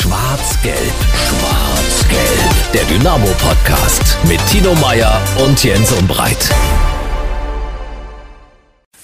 Schwarz-Gelb, 0.00 0.76
Schwarz-Gelb. 1.14 2.72
Der 2.74 2.82
Dynamo-Podcast 2.84 4.18
mit 4.28 4.44
Tino 4.48 4.74
Meyer 4.74 5.20
und 5.46 5.62
Jens 5.62 5.92
Umbreit. 5.92 6.50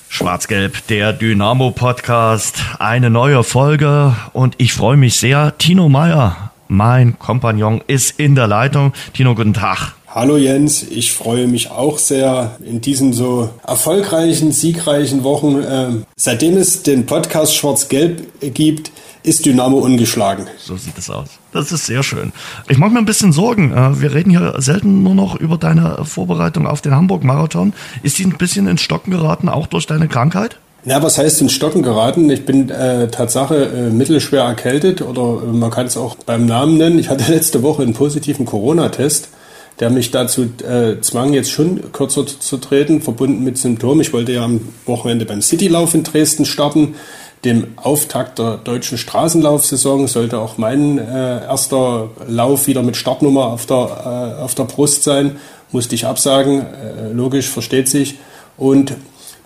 Schwarz-Gelb, 0.09 0.87
der 0.89 1.13
Dynamo-Podcast. 1.13 2.57
Eine 2.81 3.09
neue 3.09 3.45
Folge 3.45 4.17
und 4.33 4.57
ich 4.59 4.73
freue 4.73 4.97
mich 4.97 5.15
sehr. 5.15 5.57
Tino 5.59 5.89
Meyer, 5.89 6.51
mein 6.67 7.17
Kompagnon, 7.21 7.83
ist 7.87 8.19
in 8.19 8.35
der 8.35 8.49
Leitung. 8.49 8.93
Tino, 9.15 9.37
guten 9.37 9.55
Tag. 9.55 9.95
Hallo 10.13 10.37
Jens, 10.37 10.83
ich 10.83 11.13
freue 11.13 11.47
mich 11.47 11.71
auch 11.71 11.99
sehr 11.99 12.57
in 12.67 12.81
diesen 12.81 13.13
so 13.13 13.49
erfolgreichen, 13.65 14.51
siegreichen 14.51 15.23
Wochen. 15.23 15.63
Äh, 15.63 16.05
seitdem 16.17 16.57
es 16.57 16.83
den 16.83 17.07
Podcast 17.07 17.55
Schwarz-Gelb 17.55 18.27
gibt, 18.53 18.91
ist 19.23 19.45
Dynamo 19.45 19.79
ungeschlagen. 19.79 20.47
So 20.59 20.77
sieht 20.77 20.97
es 20.97 21.11
aus. 21.11 21.29
Das 21.53 21.73
ist 21.73 21.87
sehr 21.87 22.03
schön. 22.03 22.33
Ich 22.69 22.79
mache 22.79 22.91
mir 22.91 22.99
ein 22.99 23.05
bisschen 23.05 23.33
Sorgen. 23.33 23.73
Äh, 23.73 24.01
wir 24.01 24.15
reden 24.15 24.31
hier 24.31 24.55
selten 24.59 25.03
nur 25.03 25.15
noch 25.15 25.37
über 25.37 25.59
deine 25.59 26.05
Vorbereitung 26.05 26.67
auf 26.67 26.81
den 26.81 26.95
Hamburg-Marathon. 26.95 27.73
Ist 28.03 28.19
die 28.19 28.25
ein 28.25 28.39
bisschen 28.39 28.67
ins 28.67 28.83
Stocken 28.83 29.11
geraten, 29.11 29.49
auch 29.49 29.67
durch 29.67 29.87
deine 29.87 30.09
Krankheit? 30.09 30.59
Ja, 30.85 31.03
was 31.03 31.19
heißt 31.19 31.43
in 31.43 31.51
Stocken 31.51 31.83
geraten? 31.83 32.31
Ich 32.31 32.47
bin 32.47 32.71
äh, 32.71 33.09
Tatsache 33.09 33.67
äh, 33.67 33.91
mittelschwer 33.91 34.45
erkältet 34.45 35.03
oder 35.03 35.43
äh, 35.43 35.53
man 35.53 35.71
kann 35.71 35.87
es 35.87 35.97
auch 35.99 36.17
beim 36.25 36.47
Namen 36.47 36.79
nennen. 36.79 36.99
Ich 36.99 37.11
hatte 37.11 37.31
letzte 37.33 37.63
Woche 37.63 37.83
einen 37.83 37.93
positiven 37.93 38.47
Corona-Test, 38.47 39.29
der 39.79 39.91
mich 39.91 40.11
dazu 40.11 40.49
äh, 40.67 40.99
zwang, 41.03 41.35
jetzt 41.35 41.51
schon 41.51 41.93
kürzer 41.93 42.27
zu 42.27 42.57
treten, 42.57 43.03
verbunden 43.03 43.45
mit 43.45 43.59
Symptomen. 43.59 44.01
Ich 44.01 44.15
wollte 44.15 44.33
ja 44.33 44.45
am 44.45 44.61
Wochenende 44.87 45.27
beim 45.27 45.43
Citylauf 45.43 45.95
in 45.95 46.03
Dresden 46.03 46.47
starten 46.47 46.95
dem 47.45 47.69
Auftakt 47.77 48.39
der 48.39 48.59
deutschen 48.59 48.99
Straßenlaufsaison 48.99 50.07
sollte 50.09 50.39
auch 50.39 50.59
mein 50.59 50.99
äh, 50.99 51.45
erster 51.45 52.11
Lauf 52.29 52.67
wieder 52.67 52.83
mit 52.83 52.97
Startnummer 52.97 53.47
auf 53.47 53.67
der, 53.67 54.37
äh, 54.39 54.43
auf 54.43 54.55
der 54.55 54.65
Brust 54.65 55.05
sein. 55.05 55.37
Musste 55.73 55.95
ich 55.95 56.05
absagen, 56.05 56.61
äh, 56.61 57.13
logisch, 57.13 57.49
versteht 57.49 57.89
sich. 57.89 58.17
Und 58.59 58.95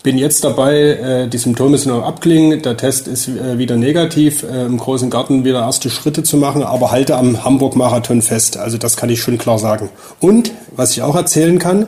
bin 0.02 0.18
jetzt 0.18 0.44
dabei, 0.44 0.74
äh, 0.74 1.28
die 1.28 1.38
Symptome 1.38 1.78
sind 1.78 1.92
noch 1.92 2.04
abklingen, 2.04 2.60
der 2.60 2.76
Test 2.76 3.08
ist 3.08 3.28
äh, 3.28 3.58
wieder 3.58 3.76
negativ, 3.76 4.42
äh, 4.42 4.66
im 4.66 4.76
großen 4.76 5.08
Garten 5.08 5.44
wieder 5.44 5.60
erste 5.60 5.88
Schritte 5.88 6.22
zu 6.22 6.36
machen, 6.36 6.62
aber 6.62 6.90
halte 6.90 7.16
am 7.16 7.42
Hamburg-Marathon 7.44 8.20
fest. 8.20 8.58
Also 8.58 8.76
das 8.76 8.96
kann 8.96 9.08
ich 9.08 9.22
schon 9.22 9.38
klar 9.38 9.58
sagen. 9.58 9.88
Und 10.20 10.52
was 10.76 10.90
ich 10.90 11.02
auch 11.02 11.16
erzählen 11.16 11.58
kann, 11.58 11.86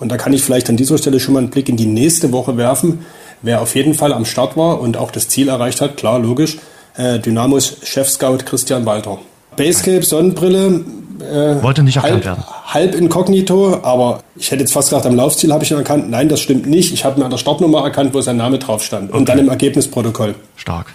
und 0.00 0.10
da 0.10 0.16
kann 0.16 0.32
ich 0.32 0.42
vielleicht 0.42 0.70
an 0.70 0.76
dieser 0.76 0.96
Stelle 0.96 1.20
schon 1.20 1.34
mal 1.34 1.40
einen 1.40 1.50
Blick 1.50 1.68
in 1.68 1.76
die 1.76 1.86
nächste 1.86 2.32
Woche 2.32 2.56
werfen, 2.56 3.04
wer 3.42 3.60
auf 3.60 3.74
jeden 3.74 3.94
Fall 3.94 4.12
am 4.12 4.24
Start 4.24 4.56
war 4.56 4.80
und 4.80 4.96
auch 4.96 5.10
das 5.10 5.28
Ziel 5.28 5.48
erreicht 5.48 5.80
hat, 5.80 5.96
klar, 5.96 6.18
logisch, 6.18 6.58
äh, 6.96 7.18
Dynamos 7.18 7.76
Chef-Scout 7.82 8.38
Christian 8.44 8.86
Walter. 8.86 9.18
Basecape, 9.56 10.04
Sonnenbrille. 10.04 10.84
Äh, 11.20 11.62
Wollte 11.62 11.82
nicht 11.82 11.96
erkannt 11.96 12.14
halb, 12.14 12.24
werden. 12.24 12.44
Halb 12.66 12.94
inkognito, 12.94 13.80
aber 13.82 14.20
ich 14.36 14.50
hätte 14.50 14.60
jetzt 14.60 14.72
fast 14.72 14.90
gesagt, 14.90 15.04
am 15.04 15.16
Laufziel 15.16 15.52
habe 15.52 15.64
ich 15.64 15.70
ihn 15.70 15.76
erkannt. 15.76 16.08
Nein, 16.10 16.28
das 16.28 16.40
stimmt 16.40 16.66
nicht. 16.66 16.92
Ich 16.92 17.04
habe 17.04 17.18
mir 17.18 17.24
an 17.24 17.30
der 17.30 17.38
Startnummer 17.38 17.82
erkannt, 17.82 18.14
wo 18.14 18.20
sein 18.20 18.36
Name 18.36 18.58
drauf 18.58 18.84
stand. 18.84 19.10
Okay. 19.10 19.18
Und 19.18 19.28
dann 19.28 19.38
im 19.38 19.48
Ergebnisprotokoll. 19.48 20.36
Stark. 20.54 20.94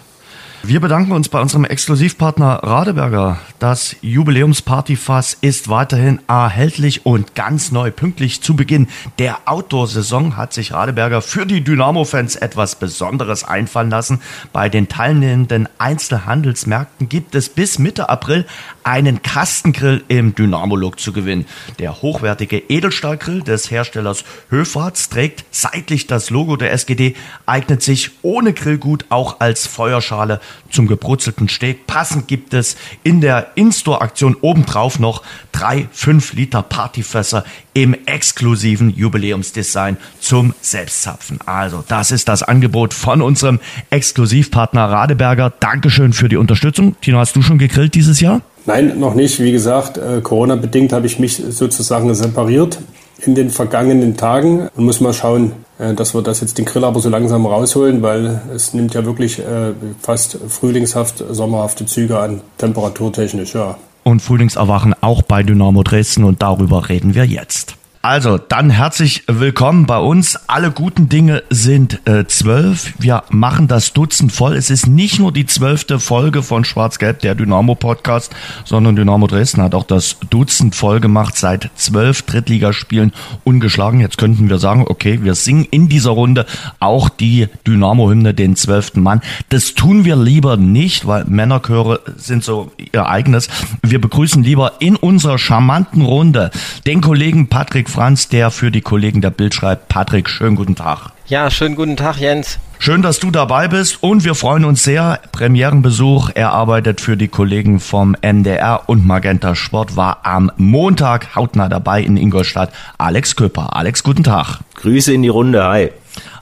Wir 0.66 0.80
bedanken 0.80 1.12
uns 1.12 1.28
bei 1.28 1.42
unserem 1.42 1.66
Exklusivpartner 1.66 2.60
Radeberger. 2.62 3.38
Das 3.58 3.96
Jubiläumspartyfass 4.00 5.36
ist 5.42 5.68
weiterhin 5.68 6.20
erhältlich 6.26 7.04
und 7.04 7.34
ganz 7.34 7.70
neu. 7.70 7.90
Pünktlich 7.90 8.40
zu 8.40 8.56
Beginn 8.56 8.88
der 9.18 9.40
Outdoor-Saison 9.44 10.38
hat 10.38 10.54
sich 10.54 10.72
Radeberger 10.72 11.20
für 11.20 11.44
die 11.44 11.62
Dynamo-Fans 11.62 12.36
etwas 12.36 12.76
Besonderes 12.76 13.44
einfallen 13.44 13.90
lassen. 13.90 14.22
Bei 14.54 14.70
den 14.70 14.88
teilnehmenden 14.88 15.68
Einzelhandelsmärkten 15.76 17.10
gibt 17.10 17.34
es 17.34 17.50
bis 17.50 17.78
Mitte 17.78 18.08
April 18.08 18.46
einen 18.84 19.20
Kastengrill 19.20 20.02
im 20.08 20.34
Dynamo-Look 20.34 20.98
zu 20.98 21.12
gewinnen. 21.12 21.44
Der 21.78 22.00
hochwertige 22.00 22.56
Edelstahlgrill 22.56 23.42
des 23.42 23.70
Herstellers 23.70 24.24
Höfarts 24.48 25.10
trägt 25.10 25.44
seitlich 25.50 26.06
das 26.06 26.30
Logo 26.30 26.56
der 26.56 26.72
SGD, 26.72 27.16
eignet 27.44 27.82
sich 27.82 28.12
ohne 28.22 28.54
Grillgut 28.54 29.04
auch 29.10 29.40
als 29.40 29.66
Feuerschale 29.66 30.40
zum 30.70 30.86
gebrutzelten 30.86 31.48
Steak. 31.48 31.86
Passend 31.86 32.28
gibt 32.28 32.54
es 32.54 32.76
in 33.02 33.20
der 33.20 33.48
In-Store-Aktion 33.54 34.36
obendrauf 34.40 34.98
noch 34.98 35.22
drei 35.52 35.88
5 35.92 36.32
Liter 36.34 36.62
Partyfässer 36.62 37.44
im 37.72 37.96
exklusiven 38.06 38.90
Jubiläumsdesign 38.90 39.96
zum 40.20 40.54
Selbstzapfen. 40.60 41.38
Also, 41.46 41.84
das 41.86 42.10
ist 42.10 42.28
das 42.28 42.42
Angebot 42.42 42.94
von 42.94 43.22
unserem 43.22 43.60
Exklusivpartner 43.90 44.84
Radeberger. 44.84 45.52
Dankeschön 45.60 46.12
für 46.12 46.28
die 46.28 46.36
Unterstützung. 46.36 46.96
Tino, 47.00 47.18
hast 47.18 47.36
du 47.36 47.42
schon 47.42 47.58
gegrillt 47.58 47.94
dieses 47.94 48.20
Jahr? 48.20 48.40
Nein, 48.66 48.98
noch 48.98 49.14
nicht. 49.14 49.40
Wie 49.40 49.52
gesagt, 49.52 49.98
äh, 49.98 50.20
Corona-bedingt 50.22 50.92
habe 50.92 51.06
ich 51.06 51.18
mich 51.18 51.36
sozusagen 51.36 52.14
separiert 52.14 52.78
in 53.26 53.34
den 53.34 53.50
vergangenen 53.50 54.16
Tagen 54.16 54.68
und 54.74 54.84
muss 54.84 55.00
mal 55.00 55.12
schauen, 55.12 55.52
dass 55.78 56.14
wir 56.14 56.22
das 56.22 56.40
jetzt 56.40 56.58
den 56.58 56.64
Grill 56.64 56.84
aber 56.84 57.00
so 57.00 57.08
langsam 57.08 57.46
rausholen, 57.46 58.02
weil 58.02 58.40
es 58.54 58.74
nimmt 58.74 58.94
ja 58.94 59.04
wirklich 59.04 59.38
äh, 59.40 59.72
fast 60.00 60.38
frühlingshaft, 60.48 61.24
sommerhafte 61.30 61.86
Züge 61.86 62.18
an, 62.18 62.40
temperaturtechnisch, 62.58 63.54
ja. 63.54 63.76
Und 64.04 64.20
Frühlingserwachen 64.20 64.94
auch 65.00 65.22
bei 65.22 65.42
Dynamo 65.42 65.82
Dresden 65.82 66.24
und 66.24 66.42
darüber 66.42 66.88
reden 66.88 67.14
wir 67.14 67.24
jetzt. 67.24 67.76
Also, 68.04 68.36
dann 68.36 68.68
herzlich 68.68 69.22
willkommen 69.28 69.86
bei 69.86 69.96
uns. 69.96 70.38
Alle 70.46 70.70
guten 70.70 71.08
Dinge 71.08 71.42
sind 71.48 72.06
äh, 72.06 72.26
zwölf. 72.26 72.92
Wir 72.98 73.22
machen 73.30 73.66
das 73.66 73.94
Dutzend 73.94 74.30
voll. 74.30 74.56
Es 74.56 74.68
ist 74.68 74.86
nicht 74.86 75.18
nur 75.18 75.32
die 75.32 75.46
zwölfte 75.46 75.98
Folge 75.98 76.42
von 76.42 76.66
Schwarz-Gelb, 76.66 77.20
der 77.20 77.34
Dynamo-Podcast, 77.34 78.36
sondern 78.66 78.94
Dynamo 78.94 79.26
Dresden 79.26 79.62
hat 79.62 79.74
auch 79.74 79.84
das 79.84 80.18
Dutzend 80.28 80.74
voll 80.74 81.00
gemacht, 81.00 81.34
seit 81.38 81.70
zwölf 81.76 82.20
Drittligaspielen 82.20 83.14
ungeschlagen. 83.42 84.00
Jetzt 84.00 84.18
könnten 84.18 84.50
wir 84.50 84.58
sagen, 84.58 84.84
okay, 84.86 85.20
wir 85.22 85.34
singen 85.34 85.64
in 85.70 85.88
dieser 85.88 86.10
Runde 86.10 86.44
auch 86.80 87.08
die 87.08 87.48
Dynamo-Hymne, 87.66 88.34
den 88.34 88.54
zwölften 88.54 89.02
Mann. 89.02 89.22
Das 89.48 89.72
tun 89.72 90.04
wir 90.04 90.16
lieber 90.16 90.58
nicht, 90.58 91.06
weil 91.06 91.24
Männerchöre 91.24 92.00
sind 92.18 92.44
so 92.44 92.70
ihr 92.92 93.06
eigenes. 93.06 93.48
Wir 93.80 93.98
begrüßen 93.98 94.42
lieber 94.42 94.72
in 94.80 94.96
unserer 94.96 95.38
charmanten 95.38 96.02
Runde 96.02 96.50
den 96.84 97.00
Kollegen 97.00 97.48
Patrick 97.48 97.93
Franz, 97.94 98.28
der 98.28 98.50
für 98.50 98.72
die 98.72 98.80
Kollegen 98.80 99.20
der 99.20 99.30
Bild 99.30 99.54
schreibt. 99.54 99.88
Patrick, 99.88 100.28
schönen 100.28 100.56
guten 100.56 100.74
Tag. 100.74 101.12
Ja, 101.28 101.48
schönen 101.48 101.76
guten 101.76 101.96
Tag, 101.96 102.16
Jens. 102.16 102.58
Schön, 102.80 103.02
dass 103.02 103.20
du 103.20 103.30
dabei 103.30 103.68
bist 103.68 104.02
und 104.02 104.24
wir 104.24 104.34
freuen 104.34 104.64
uns 104.64 104.82
sehr. 104.82 105.20
Premierenbesuch. 105.30 106.30
Er 106.34 106.50
arbeitet 106.50 107.00
für 107.00 107.16
die 107.16 107.28
Kollegen 107.28 107.78
vom 107.78 108.16
NDR 108.20 108.88
und 108.88 109.06
Magenta 109.06 109.54
Sport, 109.54 109.94
war 109.94 110.26
am 110.26 110.50
Montag 110.56 111.36
hautnah 111.36 111.68
dabei 111.68 112.02
in 112.02 112.16
Ingolstadt. 112.16 112.72
Alex 112.98 113.36
Köper. 113.36 113.76
Alex, 113.76 114.02
guten 114.02 114.24
Tag. 114.24 114.58
Grüße 114.74 115.14
in 115.14 115.22
die 115.22 115.28
Runde. 115.28 115.62
Hi. 115.62 115.92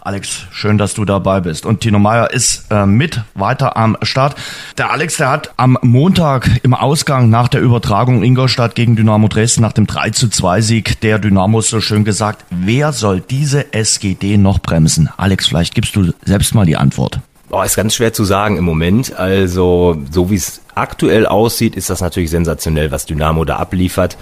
Alex, 0.05 0.47
schön, 0.51 0.79
dass 0.79 0.95
du 0.95 1.05
dabei 1.05 1.39
bist. 1.39 1.65
Und 1.65 1.79
Tino 1.79 2.01
Meyer 2.01 2.33
ist 2.33 2.73
äh, 2.73 2.87
mit 2.87 3.21
weiter 3.35 3.77
am 3.77 3.97
Start. 4.03 4.35
Der 4.77 4.91
Alex, 4.91 5.19
der 5.19 5.31
hat 5.31 5.53
am 5.59 5.79
Montag 5.81 6.51
im 6.65 6.75
Ausgang 6.75 7.31
nach 7.31 7.47
der 7.47 7.61
Übertragung 7.61 8.25
Ingolstadt 8.25 8.75
gegen 8.75 8.97
Dynamo 8.97 9.29
Dresden 9.29 9.63
nach 9.63 9.73
dem 9.73 9.87
3 9.87 10.11
zu 10.11 10.29
2 10.29 10.61
Sieg 10.61 11.01
der 11.03 11.21
Dynamos 11.21 11.69
so 11.69 11.81
schön 11.81 12.03
gesagt, 12.03 12.45
wer 12.51 12.93
soll 12.93 13.21
diese 13.21 13.73
SGD 13.73 14.39
noch 14.39 14.59
bremsen? 14.59 15.09
Alex, 15.19 15.47
vielleicht 15.47 15.77
gibst 15.77 15.95
du 15.95 16.13
selbst 16.25 16.53
mal 16.53 16.67
die 16.67 16.77
Antwort. 16.77 17.21
Boah, 17.49 17.65
ist 17.65 17.77
ganz 17.77 17.95
schwer 17.95 18.13
zu 18.13 18.25
sagen 18.25 18.57
im 18.57 18.65
Moment. 18.65 19.15
Also, 19.15 20.03
so 20.11 20.31
wie 20.31 20.35
es 20.37 20.63
aktuell 20.75 21.27
aussieht, 21.27 21.77
ist 21.77 21.91
das 21.91 22.01
natürlich 22.01 22.31
sensationell, 22.31 22.91
was 22.91 23.07
Dynamo 23.07 23.45
da 23.45 23.59
abliefert. 23.59 24.17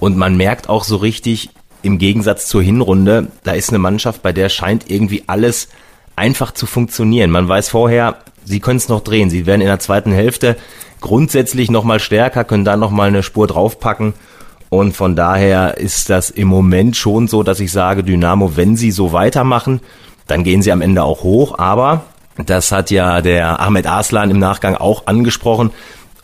Und 0.00 0.16
man 0.16 0.36
merkt 0.36 0.68
auch 0.68 0.82
so 0.82 0.96
richtig, 0.96 1.50
im 1.82 1.98
Gegensatz 1.98 2.46
zur 2.46 2.62
Hinrunde, 2.62 3.28
da 3.44 3.52
ist 3.52 3.70
eine 3.70 3.78
Mannschaft, 3.78 4.22
bei 4.22 4.32
der 4.32 4.48
scheint 4.48 4.90
irgendwie 4.90 5.24
alles 5.26 5.68
einfach 6.16 6.52
zu 6.52 6.66
funktionieren. 6.66 7.30
Man 7.30 7.48
weiß 7.48 7.70
vorher, 7.70 8.16
sie 8.44 8.60
können 8.60 8.76
es 8.76 8.88
noch 8.88 9.00
drehen. 9.00 9.30
Sie 9.30 9.46
werden 9.46 9.60
in 9.60 9.66
der 9.66 9.78
zweiten 9.78 10.12
Hälfte 10.12 10.56
grundsätzlich 11.00 11.70
nochmal 11.70 12.00
stärker, 12.00 12.44
können 12.44 12.64
dann 12.64 12.80
nochmal 12.80 13.08
eine 13.08 13.22
Spur 13.22 13.46
draufpacken. 13.46 14.14
Und 14.68 14.96
von 14.96 15.16
daher 15.16 15.78
ist 15.78 16.10
das 16.10 16.30
im 16.30 16.48
Moment 16.48 16.96
schon 16.96 17.26
so, 17.26 17.42
dass 17.42 17.58
ich 17.58 17.72
sage, 17.72 18.04
Dynamo, 18.04 18.56
wenn 18.56 18.76
sie 18.76 18.92
so 18.92 19.12
weitermachen, 19.12 19.80
dann 20.26 20.44
gehen 20.44 20.62
sie 20.62 20.70
am 20.70 20.80
Ende 20.80 21.02
auch 21.02 21.22
hoch. 21.22 21.58
Aber 21.58 22.04
das 22.36 22.70
hat 22.70 22.90
ja 22.90 23.20
der 23.20 23.60
Ahmed 23.60 23.86
Arslan 23.86 24.30
im 24.30 24.38
Nachgang 24.38 24.76
auch 24.76 25.06
angesprochen. 25.06 25.70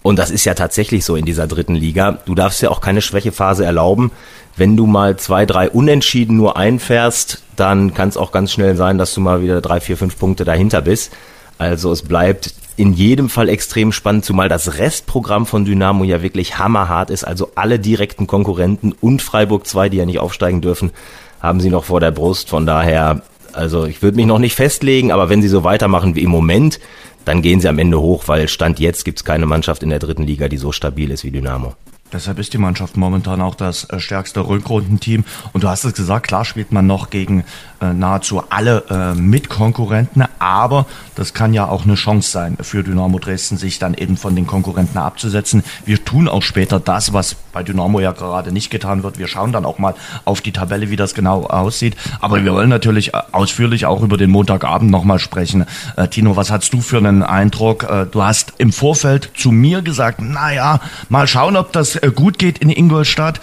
Und 0.07 0.21
das 0.21 0.31
ist 0.31 0.45
ja 0.45 0.55
tatsächlich 0.55 1.05
so 1.05 1.17
in 1.17 1.25
dieser 1.25 1.49
dritten 1.49 1.75
Liga. 1.75 2.19
Du 2.27 2.37
darfst 2.37 2.63
ja 2.63 2.71
auch 2.71 2.81
keine 2.81 3.03
Schwächephase 3.03 3.65
erlauben. 3.65 4.13
Wenn 4.57 4.77
du 4.77 4.87
mal 4.87 5.17
zwei, 5.17 5.47
drei 5.47 5.69
Unentschieden 5.69 6.37
nur 6.37 6.57
einfährst, 6.57 7.43
dann 7.57 7.93
kann 7.93 8.09
es 8.11 8.17
auch 8.17 8.31
ganz 8.31 8.53
schnell 8.53 8.77
sein, 8.77 8.99
dass 8.99 9.13
du 9.15 9.21
mal 9.21 9.43
wieder 9.43 9.61
drei, 9.61 9.81
vier, 9.81 9.97
fünf 9.97 10.17
Punkte 10.17 10.45
dahinter 10.45 10.81
bist. 10.81 11.13
Also 11.59 11.91
es 11.91 12.03
bleibt 12.03 12.55
in 12.77 12.93
jedem 12.93 13.29
Fall 13.29 13.49
extrem 13.49 13.91
spannend, 13.91 14.25
zumal 14.25 14.49
das 14.49 14.79
Restprogramm 14.79 15.45
von 15.45 15.65
Dynamo 15.65 16.05
ja 16.05 16.23
wirklich 16.23 16.57
hammerhart 16.57 17.11
ist. 17.11 17.25
Also 17.25 17.51
alle 17.57 17.81
direkten 17.81 18.29
Konkurrenten 18.29 18.95
und 19.01 19.23
Freiburg 19.23 19.67
2, 19.67 19.89
die 19.89 19.97
ja 19.97 20.07
nicht 20.07 20.21
aufsteigen 20.21 20.61
dürfen, 20.61 20.93
haben 21.41 21.59
sie 21.59 21.69
noch 21.69 21.83
vor 21.83 21.99
der 21.99 22.13
Brust. 22.13 22.49
Von 22.49 22.65
daher, 22.65 23.23
also 23.53 23.87
ich 23.87 24.03
würde 24.03 24.19
mich 24.19 24.27
noch 24.27 24.39
nicht 24.39 24.55
festlegen, 24.55 25.11
aber 25.11 25.31
wenn 25.31 25.43
sie 25.43 25.49
so 25.49 25.65
weitermachen 25.65 26.15
wie 26.15 26.23
im 26.23 26.31
Moment, 26.31 26.79
dann 27.27 27.43
gehen 27.43 27.61
sie 27.61 27.69
am 27.69 27.79
Ende 27.79 28.01
hoch, 28.01 28.29
weil 28.29 28.49
Stand 28.49 28.79
jetzt 28.79 29.05
gibt 29.05 29.19
es 29.19 29.25
keine 29.25 29.47
Mannschaft 29.47 29.83
in 29.83 29.91
der 29.91 29.99
dritten 29.99 30.23
Liga, 30.23 30.49
die 30.49 30.57
so 30.57 30.71
stabil 30.71 31.11
ist 31.11 31.25
wie 31.25 31.33
Dynamo. 31.33 31.75
Deshalb 32.13 32.39
ist 32.39 32.53
die 32.53 32.59
Mannschaft 32.59 32.97
momentan 32.97 33.41
auch 33.41 33.55
das 33.55 33.85
äh, 33.85 33.99
stärkste 33.99 34.47
Rückrundenteam. 34.47 35.25
Und 35.53 35.65
du 35.65 35.69
hast 35.69 35.85
es 35.85 35.95
gesagt, 35.95 36.29
klar 36.29 36.45
spielt 36.45 36.73
man 36.73 36.87
noch 36.87 37.11
gegen 37.11 37.45
äh, 37.81 37.93
nahezu 37.93 38.43
alle 38.49 38.85
äh, 38.89 39.15
Mitkonkurrenten, 39.15 40.25
aber 40.39 40.87
das 41.15 41.35
kann 41.35 41.53
ja 41.53 41.69
auch 41.69 41.85
eine 41.85 41.95
Chance 41.95 42.31
sein 42.31 42.57
für 42.61 42.83
Dynamo 42.83 43.19
Dresden, 43.19 43.57
sich 43.57 43.79
dann 43.79 43.95
eben 43.95 44.17
von 44.17 44.37
den 44.37 44.47
Konkurrenten 44.47 44.99
abzusetzen. 44.99 45.65
Wir 45.85 46.05
tun 46.05 46.29
auch 46.29 46.43
später 46.43 46.79
das, 46.79 47.13
was 47.13 47.35
bei 47.53 47.63
Dynamo 47.63 48.01
ja 48.01 48.13
gerade 48.13 48.53
nicht 48.53 48.71
getan 48.71 49.03
wird. 49.03 49.19
Wir 49.19 49.27
schauen 49.27 49.53
dann 49.53 49.65
auch 49.65 49.79
mal 49.79 49.95
auf 50.25 50.41
die 50.41 50.53
Tabelle, 50.53 50.91
wie 50.91 50.97
das 50.97 51.15
genau 51.15 51.45
aussieht. 51.45 51.97
Aber 52.21 52.43
wir 52.45 52.53
wollen 52.53 52.71
natürlich 52.71 53.15
äh, 53.15 53.23
ausführlich 53.33 53.87
auch 53.87 54.03
über 54.03 54.17
den 54.17 54.31
Montagabend 54.31 54.91
nochmal 54.91 55.19
sprechen. 55.19 55.67
Äh, 55.97 56.09
Tino, 56.09 56.37
was 56.37 56.51
hast 56.51 56.73
du 56.73 56.81
für 56.81 56.99
einen 56.99 57.23
Eindruck? 57.23 57.83
Äh, 57.85 58.07
du 58.07 58.23
hast 58.23 58.55
im 58.59 58.73
Vorfeld 58.73 59.31
zu 59.37 59.51
mir 59.51 59.83
gesagt, 59.83 60.21
naja, 60.21 60.81
mal 61.09 61.27
schauen, 61.27 61.57
ob 61.57 61.73
das 61.73 61.96
äh, 62.03 62.11
gut 62.15 62.39
geht 62.39 62.59
in 62.59 62.71
Ingolstadt. 62.71 63.41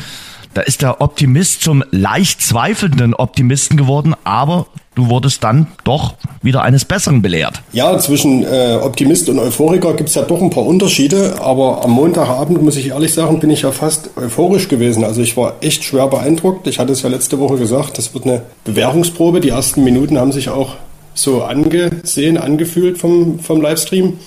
Da 0.53 0.61
ist 0.61 0.83
der 0.83 1.01
Optimist 1.01 1.61
zum 1.63 1.83
leicht 1.89 2.41
zweifelnden 2.41 3.15
Optimisten 3.15 3.75
geworden, 3.75 4.13
aber 4.23 4.67
du 4.93 5.09
wurdest 5.09 5.43
dann 5.43 5.67
doch 5.83 6.13
wieder 6.43 6.61
eines 6.61 6.85
Besseren 6.85 7.23
belehrt. 7.23 7.61
Ja, 7.71 7.97
zwischen 7.97 8.43
äh, 8.43 8.77
Optimist 8.79 9.29
und 9.29 9.39
Euphoriker 9.39 9.95
gibt 9.95 10.09
es 10.09 10.15
ja 10.15 10.21
doch 10.21 10.41
ein 10.41 10.51
paar 10.51 10.65
Unterschiede, 10.65 11.41
aber 11.41 11.83
am 11.83 11.91
Montagabend, 11.91 12.61
muss 12.61 12.77
ich 12.77 12.89
ehrlich 12.89 13.13
sagen, 13.13 13.39
bin 13.39 13.49
ich 13.49 13.63
ja 13.63 13.71
fast 13.71 14.11
euphorisch 14.15 14.67
gewesen. 14.67 15.03
Also 15.03 15.21
ich 15.21 15.35
war 15.35 15.55
echt 15.61 15.83
schwer 15.83 16.07
beeindruckt. 16.07 16.67
Ich 16.67 16.77
hatte 16.77 16.93
es 16.93 17.01
ja 17.01 17.09
letzte 17.09 17.39
Woche 17.39 17.57
gesagt, 17.57 17.97
das 17.97 18.13
wird 18.13 18.25
eine 18.25 18.43
Bewährungsprobe. 18.63 19.41
Die 19.41 19.49
ersten 19.49 19.83
Minuten 19.83 20.19
haben 20.19 20.31
sich 20.31 20.49
auch 20.49 20.75
so 21.15 21.43
angesehen, 21.43 22.37
angefühlt 22.37 22.99
vom, 22.99 23.39
vom 23.39 23.61
Livestream. 23.61 24.19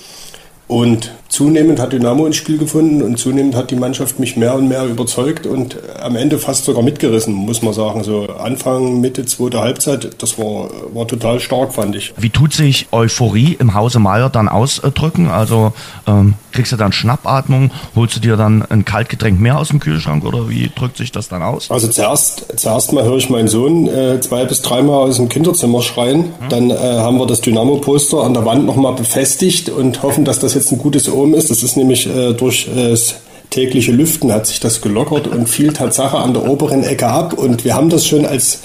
Und 0.69 1.13
zunehmend 1.37 1.79
hat 1.79 1.93
Dynamo 1.93 2.25
ins 2.25 2.37
Spiel 2.37 2.57
gefunden 2.57 3.03
und 3.03 3.19
zunehmend 3.19 3.55
hat 3.55 3.71
die 3.71 3.77
Mannschaft 3.77 4.19
mich 4.19 4.37
mehr 4.37 4.55
und 4.55 4.69
mehr 4.69 4.87
überzeugt 4.87 5.47
und 5.47 5.77
am 6.01 6.17
Ende 6.17 6.39
fast 6.39 6.65
sogar 6.65 6.83
mitgerissen, 6.83 7.35
muss 7.35 7.61
man 7.61 7.75
sagen. 7.75 8.05
So 8.05 8.27
Anfang, 8.27 9.03
Mitte, 9.03 9.27
zweite 9.27 9.61
Halbzeit, 9.61 10.23
das 10.23 10.39
war, 10.39 10.71
war 10.95 11.07
total 11.07 11.39
stark, 11.41 11.75
fand 11.75 11.95
ich. 11.95 12.15
Wie 12.17 12.31
tut 12.31 12.55
sich 12.55 12.89
Euphorie 12.91 13.55
im 13.59 13.75
Hause 13.75 13.99
Meier 13.99 14.31
dann 14.31 14.49
ausdrücken? 14.49 15.29
Also 15.29 15.75
ähm, 16.07 16.35
kriegst 16.57 16.73
du 16.73 16.77
dann 16.77 16.93
Schnappatmung, 16.93 17.71
holst 17.95 18.17
du 18.17 18.21
dir 18.21 18.37
dann 18.37 18.63
ein 18.63 18.85
Kaltgetränk 18.85 19.39
mehr 19.39 19.59
aus 19.59 19.69
dem 19.69 19.79
Kühlschrank 19.79 20.25
oder 20.25 20.49
wie 20.49 20.71
drückt 20.75 20.97
sich 20.97 21.13
das 21.13 21.29
dann 21.29 21.43
aus? 21.43 21.71
Also 21.71 21.89
zuerst, 21.89 22.47
zuerst 22.57 22.93
mal 22.95 23.05
höre 23.05 23.19
ich 23.19 23.29
meinen 23.29 23.49
Sohn 23.49 23.87
äh, 23.87 24.19
zwei 24.21 24.47
bis 24.47 24.63
dreimal 24.63 25.09
aus 25.09 25.17
dem 25.17 25.29
Kinderzimmer 25.29 25.83
schreien. 25.83 26.25
Hm. 26.25 26.49
Dann 26.49 26.71
äh, 26.71 26.75
haben 26.75 27.19
wir 27.19 27.27
das 27.27 27.43
Dynamo-Poster 27.43 28.23
an 28.23 28.33
der 28.33 28.47
Wand 28.47 28.65
nochmal 28.65 28.95
befestigt 28.95 29.69
und 29.69 30.03
hoffen, 30.03 30.25
dass 30.25 30.39
das 30.39 30.55
jetzt 30.55 30.73
ein 30.73 30.79
gutes 30.79 31.13
Omen 31.13 31.35
ist. 31.35 31.51
Das 31.51 31.63
ist 31.63 31.77
nämlich 31.77 32.07
äh, 32.07 32.33
durch 32.33 32.69
äh, 32.75 32.91
das 32.91 33.17
tägliche 33.51 33.93
Lüften 33.93 34.33
hat 34.33 34.47
sich 34.47 34.59
das 34.59 34.81
gelockert 34.81 35.29
und 35.29 35.49
fiel 35.49 35.73
Tatsache 35.75 36.17
an 36.17 36.33
der 36.33 36.49
oberen 36.49 36.85
Ecke 36.85 37.07
ab. 37.07 37.35
Und 37.35 37.65
wir 37.65 37.75
haben 37.75 37.91
das 37.91 38.07
schon 38.07 38.25
als 38.25 38.61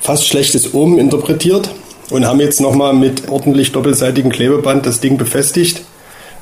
fast 0.00 0.26
schlechtes 0.26 0.74
Omen 0.74 0.98
interpretiert 0.98 1.70
und 2.10 2.26
haben 2.26 2.40
jetzt 2.40 2.60
nochmal 2.60 2.92
mit 2.92 3.28
ordentlich 3.28 3.70
doppelseitigem 3.70 4.32
Klebeband 4.32 4.84
das 4.84 5.00
Ding 5.00 5.16
befestigt 5.16 5.82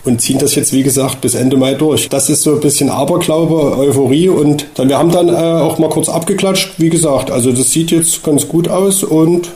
und 0.04 0.20
ziehen 0.20 0.38
das 0.38 0.54
jetzt, 0.54 0.72
wie 0.72 0.82
gesagt, 0.82 1.20
bis 1.20 1.34
Ende 1.34 1.56
Mai 1.56 1.74
durch. 1.74 2.08
Das 2.08 2.28
ist 2.28 2.42
so 2.42 2.52
ein 2.54 2.60
bisschen 2.60 2.90
Aberglaube, 2.90 3.76
Euphorie 3.76 4.28
und 4.28 4.66
dann, 4.74 4.88
wir 4.88 4.98
haben 4.98 5.10
dann 5.10 5.28
äh, 5.28 5.32
auch 5.32 5.78
mal 5.78 5.88
kurz 5.88 6.08
abgeklatscht, 6.08 6.74
wie 6.78 6.90
gesagt. 6.90 7.30
Also 7.30 7.52
das 7.52 7.70
sieht 7.70 7.90
jetzt 7.90 8.22
ganz 8.22 8.48
gut 8.48 8.68
aus 8.68 9.02
und 9.02 9.50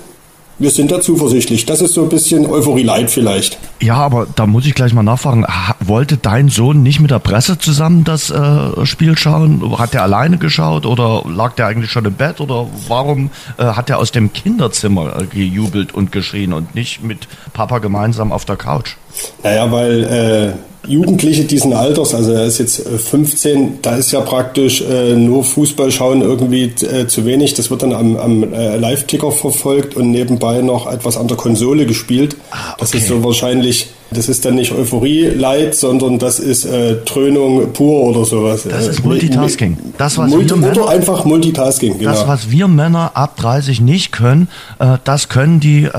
wir 0.60 0.70
sind 0.70 0.90
da 0.90 1.00
zuversichtlich. 1.00 1.66
Das 1.66 1.80
ist 1.80 1.94
so 1.94 2.02
ein 2.02 2.08
bisschen 2.08 2.46
Euphorie-Light 2.46 3.10
vielleicht. 3.10 3.58
Ja, 3.80 3.94
aber 3.94 4.26
da 4.34 4.46
muss 4.46 4.66
ich 4.66 4.74
gleich 4.74 4.92
mal 4.92 5.04
nachfragen. 5.04 5.46
Wollte 5.78 6.16
dein 6.16 6.48
Sohn 6.48 6.82
nicht 6.82 6.98
mit 6.98 7.12
der 7.12 7.20
Presse 7.20 7.58
zusammen 7.58 8.02
das 8.02 8.30
äh, 8.30 8.84
Spiel 8.84 9.16
schauen? 9.16 9.78
Hat 9.78 9.94
er 9.94 10.02
alleine 10.02 10.36
geschaut 10.36 10.84
oder 10.84 11.22
lag 11.28 11.52
der 11.52 11.66
eigentlich 11.66 11.92
schon 11.92 12.06
im 12.06 12.14
Bett? 12.14 12.40
Oder 12.40 12.66
warum 12.88 13.30
äh, 13.56 13.64
hat 13.66 13.88
er 13.88 13.98
aus 13.98 14.10
dem 14.10 14.32
Kinderzimmer 14.32 15.20
äh, 15.20 15.26
gejubelt 15.26 15.94
und 15.94 16.10
geschrien 16.10 16.52
und 16.52 16.74
nicht 16.74 17.04
mit 17.04 17.28
Papa 17.52 17.78
gemeinsam 17.78 18.32
auf 18.32 18.44
der 18.44 18.56
Couch? 18.56 18.96
Naja, 19.42 19.70
weil 19.70 20.04
äh, 20.04 20.88
Jugendliche 20.88 21.44
diesen 21.44 21.74
Alters, 21.74 22.14
also 22.14 22.32
er 22.32 22.46
ist 22.46 22.58
jetzt 22.58 22.88
15, 22.88 23.64
äh, 23.64 23.70
da 23.82 23.96
ist 23.96 24.10
ja 24.10 24.20
praktisch 24.20 24.80
äh, 24.80 25.14
nur 25.14 25.44
Fußball 25.44 25.90
schauen 25.90 26.22
irgendwie 26.22 26.72
äh, 26.84 27.06
zu 27.06 27.26
wenig. 27.26 27.54
Das 27.54 27.70
wird 27.70 27.82
dann 27.82 27.92
am, 27.92 28.16
am 28.16 28.52
äh, 28.52 28.76
Live-Ticker 28.76 29.30
verfolgt 29.30 29.96
und 29.96 30.10
nebenbei 30.10 30.62
noch 30.62 30.90
etwas 30.90 31.16
an 31.16 31.28
der 31.28 31.36
Konsole 31.36 31.84
gespielt. 31.84 32.36
Ah, 32.50 32.72
okay. 32.72 32.76
Das 32.80 32.94
ist 32.94 33.08
so 33.08 33.22
wahrscheinlich 33.22 33.88
das 34.10 34.28
ist 34.28 34.44
dann 34.44 34.54
nicht 34.54 34.72
Euphorie-Leid, 34.72 35.74
sondern 35.74 36.18
das 36.18 36.38
ist 36.38 36.64
äh, 36.64 37.04
Trönung 37.04 37.74
pur 37.74 38.04
oder 38.04 38.24
sowas. 38.24 38.66
Das 38.68 38.86
ist 38.86 39.04
Multitasking. 39.04 39.76
Das, 39.98 40.16
was 40.16 40.30
Multi 40.30 40.50
wir 40.50 40.56
Männer, 40.56 40.82
oder 40.82 40.88
einfach 40.88 41.24
Multitasking, 41.26 41.98
genau. 41.98 42.10
Das, 42.10 42.26
was 42.26 42.50
wir 42.50 42.68
Männer 42.68 43.10
ab 43.14 43.36
30 43.36 43.82
nicht 43.82 44.12
können, 44.12 44.48
äh, 44.78 44.96
das 45.04 45.28
können 45.28 45.60
die 45.60 45.84
äh, 45.84 45.90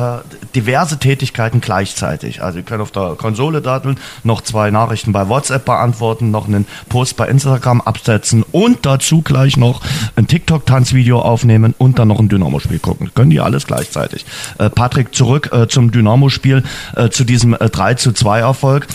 diverse 0.55 0.97
Tätigkeiten 0.97 1.61
gleichzeitig. 1.61 2.41
Also, 2.41 2.55
wir 2.55 2.63
können 2.63 2.81
auf 2.81 2.89
der 2.89 3.15
Konsole 3.15 3.61
datteln, 3.61 3.99
noch 4.23 4.41
zwei 4.41 4.71
Nachrichten 4.71 5.11
bei 5.11 5.29
WhatsApp 5.29 5.65
beantworten, 5.65 6.31
noch 6.31 6.47
einen 6.47 6.65
Post 6.89 7.15
bei 7.15 7.27
Instagram 7.27 7.79
absetzen 7.81 8.43
und 8.51 8.87
dazu 8.87 9.21
gleich 9.21 9.55
noch 9.55 9.81
ein 10.15 10.25
TikTok-Tanzvideo 10.25 11.19
aufnehmen 11.19 11.75
und 11.77 11.99
dann 11.99 12.07
noch 12.07 12.19
ein 12.19 12.29
Dynamo-Spiel 12.29 12.79
gucken. 12.79 13.11
Können 13.13 13.29
die 13.29 13.39
alles 13.39 13.67
gleichzeitig. 13.67 14.25
Äh, 14.57 14.71
Patrick, 14.71 15.13
zurück 15.13 15.51
äh, 15.53 15.67
zum 15.67 15.91
Dynamo-Spiel, 15.91 16.63
äh, 16.95 17.09
zu 17.09 17.23
diesem 17.23 17.53
äh, 17.53 17.69
3 17.69 17.98
zu 17.99 18.11
2 18.11 18.39
Erfolg. 18.39 18.87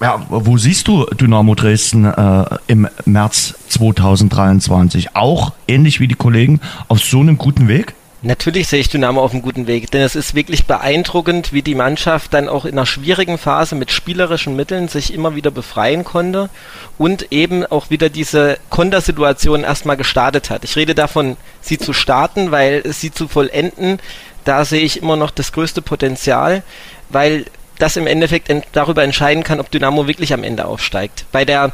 Ja, 0.00 0.26
wo 0.28 0.58
siehst 0.58 0.88
du 0.88 1.06
Dynamo 1.06 1.54
Dresden 1.54 2.04
äh, 2.04 2.44
im 2.66 2.88
März 3.04 3.54
2023? 3.68 5.14
Auch 5.16 5.52
ähnlich 5.68 6.00
wie 6.00 6.08
die 6.08 6.14
Kollegen 6.14 6.60
auf 6.88 7.00
so 7.00 7.20
einem 7.20 7.38
guten 7.38 7.68
Weg? 7.68 7.94
Natürlich 8.26 8.68
sehe 8.68 8.80
ich 8.80 8.88
Dynamo 8.88 9.22
auf 9.22 9.32
einem 9.32 9.42
guten 9.42 9.66
Weg, 9.66 9.90
denn 9.90 10.00
es 10.00 10.16
ist 10.16 10.34
wirklich 10.34 10.64
beeindruckend, 10.64 11.52
wie 11.52 11.60
die 11.60 11.74
Mannschaft 11.74 12.32
dann 12.32 12.48
auch 12.48 12.64
in 12.64 12.72
einer 12.72 12.86
schwierigen 12.86 13.36
Phase 13.36 13.74
mit 13.74 13.90
spielerischen 13.90 14.56
Mitteln 14.56 14.88
sich 14.88 15.12
immer 15.12 15.34
wieder 15.34 15.50
befreien 15.50 16.04
konnte 16.04 16.48
und 16.96 17.32
eben 17.32 17.66
auch 17.66 17.90
wieder 17.90 18.08
diese 18.08 18.56
Kontersituation 18.70 19.62
erstmal 19.62 19.98
gestartet 19.98 20.48
hat. 20.48 20.64
Ich 20.64 20.74
rede 20.74 20.94
davon, 20.94 21.36
sie 21.60 21.76
zu 21.76 21.92
starten, 21.92 22.50
weil 22.50 22.82
sie 22.94 23.10
zu 23.10 23.28
vollenden, 23.28 23.98
da 24.44 24.64
sehe 24.64 24.80
ich 24.80 25.02
immer 25.02 25.16
noch 25.16 25.30
das 25.30 25.52
größte 25.52 25.82
Potenzial, 25.82 26.62
weil 27.10 27.44
das 27.78 27.96
im 27.96 28.06
Endeffekt 28.06 28.50
ent 28.50 28.64
darüber 28.72 29.02
entscheiden 29.02 29.44
kann, 29.44 29.60
ob 29.60 29.70
Dynamo 29.70 30.06
wirklich 30.06 30.32
am 30.32 30.44
Ende 30.44 30.66
aufsteigt. 30.66 31.26
Bei 31.32 31.44
der 31.44 31.72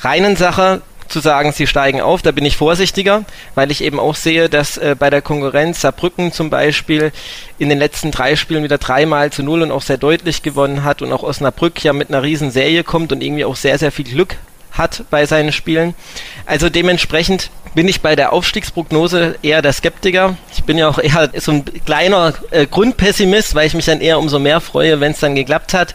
reinen 0.00 0.36
Sache 0.36 0.82
zu 1.08 1.20
sagen, 1.20 1.52
sie 1.52 1.66
steigen 1.66 2.00
auf, 2.00 2.22
da 2.22 2.32
bin 2.32 2.44
ich 2.44 2.56
vorsichtiger, 2.56 3.24
weil 3.54 3.70
ich 3.70 3.84
eben 3.84 4.00
auch 4.00 4.14
sehe, 4.14 4.48
dass 4.48 4.78
äh, 4.78 4.96
bei 4.98 5.10
der 5.10 5.20
Konkurrenz 5.20 5.82
Saarbrücken 5.82 6.32
zum 6.32 6.48
Beispiel 6.48 7.12
in 7.58 7.68
den 7.68 7.78
letzten 7.78 8.10
drei 8.10 8.34
Spielen 8.34 8.64
wieder 8.64 8.78
dreimal 8.78 9.30
zu 9.30 9.42
null 9.42 9.62
und 9.62 9.70
auch 9.70 9.82
sehr 9.82 9.98
deutlich 9.98 10.42
gewonnen 10.42 10.84
hat 10.84 11.02
und 11.02 11.12
auch 11.12 11.22
Osnabrück 11.22 11.84
ja 11.84 11.92
mit 11.92 12.08
einer 12.08 12.22
riesen 12.22 12.50
Serie 12.50 12.82
kommt 12.82 13.12
und 13.12 13.22
irgendwie 13.22 13.44
auch 13.44 13.56
sehr, 13.56 13.78
sehr 13.78 13.92
viel 13.92 14.06
Glück 14.06 14.36
hat 14.72 15.04
bei 15.10 15.26
seinen 15.26 15.52
Spielen. 15.52 15.94
Also 16.46 16.68
dementsprechend 16.68 17.50
bin 17.74 17.88
ich 17.88 18.00
bei 18.00 18.16
der 18.16 18.32
Aufstiegsprognose 18.32 19.36
eher 19.42 19.62
der 19.62 19.72
Skeptiker. 19.72 20.36
Ich 20.54 20.64
bin 20.64 20.78
ja 20.78 20.88
auch 20.88 20.98
eher 20.98 21.30
so 21.38 21.52
ein 21.52 21.64
kleiner 21.84 22.34
äh, 22.50 22.66
Grundpessimist, 22.66 23.54
weil 23.54 23.66
ich 23.66 23.74
mich 23.74 23.86
dann 23.86 24.00
eher 24.00 24.18
umso 24.18 24.38
mehr 24.38 24.60
freue, 24.60 25.00
wenn 25.00 25.12
es 25.12 25.20
dann 25.20 25.34
geklappt 25.34 25.74
hat. 25.74 25.94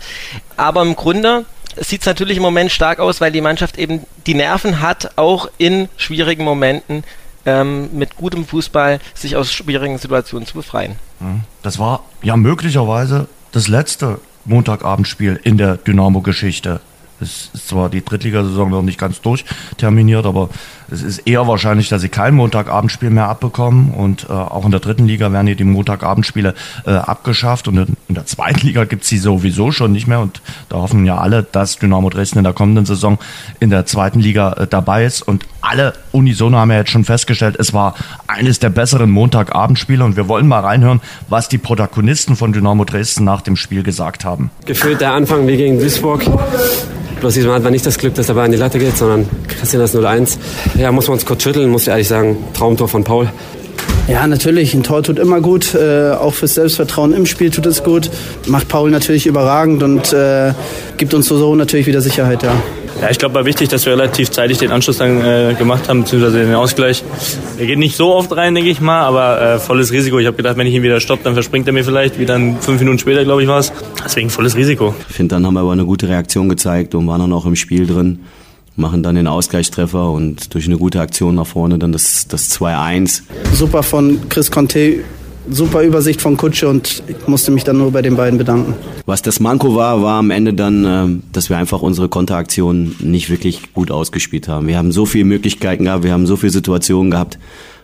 Aber 0.55 0.81
im 0.81 0.95
Grunde 0.95 1.45
sieht 1.75 2.01
es 2.01 2.07
natürlich 2.07 2.37
im 2.37 2.43
Moment 2.43 2.71
stark 2.71 2.99
aus, 2.99 3.21
weil 3.21 3.31
die 3.31 3.41
Mannschaft 3.41 3.77
eben 3.77 4.03
die 4.25 4.33
Nerven 4.33 4.81
hat, 4.81 5.17
auch 5.17 5.49
in 5.57 5.89
schwierigen 5.97 6.43
Momenten 6.43 7.03
ähm, 7.45 7.89
mit 7.93 8.15
gutem 8.15 8.45
Fußball 8.45 8.99
sich 9.13 9.35
aus 9.35 9.51
schwierigen 9.51 9.97
Situationen 9.97 10.47
zu 10.47 10.55
befreien. 10.55 10.95
Mhm. 11.19 11.41
Das 11.61 11.79
war 11.79 12.03
ja 12.21 12.35
möglicherweise 12.35 13.27
das 13.51 13.67
letzte 13.67 14.19
Montagabendspiel 14.45 15.39
in 15.43 15.57
der 15.57 15.77
Dynamo-Geschichte. 15.77 16.81
Es 17.19 17.49
ist 17.53 17.67
zwar 17.69 17.89
die 17.89 18.03
Drittligasaison 18.03 18.69
noch 18.69 18.83
nicht 18.83 18.99
ganz 18.99 19.21
durchterminiert, 19.21 20.25
aber 20.25 20.49
es 20.89 21.01
ist 21.01 21.19
eher 21.19 21.47
wahrscheinlich, 21.47 21.89
dass 21.89 22.01
sie 22.01 22.09
kein 22.09 22.35
Montagabendspiel 22.35 23.09
mehr 23.09 23.27
abbekommen 23.27 23.91
und 23.91 24.27
äh, 24.29 24.33
auch 24.33 24.65
in 24.65 24.71
der 24.71 24.79
dritten 24.79 25.07
Liga 25.07 25.31
werden 25.31 25.47
hier 25.47 25.55
die 25.55 25.63
Montagabendspiele 25.63 26.53
äh, 26.85 26.91
abgeschafft 26.91 27.67
und 27.67 27.77
in, 27.77 27.97
in 28.07 28.15
der 28.15 28.25
zweiten 28.25 28.65
Liga 28.65 28.85
gibt's 28.85 29.09
sie 29.09 29.17
sowieso 29.17 29.71
schon 29.71 29.91
nicht 29.91 30.07
mehr 30.07 30.19
und 30.19 30.41
da 30.69 30.77
hoffen 30.77 31.05
ja 31.05 31.17
alle, 31.17 31.43
dass 31.43 31.77
Dynamo 31.77 32.09
Dresden 32.09 32.37
in 32.37 32.43
der 32.43 32.53
kommenden 32.53 32.85
Saison 32.85 33.17
in 33.59 33.69
der 33.69 33.85
zweiten 33.85 34.19
Liga 34.19 34.53
äh, 34.53 34.67
dabei 34.67 35.05
ist 35.05 35.21
und 35.21 35.45
alle 35.61 35.93
unisono 36.11 36.57
haben 36.57 36.71
ja 36.71 36.77
jetzt 36.77 36.91
schon 36.91 37.03
festgestellt, 37.03 37.57
es 37.59 37.73
war 37.73 37.95
eines 38.27 38.59
der 38.59 38.69
besseren 38.69 39.09
Montagabendspiele 39.09 40.03
und 40.03 40.15
wir 40.15 40.29
wollen 40.29 40.47
mal 40.47 40.61
reinhören, 40.61 41.01
was 41.27 41.49
die 41.49 41.57
Protagonisten 41.57 42.35
von 42.35 42.53
Dynamo 42.53 42.85
Dresden 42.85 43.25
nach 43.25 43.41
dem 43.41 43.57
Spiel 43.57 43.83
gesagt 43.83 44.23
haben. 44.23 44.51
Gefühlt 44.65 45.01
der 45.01 45.11
Anfang 45.13 45.47
wie 45.47 45.57
gegen 45.57 45.79
Duisburg. 45.79 46.25
Bloß 47.19 47.33
diesmal 47.33 47.55
hat 47.55 47.63
man 47.63 47.73
nicht 47.73 47.85
das 47.85 47.97
Glück, 47.97 48.13
dass 48.13 48.27
der 48.27 48.35
Ball 48.35 48.45
in 48.45 48.51
die 48.51 48.57
Latte 48.57 48.79
geht, 48.79 48.95
sondern 48.95 49.27
kassieren 49.47 49.81
das 49.81 49.95
0-1. 49.95 50.37
Ja, 50.77 50.91
muss 50.91 51.07
man 51.07 51.15
uns 51.15 51.25
kurz 51.25 51.43
schütteln, 51.43 51.69
muss 51.69 51.83
ich 51.83 51.87
ehrlich 51.87 52.07
sagen. 52.07 52.37
Traumtor 52.53 52.87
von 52.87 53.03
Paul. 53.03 53.29
Ja, 54.07 54.25
natürlich. 54.25 54.73
Ein 54.73 54.83
Tor 54.83 55.03
tut 55.03 55.19
immer 55.19 55.41
gut. 55.41 55.73
Äh, 55.73 56.11
auch 56.11 56.33
fürs 56.33 56.55
Selbstvertrauen 56.55 57.13
im 57.13 57.25
Spiel 57.25 57.49
tut 57.49 57.65
es 57.65 57.83
gut. 57.83 58.09
Macht 58.45 58.67
Paul 58.69 58.89
natürlich 58.89 59.25
überragend 59.25 59.83
und 59.83 60.13
äh, 60.13 60.53
gibt 60.97 61.13
uns 61.13 61.27
so 61.27 61.55
natürlich 61.55 61.87
wieder 61.87 62.01
Sicherheit, 62.01 62.43
ja. 62.43 62.53
Ja, 63.01 63.11
ich 63.11 63.19
glaube, 63.19 63.35
war 63.35 63.45
wichtig, 63.45 63.69
dass 63.69 63.85
wir 63.85 63.93
relativ 63.93 64.31
zeitig 64.31 64.57
den 64.57 64.71
Anschluss 64.71 64.97
dann 64.97 65.21
äh, 65.21 65.53
gemacht 65.57 65.87
haben, 65.87 66.01
beziehungsweise 66.01 66.43
den 66.43 66.55
Ausgleich. 66.55 67.03
Er 67.59 67.67
geht 67.67 67.77
nicht 67.77 67.95
so 67.95 68.15
oft 68.15 68.35
rein, 68.35 68.55
denke 68.55 68.71
ich 68.71 68.81
mal, 68.81 69.01
aber 69.01 69.39
äh, 69.39 69.59
volles 69.59 69.91
Risiko. 69.91 70.17
Ich 70.17 70.25
habe 70.25 70.35
gedacht, 70.35 70.57
wenn 70.57 70.65
ich 70.65 70.73
ihn 70.73 70.81
wieder 70.81 70.99
stoppe, 70.99 71.23
dann 71.23 71.33
verspringt 71.33 71.67
er 71.67 71.73
mir 71.73 71.83
vielleicht, 71.83 72.17
wie 72.19 72.25
dann 72.25 72.59
fünf 72.59 72.79
Minuten 72.79 72.97
später, 72.97 73.23
glaube 73.23 73.43
ich, 73.43 73.47
war 73.47 73.59
es. 73.59 73.71
Deswegen 74.03 74.31
volles 74.31 74.55
Risiko. 74.55 74.95
Ich 75.09 75.15
finde, 75.15 75.35
dann 75.35 75.45
haben 75.45 75.53
wir 75.53 75.59
aber 75.59 75.73
eine 75.73 75.85
gute 75.85 76.09
Reaktion 76.09 76.49
gezeigt 76.49 76.95
und 76.95 77.05
waren 77.07 77.21
dann 77.21 77.33
auch 77.33 77.45
im 77.45 77.55
Spiel 77.55 77.85
drin, 77.85 78.21
machen 78.75 79.03
dann 79.03 79.13
den 79.13 79.27
Ausgleichstreffer 79.27 80.09
und 80.09 80.55
durch 80.55 80.65
eine 80.65 80.77
gute 80.79 80.99
Aktion 80.99 81.35
nach 81.35 81.47
vorne 81.47 81.77
dann 81.77 81.91
das, 81.91 82.27
das 82.27 82.49
2-1. 82.49 83.21
Super 83.53 83.83
von 83.83 84.27
Chris 84.29 84.49
Conte 84.49 85.03
super 85.49 85.81
Übersicht 85.81 86.21
von 86.21 86.37
Kutsche 86.37 86.67
und 86.67 87.03
ich 87.07 87.27
musste 87.27 87.51
mich 87.51 87.63
dann 87.63 87.77
nur 87.77 87.91
bei 87.91 88.01
den 88.01 88.15
beiden 88.15 88.37
bedanken. 88.37 88.75
Was 89.05 89.21
das 89.21 89.39
Manko 89.39 89.75
war, 89.75 90.01
war 90.01 90.19
am 90.19 90.31
Ende 90.31 90.53
dann, 90.53 90.85
ähm, 90.85 91.23
dass 91.31 91.49
wir 91.49 91.57
einfach 91.57 91.81
unsere 91.81 92.09
Konteraktionen 92.09 92.95
nicht 92.99 93.29
wirklich 93.29 93.73
gut 93.73 93.91
ausgespielt 93.91 94.47
haben. 94.47 94.67
Wir 94.67 94.77
haben 94.77 94.91
so 94.91 95.05
viele 95.05 95.25
Möglichkeiten 95.25 95.85
gehabt, 95.85 96.03
wir 96.03 96.13
haben 96.13 96.27
so 96.27 96.35
viele 96.35 96.51
Situationen 96.51 97.11
gehabt 97.11 97.39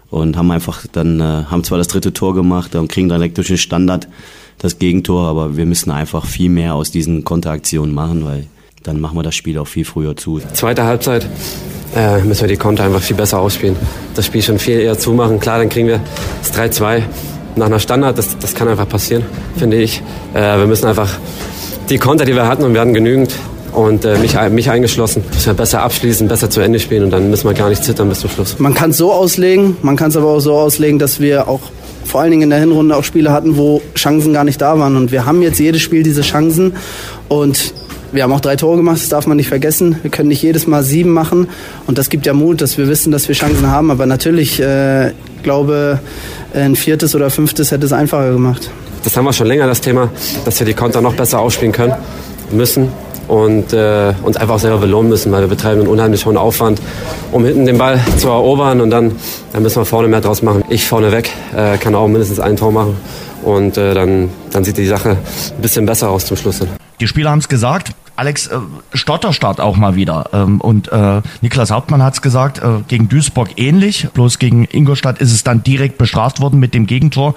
und 0.10 0.38
haben 0.38 0.52
einfach 0.52 0.86
dann, 0.92 1.20
äh, 1.20 1.24
haben 1.50 1.64
zwar 1.64 1.78
das 1.78 1.88
dritte 1.88 2.14
Tor 2.14 2.36
gemacht 2.36 2.76
und 2.76 2.90
kriegen 2.90 3.10
dann 3.10 3.22
den 3.22 3.58
Standard 3.58 4.08
das 4.60 4.80
Gegentor, 4.80 5.28
aber 5.28 5.58
wir 5.58 5.66
müssen 5.66 5.92
einfach 5.92 6.26
viel 6.26 6.50
mehr 6.50 6.76
aus 6.76 6.92
diesen 6.92 7.24
Konteraktionen 7.24 7.94
machen, 7.94 8.26
weil 8.26 8.46
dann 8.84 9.00
machen 9.00 9.18
wir 9.18 9.24
das 9.24 9.36
Spiel 9.36 9.58
auch 9.58 9.68
viel 9.68 9.86
früher 9.86 10.16
zu. 10.16 10.42
Zweite 10.54 10.84
Halbzeit 10.84 11.28
äh, 11.96 12.22
müssen 12.22 12.42
wir 12.42 12.48
die 12.50 12.58
Konter 12.58 12.84
einfach 12.84 13.02
viel 13.02 13.16
besser 13.16 13.40
ausspielen. 13.40 13.76
Das 14.16 14.26
Spiel 14.26 14.42
schon 14.42 14.60
viel 14.60 14.80
eher 14.80 14.98
zumachen. 14.98 15.40
Klar, 15.40 15.60
dann 15.60 15.70
kriegen 15.70 15.88
wir 15.88 16.02
das 16.42 16.54
3-2 16.54 17.04
nach 17.56 17.68
einer 17.68 17.80
Standard, 17.80 18.18
das, 18.18 18.38
das 18.38 18.54
kann 18.54 18.68
einfach 18.68 18.88
passieren, 18.88 19.24
finde 19.58 19.78
ich. 19.78 20.02
Äh, 20.34 20.58
wir 20.58 20.68
müssen 20.68 20.88
einfach 20.88 21.10
die 21.90 21.98
Konter, 21.98 22.26
die 22.26 22.36
wir 22.36 22.48
hatten, 22.48 22.64
und 22.64 22.74
wir 22.74 22.82
hatten 22.82 22.94
genügend, 22.94 23.34
und 23.74 24.06
äh, 24.06 24.18
mich, 24.20 24.36
mich 24.52 24.70
eingeschlossen, 24.70 25.24
dass 25.34 25.46
wir 25.46 25.54
besser 25.54 25.82
abschließen, 25.82 26.28
besser 26.28 26.50
zu 26.50 26.62
Ende 26.62 26.80
spielen 26.80 27.06
und 27.06 27.12
dann 27.12 27.30
müssen 27.30 27.48
wir 27.48 27.54
gar 27.54 27.70
nicht 27.70 27.84
zittern 27.84 28.10
bis 28.10 28.20
zum 28.20 28.30
Schluss. 28.30 28.60
Man 28.60 28.74
kann 28.74 28.92
es 28.92 28.98
so 28.98 29.12
auslegen, 29.12 29.78
man 29.82 29.96
kann 29.96 30.10
es 30.10 30.18
aber 30.18 30.28
auch 30.28 30.40
so 30.40 30.54
auslegen, 30.54 31.00
dass 31.00 31.20
wir 31.20 31.48
auch 31.48 31.62
vor 32.06 32.22
allen 32.22 32.32
Dingen 32.32 32.44
in 32.44 32.50
der 32.50 32.60
Hinrunde 32.60 32.96
auch 32.96 33.04
Spiele 33.04 33.32
hatten, 33.32 33.58
wo 33.58 33.82
Chancen 33.96 34.34
gar 34.34 34.44
nicht 34.44 34.62
da 34.62 34.78
waren. 34.78 34.98
Und 34.98 35.12
wir 35.12 35.26
haben 35.26 35.42
jetzt 35.42 35.60
jedes 35.60 35.82
Spiel 35.82 36.04
diese 36.04 36.22
Chancen 36.22 36.74
und 37.30 37.74
wir 38.12 38.24
haben 38.24 38.34
auch 38.34 38.42
drei 38.42 38.56
Tore 38.56 38.78
gemacht, 38.78 38.98
das 38.98 39.10
darf 39.10 39.26
man 39.26 39.38
nicht 39.38 39.48
vergessen. 39.48 39.98
Wir 40.02 40.12
können 40.12 40.30
nicht 40.30 40.44
jedes 40.44 40.68
Mal 40.68 40.84
sieben 40.84 41.12
machen 41.12 41.48
und 41.88 41.98
das 41.98 42.10
gibt 42.10 42.26
ja 42.28 42.34
Mut, 42.34 42.62
dass 42.62 42.78
wir 42.78 42.88
wissen, 42.88 43.12
dass 43.12 43.28
wir 43.28 43.36
Chancen 43.36 43.68
haben. 43.68 43.90
Aber 43.90 44.06
natürlich, 44.06 44.60
äh, 44.60 45.12
glaube, 45.44 46.00
ein 46.54 46.76
viertes 46.76 47.16
oder 47.16 47.30
fünftes 47.30 47.72
hätte 47.72 47.86
es 47.86 47.94
einfacher 47.94 48.32
gemacht. 48.32 48.70
Das 49.04 49.18
haben 49.18 49.26
wir 49.26 49.34
schon 49.34 49.48
länger, 49.48 49.68
das 49.68 49.82
Thema, 49.82 50.10
dass 50.46 50.60
wir 50.60 50.66
die 50.66 50.74
Konter 50.74 51.02
noch 51.02 51.14
besser 51.14 51.40
ausspielen 51.40 51.74
können 51.74 51.94
müssen 52.52 52.90
und 53.28 53.74
äh, 53.74 54.14
uns 54.24 54.38
einfach 54.38 54.60
selber 54.60 54.78
belohnen 54.78 55.10
müssen, 55.10 55.32
weil 55.32 55.42
wir 55.42 55.48
betreiben 55.48 55.82
einen 55.82 55.90
unheimlich 55.90 56.26
hohen 56.26 56.38
Aufwand, 56.38 56.82
um 57.32 57.46
hinten 57.46 57.66
den 57.66 57.78
Ball 57.78 58.00
zu 58.18 58.28
erobern 58.28 58.82
und 58.82 58.90
dann, 58.90 59.12
dann 59.52 59.64
müssen 59.64 59.82
wir 59.82 59.86
vorne 59.86 60.08
mehr 60.08 60.22
draus 60.22 60.42
machen. 60.42 60.64
Ich 60.70 60.86
vorne 60.86 61.12
weg 61.12 61.32
äh, 61.56 61.78
kann 61.78 61.96
auch 61.96 62.08
mindestens 62.08 62.40
ein 62.40 62.58
Tor 62.58 62.72
machen 62.72 62.98
und 63.44 63.78
äh, 63.78 63.94
dann, 63.94 64.30
dann 64.52 64.64
sieht 64.64 64.78
die 64.78 64.88
Sache 64.88 65.12
ein 65.12 65.62
bisschen 65.62 65.86
besser 65.86 66.10
aus 66.10 66.26
zum 66.26 66.38
Schluss. 66.38 66.62
Die 67.04 67.08
Spieler 67.10 67.32
haben 67.32 67.40
es 67.40 67.50
gesagt, 67.50 67.92
Alex 68.16 68.48
äh, 68.48 68.60
Stotterstart 68.94 69.60
auch 69.60 69.76
mal 69.76 69.98
wieder. 69.98 70.30
Ähm, 70.32 70.62
und 70.62 70.90
äh, 70.90 71.22
Niklas 71.42 71.70
Hauptmann 71.70 72.02
hat 72.02 72.14
es 72.14 72.22
gesagt, 72.22 72.60
äh, 72.60 72.80
gegen 72.88 73.10
Duisburg 73.10 73.50
ähnlich, 73.58 74.08
bloß 74.14 74.40
gegen 74.40 74.64
Ingolstadt 74.72 75.20
ist 75.20 75.34
es 75.34 75.44
dann 75.44 75.64
direkt 75.64 75.98
bestraft 75.98 76.40
worden 76.40 76.62
mit 76.62 76.74
dem 76.74 76.88
Gegentor. 76.88 77.36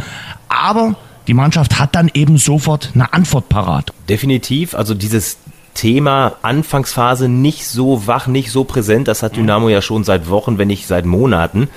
Aber 0.49 0.95
die 1.27 1.35
Mannschaft 1.35 1.81
hat 1.81 1.97
dann 1.97 2.09
eben 2.15 2.39
sofort 2.39 2.93
eine 2.95 3.13
Antwort 3.13 3.49
parat. 3.49 3.93
Definitiv, 4.09 4.77
also 4.77 4.95
dieses 4.95 5.39
Thema 5.75 6.35
Anfangsphase 6.43 7.29
nicht 7.29 7.67
so 7.67 8.07
wach, 8.07 8.29
nicht 8.29 8.53
so 8.53 8.63
präsent, 8.63 9.09
das 9.09 9.25
hat 9.25 9.35
Dynamo 9.35 9.69
ja 9.69 9.83
schon 9.83 10.05
seit 10.05 10.31
Wochen, 10.31 10.59
wenn 10.59 10.69
nicht 10.69 10.87
seit 10.87 11.07
Monaten. 11.07 11.69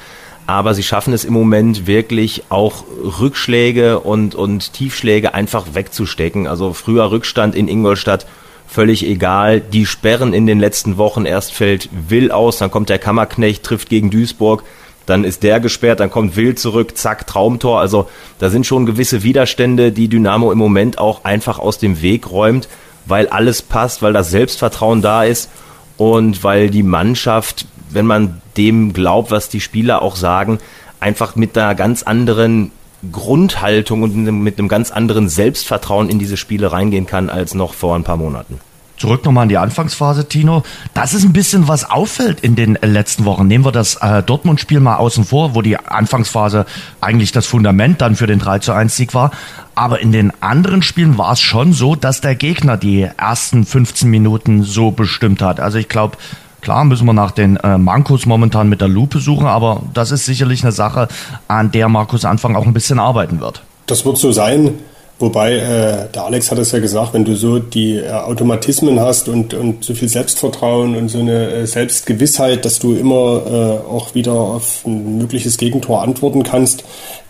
Aber 0.50 0.74
sie 0.74 0.82
schaffen 0.82 1.14
es 1.14 1.26
im 1.26 1.34
Moment 1.34 1.86
wirklich 1.86 2.42
auch 2.50 2.84
Rückschläge 3.20 4.00
und, 4.00 4.34
und 4.34 4.74
Tiefschläge 4.74 5.36
einfach 5.36 5.76
wegzustecken. 5.76 6.48
Also 6.48 6.74
früher 6.74 7.12
Rückstand 7.12 7.54
in 7.54 7.68
Ingolstadt 7.68 8.26
völlig 8.68 9.06
egal. 9.06 9.62
Die 9.62 9.86
sperren 9.86 10.34
in 10.34 10.48
den 10.48 10.60
letzten 10.60 10.98
Wochen. 10.98 11.28
Erst 11.28 11.54
fällt 11.54 11.88
Will 11.92 12.32
aus, 12.32 12.58
dann 12.58 12.72
kommt 12.72 12.90
der 12.90 12.98
Kammerknecht, 12.98 13.62
trifft 13.62 13.90
gegen 13.90 14.10
Duisburg. 14.10 14.64
Dann 15.06 15.24
ist 15.24 15.44
der 15.44 15.60
gesperrt, 15.60 16.00
dann 16.00 16.10
kommt 16.10 16.36
Will 16.36 16.56
zurück, 16.56 16.98
zack, 16.98 17.28
Traumtor. 17.28 17.80
Also 17.80 18.10
da 18.40 18.50
sind 18.50 18.66
schon 18.66 18.88
gewisse 18.88 19.22
Widerstände, 19.22 19.92
die 19.92 20.08
Dynamo 20.08 20.52
im 20.52 20.58
Moment 20.58 20.98
auch 20.98 21.26
einfach 21.26 21.60
aus 21.60 21.78
dem 21.78 22.02
Weg 22.02 22.32
räumt, 22.32 22.68
weil 23.06 23.28
alles 23.28 23.62
passt, 23.62 24.02
weil 24.02 24.14
das 24.14 24.32
Selbstvertrauen 24.32 25.04
da 25.04 25.26
ist 25.26 25.52
und 25.98 26.44
weil 26.44 26.72
die 26.72 26.82
Mannschaft, 26.82 27.68
wenn 27.90 28.06
man 28.06 28.42
dem 28.58 28.94
glaubt, 28.94 29.32
was 29.32 29.50
die 29.50 29.62
Spieler 29.62 30.02
auch 30.02 30.16
sagen, 30.16 30.60
einfach 31.00 31.36
mit 31.36 31.58
einer 31.58 31.76
ganz 31.76 32.04
anderen 32.04 32.72
Grundhaltung 33.12 34.04
und 34.04 34.16
mit 34.16 34.60
einem 34.60 34.68
ganz 34.68 34.92
anderen 34.92 35.30
Selbstvertrauen 35.30 36.10
in 36.10 36.20
diese 36.20 36.38
Spiele 36.38 36.72
reingehen 36.72 37.06
kann 37.06 37.30
als 37.30 37.54
noch 37.54 37.74
vor 37.74 37.96
ein 37.96 38.04
paar 38.04 38.18
Monaten. 38.18 38.60
Zurück 39.00 39.24
nochmal 39.24 39.44
in 39.44 39.50
die 39.50 39.58
Anfangsphase, 39.58 40.28
Tino. 40.28 40.64
Das 40.94 41.14
ist 41.14 41.24
ein 41.24 41.32
bisschen, 41.32 41.70
was 41.70 41.90
auffällt 41.90 42.42
in 42.42 42.58
den 42.58 42.78
letzten 42.82 43.24
Wochen. 43.24 43.48
Nehmen 43.48 43.64
wir 43.64 43.72
das 43.72 43.96
äh, 43.96 44.22
Dortmund-Spiel 44.22 44.82
mal 44.82 44.98
außen 44.98 45.24
vor, 45.24 45.56
wo 45.56 45.62
die 45.62 45.78
Anfangsphase 45.78 46.66
eigentlich 47.00 47.32
das 47.32 47.46
Fundament 47.46 48.02
dann 48.02 48.18
für 48.18 48.28
den 48.28 48.40
3 48.40 48.60
zu 48.60 48.74
1 48.74 48.94
Sieg 48.94 49.14
war. 49.14 49.32
Aber 49.74 50.02
in 50.02 50.12
den 50.12 50.34
anderen 50.42 50.82
Spielen 50.82 51.18
war 51.18 51.32
es 51.32 51.40
schon 51.40 51.72
so, 51.72 51.96
dass 51.96 52.20
der 52.20 52.36
Gegner 52.36 52.76
die 52.76 53.08
ersten 53.16 53.66
15 53.66 54.10
Minuten 54.10 54.64
so 54.64 54.92
bestimmt 54.92 55.42
hat. 55.42 55.62
Also 55.62 55.78
ich 55.78 55.88
glaube, 55.88 56.18
Klar 56.62 56.86
müssen 56.86 57.06
wir 57.06 57.14
nach 57.14 57.32
den 57.32 57.58
äh, 57.58 57.78
Mankos 57.78 58.26
momentan 58.26 58.70
mit 58.70 58.82
der 58.82 58.88
Lupe 58.88 59.20
suchen, 59.20 59.48
aber 59.48 59.82
das 59.94 60.12
ist 60.12 60.26
sicherlich 60.26 60.64
eine 60.64 60.72
Sache, 60.72 61.08
an 61.48 61.72
der 61.72 61.90
Markus 61.90 62.26
Anfang 62.26 62.56
auch 62.56 62.66
ein 62.66 62.74
bisschen 62.74 63.00
arbeiten 63.00 63.40
wird. 63.40 63.62
Das 63.86 64.06
wird 64.06 64.18
so 64.18 64.32
sein. 64.32 64.76
Wobei, 65.20 65.58
äh, 65.58 66.08
der 66.14 66.24
Alex 66.24 66.50
hat 66.50 66.60
es 66.60 66.72
ja 66.72 66.80
gesagt, 66.80 67.14
wenn 67.14 67.26
du 67.26 67.36
so 67.36 67.60
die 67.60 67.98
äh, 67.98 68.10
Automatismen 68.10 69.02
hast 69.02 69.28
und, 69.28 69.54
und 69.54 69.84
so 69.84 69.94
viel 69.94 70.08
Selbstvertrauen 70.08 70.96
und 70.96 71.10
so 71.10 71.20
eine 71.20 71.50
äh, 71.50 71.68
Selbstgewissheit, 71.68 72.64
dass 72.64 72.80
du 72.80 72.96
immer 72.96 73.42
äh, 73.46 73.92
auch 73.92 74.16
wieder 74.16 74.32
auf 74.32 74.86
ein 74.86 75.18
mögliches 75.18 75.58
Gegentor 75.58 76.04
antworten 76.04 76.44
kannst, 76.44 76.86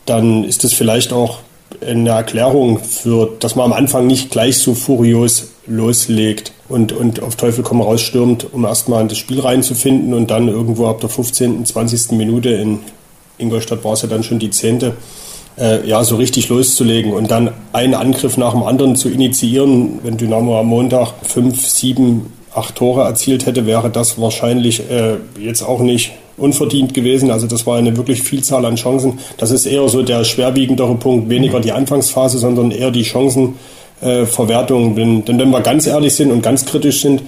dann 0.05 0.43
ist 0.43 0.63
es 0.63 0.73
vielleicht 0.73 1.13
auch 1.13 1.39
eine 1.85 2.09
Erklärung 2.09 2.79
für, 2.79 3.31
dass 3.39 3.55
man 3.55 3.65
am 3.65 3.73
Anfang 3.73 4.05
nicht 4.05 4.29
gleich 4.29 4.59
so 4.59 4.75
furios 4.75 5.49
loslegt 5.65 6.51
und, 6.69 6.91
und 6.91 7.21
auf 7.21 7.35
Teufel 7.35 7.63
komm 7.63 7.81
raus 7.81 8.01
stürmt, 8.01 8.53
um 8.53 8.63
erstmal 8.63 9.01
in 9.01 9.07
das 9.07 9.17
Spiel 9.17 9.39
reinzufinden 9.41 10.13
und 10.13 10.31
dann 10.31 10.47
irgendwo 10.47 10.87
ab 10.87 11.01
der 11.01 11.09
15., 11.09 11.65
20. 11.65 12.11
Minute 12.11 12.49
in 12.49 12.79
Ingolstadt 13.39 13.83
war 13.83 13.93
es 13.93 14.03
ja 14.03 14.07
dann 14.07 14.23
schon 14.23 14.39
die 14.39 14.51
10. 14.51 14.93
Äh, 15.57 15.87
ja, 15.87 16.03
so 16.03 16.15
richtig 16.15 16.47
loszulegen 16.47 17.11
und 17.11 17.31
dann 17.31 17.51
einen 17.73 17.95
Angriff 17.95 18.37
nach 18.37 18.53
dem 18.53 18.63
anderen 18.63 18.95
zu 18.95 19.09
initiieren. 19.09 19.99
Wenn 20.03 20.15
Dynamo 20.15 20.59
am 20.59 20.67
Montag 20.67 21.13
fünf, 21.23 21.67
sieben, 21.67 22.31
acht 22.53 22.75
Tore 22.75 23.03
erzielt 23.03 23.45
hätte, 23.45 23.65
wäre 23.65 23.89
das 23.89 24.21
wahrscheinlich 24.21 24.89
äh, 24.89 25.17
jetzt 25.39 25.61
auch 25.63 25.81
nicht 25.81 26.11
unverdient 26.37 26.93
gewesen. 26.93 27.31
Also 27.31 27.47
das 27.47 27.65
war 27.65 27.77
eine 27.77 27.97
wirklich 27.97 28.21
Vielzahl 28.21 28.65
an 28.65 28.75
Chancen. 28.75 29.19
Das 29.37 29.51
ist 29.51 29.65
eher 29.65 29.89
so 29.89 30.01
der 30.01 30.23
schwerwiegendere 30.23 30.95
Punkt, 30.95 31.29
weniger 31.29 31.59
die 31.59 31.73
Anfangsphase, 31.73 32.37
sondern 32.37 32.71
eher 32.71 32.91
die 32.91 33.03
Chancenverwertung. 33.03 33.55
Äh, 34.01 34.25
denn, 34.25 35.25
denn 35.25 35.39
wenn 35.39 35.49
wir 35.49 35.61
ganz 35.61 35.87
ehrlich 35.87 36.15
sind 36.15 36.31
und 36.31 36.41
ganz 36.41 36.65
kritisch 36.65 37.01
sind, 37.01 37.21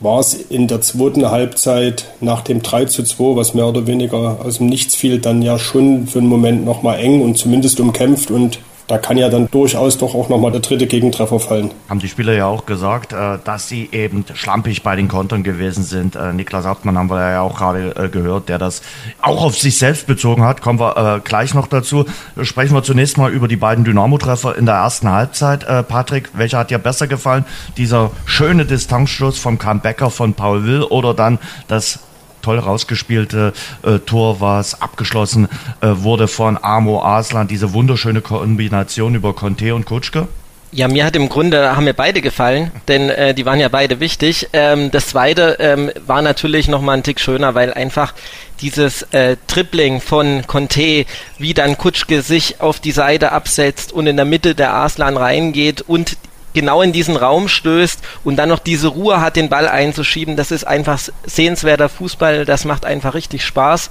war 0.00 0.20
es 0.20 0.34
in 0.34 0.66
der 0.68 0.80
zweiten 0.80 1.30
Halbzeit 1.30 2.06
nach 2.20 2.42
dem 2.42 2.62
3 2.62 2.86
zu 2.86 3.02
2, 3.02 3.36
was 3.36 3.54
mehr 3.54 3.66
oder 3.66 3.86
weniger 3.86 4.38
aus 4.44 4.58
dem 4.58 4.66
Nichts 4.68 4.94
fiel, 4.94 5.18
dann 5.18 5.42
ja 5.42 5.58
schon 5.58 6.06
für 6.06 6.18
einen 6.18 6.28
Moment 6.28 6.64
nochmal 6.64 6.98
eng 6.98 7.22
und 7.22 7.38
zumindest 7.38 7.80
umkämpft 7.80 8.30
und 8.30 8.58
da 8.86 8.98
kann 8.98 9.16
ja 9.16 9.28
dann 9.28 9.48
durchaus 9.50 9.98
doch 9.98 10.14
auch 10.14 10.28
nochmal 10.28 10.52
der 10.52 10.60
dritte 10.60 10.86
Gegentreffer 10.86 11.40
fallen. 11.40 11.70
Haben 11.88 12.00
die 12.00 12.08
Spieler 12.08 12.34
ja 12.34 12.46
auch 12.46 12.66
gesagt, 12.66 13.12
äh, 13.12 13.38
dass 13.42 13.68
sie 13.68 13.88
eben 13.92 14.24
schlampig 14.34 14.82
bei 14.82 14.94
den 14.94 15.08
Kontern 15.08 15.42
gewesen 15.42 15.84
sind. 15.84 16.16
Äh, 16.16 16.32
Niklas 16.32 16.66
Hauptmann 16.66 16.98
haben 16.98 17.08
wir 17.08 17.30
ja 17.30 17.40
auch 17.40 17.56
gerade 17.56 17.94
äh, 17.96 18.08
gehört, 18.08 18.48
der 18.48 18.58
das 18.58 18.82
auch 19.22 19.42
auf 19.42 19.56
sich 19.56 19.78
selbst 19.78 20.06
bezogen 20.06 20.44
hat. 20.44 20.60
Kommen 20.60 20.80
wir 20.80 21.20
gleich 21.24 21.54
noch 21.54 21.66
dazu. 21.66 22.04
Sprechen 22.42 22.74
wir 22.74 22.82
zunächst 22.82 23.16
mal 23.16 23.32
über 23.32 23.48
die 23.48 23.56
beiden 23.56 23.84
Dynamo-Treffer 23.84 24.56
in 24.56 24.66
der 24.66 24.74
ersten 24.76 25.10
Halbzeit. 25.10 25.66
Patrick, 25.88 26.30
welcher 26.34 26.58
hat 26.58 26.70
dir 26.70 26.78
besser 26.78 27.06
gefallen? 27.06 27.44
Dieser 27.76 28.10
schöne 28.26 28.64
Distanzschuss 28.64 29.38
vom 29.38 29.58
Comebacker 29.58 30.10
von 30.10 30.34
Paul 30.34 30.64
Will 30.64 30.82
oder 30.82 31.14
dann 31.14 31.38
das 31.68 32.00
toll 32.44 32.58
rausgespielte 32.58 33.52
äh, 33.82 33.98
Tor, 34.00 34.40
was 34.40 34.80
abgeschlossen 34.80 35.48
äh, 35.80 35.88
wurde 35.88 36.28
von 36.28 36.58
Amo 36.62 37.02
Aslan, 37.02 37.48
diese 37.48 37.72
wunderschöne 37.72 38.20
Kombination 38.20 39.14
über 39.14 39.32
Conte 39.32 39.74
und 39.74 39.86
Kutschke? 39.86 40.28
Ja, 40.70 40.88
mir 40.88 41.04
hat 41.04 41.14
im 41.14 41.28
Grunde, 41.28 41.76
haben 41.76 41.84
mir 41.84 41.94
beide 41.94 42.20
gefallen, 42.20 42.72
denn 42.88 43.08
äh, 43.08 43.32
die 43.32 43.46
waren 43.46 43.60
ja 43.60 43.68
beide 43.68 44.00
wichtig. 44.00 44.48
Ähm, 44.52 44.90
das 44.90 45.06
zweite 45.06 45.56
ähm, 45.60 45.92
war 46.04 46.20
natürlich 46.20 46.66
nochmal 46.66 46.96
ein 46.96 47.04
Tick 47.04 47.20
schöner, 47.20 47.54
weil 47.54 47.72
einfach 47.72 48.12
dieses 48.60 49.02
äh, 49.12 49.36
Tripling 49.46 50.00
von 50.00 50.46
Conte, 50.48 51.06
wie 51.38 51.54
dann 51.54 51.78
Kutschke 51.78 52.22
sich 52.22 52.60
auf 52.60 52.80
die 52.80 52.90
Seite 52.90 53.30
absetzt 53.30 53.92
und 53.92 54.08
in 54.08 54.16
der 54.16 54.24
Mitte 54.24 54.56
der 54.56 54.72
Arslan 54.72 55.16
reingeht 55.16 55.80
und 55.80 56.16
genau 56.54 56.80
in 56.80 56.92
diesen 56.92 57.16
Raum 57.16 57.48
stößt 57.48 58.00
und 58.24 58.36
dann 58.36 58.48
noch 58.48 58.58
diese 58.58 58.88
Ruhe 58.88 59.20
hat, 59.20 59.36
den 59.36 59.48
Ball 59.50 59.68
einzuschieben, 59.68 60.36
das 60.36 60.50
ist 60.50 60.66
einfach 60.66 60.98
sehenswerter 61.26 61.88
Fußball, 61.88 62.44
das 62.46 62.64
macht 62.64 62.86
einfach 62.86 63.14
richtig 63.14 63.44
Spaß. 63.44 63.90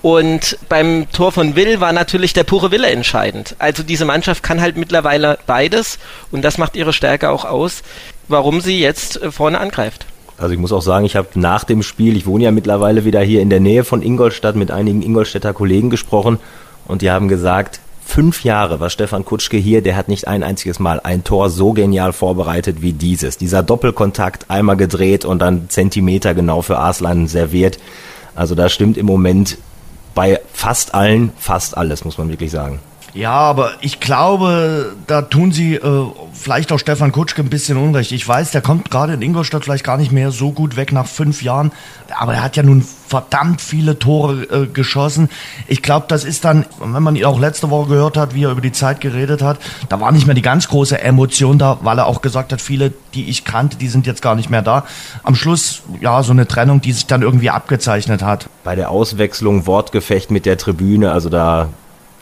Und 0.00 0.58
beim 0.68 1.06
Tor 1.12 1.30
von 1.30 1.54
Will 1.54 1.80
war 1.80 1.92
natürlich 1.92 2.32
der 2.32 2.42
pure 2.42 2.72
Wille 2.72 2.88
entscheidend. 2.88 3.54
Also 3.60 3.84
diese 3.84 4.04
Mannschaft 4.04 4.42
kann 4.42 4.60
halt 4.60 4.76
mittlerweile 4.76 5.38
beides 5.46 6.00
und 6.32 6.42
das 6.42 6.58
macht 6.58 6.74
ihre 6.74 6.92
Stärke 6.92 7.30
auch 7.30 7.44
aus, 7.44 7.82
warum 8.26 8.60
sie 8.60 8.80
jetzt 8.80 9.22
äh, 9.22 9.30
vorne 9.30 9.60
angreift. 9.60 10.06
Also 10.38 10.54
ich 10.54 10.58
muss 10.58 10.72
auch 10.72 10.82
sagen, 10.82 11.04
ich 11.04 11.14
habe 11.14 11.28
nach 11.34 11.62
dem 11.62 11.84
Spiel, 11.84 12.16
ich 12.16 12.26
wohne 12.26 12.44
ja 12.44 12.50
mittlerweile 12.50 13.04
wieder 13.04 13.20
hier 13.20 13.42
in 13.42 13.50
der 13.50 13.60
Nähe 13.60 13.84
von 13.84 14.02
Ingolstadt, 14.02 14.56
mit 14.56 14.72
einigen 14.72 15.02
Ingolstädter 15.02 15.52
Kollegen 15.52 15.88
gesprochen 15.88 16.40
und 16.88 17.02
die 17.02 17.12
haben 17.12 17.28
gesagt, 17.28 17.78
fünf 18.04 18.44
Jahre 18.44 18.80
war 18.80 18.90
Stefan 18.90 19.24
Kutschke 19.24 19.56
hier, 19.56 19.82
der 19.82 19.96
hat 19.96 20.08
nicht 20.08 20.28
ein 20.28 20.42
einziges 20.42 20.78
Mal 20.78 21.00
ein 21.00 21.24
Tor 21.24 21.50
so 21.50 21.72
genial 21.72 22.12
vorbereitet 22.12 22.82
wie 22.82 22.92
dieses. 22.92 23.38
Dieser 23.38 23.62
Doppelkontakt 23.62 24.50
einmal 24.50 24.76
gedreht 24.76 25.24
und 25.24 25.40
dann 25.40 25.68
Zentimeter 25.68 26.34
genau 26.34 26.62
für 26.62 26.78
Arslan 26.78 27.28
serviert. 27.28 27.78
Also 28.34 28.54
da 28.54 28.68
stimmt 28.68 28.96
im 28.96 29.06
Moment 29.06 29.58
bei 30.14 30.40
fast 30.52 30.94
allen 30.94 31.32
fast 31.38 31.76
alles, 31.76 32.04
muss 32.04 32.18
man 32.18 32.28
wirklich 32.28 32.50
sagen. 32.50 32.80
Ja, 33.14 33.32
aber 33.32 33.72
ich 33.82 34.00
glaube, 34.00 34.94
da 35.06 35.20
tun 35.20 35.52
sie 35.52 35.74
äh, 35.74 36.06
vielleicht 36.32 36.72
auch 36.72 36.78
Stefan 36.78 37.12
Kutschke 37.12 37.42
ein 37.42 37.50
bisschen 37.50 37.76
Unrecht. 37.76 38.10
Ich 38.10 38.26
weiß, 38.26 38.52
der 38.52 38.62
kommt 38.62 38.90
gerade 38.90 39.12
in 39.12 39.20
Ingolstadt 39.20 39.64
vielleicht 39.64 39.84
gar 39.84 39.98
nicht 39.98 40.12
mehr 40.12 40.30
so 40.30 40.50
gut 40.50 40.76
weg 40.76 40.92
nach 40.92 41.06
fünf 41.06 41.42
Jahren, 41.42 41.72
aber 42.18 42.34
er 42.34 42.42
hat 42.42 42.56
ja 42.56 42.62
nun 42.62 42.82
verdammt 43.06 43.60
viele 43.60 43.98
Tore 43.98 44.44
äh, 44.44 44.66
geschossen. 44.66 45.28
Ich 45.66 45.82
glaube, 45.82 46.06
das 46.08 46.24
ist 46.24 46.46
dann, 46.46 46.64
wenn 46.80 47.02
man 47.02 47.14
ihn 47.14 47.26
auch 47.26 47.38
letzte 47.38 47.68
Woche 47.68 47.90
gehört 47.90 48.16
hat, 48.16 48.34
wie 48.34 48.44
er 48.44 48.50
über 48.50 48.62
die 48.62 48.72
Zeit 48.72 49.02
geredet 49.02 49.42
hat, 49.42 49.58
da 49.90 50.00
war 50.00 50.10
nicht 50.10 50.26
mehr 50.26 50.34
die 50.34 50.40
ganz 50.40 50.68
große 50.68 50.98
Emotion 50.98 51.58
da, 51.58 51.78
weil 51.82 51.98
er 51.98 52.06
auch 52.06 52.22
gesagt 52.22 52.50
hat, 52.50 52.62
viele, 52.62 52.94
die 53.12 53.28
ich 53.28 53.44
kannte, 53.44 53.76
die 53.76 53.88
sind 53.88 54.06
jetzt 54.06 54.22
gar 54.22 54.36
nicht 54.36 54.48
mehr 54.48 54.62
da. 54.62 54.86
Am 55.22 55.34
Schluss, 55.34 55.82
ja, 56.00 56.22
so 56.22 56.32
eine 56.32 56.48
Trennung, 56.48 56.80
die 56.80 56.92
sich 56.92 57.06
dann 57.06 57.20
irgendwie 57.20 57.50
abgezeichnet 57.50 58.22
hat. 58.22 58.48
Bei 58.64 58.74
der 58.74 58.88
Auswechslung, 58.88 59.66
Wortgefecht 59.66 60.30
mit 60.30 60.46
der 60.46 60.56
Tribüne, 60.56 61.12
also 61.12 61.28
da 61.28 61.68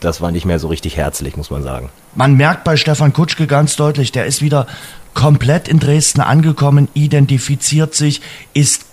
das 0.01 0.21
war 0.21 0.31
nicht 0.31 0.47
mehr 0.47 0.59
so 0.59 0.69
richtig 0.69 0.97
herzlich, 0.97 1.37
muss 1.37 1.51
man 1.51 1.63
sagen. 1.63 1.91
Man 2.15 2.35
merkt 2.35 2.65
bei 2.65 2.77
Stefan 2.77 3.13
Kutschke 3.13 3.47
ganz 3.47 3.77
deutlich, 3.77 4.13
der 4.13 4.27
ist 4.27 4.43
wieder 4.43 4.67
komplett 5.15 5.69
in 5.69 5.79
Dresden 5.79 6.21
angekommen, 6.21 6.89
identifiziert 6.95 7.95
sich, 7.95 8.21
ist 8.55 8.87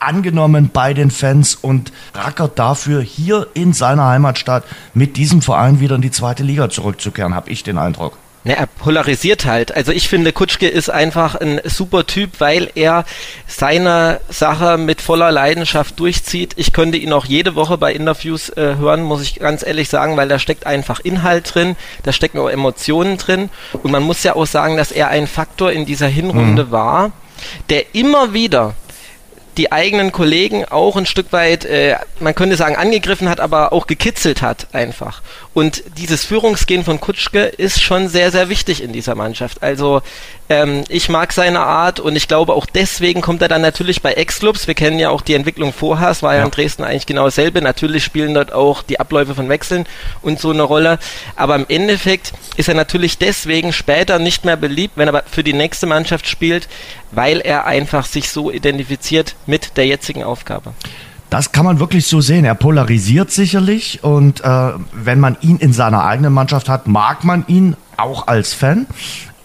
angenommen 0.00 0.70
bei 0.72 0.94
den 0.94 1.10
Fans 1.10 1.54
und 1.54 1.92
rackert 2.14 2.58
dafür, 2.58 3.02
hier 3.02 3.48
in 3.54 3.72
seiner 3.72 4.06
Heimatstadt 4.06 4.64
mit 4.94 5.16
diesem 5.16 5.42
Verein 5.42 5.80
wieder 5.80 5.96
in 5.96 6.02
die 6.02 6.10
zweite 6.10 6.42
Liga 6.42 6.70
zurückzukehren, 6.70 7.34
habe 7.34 7.50
ich 7.50 7.62
den 7.62 7.78
Eindruck. 7.78 8.16
Ja, 8.48 8.54
er 8.54 8.66
polarisiert 8.66 9.44
halt. 9.44 9.76
Also 9.76 9.92
ich 9.92 10.08
finde, 10.08 10.32
Kutschke 10.32 10.68
ist 10.68 10.88
einfach 10.88 11.34
ein 11.34 11.60
super 11.64 12.06
Typ, 12.06 12.40
weil 12.40 12.70
er 12.74 13.04
seine 13.46 14.22
Sache 14.30 14.78
mit 14.78 15.02
voller 15.02 15.30
Leidenschaft 15.30 16.00
durchzieht. 16.00 16.54
Ich 16.56 16.72
könnte 16.72 16.96
ihn 16.96 17.12
auch 17.12 17.26
jede 17.26 17.56
Woche 17.56 17.76
bei 17.76 17.92
Interviews 17.92 18.48
äh, 18.48 18.76
hören, 18.76 19.02
muss 19.02 19.20
ich 19.20 19.34
ganz 19.34 19.62
ehrlich 19.62 19.90
sagen, 19.90 20.16
weil 20.16 20.28
da 20.28 20.38
steckt 20.38 20.64
einfach 20.64 21.00
Inhalt 21.00 21.54
drin, 21.54 21.76
da 22.04 22.12
stecken 22.12 22.38
auch 22.38 22.48
Emotionen 22.48 23.18
drin. 23.18 23.50
Und 23.82 23.90
man 23.90 24.02
muss 24.02 24.22
ja 24.22 24.34
auch 24.34 24.46
sagen, 24.46 24.78
dass 24.78 24.92
er 24.92 25.08
ein 25.08 25.26
Faktor 25.26 25.70
in 25.70 25.84
dieser 25.84 26.08
Hinrunde 26.08 26.64
mhm. 26.64 26.70
war, 26.70 27.12
der 27.68 27.94
immer 27.94 28.32
wieder 28.32 28.74
die 29.58 29.72
eigenen 29.72 30.12
Kollegen 30.12 30.64
auch 30.64 30.96
ein 30.96 31.04
Stück 31.04 31.32
weit, 31.32 31.64
äh, 31.64 31.96
man 32.20 32.34
könnte 32.34 32.56
sagen, 32.56 32.76
angegriffen 32.76 33.28
hat, 33.28 33.40
aber 33.40 33.72
auch 33.72 33.88
gekitzelt 33.88 34.40
hat 34.40 34.68
einfach. 34.72 35.20
Und 35.52 35.82
dieses 35.98 36.24
Führungsgehen 36.24 36.84
von 36.84 37.00
Kutschke 37.00 37.40
ist 37.40 37.82
schon 37.82 38.08
sehr, 38.08 38.30
sehr 38.30 38.48
wichtig 38.48 38.80
in 38.80 38.92
dieser 38.92 39.16
Mannschaft. 39.16 39.60
Also 39.60 40.02
ähm, 40.48 40.84
ich 40.88 41.08
mag 41.08 41.32
seine 41.32 41.60
Art 41.60 41.98
und 41.98 42.14
ich 42.14 42.28
glaube 42.28 42.54
auch 42.54 42.64
deswegen 42.64 43.20
kommt 43.20 43.42
er 43.42 43.48
dann 43.48 43.60
natürlich 43.60 44.00
bei 44.00 44.12
Ex-Clubs. 44.12 44.68
Wir 44.68 44.74
kennen 44.74 45.00
ja 45.00 45.10
auch 45.10 45.20
die 45.20 45.34
Entwicklung 45.34 45.72
vorher, 45.72 46.10
es 46.10 46.22
war 46.22 46.34
ja, 46.34 46.40
ja 46.40 46.44
in 46.44 46.52
Dresden 46.52 46.84
eigentlich 46.84 47.06
genau 47.06 47.24
dasselbe. 47.24 47.60
Natürlich 47.60 48.04
spielen 48.04 48.34
dort 48.34 48.52
auch 48.52 48.84
die 48.84 49.00
Abläufe 49.00 49.34
von 49.34 49.48
Wechseln 49.48 49.86
und 50.22 50.38
so 50.38 50.52
eine 50.52 50.62
Rolle. 50.62 51.00
Aber 51.34 51.56
im 51.56 51.66
Endeffekt 51.68 52.32
ist 52.56 52.68
er 52.68 52.74
natürlich 52.74 53.18
deswegen 53.18 53.72
später 53.72 54.20
nicht 54.20 54.44
mehr 54.44 54.56
beliebt, 54.56 54.96
wenn 54.96 55.08
er 55.08 55.24
für 55.28 55.42
die 55.42 55.54
nächste 55.54 55.86
Mannschaft 55.86 56.28
spielt, 56.28 56.68
weil 57.12 57.40
er 57.40 57.66
einfach 57.66 58.06
sich 58.06 58.30
so 58.30 58.50
identifiziert 58.50 59.36
mit 59.46 59.76
der 59.76 59.86
jetzigen 59.86 60.24
Aufgabe. 60.24 60.72
Das 61.30 61.52
kann 61.52 61.64
man 61.64 61.78
wirklich 61.78 62.06
so 62.06 62.20
sehen. 62.20 62.44
Er 62.44 62.54
polarisiert 62.54 63.30
sicherlich 63.30 64.02
und 64.02 64.42
äh, 64.42 64.70
wenn 64.92 65.20
man 65.20 65.36
ihn 65.42 65.58
in 65.58 65.72
seiner 65.72 66.04
eigenen 66.04 66.32
Mannschaft 66.32 66.68
hat, 66.68 66.86
mag 66.86 67.24
man 67.24 67.44
ihn 67.48 67.76
auch 67.98 68.28
als 68.28 68.54
Fan. 68.54 68.86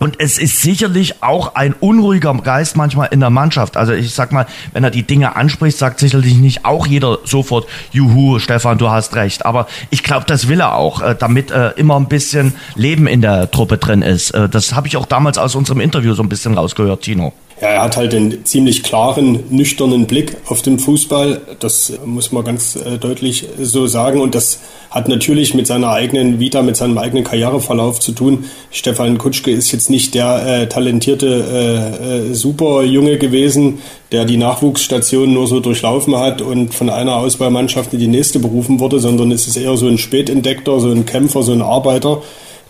Und 0.04 0.20
es 0.20 0.38
ist 0.38 0.62
sicherlich 0.62 1.24
auch 1.24 1.56
ein 1.56 1.74
unruhiger 1.80 2.34
Geist 2.34 2.76
manchmal 2.76 3.08
in 3.12 3.22
der 3.22 3.30
Mannschaft. 3.30 3.78
Also 3.78 3.94
ich 3.94 4.14
sag 4.14 4.34
mal, 4.34 4.48
wenn 4.74 4.84
er 4.84 4.92
die 4.92 5.04
Dinge 5.04 5.38
anspricht, 5.38 5.78
sagt 5.78 6.00
sicherlich 6.00 6.36
nicht 6.36 6.66
auch 6.66 6.86
jeder 6.86 7.20
sofort, 7.24 7.68
Juhu, 7.94 8.40
Stefan, 8.40 8.78
du 8.78 8.90
hast 8.90 9.16
recht. 9.16 9.46
Aber 9.46 9.68
ich 9.92 10.04
glaube, 10.04 10.26
das 10.26 10.50
will 10.50 10.60
er 10.60 10.76
auch, 10.76 11.02
äh, 11.02 11.16
damit 11.18 11.52
äh, 11.52 11.70
immer 11.78 11.96
ein 11.96 12.10
bisschen 12.10 12.54
Leben 12.76 13.08
in 13.08 13.22
der 13.22 13.50
Truppe 13.50 13.78
drin 13.78 14.02
ist. 14.02 14.32
Äh, 14.32 14.50
das 14.50 14.76
habe 14.76 14.88
ich 14.88 14.98
auch 14.98 15.06
damals 15.06 15.38
aus 15.38 15.56
unserem 15.56 15.80
Interview 15.80 16.14
so 16.16 16.24
ein 16.24 16.28
bisschen 16.28 16.56
rausgehört, 16.56 17.04
Tino. 17.04 17.32
Ja, 17.62 17.68
er 17.68 17.82
hat 17.84 17.98
halt 17.98 18.14
einen 18.16 18.46
ziemlich 18.46 18.84
klaren, 18.84 19.44
nüchternen 19.50 20.08
Blick 20.08 20.38
auf 20.48 20.62
den 20.62 20.80
Fußball. 20.80 21.42
Das 21.60 21.94
muss 22.04 22.32
man 22.32 22.44
ganz 22.44 22.76
äh, 22.76 22.98
deutlich 22.98 23.48
so 23.60 23.86
sagen. 23.86 24.22
Und 24.22 24.34
das 24.34 24.60
hat 24.90 25.08
natürlich 25.08 25.54
mit 25.54 25.68
seiner 25.68 25.90
eigenen 25.90 26.40
Vita, 26.40 26.62
mit 26.62 26.76
seinem 26.76 26.98
eigenen 26.98 27.24
Karriereverlauf 27.24 28.00
zu 28.00 28.12
tun. 28.12 28.46
Stefan 28.72 29.18
Kutschke 29.18 29.52
ist 29.52 29.72
jetzt 29.72 29.90
nicht 29.90 30.16
der 30.16 30.46
äh, 30.46 30.68
talentierte 30.68 31.28
äh, 31.28 32.32
äh, 32.32 32.34
Superjunge 32.34 33.18
gewesen, 33.18 33.80
der 34.12 34.26
die 34.26 34.38
Nachwuchsstation 34.38 35.32
nur 35.32 35.48
so 35.48 35.60
durchlaufen 35.60 36.18
hat 36.18 36.42
und 36.42 36.74
von 36.74 36.90
einer 36.90 37.18
Auswahlmannschaft 37.18 37.94
in 37.94 38.00
die 38.00 38.08
nächste 38.08 38.40
berufen 38.40 38.80
wurde, 38.80 39.00
sondern 39.00 39.32
es 39.32 39.48
ist 39.48 39.58
eher 39.58 39.78
so 39.78 39.88
ein 39.88 39.98
Spätentdeckter, 39.98 40.80
so 40.80 40.90
ein 40.90 41.06
Kämpfer, 41.06 41.44
so 41.44 41.54
ein 41.54 41.62
Arbeiter 41.62 42.22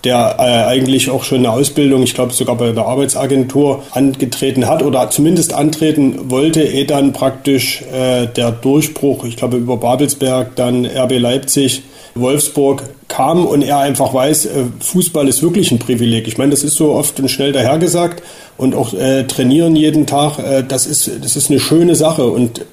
der 0.04 0.36
äh, 0.38 0.42
eigentlich 0.42 1.10
auch 1.10 1.24
schon 1.24 1.40
eine 1.40 1.52
Ausbildung, 1.52 2.04
ich 2.04 2.14
glaube 2.14 2.34
sogar 2.34 2.56
bei 2.56 2.72
der 2.72 2.86
Arbeitsagentur 2.86 3.84
angetreten 3.92 4.68
hat 4.68 4.84
oder 4.84 5.10
zumindest 5.10 5.54
antreten 5.54 6.30
wollte, 6.30 6.62
ehe 6.62 6.86
dann 6.86 7.14
praktisch 7.14 7.82
äh, 7.94 8.28
der 8.28 8.52
Durchbruch, 8.52 9.24
ich 9.24 9.38
glaube 9.38 9.58
über 9.58 9.78
Babelsberg, 9.78 10.56
dann 10.56 10.86
RB 10.86 11.20
Leipzig, 11.20 11.84
Wolfsburg 12.16 12.84
kam 13.08 13.46
und 13.46 13.62
er 13.62 13.80
einfach 13.80 14.14
weiß, 14.14 14.46
äh, 14.46 14.66
Fußball 14.80 15.28
ist 15.28 15.42
wirklich 15.42 15.72
ein 15.72 15.80
Privileg. 15.80 16.28
Ich 16.28 16.38
meine, 16.38 16.52
das 16.52 16.64
ist 16.64 16.76
so 16.76 16.92
oft 16.92 17.20
und 17.20 17.30
schnell 17.30 17.54
dahergesagt 17.54 18.24
und 18.58 18.76
auch 18.76 18.94
äh, 18.94 19.24
trainieren 19.24 19.76
jeden 19.76 20.06
Tag, 20.06 20.40
äh, 20.40 20.64
das 20.68 20.86
ist 20.86 21.10
das 21.22 21.36
ist 21.36 21.50
eine 21.50 21.60
schöne 21.60 21.96
Sache 21.96 22.26
und 22.26 22.66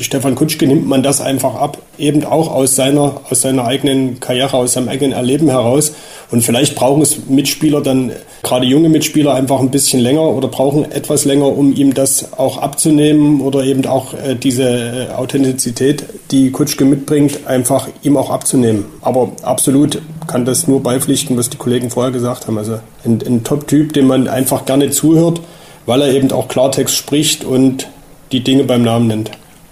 Stefan 0.00 0.34
Kutschke 0.34 0.66
nimmt 0.66 0.86
man 0.86 1.02
das 1.02 1.20
einfach 1.20 1.54
ab, 1.54 1.78
eben 1.98 2.24
auch 2.24 2.52
aus 2.52 2.76
seiner, 2.76 3.20
aus 3.30 3.40
seiner 3.40 3.64
eigenen 3.64 4.20
Karriere, 4.20 4.56
aus 4.56 4.74
seinem 4.74 4.88
eigenen 4.88 5.12
Erleben 5.12 5.48
heraus. 5.48 5.92
Und 6.30 6.42
vielleicht 6.42 6.74
brauchen 6.74 7.02
es 7.02 7.28
Mitspieler 7.28 7.80
dann, 7.80 8.12
gerade 8.42 8.66
junge 8.66 8.88
Mitspieler, 8.88 9.34
einfach 9.34 9.60
ein 9.60 9.70
bisschen 9.70 10.00
länger 10.00 10.22
oder 10.22 10.48
brauchen 10.48 10.90
etwas 10.90 11.24
länger, 11.24 11.46
um 11.46 11.74
ihm 11.74 11.94
das 11.94 12.32
auch 12.38 12.58
abzunehmen 12.58 13.40
oder 13.40 13.64
eben 13.64 13.86
auch 13.86 14.14
äh, 14.14 14.34
diese 14.34 15.08
äh, 15.10 15.14
Authentizität, 15.14 16.04
die 16.30 16.50
Kutschke 16.50 16.84
mitbringt, 16.84 17.46
einfach 17.46 17.88
ihm 18.02 18.16
auch 18.16 18.30
abzunehmen. 18.30 18.84
Aber 19.00 19.32
absolut 19.42 20.00
kann 20.26 20.44
das 20.44 20.68
nur 20.68 20.82
beipflichten, 20.82 21.36
was 21.36 21.50
die 21.50 21.56
Kollegen 21.56 21.90
vorher 21.90 22.12
gesagt 22.12 22.46
haben. 22.46 22.58
Also 22.58 22.80
ein, 23.04 23.20
ein 23.26 23.44
Top-Typ, 23.44 23.92
dem 23.94 24.06
man 24.06 24.28
einfach 24.28 24.66
gerne 24.66 24.90
zuhört, 24.90 25.40
weil 25.86 26.02
er 26.02 26.12
eben 26.12 26.30
auch 26.32 26.48
Klartext 26.48 26.94
spricht 26.94 27.44
und 27.44 27.88
die 28.32 28.44
Dinge 28.44 28.64
beim 28.64 28.82
Namen 28.82 29.06
nennt 29.06 29.30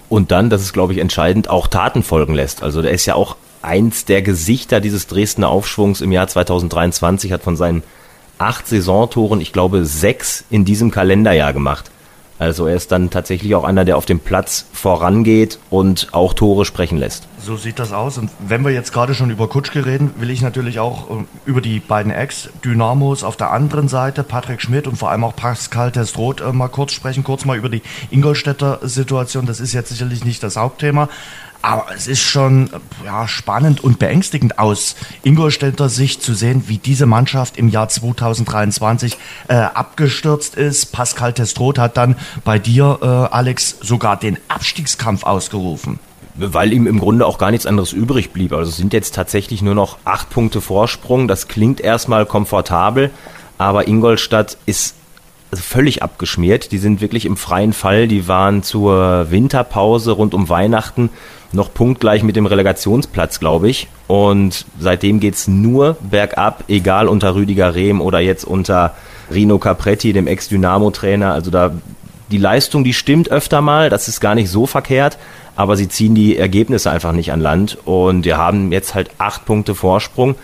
und 0.09 0.31
dann, 0.31 0.49
das 0.49 0.61
ist 0.61 0.73
glaube 0.73 0.93
ich 0.93 0.99
entscheidend, 0.99 1.49
auch 1.49 1.67
Taten 1.67 2.03
folgen 2.03 2.33
lässt. 2.33 2.63
Also 2.63 2.81
der 2.81 2.91
ist 2.91 3.05
ja 3.05 3.15
auch 3.15 3.35
eins 3.61 4.05
der 4.05 4.21
Gesichter 4.21 4.79
dieses 4.79 5.07
Dresdner 5.07 5.49
Aufschwungs 5.49 6.01
im 6.01 6.11
Jahr 6.11 6.27
2023, 6.27 7.31
hat 7.31 7.43
von 7.43 7.57
seinen 7.57 7.83
acht 8.37 8.67
Saisontoren, 8.67 9.41
ich 9.41 9.51
glaube, 9.51 9.85
sechs 9.85 10.45
in 10.49 10.63
diesem 10.63 10.91
Kalenderjahr 10.91 11.53
gemacht. 11.53 11.91
Also 12.39 12.67
er 12.67 12.75
ist 12.75 12.91
dann 12.91 13.09
tatsächlich 13.09 13.55
auch 13.55 13.63
einer, 13.63 13.83
der 13.83 13.97
auf 13.97 14.05
dem 14.05 14.19
Platz 14.19 14.65
vorangeht 14.71 15.59
und 15.69 16.09
auch 16.11 16.33
Tore 16.33 16.65
sprechen 16.65 16.97
lässt. 16.97 17.27
So 17.39 17.55
sieht 17.55 17.79
das 17.79 17.93
aus. 17.93 18.17
Und 18.17 18.29
wenn 18.39 18.63
wir 18.63 18.71
jetzt 18.71 18.93
gerade 18.93 19.15
schon 19.15 19.31
über 19.31 19.47
Kutschke 19.47 19.85
reden, 19.85 20.13
will 20.17 20.29
ich 20.29 20.41
natürlich 20.41 20.79
auch 20.79 21.09
äh, 21.09 21.23
über 21.45 21.61
die 21.61 21.79
beiden 21.79 22.11
Ex-Dynamos 22.11 23.23
auf 23.23 23.37
der 23.37 23.51
anderen 23.51 23.87
Seite, 23.87 24.23
Patrick 24.23 24.61
Schmidt 24.61 24.87
und 24.87 24.97
vor 24.97 25.09
allem 25.11 25.23
auch 25.23 25.35
Pascal 25.35 25.91
Testroth, 25.91 26.41
äh, 26.41 26.51
mal 26.51 26.67
kurz 26.67 26.91
sprechen. 26.91 27.23
Kurz 27.23 27.45
mal 27.45 27.57
über 27.57 27.69
die 27.69 27.81
Ingolstädter 28.11 28.79
Situation. 28.83 29.45
Das 29.45 29.59
ist 29.59 29.73
jetzt 29.73 29.89
sicherlich 29.89 30.23
nicht 30.23 30.43
das 30.43 30.57
Hauptthema. 30.57 31.09
Aber 31.61 31.87
es 31.95 32.07
ist 32.07 32.21
schon 32.21 32.69
ja, 33.03 33.27
spannend 33.27 33.83
und 33.83 33.99
beängstigend 33.99 34.59
aus 34.59 34.95
Ingolstädter 35.23 35.89
Sicht 35.89 36.21
zu 36.21 36.33
sehen, 36.33 36.63
wie 36.67 36.77
diese 36.77 37.05
Mannschaft 37.05 37.57
im 37.57 37.69
Jahr 37.69 37.89
2023 37.89 39.17
äh, 39.47 39.55
abgestürzt 39.55 40.55
ist. 40.55 40.87
Pascal 40.91 41.33
Testroth 41.33 41.79
hat 41.79 41.97
dann 41.97 42.15
bei 42.43 42.59
dir, 42.59 42.99
äh, 43.01 43.05
Alex, 43.05 43.77
sogar 43.81 44.17
den 44.17 44.37
Abstiegskampf 44.47 45.23
ausgerufen. 45.23 45.99
Weil 46.35 46.71
ihm 46.71 46.85
im 46.85 46.99
Grunde 46.99 47.25
auch 47.25 47.39
gar 47.39 47.49
nichts 47.49 47.65
anderes 47.65 47.93
übrig 47.93 48.31
blieb. 48.31 48.53
Also 48.53 48.69
es 48.69 48.77
sind 48.77 48.93
jetzt 48.93 49.15
tatsächlich 49.15 49.63
nur 49.63 49.73
noch 49.73 49.97
acht 50.05 50.29
Punkte 50.29 50.61
Vorsprung. 50.61 51.27
Das 51.27 51.47
klingt 51.47 51.81
erstmal 51.81 52.27
komfortabel, 52.27 53.09
aber 53.57 53.87
Ingolstadt 53.87 54.57
ist 54.67 54.93
völlig 55.59 56.03
abgeschmiert. 56.03 56.71
Die 56.71 56.77
sind 56.77 57.01
wirklich 57.01 57.25
im 57.25 57.37
freien 57.37 57.73
Fall. 57.73 58.07
Die 58.07 58.27
waren 58.27 58.63
zur 58.63 59.31
Winterpause 59.31 60.11
rund 60.11 60.33
um 60.33 60.49
Weihnachten 60.49 61.09
noch 61.53 61.73
punktgleich 61.73 62.23
mit 62.23 62.35
dem 62.35 62.45
Relegationsplatz, 62.45 63.39
glaube 63.39 63.69
ich. 63.69 63.87
Und 64.07 64.65
seitdem 64.79 65.19
geht's 65.19 65.47
nur 65.47 65.97
bergab, 66.01 66.63
egal 66.67 67.07
unter 67.07 67.35
Rüdiger 67.35 67.75
Rehm 67.75 68.01
oder 68.01 68.19
jetzt 68.19 68.43
unter 68.43 68.95
Rino 69.33 69.57
Capretti, 69.57 70.13
dem 70.13 70.27
Ex-Dynamo-Trainer. 70.27 71.33
Also 71.33 71.51
da 71.51 71.71
die 72.31 72.37
Leistung, 72.37 72.83
die 72.83 72.93
stimmt 72.93 73.31
öfter 73.31 73.61
mal, 73.61 73.89
das 73.89 74.07
ist 74.07 74.19
gar 74.19 74.35
nicht 74.35 74.49
so 74.49 74.65
verkehrt, 74.65 75.17
aber 75.55 75.77
sie 75.77 75.87
ziehen 75.87 76.13
die 76.13 76.37
Ergebnisse 76.37 76.91
einfach 76.91 77.13
nicht 77.13 77.31
an 77.31 77.39
Land. 77.39 77.77
Und 77.85 78.25
wir 78.25 78.37
haben 78.37 78.71
jetzt 78.71 78.95
halt 78.95 79.11
acht 79.17 79.45
Punkte 79.45 79.75
Vorsprung 79.75 80.35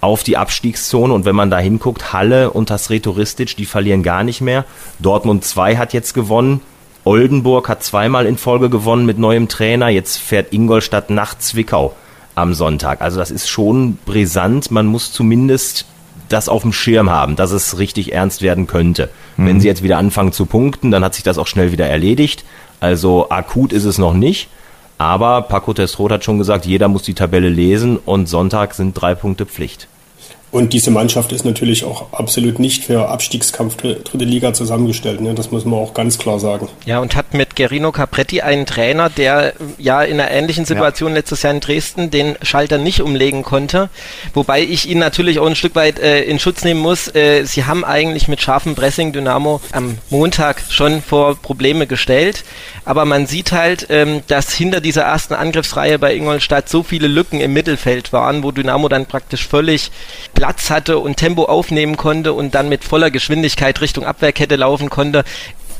auf 0.00 0.22
die 0.22 0.36
Abstiegszone 0.36 1.12
und 1.12 1.24
wenn 1.24 1.34
man 1.36 1.50
da 1.50 1.58
hinguckt, 1.58 2.12
Halle 2.12 2.50
und 2.50 2.70
das 2.70 2.90
Retoristic, 2.90 3.56
die 3.56 3.66
verlieren 3.66 4.02
gar 4.02 4.22
nicht 4.24 4.40
mehr. 4.40 4.64
Dortmund 4.98 5.44
2 5.44 5.76
hat 5.76 5.92
jetzt 5.92 6.14
gewonnen. 6.14 6.60
Oldenburg 7.04 7.68
hat 7.68 7.82
zweimal 7.82 8.26
in 8.26 8.36
Folge 8.36 8.70
gewonnen 8.70 9.06
mit 9.06 9.18
neuem 9.18 9.48
Trainer. 9.48 9.88
Jetzt 9.88 10.18
fährt 10.18 10.52
Ingolstadt 10.52 11.10
nach 11.10 11.36
Zwickau 11.38 11.94
am 12.34 12.54
Sonntag. 12.54 13.00
Also 13.00 13.18
das 13.18 13.30
ist 13.30 13.48
schon 13.48 13.98
brisant. 14.04 14.70
Man 14.70 14.86
muss 14.86 15.12
zumindest 15.12 15.86
das 16.28 16.48
auf 16.48 16.62
dem 16.62 16.72
Schirm 16.72 17.10
haben, 17.10 17.36
dass 17.36 17.52
es 17.52 17.78
richtig 17.78 18.12
ernst 18.12 18.42
werden 18.42 18.66
könnte. 18.66 19.10
Mhm. 19.36 19.46
Wenn 19.46 19.60
sie 19.60 19.68
jetzt 19.68 19.82
wieder 19.82 19.98
anfangen 19.98 20.32
zu 20.32 20.46
punkten, 20.46 20.90
dann 20.90 21.02
hat 21.02 21.14
sich 21.14 21.24
das 21.24 21.38
auch 21.38 21.46
schnell 21.46 21.72
wieder 21.72 21.86
erledigt. 21.86 22.44
Also 22.80 23.30
akut 23.30 23.72
ist 23.72 23.84
es 23.84 23.98
noch 23.98 24.14
nicht. 24.14 24.48
Aber 24.98 25.42
Paco 25.42 25.72
Testroth 25.72 26.10
hat 26.10 26.24
schon 26.24 26.38
gesagt, 26.38 26.66
jeder 26.66 26.88
muss 26.88 27.04
die 27.04 27.14
Tabelle 27.14 27.48
lesen 27.48 27.96
und 27.96 28.28
Sonntag 28.28 28.74
sind 28.74 28.94
drei 28.94 29.14
Punkte 29.14 29.46
Pflicht. 29.46 29.86
Und 30.50 30.72
diese 30.72 30.90
Mannschaft 30.90 31.32
ist 31.32 31.44
natürlich 31.44 31.84
auch 31.84 32.12
absolut 32.12 32.58
nicht 32.58 32.84
für 32.84 33.08
Abstiegskampf 33.08 33.76
dritte 33.76 34.24
Liga 34.24 34.54
zusammengestellt. 34.54 35.20
Ne? 35.20 35.34
Das 35.34 35.50
muss 35.50 35.64
man 35.64 35.78
auch 35.78 35.92
ganz 35.92 36.18
klar 36.18 36.40
sagen. 36.40 36.68
Ja, 36.86 37.00
und 37.00 37.16
hat 37.16 37.34
mit 37.34 37.54
Gerino 37.54 37.92
Capretti 37.92 38.40
einen 38.40 38.64
Trainer, 38.64 39.10
der 39.10 39.52
ja 39.76 40.02
in 40.02 40.18
einer 40.18 40.30
ähnlichen 40.30 40.64
Situation 40.64 41.10
ja. 41.10 41.16
letztes 41.16 41.42
Jahr 41.42 41.52
in 41.52 41.60
Dresden 41.60 42.10
den 42.10 42.36
Schalter 42.42 42.78
nicht 42.78 43.02
umlegen 43.02 43.42
konnte. 43.42 43.90
Wobei 44.32 44.62
ich 44.62 44.88
ihn 44.88 44.98
natürlich 44.98 45.38
auch 45.38 45.46
ein 45.46 45.56
Stück 45.56 45.74
weit 45.74 45.98
äh, 45.98 46.22
in 46.22 46.38
Schutz 46.38 46.64
nehmen 46.64 46.80
muss. 46.80 47.14
Äh, 47.14 47.44
sie 47.44 47.64
haben 47.64 47.84
eigentlich 47.84 48.26
mit 48.26 48.40
scharfem 48.40 48.74
Pressing 48.74 49.12
Dynamo 49.12 49.60
am 49.72 49.98
Montag 50.08 50.62
schon 50.70 51.02
vor 51.02 51.36
Probleme 51.36 51.86
gestellt. 51.86 52.44
Aber 52.86 53.04
man 53.04 53.26
sieht 53.26 53.52
halt, 53.52 53.88
ähm, 53.90 54.22
dass 54.28 54.54
hinter 54.54 54.80
dieser 54.80 55.02
ersten 55.02 55.34
Angriffsreihe 55.34 55.98
bei 55.98 56.14
Ingolstadt 56.14 56.70
so 56.70 56.82
viele 56.82 57.06
Lücken 57.06 57.40
im 57.40 57.52
Mittelfeld 57.52 58.14
waren, 58.14 58.42
wo 58.42 58.50
Dynamo 58.50 58.88
dann 58.88 59.04
praktisch 59.04 59.46
völlig 59.46 59.90
Platz 60.38 60.70
hatte 60.70 61.00
und 61.00 61.16
Tempo 61.16 61.46
aufnehmen 61.46 61.96
konnte 61.96 62.32
und 62.32 62.54
dann 62.54 62.68
mit 62.68 62.84
voller 62.84 63.10
Geschwindigkeit 63.10 63.80
Richtung 63.80 64.06
Abwehrkette 64.06 64.54
laufen 64.54 64.88
konnte. 64.88 65.24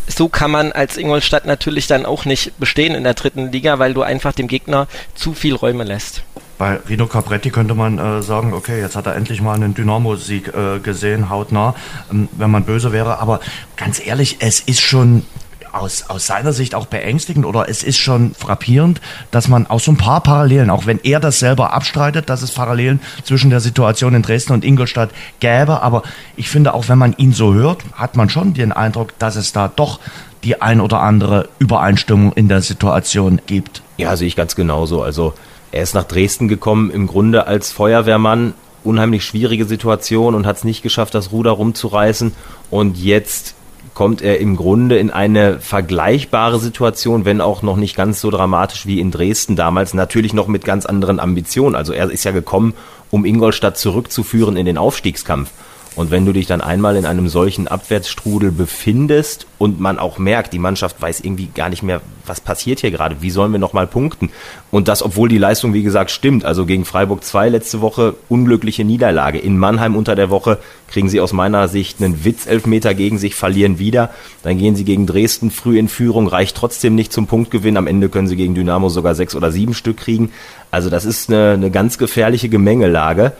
So 0.09 0.29
kann 0.29 0.51
man 0.51 0.73
als 0.73 0.97
Ingolstadt 0.97 1.47
natürlich 1.47 1.87
dann 1.87 2.05
auch 2.05 2.25
nicht 2.25 2.59
bestehen 2.59 2.97
in 2.97 3.05
der 3.05 3.14
dritten 3.14 3.53
Liga, 3.53 3.79
weil 3.79 3.94
du 3.94 4.03
einfach 4.03 4.33
dem 4.33 4.49
Gegner 4.49 4.88
zu 5.14 5.33
viel 5.33 5.55
Räume 5.55 5.85
lässt. 5.85 6.25
Bei 6.59 6.81
Rino 6.88 7.07
Capretti 7.07 7.51
könnte 7.51 7.77
man 7.77 8.01
äh, 8.01 8.21
sagen, 8.21 8.53
okay, 8.53 8.81
jetzt 8.81 8.97
hat 8.97 9.07
er 9.07 9.14
endlich 9.14 9.40
mal 9.40 9.55
einen 9.55 9.75
Dynamo-Sieg 9.75 10.49
äh, 10.49 10.81
gesehen, 10.81 11.31
hautnah, 11.31 11.77
ähm, 12.11 12.29
wenn 12.33 12.51
man 12.51 12.64
böse 12.64 12.90
wäre. 12.90 13.21
Aber 13.21 13.38
ganz 13.77 14.05
ehrlich, 14.05 14.38
es 14.40 14.59
ist 14.59 14.81
schon 14.81 15.25
aus, 15.72 16.04
aus 16.09 16.26
seiner 16.26 16.52
Sicht 16.52 16.74
auch 16.74 16.87
beängstigend 16.87 17.46
oder 17.46 17.68
es 17.68 17.83
ist 17.83 17.98
schon 17.98 18.35
frappierend, 18.35 19.00
dass 19.31 19.48
man 19.48 19.66
auch 19.66 19.81
so 19.81 19.92
ein 19.92 19.96
paar 19.96 20.22
Parallelen, 20.22 20.70
auch 20.70 20.87
wenn 20.87 21.00
er 21.02 21.20
das 21.20 21.38
selber 21.38 21.72
abstreitet, 21.72 22.28
dass 22.28 22.42
es 22.42 22.52
Parallelen 22.52 23.00
zwischen 23.24 23.50
der 23.50 23.61
Situation 23.61 24.14
in 24.14 24.22
Dresden 24.22 24.52
und 24.52 24.64
Ingolstadt 24.64 25.11
gäbe. 25.40 25.83
Aber 25.83 26.02
ich 26.37 26.48
finde, 26.48 26.74
auch 26.74 26.88
wenn 26.88 26.98
man 26.98 27.14
ihn 27.16 27.33
so 27.33 27.54
hört, 27.54 27.83
hat 27.92 28.16
man 28.16 28.31
schon 28.31 28.54
den 28.54 28.72
Eindruck, 28.72 29.18
dass 29.18 29.37
es 29.37 29.52
da 29.52 29.68
doch 29.68 30.00
die 30.44 30.61
ein 30.62 30.81
oder 30.81 31.00
andere 31.00 31.48
Übereinstimmung 31.59 32.33
in 32.33 32.48
der 32.48 32.62
Situation 32.62 33.40
gibt. 33.46 33.83
Ja, 33.96 34.16
sehe 34.16 34.28
ich 34.28 34.37
ganz 34.37 34.54
genauso. 34.54 35.02
Also 35.02 35.35
er 35.72 35.83
ist 35.83 35.94
nach 35.94 36.04
Dresden 36.04 36.48
gekommen, 36.48 36.90
im 36.90 37.07
Grunde 37.07 37.46
als 37.46 37.72
Feuerwehrmann, 37.72 38.54
unheimlich 38.85 39.24
schwierige 39.24 39.64
Situation 39.64 40.35
und 40.35 40.46
hat 40.46 40.57
es 40.57 40.64
nicht 40.64 40.83
geschafft, 40.83 41.14
das 41.14 41.33
Ruder 41.33 41.50
rumzureißen. 41.50 42.33
Und 42.70 42.96
jetzt 42.96 43.54
kommt 43.98 44.22
er 44.22 44.38
im 44.38 44.54
Grunde 44.54 44.96
in 44.96 45.11
eine 45.11 45.58
vergleichbare 45.58 46.61
Situation, 46.61 47.24
wenn 47.24 47.40
auch 47.40 47.62
noch 47.62 47.76
nicht 47.76 47.96
ganz 47.96 48.20
so 48.20 48.30
dramatisch 48.30 48.87
wie 48.87 49.00
in 49.00 49.11
Dresden 49.11 49.56
damals, 49.56 49.92
natürlich 49.92 50.32
noch 50.32 50.46
mit 50.46 50.64
ganz 50.64 50.87
anderen 50.87 51.18
Ambitionen. 51.18 51.74
Also 51.74 51.92
er 51.92 52.08
ist 52.08 52.22
ja 52.22 52.30
gekommen, 52.30 52.74
um 53.11 53.24
Ingolstadt 53.24 53.76
zurückzuführen 53.76 54.56
in 54.56 54.66
den 54.66 54.78
Aufstiegskampf. 54.78 55.50
Und 55.98 56.12
wenn 56.12 56.24
du 56.24 56.32
dich 56.32 56.46
dann 56.46 56.61
einmal 56.61 56.94
in 56.94 57.04
einem 57.04 57.26
solchen 57.26 57.66
Abwärtsstrudel 57.66 58.52
befindest 58.52 59.48
und 59.58 59.80
man 59.80 59.98
auch 59.98 60.18
merkt, 60.18 60.52
die 60.52 60.61
Mannschaft 60.61 61.02
weiß 61.02 61.18
irgendwie 61.22 61.48
gar 61.52 61.68
nicht 61.70 61.82
mehr, 61.82 62.00
was 62.24 62.40
passiert 62.40 62.78
hier 62.78 62.92
gerade, 62.92 63.16
wie 63.20 63.30
sollen 63.30 63.50
wir 63.50 63.58
nochmal 63.58 63.88
punkten? 63.88 64.30
Und 64.70 64.87
das, 64.87 65.02
obwohl 65.02 65.28
die 65.28 65.38
Leistung, 65.38 65.74
wie 65.74 65.82
gesagt, 65.82 66.12
stimmt. 66.12 66.44
Also 66.44 66.66
gegen 66.66 66.84
Freiburg 66.84 67.24
2 67.24 67.48
letzte 67.48 67.80
Woche 67.80 68.14
unglückliche 68.28 68.84
Niederlage. 68.84 69.40
In 69.40 69.58
Mannheim 69.58 69.96
unter 69.96 70.14
der 70.14 70.30
Woche 70.30 70.58
kriegen 70.87 71.08
sie 71.08 71.20
aus 71.20 71.32
meiner 71.32 71.66
Sicht 71.66 72.00
einen 72.00 72.24
Witzelfmeter 72.24 72.94
gegen 72.94 73.18
sich, 73.18 73.34
verlieren 73.34 73.80
wieder. 73.80 74.11
Dann 74.44 74.56
gehen 74.56 74.76
sie 74.76 74.84
gegen 74.84 75.04
Dresden 75.04 75.50
früh 75.50 75.80
in 75.80 75.88
Führung, 75.88 76.28
reicht 76.28 76.56
trotzdem 76.56 76.94
nicht 76.94 77.12
zum 77.12 77.26
Punktgewinn. 77.26 77.76
Am 77.76 77.88
Ende 77.88 78.08
können 78.08 78.28
sie 78.28 78.37
gegen 78.37 78.54
Dynamo 78.54 78.88
sogar 78.88 79.16
sechs 79.16 79.34
oder 79.34 79.50
sieben 79.50 79.74
Stück 79.74 79.96
kriegen. 79.96 80.30
Also 80.70 80.90
das 80.90 81.04
ist 81.04 81.28
eine, 81.28 81.54
eine 81.54 81.72
ganz 81.72 81.98
gefährliche 81.98 82.48
Gemengelage. 82.48 83.32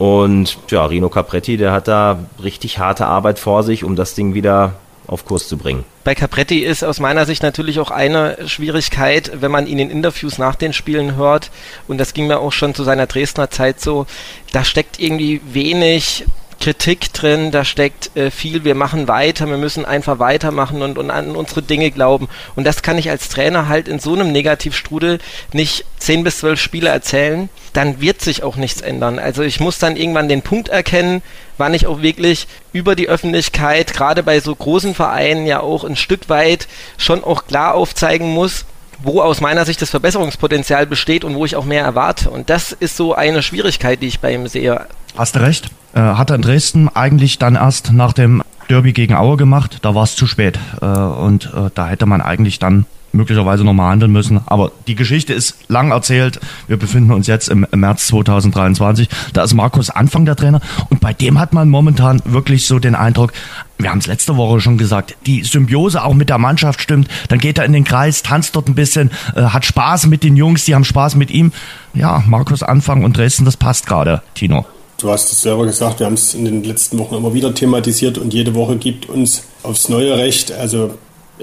Und 0.00 0.56
ja, 0.70 0.86
Rino 0.86 1.10
Capretti, 1.10 1.58
der 1.58 1.72
hat 1.72 1.86
da 1.86 2.20
richtig 2.42 2.78
harte 2.78 3.04
Arbeit 3.04 3.38
vor 3.38 3.62
sich, 3.62 3.84
um 3.84 3.96
das 3.96 4.14
Ding 4.14 4.32
wieder 4.32 4.76
auf 5.06 5.26
Kurs 5.26 5.46
zu 5.46 5.58
bringen. 5.58 5.84
Bei 6.04 6.14
Capretti 6.14 6.60
ist 6.60 6.82
aus 6.82 7.00
meiner 7.00 7.26
Sicht 7.26 7.42
natürlich 7.42 7.78
auch 7.80 7.90
eine 7.90 8.38
Schwierigkeit, 8.48 9.30
wenn 9.42 9.50
man 9.50 9.66
ihn 9.66 9.78
in 9.78 9.90
Interviews 9.90 10.38
nach 10.38 10.54
den 10.54 10.72
Spielen 10.72 11.16
hört, 11.16 11.50
und 11.86 11.98
das 11.98 12.14
ging 12.14 12.28
mir 12.28 12.38
auch 12.38 12.52
schon 12.52 12.74
zu 12.74 12.82
seiner 12.82 13.08
Dresdner 13.08 13.50
Zeit 13.50 13.78
so, 13.78 14.06
da 14.52 14.64
steckt 14.64 14.98
irgendwie 14.98 15.42
wenig 15.52 16.24
Kritik 16.60 17.12
drin, 17.14 17.50
da 17.50 17.64
steckt 17.64 18.14
äh, 18.16 18.30
viel, 18.30 18.64
wir 18.64 18.74
machen 18.74 19.08
weiter, 19.08 19.48
wir 19.48 19.56
müssen 19.56 19.86
einfach 19.86 20.18
weitermachen 20.18 20.82
und, 20.82 20.98
und 20.98 21.10
an 21.10 21.34
unsere 21.34 21.62
Dinge 21.62 21.90
glauben. 21.90 22.28
Und 22.54 22.64
das 22.64 22.82
kann 22.82 22.98
ich 22.98 23.08
als 23.08 23.30
Trainer 23.30 23.68
halt 23.68 23.88
in 23.88 23.98
so 23.98 24.12
einem 24.12 24.30
Negativstrudel 24.30 25.18
nicht 25.54 25.86
zehn 25.98 26.22
bis 26.22 26.40
zwölf 26.40 26.60
Spiele 26.60 26.90
erzählen, 26.90 27.48
dann 27.72 28.00
wird 28.02 28.20
sich 28.20 28.42
auch 28.42 28.56
nichts 28.56 28.82
ändern. 28.82 29.18
Also 29.18 29.42
ich 29.42 29.58
muss 29.58 29.78
dann 29.78 29.96
irgendwann 29.96 30.28
den 30.28 30.42
Punkt 30.42 30.68
erkennen, 30.68 31.22
wann 31.56 31.72
ich 31.72 31.86
auch 31.86 32.02
wirklich 32.02 32.46
über 32.72 32.94
die 32.94 33.08
Öffentlichkeit, 33.08 33.94
gerade 33.94 34.22
bei 34.22 34.40
so 34.40 34.54
großen 34.54 34.94
Vereinen 34.94 35.46
ja 35.46 35.60
auch 35.60 35.84
ein 35.84 35.96
Stück 35.96 36.28
weit 36.28 36.68
schon 36.98 37.24
auch 37.24 37.46
klar 37.46 37.74
aufzeigen 37.74 38.28
muss, 38.28 38.66
wo 39.02 39.20
aus 39.20 39.40
meiner 39.40 39.64
Sicht 39.64 39.80
das 39.82 39.90
Verbesserungspotenzial 39.90 40.86
besteht 40.86 41.24
und 41.24 41.34
wo 41.34 41.44
ich 41.44 41.56
auch 41.56 41.64
mehr 41.64 41.84
erwarte. 41.84 42.30
Und 42.30 42.50
das 42.50 42.72
ist 42.72 42.96
so 42.96 43.14
eine 43.14 43.42
Schwierigkeit, 43.42 44.02
die 44.02 44.06
ich 44.06 44.20
bei 44.20 44.34
ihm 44.34 44.46
sehe. 44.46 44.86
Hast 45.16 45.36
du 45.36 45.40
recht. 45.40 45.70
Äh, 45.94 46.00
hat 46.00 46.30
er 46.30 46.36
in 46.36 46.42
Dresden 46.42 46.88
eigentlich 46.88 47.38
dann 47.38 47.56
erst 47.56 47.92
nach 47.92 48.12
dem 48.12 48.42
Derby 48.68 48.92
gegen 48.92 49.14
Aue 49.14 49.36
gemacht. 49.36 49.78
Da 49.82 49.94
war 49.94 50.04
es 50.04 50.14
zu 50.14 50.26
spät. 50.26 50.58
Äh, 50.80 50.86
und 50.86 51.46
äh, 51.46 51.70
da 51.74 51.88
hätte 51.88 52.06
man 52.06 52.20
eigentlich 52.20 52.58
dann 52.58 52.86
möglicherweise 53.12 53.64
nochmal 53.64 53.92
handeln 53.92 54.12
müssen. 54.12 54.40
Aber 54.46 54.72
die 54.86 54.94
Geschichte 54.94 55.32
ist 55.32 55.56
lang 55.68 55.90
erzählt. 55.90 56.40
Wir 56.66 56.76
befinden 56.76 57.12
uns 57.12 57.26
jetzt 57.26 57.48
im 57.48 57.66
März 57.72 58.06
2023. 58.08 59.08
Da 59.32 59.42
ist 59.44 59.54
Markus 59.54 59.90
Anfang 59.90 60.24
der 60.24 60.36
Trainer. 60.36 60.60
Und 60.88 61.00
bei 61.00 61.12
dem 61.12 61.38
hat 61.38 61.52
man 61.52 61.68
momentan 61.68 62.22
wirklich 62.24 62.66
so 62.66 62.78
den 62.78 62.94
Eindruck, 62.94 63.32
wir 63.78 63.90
haben 63.90 63.98
es 63.98 64.06
letzte 64.06 64.36
Woche 64.36 64.60
schon 64.60 64.78
gesagt, 64.78 65.16
die 65.26 65.42
Symbiose 65.42 66.04
auch 66.04 66.14
mit 66.14 66.28
der 66.28 66.38
Mannschaft 66.38 66.80
stimmt. 66.80 67.08
Dann 67.28 67.38
geht 67.38 67.58
er 67.58 67.64
in 67.64 67.72
den 67.72 67.84
Kreis, 67.84 68.22
tanzt 68.22 68.54
dort 68.54 68.68
ein 68.68 68.74
bisschen, 68.74 69.10
äh, 69.34 69.42
hat 69.42 69.64
Spaß 69.64 70.06
mit 70.06 70.22
den 70.22 70.36
Jungs, 70.36 70.64
die 70.64 70.74
haben 70.74 70.84
Spaß 70.84 71.16
mit 71.16 71.30
ihm. 71.30 71.52
Ja, 71.94 72.22
Markus 72.26 72.62
Anfang 72.62 73.04
und 73.04 73.16
Dresden, 73.16 73.44
das 73.44 73.56
passt 73.56 73.86
gerade, 73.86 74.22
Tino. 74.34 74.66
Du 75.00 75.10
hast 75.10 75.32
es 75.32 75.40
selber 75.40 75.64
gesagt, 75.64 75.98
wir 75.98 76.06
haben 76.06 76.14
es 76.14 76.34
in 76.34 76.44
den 76.44 76.62
letzten 76.62 76.98
Wochen 76.98 77.14
immer 77.14 77.32
wieder 77.32 77.54
thematisiert 77.54 78.18
und 78.18 78.34
jede 78.34 78.54
Woche 78.54 78.76
gibt 78.76 79.08
uns 79.08 79.44
aufs 79.62 79.88
neue 79.88 80.16
Recht, 80.18 80.52
also 80.52 80.94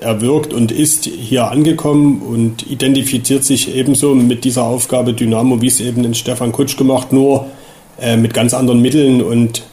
er 0.01 0.21
wirkt 0.21 0.53
und 0.53 0.71
ist 0.71 1.05
hier 1.05 1.51
angekommen 1.51 2.21
und 2.21 2.69
identifiziert 2.69 3.43
sich 3.43 3.75
ebenso 3.75 4.15
mit 4.15 4.43
dieser 4.43 4.63
Aufgabe 4.63 5.13
Dynamo, 5.13 5.61
wie 5.61 5.67
es 5.67 5.79
eben 5.79 6.03
den 6.03 6.13
Stefan 6.13 6.51
Kutsch 6.51 6.77
gemacht, 6.77 7.13
nur 7.13 7.47
äh, 7.99 8.17
mit 8.17 8.33
ganz 8.33 8.53
anderen 8.53 8.81
Mitteln. 8.81 9.21
Und 9.21 9.63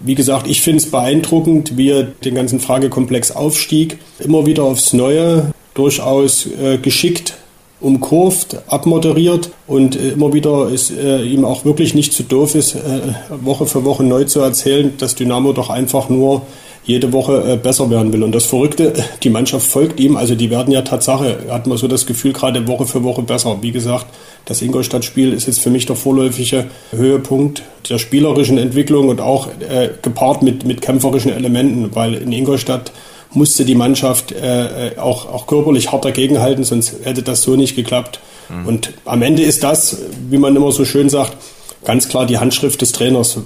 wie 0.00 0.14
gesagt, 0.14 0.46
ich 0.48 0.62
finde 0.62 0.78
es 0.78 0.90
beeindruckend, 0.90 1.76
wie 1.76 1.90
er 1.90 2.02
den 2.04 2.34
ganzen 2.34 2.60
Fragekomplex 2.60 3.32
Aufstieg 3.32 3.98
immer 4.18 4.46
wieder 4.46 4.64
aufs 4.64 4.92
Neue 4.92 5.52
durchaus 5.74 6.46
äh, 6.46 6.78
geschickt 6.78 7.36
umkurvt, 7.80 8.58
abmoderiert 8.68 9.50
und 9.66 9.96
äh, 9.96 10.10
immer 10.10 10.32
wieder 10.32 10.68
ist 10.68 10.90
äh, 10.90 11.22
ihm 11.22 11.44
auch 11.44 11.64
wirklich 11.64 11.94
nicht 11.94 12.12
zu 12.12 12.22
doof 12.22 12.54
ist, 12.54 12.74
äh, 12.74 13.00
Woche 13.40 13.66
für 13.66 13.84
Woche 13.84 14.04
neu 14.04 14.24
zu 14.24 14.40
erzählen, 14.40 14.92
dass 14.98 15.14
Dynamo 15.14 15.52
doch 15.52 15.70
einfach 15.70 16.08
nur 16.08 16.42
jede 16.84 17.12
Woche 17.12 17.52
äh, 17.52 17.56
besser 17.56 17.90
werden 17.90 18.12
will. 18.12 18.22
Und 18.22 18.34
das 18.34 18.46
Verrückte, 18.46 18.92
die 19.22 19.30
Mannschaft 19.30 19.66
folgt 19.66 20.00
ihm, 20.00 20.16
also 20.16 20.34
die 20.34 20.50
werden 20.50 20.72
ja 20.72 20.82
Tatsache, 20.82 21.38
hat 21.50 21.66
man 21.66 21.78
so 21.78 21.88
das 21.88 22.06
Gefühl, 22.06 22.32
gerade 22.32 22.66
Woche 22.66 22.86
für 22.86 23.04
Woche 23.04 23.22
besser. 23.22 23.58
Wie 23.60 23.72
gesagt, 23.72 24.06
das 24.46 24.62
Ingolstadt-Spiel 24.62 25.32
ist 25.32 25.46
jetzt 25.46 25.60
für 25.60 25.70
mich 25.70 25.86
der 25.86 25.96
vorläufige 25.96 26.66
Höhepunkt 26.90 27.62
der 27.88 27.98
spielerischen 27.98 28.58
Entwicklung 28.58 29.08
und 29.08 29.20
auch 29.20 29.48
äh, 29.48 29.90
gepaart 30.02 30.42
mit, 30.42 30.64
mit 30.64 30.80
kämpferischen 30.80 31.32
Elementen, 31.32 31.94
weil 31.94 32.14
in 32.14 32.32
Ingolstadt 32.32 32.92
musste 33.32 33.64
die 33.64 33.74
Mannschaft 33.74 34.32
äh, 34.32 34.92
auch, 34.96 35.26
auch 35.26 35.46
körperlich 35.46 35.92
hart 35.92 36.04
dagegenhalten, 36.04 36.64
sonst 36.64 36.96
hätte 37.04 37.22
das 37.22 37.42
so 37.42 37.56
nicht 37.56 37.76
geklappt. 37.76 38.20
Mhm. 38.48 38.66
Und 38.66 38.92
am 39.04 39.22
Ende 39.22 39.42
ist 39.42 39.62
das, 39.62 39.98
wie 40.28 40.38
man 40.38 40.56
immer 40.56 40.72
so 40.72 40.84
schön 40.84 41.08
sagt, 41.08 41.36
ganz 41.84 42.08
klar 42.08 42.26
die 42.26 42.38
Handschrift 42.38 42.80
des 42.80 42.92
Trainers. 42.92 43.38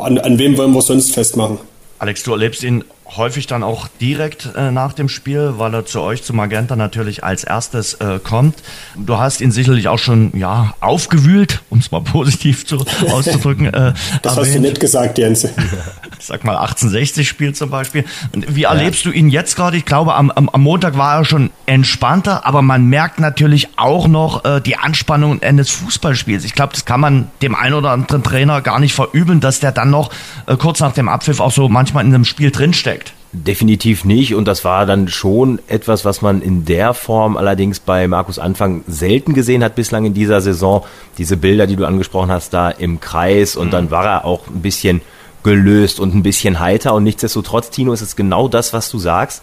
An, 0.00 0.18
an 0.18 0.38
wem 0.38 0.56
wollen 0.56 0.72
wir 0.72 0.82
sonst 0.82 1.12
festmachen? 1.12 1.58
Alex, 1.98 2.22
du 2.22 2.32
erlebst 2.32 2.62
ihn 2.62 2.84
häufig 3.16 3.46
dann 3.46 3.62
auch 3.62 3.88
direkt 4.00 4.50
äh, 4.56 4.70
nach 4.70 4.92
dem 4.92 5.08
Spiel, 5.08 5.54
weil 5.56 5.74
er 5.74 5.86
zu 5.86 6.00
euch, 6.00 6.22
zu 6.22 6.34
Magenta 6.34 6.76
natürlich 6.76 7.24
als 7.24 7.44
erstes 7.44 7.94
äh, 7.94 8.18
kommt. 8.22 8.56
Du 8.96 9.18
hast 9.18 9.40
ihn 9.40 9.50
sicherlich 9.50 9.88
auch 9.88 9.98
schon 9.98 10.36
ja 10.36 10.74
aufgewühlt, 10.80 11.62
um 11.70 11.78
es 11.78 11.90
mal 11.90 12.00
positiv 12.04 12.66
zu, 12.66 12.84
auszudrücken. 13.10 13.66
Äh, 13.66 13.70
das 14.22 14.36
erwähnt. 14.36 14.46
hast 14.46 14.54
du 14.54 14.60
nicht 14.60 14.80
gesagt, 14.80 15.18
Jens. 15.18 15.48
Ich 16.20 16.26
sag 16.26 16.42
mal 16.42 16.56
1860-Spiel 16.56 17.54
zum 17.54 17.70
Beispiel. 17.70 18.04
Und 18.32 18.56
wie 18.56 18.64
erlebst 18.64 19.04
ja. 19.04 19.12
du 19.12 19.16
ihn 19.16 19.28
jetzt 19.28 19.54
gerade? 19.54 19.76
Ich 19.76 19.84
glaube, 19.84 20.14
am, 20.14 20.32
am, 20.32 20.48
am, 20.48 20.60
Montag 20.62 20.98
war 20.98 21.18
er 21.18 21.24
schon 21.24 21.50
entspannter, 21.66 22.44
aber 22.44 22.60
man 22.60 22.86
merkt 22.86 23.20
natürlich 23.20 23.68
auch 23.76 24.08
noch 24.08 24.44
äh, 24.44 24.60
die 24.60 24.76
Anspannung 24.76 25.40
eines 25.42 25.70
Fußballspiels. 25.70 26.44
Ich 26.44 26.54
glaube, 26.54 26.72
das 26.72 26.84
kann 26.84 26.98
man 26.98 27.30
dem 27.40 27.54
einen 27.54 27.74
oder 27.74 27.90
anderen 27.92 28.24
Trainer 28.24 28.62
gar 28.62 28.80
nicht 28.80 28.94
verübeln, 28.94 29.38
dass 29.38 29.60
der 29.60 29.70
dann 29.70 29.90
noch 29.90 30.10
äh, 30.46 30.56
kurz 30.56 30.80
nach 30.80 30.92
dem 30.92 31.08
Abpfiff 31.08 31.38
auch 31.38 31.52
so 31.52 31.68
manchmal 31.68 32.04
in 32.04 32.12
einem 32.12 32.24
Spiel 32.24 32.50
drinsteckt. 32.50 32.97
Definitiv 33.44 34.04
nicht 34.04 34.34
und 34.34 34.46
das 34.46 34.64
war 34.64 34.84
dann 34.84 35.06
schon 35.06 35.60
etwas, 35.68 36.04
was 36.04 36.22
man 36.22 36.42
in 36.42 36.64
der 36.64 36.92
Form 36.92 37.36
allerdings 37.36 37.78
bei 37.78 38.08
Markus 38.08 38.38
Anfang 38.38 38.82
selten 38.88 39.32
gesehen 39.32 39.62
hat 39.62 39.76
bislang 39.76 40.04
in 40.06 40.14
dieser 40.14 40.40
Saison. 40.40 40.84
Diese 41.18 41.36
Bilder, 41.36 41.66
die 41.66 41.76
du 41.76 41.84
angesprochen 41.84 42.32
hast, 42.32 42.52
da 42.52 42.70
im 42.70 43.00
Kreis 43.00 43.54
und 43.54 43.68
mhm. 43.68 43.72
dann 43.72 43.90
war 43.90 44.06
er 44.06 44.24
auch 44.24 44.48
ein 44.48 44.62
bisschen 44.62 45.02
gelöst 45.44 46.00
und 46.00 46.14
ein 46.14 46.22
bisschen 46.22 46.58
heiter 46.58 46.94
und 46.94 47.04
nichtsdestotrotz, 47.04 47.70
Tino, 47.70 47.92
ist 47.92 48.00
es 48.00 48.16
genau 48.16 48.48
das, 48.48 48.72
was 48.72 48.90
du 48.90 48.98
sagst. 48.98 49.42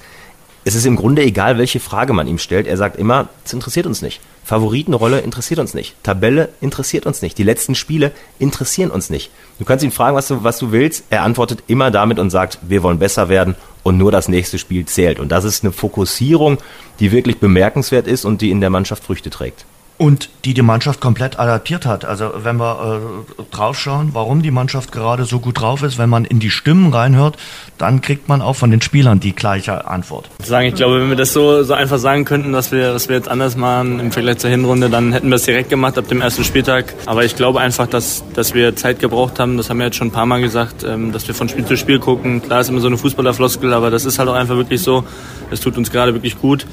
Es 0.66 0.76
ist 0.76 0.86
im 0.86 0.96
Grunde 0.96 1.22
egal, 1.22 1.58
welche 1.58 1.80
Frage 1.80 2.12
man 2.12 2.28
ihm 2.28 2.38
stellt. 2.38 2.68
Er 2.68 2.78
sagt 2.78 2.98
immer, 2.98 3.30
es 3.46 3.54
interessiert 3.54 3.86
uns 3.86 4.02
nicht. 4.02 4.20
Favoritenrolle 4.46 5.22
interessiert 5.22 5.60
uns 5.60 5.74
nicht. 5.74 5.96
Tabelle 6.04 6.50
interessiert 6.62 7.08
uns 7.08 7.24
nicht. 7.24 7.36
Die 7.40 7.44
letzten 7.44 7.74
Spiele 7.74 8.12
interessieren 8.38 8.92
uns 8.92 9.10
nicht. 9.10 9.32
Du 9.58 9.66
kannst 9.66 9.84
ihn 9.84 9.92
fragen, 9.92 10.16
was 10.16 10.28
du, 10.28 10.44
was 10.44 10.60
du 10.60 10.72
willst. 10.72 11.06
Er 11.10 11.24
antwortet 11.24 11.64
immer 11.66 11.90
damit 11.90 12.20
und 12.20 12.30
sagt, 12.30 12.60
wir 12.62 12.84
wollen 12.84 13.00
besser 13.00 13.28
werden 13.28 13.56
und 13.82 13.98
nur 13.98 14.12
das 14.12 14.28
nächste 14.28 14.60
Spiel 14.60 14.86
zählt. 14.86 15.20
Und 15.20 15.32
das 15.32 15.46
ist 15.46 15.64
eine 15.64 15.74
Fokussierung, 15.74 16.60
die 17.00 17.12
wirklich 17.12 17.40
bemerkenswert 17.40 18.06
ist 18.06 18.24
und 18.24 18.42
die 18.42 18.52
in 18.52 18.62
der 18.62 18.70
Mannschaft 18.70 19.04
Früchte 19.04 19.32
trägt. 19.32 19.66
Und 19.98 20.30
die 20.44 20.54
die 20.54 20.62
Mannschaft 20.62 21.00
komplett 21.00 21.40
adaptiert 21.40 21.86
hat. 21.86 22.04
Also 22.04 22.32
wenn 22.44 22.58
wir 22.58 23.02
äh, 23.40 23.44
draufschauen, 23.52 24.10
warum 24.12 24.42
die 24.42 24.52
Mannschaft 24.52 24.92
gerade 24.92 25.24
so 25.24 25.40
gut 25.40 25.62
drauf 25.62 25.84
ist, 25.84 25.98
wenn 25.98 26.10
man 26.10 26.26
in 26.26 26.40
die 26.40 26.50
Stimmen 26.50 26.94
reinhört, 26.94 27.38
dann 27.78 28.02
kriegt 28.02 28.28
man 28.28 28.42
auch 28.42 28.58
von 28.58 28.72
den 28.72 28.82
Spielern 28.82 29.22
die 29.22 29.34
gleiche 29.34 29.88
Antwort. 29.88 30.30
Sagen, 30.44 30.68
ich 30.68 30.76
glaube, 30.76 31.00
wenn 31.00 31.08
wir 31.08 31.16
das 31.16 31.32
so, 31.32 31.64
so 31.64 31.74
einfach 31.74 31.98
sagen 31.98 32.26
könnten, 32.26 32.52
dass 32.52 32.74
wir, 32.74 32.94
was 32.94 33.08
wir 33.08 33.16
jetzt 33.16 33.30
anders 33.30 33.56
machen 33.56 34.02
im 34.02 34.12
Vergleich 34.12 34.38
zur 34.40 34.50
Hinrunde, 34.50 34.90
dann 34.90 35.14
hätten 35.14 35.30
wir 35.30 35.36
es 35.36 35.44
direkt 35.44 35.70
gemacht 35.70 35.98
ab 35.98 36.10
dem 36.10 36.20
ersten 36.20 36.44
Spieltag. 36.44 36.94
Aber 37.06 37.24
ich 37.24 37.38
glaube 37.38 37.62
einfach, 37.62 37.88
dass, 37.88 38.24
dass 38.34 38.54
wir 38.54 38.76
Zeit 38.76 39.00
gebraucht 39.00 39.40
haben. 39.40 39.56
Das 39.56 39.70
haben 39.70 39.78
wir 39.78 39.86
jetzt 39.86 39.96
schon 39.96 40.10
ein 40.10 40.12
paar 40.12 40.26
Mal 40.26 40.42
gesagt, 40.42 40.84
ähm, 40.84 41.14
dass 41.14 41.26
wir 41.28 41.36
von 41.36 41.48
Spiel 41.48 41.66
zu 41.66 41.78
Spiel 41.78 42.00
gucken. 42.00 42.42
Klar 42.42 42.60
ist 42.60 42.70
immer 42.70 42.82
so 42.82 42.88
eine 42.88 42.98
Fußballerfloskel, 42.98 43.74
aber 43.74 43.92
das 43.92 44.04
ist 44.04 44.20
halt 44.20 44.28
auch 44.28 44.36
einfach 44.36 44.58
wirklich 44.58 44.82
so. 44.82 45.06
Es 45.52 45.62
tut 45.62 45.78
uns 45.78 45.90
gerade 45.90 46.14
wirklich 46.14 46.38
gut 46.40 46.66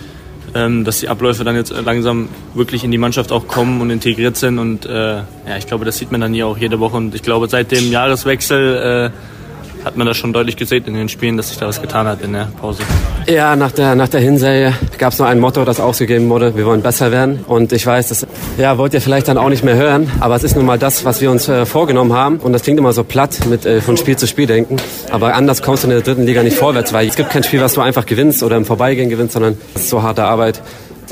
dass 0.52 1.00
die 1.00 1.08
Abläufe 1.08 1.44
dann 1.44 1.56
jetzt 1.56 1.72
langsam 1.84 2.28
wirklich 2.54 2.84
in 2.84 2.90
die 2.90 2.98
Mannschaft 2.98 3.32
auch 3.32 3.46
kommen 3.46 3.80
und 3.80 3.90
integriert 3.90 4.36
sind. 4.36 4.58
Und 4.58 4.86
äh, 4.86 5.16
ja, 5.16 5.56
ich 5.58 5.66
glaube, 5.66 5.84
das 5.84 5.98
sieht 5.98 6.12
man 6.12 6.20
dann 6.20 6.34
hier 6.34 6.46
auch 6.46 6.58
jede 6.58 6.78
Woche. 6.78 6.96
Und 6.96 7.14
ich 7.14 7.22
glaube, 7.22 7.48
seit 7.48 7.70
dem 7.70 7.90
Jahreswechsel 7.90 9.10
äh, 9.12 9.41
hat 9.84 9.96
man 9.96 10.06
das 10.06 10.16
schon 10.16 10.32
deutlich 10.32 10.56
gesehen 10.56 10.84
in 10.86 10.94
den 10.94 11.08
Spielen, 11.08 11.36
dass 11.36 11.48
sich 11.48 11.58
da 11.58 11.66
was 11.66 11.80
getan 11.80 12.06
hat 12.06 12.22
in 12.22 12.32
der 12.32 12.48
Pause. 12.60 12.82
Ja, 13.26 13.56
nach 13.56 13.72
der, 13.72 13.94
nach 13.94 14.08
der 14.08 14.20
Hinserie 14.20 14.74
gab 14.98 15.12
es 15.12 15.18
noch 15.18 15.26
ein 15.26 15.40
Motto, 15.40 15.64
das 15.64 15.80
ausgegeben 15.80 16.28
wurde, 16.28 16.56
wir 16.56 16.66
wollen 16.66 16.82
besser 16.82 17.10
werden. 17.10 17.40
Und 17.46 17.72
ich 17.72 17.86
weiß, 17.86 18.08
das 18.08 18.26
ja, 18.58 18.78
wollt 18.78 18.94
ihr 18.94 19.00
vielleicht 19.00 19.28
dann 19.28 19.38
auch 19.38 19.48
nicht 19.48 19.64
mehr 19.64 19.76
hören, 19.76 20.10
aber 20.20 20.36
es 20.36 20.44
ist 20.44 20.56
nun 20.56 20.66
mal 20.66 20.78
das, 20.78 21.04
was 21.04 21.20
wir 21.20 21.30
uns 21.30 21.48
äh, 21.48 21.66
vorgenommen 21.66 22.12
haben. 22.12 22.36
Und 22.36 22.52
das 22.52 22.62
klingt 22.62 22.78
immer 22.78 22.92
so 22.92 23.04
platt 23.04 23.40
mit 23.48 23.66
äh, 23.66 23.80
von 23.80 23.96
Spiel 23.96 24.16
zu 24.16 24.26
Spiel 24.26 24.46
denken. 24.46 24.76
Aber 25.10 25.34
anders 25.34 25.62
kommst 25.62 25.84
du 25.84 25.88
in 25.88 25.94
der 25.94 26.02
dritten 26.02 26.24
Liga 26.24 26.42
nicht 26.42 26.56
vorwärts, 26.56 26.92
weil 26.92 27.08
es 27.08 27.16
gibt 27.16 27.30
kein 27.30 27.42
Spiel, 27.42 27.60
was 27.60 27.74
du 27.74 27.80
einfach 27.80 28.06
gewinnst 28.06 28.42
oder 28.42 28.56
im 28.56 28.64
Vorbeigehen 28.64 29.08
gewinnst, 29.08 29.34
sondern 29.34 29.58
es 29.74 29.82
ist 29.82 29.90
so 29.90 30.02
harte 30.02 30.24
Arbeit. 30.24 30.62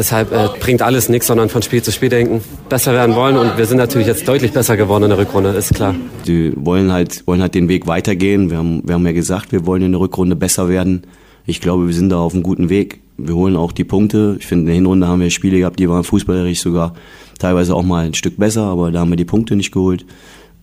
Deshalb 0.00 0.32
äh, 0.32 0.48
bringt 0.58 0.80
alles 0.80 1.10
nichts, 1.10 1.26
sondern 1.26 1.50
von 1.50 1.60
Spiel 1.60 1.82
zu 1.82 1.92
Spiel 1.92 2.08
denken, 2.08 2.40
besser 2.70 2.94
werden 2.94 3.14
wollen 3.14 3.36
und 3.36 3.58
wir 3.58 3.66
sind 3.66 3.76
natürlich 3.76 4.06
jetzt 4.06 4.26
deutlich 4.26 4.50
besser 4.50 4.78
geworden 4.78 5.02
in 5.02 5.10
der 5.10 5.18
Rückrunde, 5.18 5.50
ist 5.50 5.74
klar. 5.74 5.94
Die 6.26 6.54
wollen 6.56 6.90
halt, 6.90 7.26
wollen 7.26 7.42
halt 7.42 7.54
den 7.54 7.68
Weg 7.68 7.86
weitergehen. 7.86 8.48
Wir 8.48 8.56
haben, 8.56 8.80
wir 8.82 8.94
haben 8.94 9.04
ja 9.04 9.12
gesagt, 9.12 9.52
wir 9.52 9.66
wollen 9.66 9.82
in 9.82 9.92
der 9.92 10.00
Rückrunde 10.00 10.36
besser 10.36 10.70
werden. 10.70 11.02
Ich 11.44 11.60
glaube, 11.60 11.86
wir 11.86 11.92
sind 11.92 12.08
da 12.08 12.16
auf 12.16 12.32
einem 12.32 12.42
guten 12.42 12.70
Weg. 12.70 13.00
Wir 13.18 13.34
holen 13.34 13.56
auch 13.56 13.72
die 13.72 13.84
Punkte. 13.84 14.36
Ich 14.38 14.46
finde, 14.46 14.62
in 14.62 14.66
der 14.68 14.74
Hinrunde 14.76 15.06
haben 15.06 15.20
wir 15.20 15.28
Spiele 15.28 15.58
gehabt, 15.58 15.78
die 15.78 15.90
waren 15.90 16.02
fußballerisch 16.02 16.62
sogar 16.62 16.94
teilweise 17.38 17.74
auch 17.74 17.82
mal 17.82 18.06
ein 18.06 18.14
Stück 18.14 18.38
besser, 18.38 18.62
aber 18.62 18.90
da 18.92 19.00
haben 19.00 19.10
wir 19.10 19.18
die 19.18 19.26
Punkte 19.26 19.54
nicht 19.54 19.70
geholt. 19.70 20.06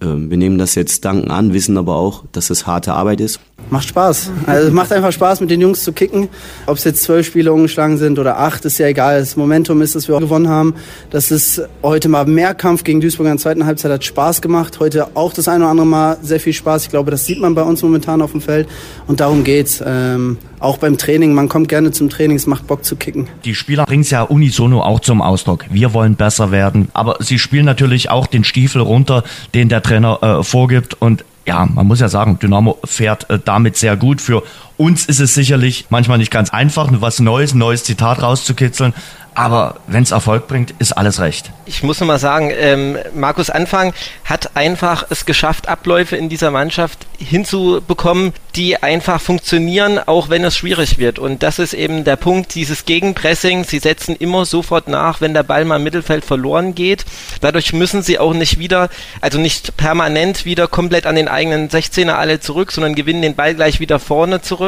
Ähm, 0.01 0.29
wir 0.29 0.37
nehmen 0.37 0.57
das 0.57 0.75
jetzt 0.75 1.05
danken 1.05 1.31
an, 1.31 1.53
wissen 1.53 1.77
aber 1.77 1.95
auch, 1.95 2.23
dass 2.31 2.49
es 2.49 2.67
harte 2.67 2.93
Arbeit 2.93 3.19
ist. 3.19 3.39
Macht 3.69 3.87
Spaß. 3.89 4.31
Also 4.45 4.67
es 4.67 4.73
macht 4.73 4.93
einfach 4.93 5.11
Spaß, 5.11 5.41
mit 5.41 5.49
den 5.49 5.59
Jungs 5.59 5.83
zu 5.83 5.91
kicken. 5.91 6.29
Ob 6.67 6.77
es 6.77 6.83
jetzt 6.83 7.03
zwölf 7.03 7.25
Spiele 7.25 7.51
umgeschlagen 7.51 7.97
sind 7.97 8.17
oder 8.19 8.37
acht, 8.37 8.63
ist 8.63 8.77
ja 8.77 8.87
egal. 8.87 9.19
Das 9.19 9.35
Momentum 9.35 9.81
ist, 9.81 9.95
dass 9.95 10.07
wir 10.07 10.17
gewonnen 10.19 10.47
haben. 10.47 10.75
Das 11.09 11.31
ist 11.31 11.61
heute 11.83 12.07
mal 12.07 12.25
mehr 12.25 12.53
Kampf 12.53 12.83
gegen 12.83 13.01
Duisburg 13.01 13.25
in 13.25 13.33
der 13.33 13.39
zweiten 13.39 13.65
Halbzeit 13.65 13.91
hat 13.91 14.03
Spaß 14.03 14.41
gemacht. 14.41 14.79
Heute 14.79 15.15
auch 15.15 15.33
das 15.33 15.47
eine 15.47 15.63
oder 15.63 15.71
andere 15.71 15.87
Mal 15.87 16.17
sehr 16.21 16.39
viel 16.39 16.53
Spaß. 16.53 16.83
Ich 16.83 16.89
glaube, 16.89 17.11
das 17.11 17.25
sieht 17.25 17.41
man 17.41 17.55
bei 17.55 17.63
uns 17.63 17.81
momentan 17.81 18.21
auf 18.21 18.31
dem 18.31 18.41
Feld. 18.41 18.69
Und 19.07 19.19
darum 19.19 19.43
geht's. 19.43 19.83
Ähm, 19.85 20.37
auch 20.59 20.77
beim 20.77 20.97
Training. 20.97 21.33
Man 21.33 21.49
kommt 21.49 21.69
gerne 21.69 21.91
zum 21.91 22.09
Training. 22.09 22.35
Es 22.35 22.47
macht 22.47 22.67
Bock 22.67 22.83
zu 22.83 22.95
kicken. 22.95 23.27
Die 23.45 23.55
Spieler 23.55 23.85
bringen 23.85 24.01
es 24.01 24.09
ja 24.09 24.23
unisono 24.23 24.81
auch 24.81 24.99
zum 24.99 25.21
Ausdruck. 25.21 25.65
Wir 25.69 25.93
wollen 25.93 26.15
besser 26.15 26.51
werden. 26.51 26.89
Aber 26.93 27.17
sie 27.19 27.39
spielen 27.39 27.65
natürlich 27.65 28.09
auch 28.09 28.27
den 28.27 28.43
Stiefel 28.43 28.81
runter, 28.81 29.23
den 29.53 29.69
der 29.69 29.81
Trainer 29.87 30.21
äh, 30.21 30.43
vorgibt. 30.43 30.95
Und 31.01 31.23
ja, 31.45 31.65
man 31.65 31.87
muss 31.87 31.99
ja 31.99 32.09
sagen, 32.09 32.39
Dynamo 32.39 32.77
fährt 32.83 33.29
äh, 33.29 33.39
damit 33.43 33.77
sehr 33.77 33.95
gut. 33.95 34.21
Für 34.21 34.43
uns 34.77 35.05
ist 35.05 35.19
es 35.19 35.33
sicherlich 35.33 35.85
manchmal 35.89 36.19
nicht 36.19 36.31
ganz 36.31 36.51
einfach, 36.51 36.87
was 36.91 37.19
Neues, 37.19 37.53
ein 37.53 37.57
neues 37.57 37.83
Zitat 37.83 38.21
rauszukitzeln. 38.21 38.93
Aber 39.37 39.75
wenn 39.85 40.01
es 40.01 40.09
Erfolg 40.09 40.47
bringt, 40.47 40.73
ist 40.79 40.93
alles 40.93 41.19
recht. 41.19 41.51
Ich 41.67 41.83
muss 41.83 41.99
noch 41.99 42.07
mal 42.07 42.17
sagen, 42.17 42.51
ähm, 42.57 42.97
Markus 43.13 43.51
Anfang 43.51 43.93
hat 44.25 44.55
einfach 44.55 45.05
es 45.11 45.27
geschafft, 45.27 45.69
Abläufe 45.69 46.15
in 46.15 46.27
dieser 46.27 46.49
Mannschaft 46.49 47.05
hinzubekommen, 47.19 48.33
die 48.55 48.81
einfach 48.81 49.21
funktionieren, 49.21 49.99
auch 49.99 50.29
wenn 50.29 50.43
es 50.43 50.57
schwierig 50.57 50.97
wird. 50.97 51.19
Und 51.19 51.43
das 51.43 51.59
ist 51.59 51.75
eben 51.75 52.03
der 52.03 52.15
Punkt, 52.15 52.55
dieses 52.55 52.85
Gegenpressing. 52.85 53.63
Sie 53.63 53.77
setzen 53.77 54.15
immer 54.15 54.45
sofort 54.45 54.87
nach, 54.87 55.21
wenn 55.21 55.35
der 55.35 55.43
Ball 55.43 55.65
mal 55.65 55.75
im 55.75 55.83
Mittelfeld 55.83 56.25
verloren 56.25 56.73
geht. 56.73 57.05
Dadurch 57.39 57.73
müssen 57.73 58.01
sie 58.01 58.17
auch 58.17 58.33
nicht 58.33 58.57
wieder, 58.57 58.89
also 59.21 59.37
nicht 59.37 59.77
permanent 59.77 60.45
wieder 60.45 60.67
komplett 60.67 61.05
an 61.05 61.15
den 61.15 61.27
eigenen 61.27 61.69
16er 61.69 62.13
alle 62.13 62.39
zurück, 62.39 62.71
sondern 62.71 62.95
gewinnen 62.95 63.21
den 63.21 63.35
Ball 63.35 63.53
gleich 63.53 63.79
wieder 63.79 63.99
vorne 63.99 64.41
zurück 64.41 64.66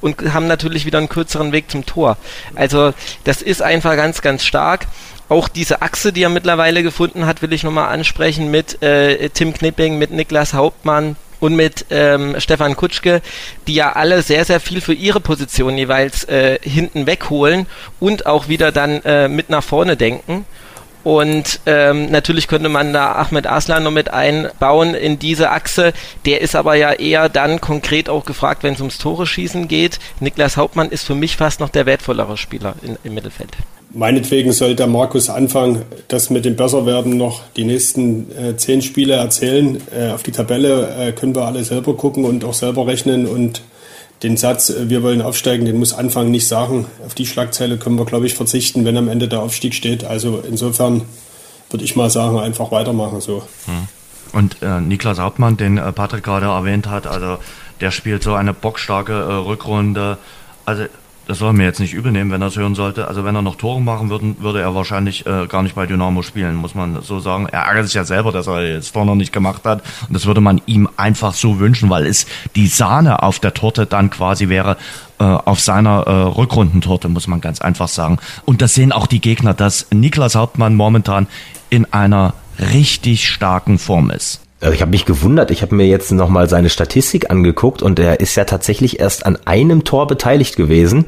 und 0.00 0.34
haben 0.34 0.46
natürlich 0.46 0.84
wieder 0.84 0.98
einen 0.98 1.08
kürzeren 1.08 1.52
Weg 1.52 1.70
zum 1.70 1.86
Tor. 1.86 2.18
Also 2.54 2.92
das 3.24 3.40
ist 3.40 3.62
einfach 3.62 3.96
ganz 3.96 4.10
ganz, 4.10 4.22
ganz 4.22 4.44
stark. 4.44 4.86
Auch 5.28 5.46
diese 5.46 5.82
Achse, 5.82 6.12
die 6.12 6.24
er 6.24 6.30
mittlerweile 6.30 6.82
gefunden 6.82 7.26
hat, 7.26 7.42
will 7.42 7.52
ich 7.52 7.62
nochmal 7.62 7.94
ansprechen 7.94 8.50
mit 8.50 8.82
äh, 8.82 9.28
Tim 9.28 9.54
Knipping, 9.54 9.98
mit 9.98 10.10
Niklas 10.10 10.52
Hauptmann, 10.52 11.14
und 11.38 11.54
mit 11.54 11.86
ähm, 11.88 12.34
Stefan 12.38 12.76
Kutschke, 12.76 13.22
die 13.66 13.74
ja 13.74 13.92
alle 13.92 14.20
sehr, 14.20 14.44
sehr 14.44 14.60
viel 14.60 14.82
für 14.82 14.92
ihre 14.92 15.20
Position 15.20 15.78
jeweils 15.78 16.24
äh, 16.24 16.58
hinten 16.60 17.06
wegholen 17.06 17.66
und 17.98 18.26
auch 18.26 18.48
wieder 18.48 18.72
dann 18.72 19.00
äh, 19.04 19.26
mit 19.28 19.48
nach 19.48 19.64
vorne 19.64 19.96
denken. 19.96 20.44
Und 21.02 21.60
ähm, 21.66 22.10
natürlich 22.10 22.46
könnte 22.46 22.68
man 22.68 22.92
da 22.92 23.12
Ahmed 23.12 23.46
Aslan 23.46 23.84
noch 23.84 23.90
mit 23.90 24.12
einbauen 24.12 24.94
in 24.94 25.18
diese 25.18 25.50
Achse. 25.50 25.92
Der 26.26 26.40
ist 26.40 26.54
aber 26.54 26.74
ja 26.74 26.92
eher 26.92 27.28
dann 27.28 27.60
konkret 27.60 28.08
auch 28.08 28.24
gefragt, 28.24 28.62
wenn 28.62 28.74
es 28.74 28.80
ums 28.80 28.98
Tore 28.98 29.26
schießen 29.26 29.68
geht. 29.68 29.98
Niklas 30.20 30.56
Hauptmann 30.56 30.90
ist 30.90 31.04
für 31.04 31.14
mich 31.14 31.36
fast 31.36 31.60
noch 31.60 31.70
der 31.70 31.86
wertvollere 31.86 32.36
Spieler 32.36 32.74
in, 32.82 32.96
im 33.02 33.14
Mittelfeld. 33.14 33.50
Meinetwegen 33.92 34.52
soll 34.52 34.76
der 34.76 34.86
Markus 34.86 35.30
Anfang 35.30 35.82
das 36.06 36.30
mit 36.30 36.44
dem 36.44 36.54
Besserwerden 36.54 37.16
noch 37.16 37.42
die 37.56 37.64
nächsten 37.64 38.30
äh, 38.38 38.56
zehn 38.56 38.82
Spiele 38.82 39.14
erzählen. 39.14 39.80
Äh, 39.92 40.10
auf 40.10 40.22
die 40.22 40.30
Tabelle 40.30 40.94
äh, 40.96 41.12
können 41.12 41.34
wir 41.34 41.44
alle 41.44 41.64
selber 41.64 41.96
gucken 41.96 42.24
und 42.24 42.44
auch 42.44 42.54
selber 42.54 42.86
rechnen 42.86 43.26
und 43.26 43.62
den 44.22 44.36
Satz, 44.36 44.70
äh, 44.70 44.88
wir 44.88 45.02
wollen 45.02 45.22
aufsteigen, 45.22 45.64
den 45.64 45.78
muss 45.78 45.92
Anfang 45.92 46.30
nicht 46.30 46.46
sagen. 46.46 46.86
Auf 47.04 47.14
die 47.14 47.26
Schlagzeile 47.26 47.78
können 47.78 47.98
wir, 47.98 48.04
glaube 48.04 48.26
ich, 48.26 48.34
verzichten, 48.34 48.84
wenn 48.84 48.96
am 48.96 49.08
Ende 49.08 49.28
der 49.28 49.40
Aufstieg 49.40 49.74
steht. 49.74 50.04
Also 50.04 50.42
insofern 50.46 51.02
würde 51.70 51.84
ich 51.84 51.96
mal 51.96 52.10
sagen, 52.10 52.38
einfach 52.38 52.70
weitermachen 52.72 53.20
so. 53.20 53.42
Hm. 53.66 53.88
Und 54.32 54.62
äh, 54.62 54.80
Niklas 54.80 55.18
Hauptmann, 55.18 55.56
den 55.56 55.78
äh, 55.78 55.92
Patrick 55.92 56.22
gerade 56.22 56.46
erwähnt 56.46 56.88
hat, 56.88 57.06
also 57.06 57.38
der 57.80 57.90
spielt 57.90 58.22
so 58.22 58.34
eine 58.34 58.52
bockstarke 58.52 59.12
äh, 59.12 59.32
Rückrunde. 59.32 60.18
Also 60.64 60.84
das 61.30 61.38
soll 61.38 61.50
er 61.50 61.52
mir 61.52 61.62
jetzt 61.62 61.78
nicht 61.78 61.94
übel 61.94 62.10
nehmen, 62.10 62.32
wenn 62.32 62.42
er 62.42 62.48
es 62.48 62.56
hören 62.56 62.74
sollte. 62.74 63.06
Also 63.06 63.24
wenn 63.24 63.36
er 63.36 63.42
noch 63.42 63.54
Tore 63.54 63.80
machen 63.80 64.10
würde, 64.10 64.34
würde 64.40 64.60
er 64.60 64.74
wahrscheinlich 64.74 65.26
äh, 65.26 65.46
gar 65.46 65.62
nicht 65.62 65.76
bei 65.76 65.86
Dynamo 65.86 66.22
spielen, 66.22 66.56
muss 66.56 66.74
man 66.74 67.00
so 67.02 67.20
sagen. 67.20 67.46
Er 67.46 67.66
ärgert 67.66 67.86
sich 67.86 67.94
ja 67.94 68.02
selber, 68.02 68.32
dass 68.32 68.48
er 68.48 68.82
vorher 68.82 69.06
noch 69.06 69.14
nicht 69.14 69.32
gemacht 69.32 69.64
hat. 69.64 69.84
Und 70.08 70.14
das 70.14 70.26
würde 70.26 70.40
man 70.40 70.60
ihm 70.66 70.88
einfach 70.96 71.34
so 71.34 71.60
wünschen, 71.60 71.88
weil 71.88 72.06
es 72.06 72.26
die 72.56 72.66
Sahne 72.66 73.22
auf 73.22 73.38
der 73.38 73.54
Torte 73.54 73.86
dann 73.86 74.10
quasi 74.10 74.48
wäre, 74.48 74.76
äh, 75.20 75.22
auf 75.22 75.60
seiner 75.60 76.04
äh, 76.04 76.10
Rückrundentorte, 76.10 77.08
muss 77.08 77.28
man 77.28 77.40
ganz 77.40 77.60
einfach 77.60 77.86
sagen. 77.86 78.18
Und 78.44 78.60
das 78.60 78.74
sehen 78.74 78.90
auch 78.90 79.06
die 79.06 79.20
Gegner, 79.20 79.54
dass 79.54 79.86
Niklas 79.92 80.34
Hauptmann 80.34 80.74
momentan 80.74 81.28
in 81.68 81.92
einer 81.92 82.34
richtig 82.58 83.28
starken 83.28 83.78
Form 83.78 84.10
ist. 84.10 84.40
Also 84.60 84.74
ich 84.74 84.82
habe 84.82 84.90
mich 84.90 85.06
gewundert, 85.06 85.50
ich 85.50 85.62
habe 85.62 85.74
mir 85.74 85.86
jetzt 85.86 86.12
nochmal 86.12 86.48
seine 86.48 86.68
Statistik 86.68 87.30
angeguckt 87.30 87.82
und 87.82 87.98
er 87.98 88.20
ist 88.20 88.34
ja 88.36 88.44
tatsächlich 88.44 89.00
erst 89.00 89.24
an 89.24 89.38
einem 89.46 89.84
Tor 89.84 90.06
beteiligt 90.06 90.56
gewesen. 90.56 91.06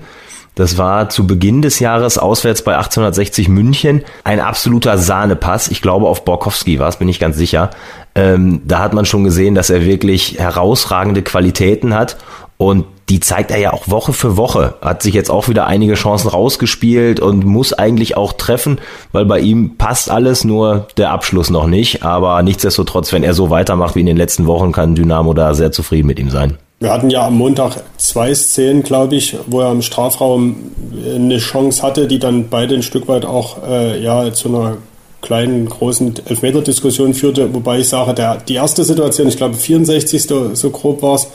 Das 0.55 0.77
war 0.77 1.09
zu 1.09 1.27
Beginn 1.27 1.62
des 1.62 1.79
Jahres 1.79 2.19
auswärts 2.19 2.62
bei 2.62 2.77
1860 2.77 3.49
München 3.49 4.05
ein 4.25 4.38
absoluter 4.38 4.99
Sahnepass. 4.99 5.69
Ich 5.69 5.81
glaube 5.81 6.09
auf 6.09 6.25
Borkowski 6.25 6.79
war 6.79 6.88
es, 6.88 6.97
bin 6.97 7.09
ich 7.09 7.19
ganz 7.19 7.37
sicher. 7.37 7.71
Ähm, 8.15 8.61
da 8.67 8.81
hat 8.81 8.93
man 8.93 9.07
schon 9.07 9.25
gesehen, 9.25 9.55
dass 9.55 9.71
er 9.71 9.87
wirklich 9.87 10.38
herausragende 10.38 11.23
Qualitäten 11.23 11.95
hat 11.95 12.19
und 12.59 12.85
die 13.12 13.20
zeigt 13.20 13.51
er 13.51 13.59
ja 13.59 13.75
auch 13.75 13.88
Woche 13.88 14.14
für 14.14 14.38
Woche. 14.38 14.72
Hat 14.81 15.03
sich 15.03 15.12
jetzt 15.12 15.31
auch 15.31 15.46
wieder 15.46 15.66
einige 15.66 15.92
Chancen 15.94 16.29
rausgespielt 16.29 17.20
und 17.20 17.44
muss 17.44 17.75
eigentlich 17.75 18.16
auch 18.16 18.33
treffen, 18.33 18.79
weil 19.12 19.27
bei 19.27 19.38
ihm 19.38 19.77
passt 19.77 20.11
alles, 20.11 20.44
nur 20.44 20.87
der 20.96 21.11
Abschluss 21.11 21.51
noch 21.51 21.66
nicht. 21.66 22.05
Aber 22.05 22.42
nichtsdestotrotz, 22.42 23.12
wenn 23.12 23.22
er 23.22 23.35
so 23.35 23.51
weitermacht 23.51 23.96
wie 23.96 24.01
in 24.01 24.07
den 24.07 24.16
letzten 24.16 24.46
Wochen, 24.46 24.72
kann 24.72 24.94
Dynamo 24.94 25.35
da 25.35 25.53
sehr 25.53 25.72
zufrieden 25.72 26.07
mit 26.07 26.18
ihm 26.18 26.31
sein. 26.31 26.57
Wir 26.81 26.90
hatten 26.90 27.11
ja 27.11 27.27
am 27.27 27.37
Montag 27.37 27.83
zwei 27.98 28.33
Szenen, 28.35 28.83
glaube 28.83 29.16
ich, 29.16 29.37
wo 29.46 29.61
er 29.61 29.72
im 29.72 29.83
Strafraum 29.83 30.57
eine 31.05 31.37
Chance 31.37 31.83
hatte, 31.83 32.07
die 32.07 32.18
dann 32.18 32.48
beide 32.48 32.77
ein 32.77 32.83
Stück 32.83 33.09
weit 33.09 33.27
auch 33.27 33.59
äh, 33.68 34.03
ja, 34.03 34.33
zu 34.33 34.48
einer 34.48 34.79
kleinen, 35.20 35.68
großen 35.68 36.14
Elfmeter-Diskussion 36.25 37.12
führte. 37.12 37.53
Wobei 37.53 37.81
ich 37.81 37.90
sage, 37.90 38.14
der, 38.14 38.38
die 38.38 38.55
erste 38.55 38.85
Situation, 38.85 39.29
ich 39.29 39.37
glaube 39.37 39.55
64. 39.55 40.22
so 40.55 40.70
grob 40.70 41.03
war 41.03 41.16
es, 41.16 41.29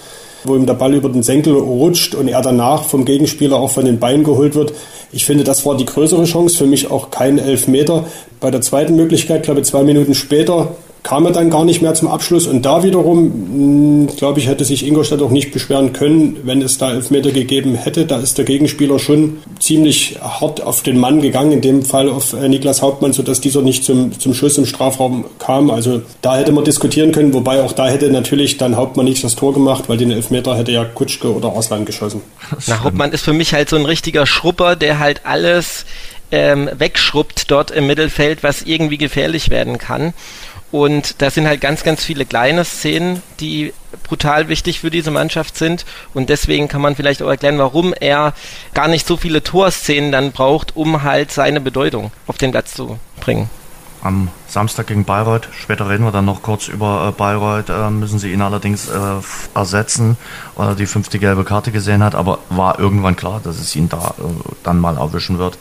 wo 0.47 0.55
ihm 0.55 0.65
der 0.65 0.73
Ball 0.73 0.93
über 0.93 1.10
den 1.10 1.23
Senkel 1.23 1.53
rutscht 1.53 2.15
und 2.15 2.27
er 2.27 2.41
danach 2.41 2.83
vom 2.83 3.05
Gegenspieler 3.05 3.57
auch 3.57 3.71
von 3.71 3.86
den 3.86 3.99
Beinen 3.99 4.23
geholt 4.23 4.55
wird. 4.55 4.73
Ich 5.12 5.25
finde, 5.25 5.43
das 5.43 5.65
war 5.65 5.77
die 5.77 5.86
größere 5.86 6.25
Chance, 6.25 6.57
für 6.57 6.65
mich 6.65 6.91
auch 6.91 7.12
kein 7.12 7.38
Elfmeter. 7.38 8.05
Bei 8.39 8.51
der 8.51 8.62
zweiten 8.62 8.95
Möglichkeit, 8.95 9.43
glaube 9.43 9.62
ich, 9.62 9.65
zwei 9.65 9.83
Minuten 9.83 10.15
später, 10.15 10.75
kam 11.03 11.25
er 11.25 11.31
dann 11.31 11.49
gar 11.49 11.65
nicht 11.65 11.81
mehr 11.81 11.93
zum 11.93 12.07
Abschluss. 12.07 12.47
Und 12.47 12.65
da 12.65 12.83
wiederum, 12.83 14.07
hm, 14.07 14.07
glaube 14.17 14.39
ich, 14.39 14.47
hätte 14.47 14.65
sich 14.65 14.86
Ingolstadt 14.86 15.21
auch 15.21 15.29
nicht 15.29 15.51
beschweren 15.51 15.93
können, 15.93 16.38
wenn 16.43 16.62
es 16.62 16.77
da 16.77 16.91
Elfmeter 16.91 17.31
gegeben 17.31 17.75
hätte. 17.75 18.05
Da 18.05 18.17
ist 18.17 18.38
der 18.38 18.45
Gegenspieler 18.45 18.99
schon 18.99 19.38
ziemlich 19.60 20.17
hart 20.21 20.62
auf 20.62 20.83
den 20.83 20.99
Mann 20.99 21.21
gegangen, 21.21 21.51
in 21.53 21.62
dem 21.62 21.83
Fall 21.83 22.10
auf 22.10 22.33
äh, 22.33 22.49
Niklas 22.49 22.81
Hauptmann, 22.81 23.13
sodass 23.13 23.41
dieser 23.41 23.62
nicht 23.62 23.83
zum, 23.83 24.17
zum 24.19 24.33
Schuss 24.33 24.57
im 24.57 24.65
Strafraum 24.65 25.25
kam. 25.39 25.69
Also 25.69 26.01
da 26.21 26.38
hätte 26.38 26.51
man 26.51 26.63
diskutieren 26.63 27.12
können, 27.12 27.33
wobei 27.33 27.63
auch 27.63 27.71
da 27.71 27.88
hätte 27.88 28.10
natürlich 28.10 28.57
dann 28.57 28.75
Hauptmann 28.75 29.05
nicht 29.05 29.23
das 29.23 29.36
Tor 29.36 29.53
gemacht, 29.53 29.86
weil 29.88 29.97
den 29.97 30.12
Elfmeter 30.12 30.57
hätte 30.57 30.71
ja 30.71 30.83
Kutschke 30.83 31.33
oder 31.33 31.53
Arslan 31.53 31.86
geschossen. 31.86 32.21
Na, 32.67 32.83
Hauptmann 32.83 33.12
ist 33.12 33.23
für 33.23 33.33
mich 33.33 33.53
halt 33.53 33.69
so 33.69 33.75
ein 33.75 33.86
richtiger 33.86 34.25
Schrupper, 34.25 34.75
der 34.75 34.99
halt 34.99 35.21
alles 35.25 35.86
ähm, 36.31 36.69
wegschrubbt 36.73 37.49
dort 37.51 37.71
im 37.71 37.88
Mittelfeld, 37.88 38.43
was 38.43 38.62
irgendwie 38.62 38.97
gefährlich 38.97 39.49
werden 39.49 39.77
kann. 39.77 40.13
Und 40.71 41.21
da 41.21 41.30
sind 41.30 41.47
halt 41.47 41.62
ganz, 41.62 41.84
ganz 41.84 42.03
viele 42.03 42.25
kleine 42.25 42.65
Szenen, 42.65 43.21
die 43.39 43.73
brutal 44.03 44.49
wichtig 44.49 44.82
für 44.82 44.89
diese 44.89 45.12
Mannschaft 45.12 45.58
sind. 45.58 45.86
Und 46.13 46.30
deswegen 46.30 46.67
kann 46.67 46.82
man 46.82 46.95
vielleicht 46.95 47.21
auch 47.21 47.30
erklären, 47.30 47.58
warum 47.58 47.93
er 47.93 48.34
gar 48.73 48.88
nicht 48.88 49.08
so 49.08 49.15
viele 49.15 49.43
Torszenen 49.43 50.12
dann 50.12 50.32
braucht, 50.32 50.75
um 50.75 51.03
halt 51.03 51.32
seine 51.32 51.62
Bedeutung 51.62 52.12
auf 52.27 52.38
den 52.38 52.51
Platz 52.51 52.73
zu 52.73 52.99
bringen. 53.21 53.49
Am 54.01 54.30
Samstag 54.47 54.88
gegen 54.88 55.06
Bayreuth, 55.06 55.49
später 55.60 55.89
reden 55.89 56.03
wir 56.03 56.12
dann 56.12 56.25
noch 56.25 56.43
kurz 56.43 56.67
über 56.67 57.08
äh, 57.10 57.12
Bayreuth, 57.17 57.69
äh, 57.69 57.89
müssen 57.89 58.19
sie 58.19 58.32
ihn 58.32 58.41
allerdings 58.41 58.89
äh, 58.89 58.99
ersetzen, 59.56 60.17
weil 60.56 60.69
er 60.69 60.75
die 60.75 60.86
fünfte 60.86 61.17
gelbe 61.17 61.43
Karte 61.43 61.71
gesehen 61.71 62.03
hat, 62.03 62.13
aber 62.13 62.39
war 62.49 62.77
irgendwann 62.77 63.15
klar, 63.15 63.41
dass 63.43 63.58
es 63.58 63.75
ihn 63.75 63.89
da 63.89 64.13
dann 64.63 64.80
mal 64.80 64.97
erwischen 64.97 65.39
wird 65.39 65.58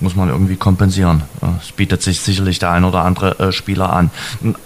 muss 0.00 0.16
man 0.16 0.28
irgendwie 0.28 0.56
kompensieren. 0.56 1.22
Es 1.60 1.72
bietet 1.72 2.02
sich 2.02 2.20
sicherlich 2.20 2.58
der 2.58 2.70
ein 2.70 2.84
oder 2.84 3.04
andere 3.04 3.38
äh, 3.38 3.52
Spieler 3.52 3.92
an. 3.92 4.10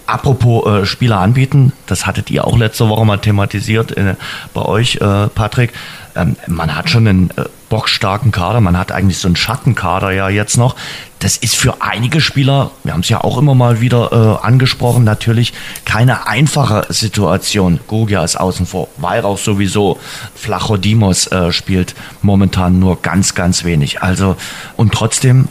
Apropos 0.05 0.65
äh, 0.65 0.85
Spieler 0.85 1.19
anbieten, 1.19 1.73
das 1.85 2.05
hattet 2.05 2.31
ihr 2.31 2.45
auch 2.45 2.57
letzte 2.57 2.89
Woche 2.89 3.05
mal 3.05 3.17
thematisiert 3.17 3.95
äh, 3.97 4.15
bei 4.53 4.61
euch, 4.61 4.99
Patrick. 4.99 5.73
Ähm, 6.15 6.35
man 6.47 6.75
hat 6.75 6.89
schon 6.89 7.07
einen 7.07 7.29
bockstarken 7.69 8.31
Kader, 8.31 8.61
man 8.61 8.77
hat 8.77 8.91
eigentlich 8.91 9.19
so 9.19 9.27
einen 9.27 9.35
Schattenkader 9.35 10.11
ja 10.11 10.29
jetzt 10.29 10.57
noch. 10.57 10.75
Das 11.19 11.37
ist 11.37 11.55
für 11.55 11.81
einige 11.81 12.21
Spieler, 12.21 12.71
wir 12.83 12.93
haben 12.93 13.01
es 13.01 13.09
ja 13.09 13.21
auch 13.21 13.37
immer 13.37 13.53
mal 13.53 13.81
wieder 13.81 14.39
äh, 14.41 14.45
angesprochen, 14.45 15.03
natürlich 15.03 15.53
keine 15.85 16.27
einfache 16.27 16.85
Situation. 16.89 17.79
Gogia 17.87 18.23
ist 18.23 18.37
außen 18.37 18.65
vor, 18.65 18.87
Weihrauch 18.97 19.37
sowieso, 19.37 19.99
Flachodimos 20.35 21.27
äh, 21.27 21.51
spielt 21.51 21.93
momentan 22.21 22.79
nur 22.79 23.01
ganz, 23.01 23.35
ganz 23.35 23.63
wenig. 23.63 24.01
Also 24.01 24.35
und 24.77 24.93
trotzdem 24.93 25.49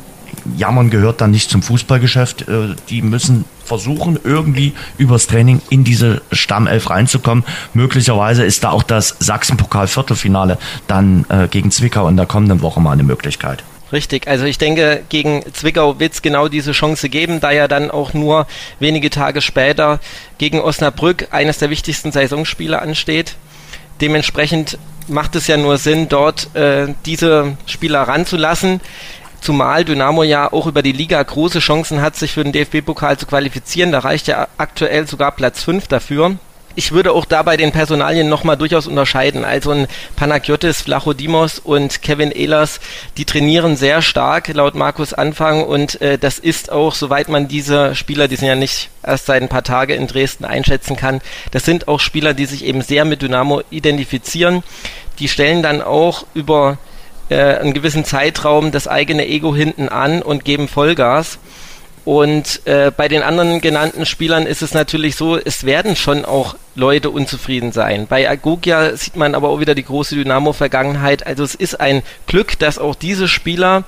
Jammern 0.56 0.90
gehört 0.90 1.20
dann 1.20 1.30
nicht 1.30 1.50
zum 1.50 1.62
Fußballgeschäft. 1.62 2.48
Äh, 2.48 2.76
die 2.88 3.02
müssen 3.02 3.44
versuchen, 3.64 4.18
irgendwie 4.24 4.72
übers 4.96 5.26
Training 5.26 5.60
in 5.70 5.84
diese 5.84 6.22
Stammelf 6.32 6.90
reinzukommen. 6.90 7.44
Möglicherweise 7.74 8.44
ist 8.44 8.64
da 8.64 8.70
auch 8.70 8.82
das 8.82 9.16
Sachsen-Pokal-Viertelfinale 9.18 10.58
dann 10.86 11.26
äh, 11.28 11.48
gegen 11.48 11.70
Zwickau 11.70 12.08
in 12.08 12.16
der 12.16 12.26
kommenden 12.26 12.62
Woche 12.62 12.80
mal 12.80 12.92
eine 12.92 13.02
Möglichkeit. 13.02 13.62
Richtig, 13.92 14.28
also 14.28 14.44
ich 14.44 14.58
denke, 14.58 15.02
gegen 15.08 15.42
Zwickau 15.52 15.98
wird 15.98 16.12
es 16.12 16.22
genau 16.22 16.48
diese 16.48 16.72
Chance 16.72 17.08
geben, 17.08 17.40
da 17.40 17.50
ja 17.52 17.68
dann 17.68 17.90
auch 17.90 18.12
nur 18.12 18.46
wenige 18.80 19.08
Tage 19.08 19.40
später 19.40 19.98
gegen 20.36 20.60
Osnabrück 20.60 21.28
eines 21.30 21.58
der 21.58 21.70
wichtigsten 21.70 22.12
Saisonspiele 22.12 22.82
ansteht. 22.82 23.36
Dementsprechend 24.00 24.78
macht 25.08 25.36
es 25.36 25.46
ja 25.46 25.56
nur 25.56 25.78
Sinn, 25.78 26.08
dort 26.08 26.54
äh, 26.54 26.94
diese 27.06 27.56
Spieler 27.66 28.02
ranzulassen. 28.02 28.80
Zumal 29.40 29.84
Dynamo 29.84 30.22
ja 30.22 30.52
auch 30.52 30.66
über 30.66 30.82
die 30.82 30.92
Liga 30.92 31.22
große 31.22 31.60
Chancen 31.60 32.02
hat, 32.02 32.16
sich 32.16 32.32
für 32.32 32.44
den 32.44 32.52
DFB-Pokal 32.52 33.18
zu 33.18 33.26
qualifizieren. 33.26 33.92
Da 33.92 34.00
reicht 34.00 34.26
ja 34.26 34.48
aktuell 34.56 35.06
sogar 35.06 35.32
Platz 35.32 35.62
5 35.62 35.86
dafür. 35.86 36.36
Ich 36.78 36.92
würde 36.92 37.10
auch 37.10 37.24
dabei 37.24 37.56
den 37.56 37.72
Personalien 37.72 38.28
nochmal 38.28 38.56
durchaus 38.56 38.86
unterscheiden. 38.86 39.44
Also 39.44 39.72
ein 39.72 39.88
Panagiotis, 40.14 40.82
Vlachodimos 40.82 41.58
und 41.58 42.02
Kevin 42.02 42.30
Ehlers, 42.30 42.78
die 43.16 43.24
trainieren 43.24 43.74
sehr 43.74 44.00
stark 44.00 44.46
laut 44.54 44.76
Markus 44.76 45.12
Anfang 45.12 45.64
und 45.64 46.00
äh, 46.00 46.18
das 46.18 46.38
ist 46.38 46.70
auch, 46.70 46.94
soweit 46.94 47.28
man 47.28 47.48
diese 47.48 47.96
Spieler, 47.96 48.28
die 48.28 48.36
sind 48.36 48.46
ja 48.46 48.54
nicht 48.54 48.90
erst 49.04 49.26
seit 49.26 49.42
ein 49.42 49.48
paar 49.48 49.64
Tagen 49.64 49.94
in 49.94 50.06
Dresden 50.06 50.44
einschätzen 50.44 50.94
kann, 50.94 51.20
das 51.50 51.64
sind 51.64 51.88
auch 51.88 51.98
Spieler, 51.98 52.32
die 52.32 52.46
sich 52.46 52.64
eben 52.64 52.82
sehr 52.82 53.04
mit 53.04 53.22
Dynamo 53.22 53.62
identifizieren. 53.70 54.62
Die 55.18 55.26
stellen 55.26 55.64
dann 55.64 55.82
auch 55.82 56.26
über 56.34 56.78
äh, 57.28 57.36
einen 57.36 57.74
gewissen 57.74 58.04
Zeitraum 58.04 58.70
das 58.70 58.88
eigene 58.88 59.26
Ego 59.26 59.54
hinten 59.54 59.88
an 59.88 60.22
und 60.22 60.44
geben 60.44 60.68
Vollgas. 60.68 61.38
Und 62.04 62.62
äh, 62.64 62.90
bei 62.90 63.06
den 63.06 63.22
anderen 63.22 63.60
genannten 63.60 64.06
Spielern 64.06 64.46
ist 64.46 64.62
es 64.62 64.72
natürlich 64.72 65.14
so, 65.14 65.36
es 65.36 65.64
werden 65.64 65.94
schon 65.94 66.24
auch 66.24 66.56
Leute 66.74 67.10
unzufrieden 67.10 67.70
sein. 67.70 68.06
Bei 68.08 68.26
Agogia 68.30 68.96
sieht 68.96 69.16
man 69.16 69.34
aber 69.34 69.50
auch 69.50 69.60
wieder 69.60 69.74
die 69.74 69.84
große 69.84 70.14
Dynamo-Vergangenheit. 70.14 71.26
Also 71.26 71.44
es 71.44 71.54
ist 71.54 71.78
ein 71.80 72.02
Glück, 72.26 72.58
dass 72.58 72.78
auch 72.78 72.94
diese 72.94 73.28
Spieler 73.28 73.84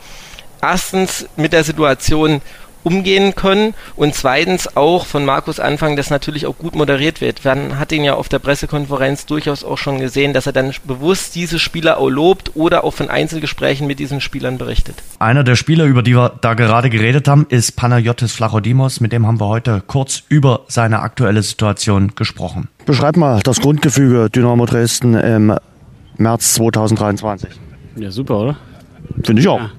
erstens 0.61 1.27
mit 1.37 1.55
der 1.55 1.65
Situation 1.65 2.43
umgehen 2.83 3.35
können 3.35 3.75
und 3.97 4.15
zweitens 4.15 4.77
auch 4.77 5.07
von 5.07 5.25
Markus 5.25 5.61
Anfang, 5.61 5.97
dass 5.97 6.11
natürlich 6.11 6.47
auch 6.47 6.57
gut 6.57 6.75
moderiert 6.75 7.21
wird. 7.21 7.45
Man 7.45 7.79
hat 7.79 7.93
ihn 7.93 8.05
ja 8.05 8.15
auf 8.15 8.29
der 8.29 8.39
Pressekonferenz 8.39 9.27
durchaus 9.27 9.65
auch 9.65 9.79
schon 9.79 9.99
gesehen, 9.99 10.33
dass 10.33 10.47
er 10.47 10.53
dann 10.53 10.73
bewusst 10.85 11.35
diese 11.35 11.59
Spieler 11.59 11.99
auch 11.99 12.09
lobt 12.09 12.53
oder 12.55 12.85
auch 12.85 12.95
von 12.95 13.11
Einzelgesprächen 13.11 13.87
mit 13.87 13.99
diesen 13.99 14.21
Spielern 14.21 14.59
berichtet. 14.59 14.97
Einer 15.19 15.45
der 15.45 15.57
Spieler, 15.57 15.85
über 15.85 16.03
die 16.03 16.15
wir 16.15 16.33
da 16.41 16.55
gerade 16.55 16.91
geredet 16.91 17.29
haben, 17.29 17.47
ist 17.49 17.77
Panayotis 17.77 18.33
Flachodimos. 18.33 19.01
Mit 19.01 19.13
dem 19.13 19.27
haben 19.27 19.41
wir 19.41 19.49
heute 19.49 19.83
kurz 19.87 20.23
über 20.29 20.63
seine 20.69 21.01
aktuelle 21.01 21.43
Situation 21.43 22.13
gesprochen. 22.15 22.69
Beschreib 22.87 23.17
mal 23.17 23.41
das 23.43 23.61
Grundgefüge 23.61 24.31
Dynamo 24.31 24.67
Dresden 24.67 25.15
im 25.15 25.55
März 26.17 26.55
2023. 26.55 27.51
Ja, 27.97 28.11
super, 28.11 28.39
oder? 28.41 28.57
Finde 29.23 29.43
ich 29.43 29.49
auch. 29.49 29.61
Ja. 29.61 29.71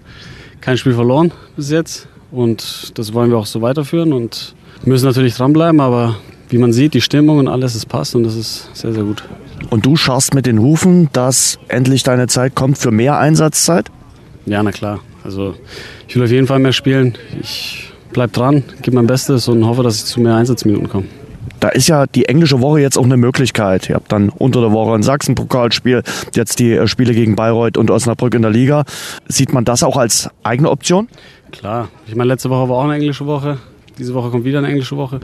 Kein 0.60 0.78
Spiel 0.78 0.94
verloren 0.94 1.32
bis 1.56 1.72
jetzt 1.72 2.08
und 2.32 2.98
das 2.98 3.14
wollen 3.14 3.30
wir 3.30 3.38
auch 3.38 3.46
so 3.46 3.62
weiterführen 3.62 4.14
und 4.14 4.56
müssen 4.86 5.06
natürlich 5.06 5.36
dranbleiben, 5.36 5.80
aber 5.80 6.16
wie 6.50 6.58
man 6.58 6.74
sieht, 6.74 6.94
die 6.94 7.02
Stimmung 7.02 7.38
und 7.38 7.48
alles, 7.48 7.76
es 7.76 7.86
passt 7.86 8.16
und 8.16 8.24
das 8.24 8.36
ist 8.36 8.70
sehr, 8.76 8.94
sehr 8.94 9.04
gut. 9.04 9.24
Und 9.70 9.86
du 9.86 9.96
schaust 9.96 10.34
mit 10.34 10.46
den 10.46 10.60
Hufen, 10.60 11.10
dass 11.14 11.60
endlich 11.68 12.04
deine 12.04 12.28
Zeit 12.28 12.56
kommt 12.56 12.78
für 12.78 12.92
mehr 12.92 13.18
Einsatzzeit? 13.18 13.90
Ja, 14.46 14.64
na 14.64 14.72
klar. 14.72 15.00
Also 15.24 15.56
ich 16.08 16.16
will 16.16 16.24
auf 16.24 16.32
jeden 16.32 16.48
Fall 16.48 16.60
mehr 16.60 16.74
spielen. 16.74 17.16
Ich 17.42 17.92
bleib 18.12 18.34
dran, 18.34 18.64
gebe 18.82 18.96
mein 18.96 19.08
Bestes 19.08 19.48
und 19.48 19.66
hoffe, 19.66 19.84
dass 19.84 19.98
ich 19.98 20.06
zu 20.06 20.20
mehr 20.20 20.36
Einsatzminuten 20.36 20.90
komme. 20.90 21.06
Da 21.60 21.70
ist 21.70 21.88
ja 21.88 22.08
die 22.08 22.26
englische 22.26 22.60
Woche 22.60 22.80
jetzt 22.80 22.98
auch 22.98 23.04
eine 23.04 23.18
Möglichkeit. 23.18 23.88
Ihr 23.88 23.96
habt 23.96 24.12
dann 24.12 24.30
unter 24.30 24.62
der 24.62 24.72
Woche 24.72 24.96
ein 24.96 25.04
Sachsen-Pokalspiel, 25.04 26.02
jetzt 26.34 26.58
die 26.58 26.74
äh, 26.74 26.88
Spiele 26.88 27.14
gegen 27.14 27.36
Bayreuth 27.36 27.78
und 27.78 27.92
Osnabrück 27.92 28.34
in 28.34 28.42
der 28.42 28.50
Liga. 28.50 28.84
Sieht 29.28 29.54
man 29.54 29.64
das 29.64 29.84
auch 29.84 29.96
als 29.96 30.30
eigene 30.42 30.72
Option? 30.72 31.08
Klar. 31.52 31.90
Ich 32.08 32.16
meine, 32.16 32.28
letzte 32.28 32.50
Woche 32.50 32.70
war 32.70 32.78
auch 32.78 32.84
eine 32.86 32.96
englische 32.96 33.26
Woche. 33.26 33.58
Diese 33.98 34.14
Woche 34.14 34.30
kommt 34.30 34.46
wieder 34.46 34.60
eine 34.60 34.68
englische 34.68 34.98
Woche. 34.98 35.20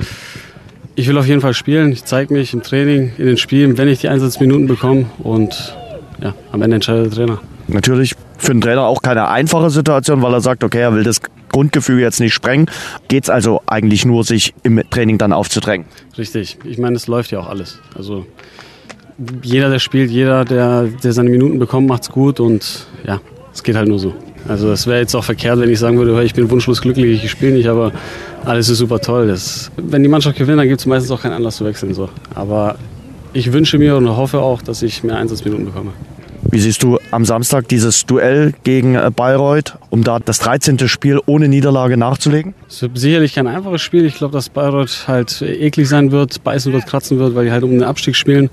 Ich 0.96 1.08
will 1.08 1.18
auf 1.18 1.28
jeden 1.28 1.42
Fall 1.42 1.54
spielen. 1.54 1.92
Ich 1.92 2.06
zeige 2.06 2.34
mich 2.34 2.54
im 2.54 2.64
Training, 2.64 3.12
in 3.18 3.26
den 3.26 3.38
Spielen, 3.38 3.78
wenn 3.78 3.88
ich 3.88 4.00
die 4.00 4.10
Einsatzminuten 4.10 4.68
bekomme. 4.68 5.06
Und 5.20 5.76
ja, 6.22 6.34
am 6.52 6.62
Ende 6.62 6.76
entscheidet 6.76 7.06
der 7.06 7.12
Trainer. 7.12 7.40
Natürlich 7.68 8.16
für 8.38 8.52
den 8.54 8.62
Trainer 8.62 8.84
auch 8.84 9.02
keine 9.02 9.28
einfache 9.28 9.70
Situation, 9.70 10.22
weil 10.22 10.34
er 10.34 10.42
sagt, 10.42 10.64
okay, 10.64 10.80
er 10.80 10.94
will 10.94 11.04
das 11.04 11.22
Grundgefühl 11.50 12.00
jetzt 12.00 12.20
nicht 12.20 12.34
sprengen. 12.34 12.70
Geht 13.08 13.26
es 13.26 13.30
also 13.30 13.62
eigentlich 13.68 14.06
nur, 14.06 14.24
sich 14.24 14.54
im 14.64 14.82
Training 14.90 15.18
dann 15.18 15.34
aufzudrängen? 15.34 15.86
Richtig. 16.18 16.58
Ich 16.64 16.78
meine, 16.78 16.96
es 16.96 17.08
läuft 17.08 17.32
ja 17.32 17.40
auch 17.40 17.48
alles. 17.50 17.80
Also 17.96 18.26
jeder, 19.42 19.70
der 19.70 19.80
spielt, 19.80 20.12
jeder, 20.12 20.46
der, 20.46 20.84
der 20.84 21.14
seine 21.14 21.30
Minuten 21.30 21.60
bekommt, 21.60 21.88
macht's 21.88 22.10
gut 22.10 22.40
und 22.40 22.88
ja, 23.06 23.20
es 23.54 23.64
geht 23.64 23.76
halt 23.76 23.88
nur 23.88 24.00
so. 24.00 24.14
Also 24.48 24.72
es 24.72 24.88
wäre 24.88 25.00
jetzt 25.00 25.16
auch 25.16 25.24
verkehrt, 25.24 25.60
wenn 25.60 25.70
ich 25.70 25.80
sagen 25.80 25.98
würde, 25.98 26.24
ich 26.24 26.34
bin 26.34 26.50
wunschlos 26.50 26.82
glücklich, 26.82 27.24
ich 27.24 27.32
spiele 27.32 27.54
nicht, 27.54 27.68
aber 27.68 27.92
alles 28.46 28.70
ist 28.70 28.78
super 28.78 29.00
toll. 29.00 29.28
Das, 29.28 29.72
wenn 29.78 30.04
die 30.04 30.10
Mannschaft 30.10 30.38
gewinnt, 30.38 30.60
dann 30.60 30.68
gibt 30.68 30.80
es 30.80 30.86
meistens 30.86 31.12
auch 31.12 31.22
keinen 31.22 31.34
Anlass 31.34 31.58
zu 31.58 31.66
wechseln. 31.66 31.94
So. 31.94 32.10
Aber 32.34 32.76
ich 33.34 33.52
wünsche 33.52 33.78
mir 33.78 33.98
und 33.98 34.08
hoffe 34.10 34.40
auch, 34.40 34.62
dass 34.62 34.82
ich 34.82 35.04
mehr 35.04 35.18
Einsatzminuten 35.18 35.66
bekomme. 35.66 35.92
Wie 36.50 36.60
siehst 36.60 36.82
du 36.82 36.98
am 37.12 37.26
Samstag 37.26 37.68
dieses 37.68 38.06
Duell 38.06 38.54
gegen 38.64 38.96
äh, 38.96 39.12
Bayreuth, 39.14 39.78
um 39.90 40.04
da 40.04 40.20
das 40.20 40.40
13. 40.40 40.88
Spiel 40.88 41.20
ohne 41.26 41.50
Niederlage 41.50 41.98
nachzulegen? 41.98 42.54
Es 42.70 42.82
wird 42.82 42.98
sicherlich 42.98 43.36
kein 43.36 43.48
einfaches 43.48 43.82
Spiel. 43.82 44.06
Ich 44.06 44.16
glaube, 44.16 44.34
dass 44.34 44.48
Bayreuth 44.48 45.08
halt 45.08 45.42
eklig 45.42 45.90
sein 45.90 46.12
wird, 46.12 46.44
beißen 46.44 46.72
wird, 46.72 46.86
kratzen 46.86 47.20
wird, 47.20 47.36
weil 47.36 47.46
die 47.46 47.52
halt 47.52 47.64
um 47.64 47.72
den 47.72 47.84
Abstieg 47.84 48.16
spielen. 48.16 48.50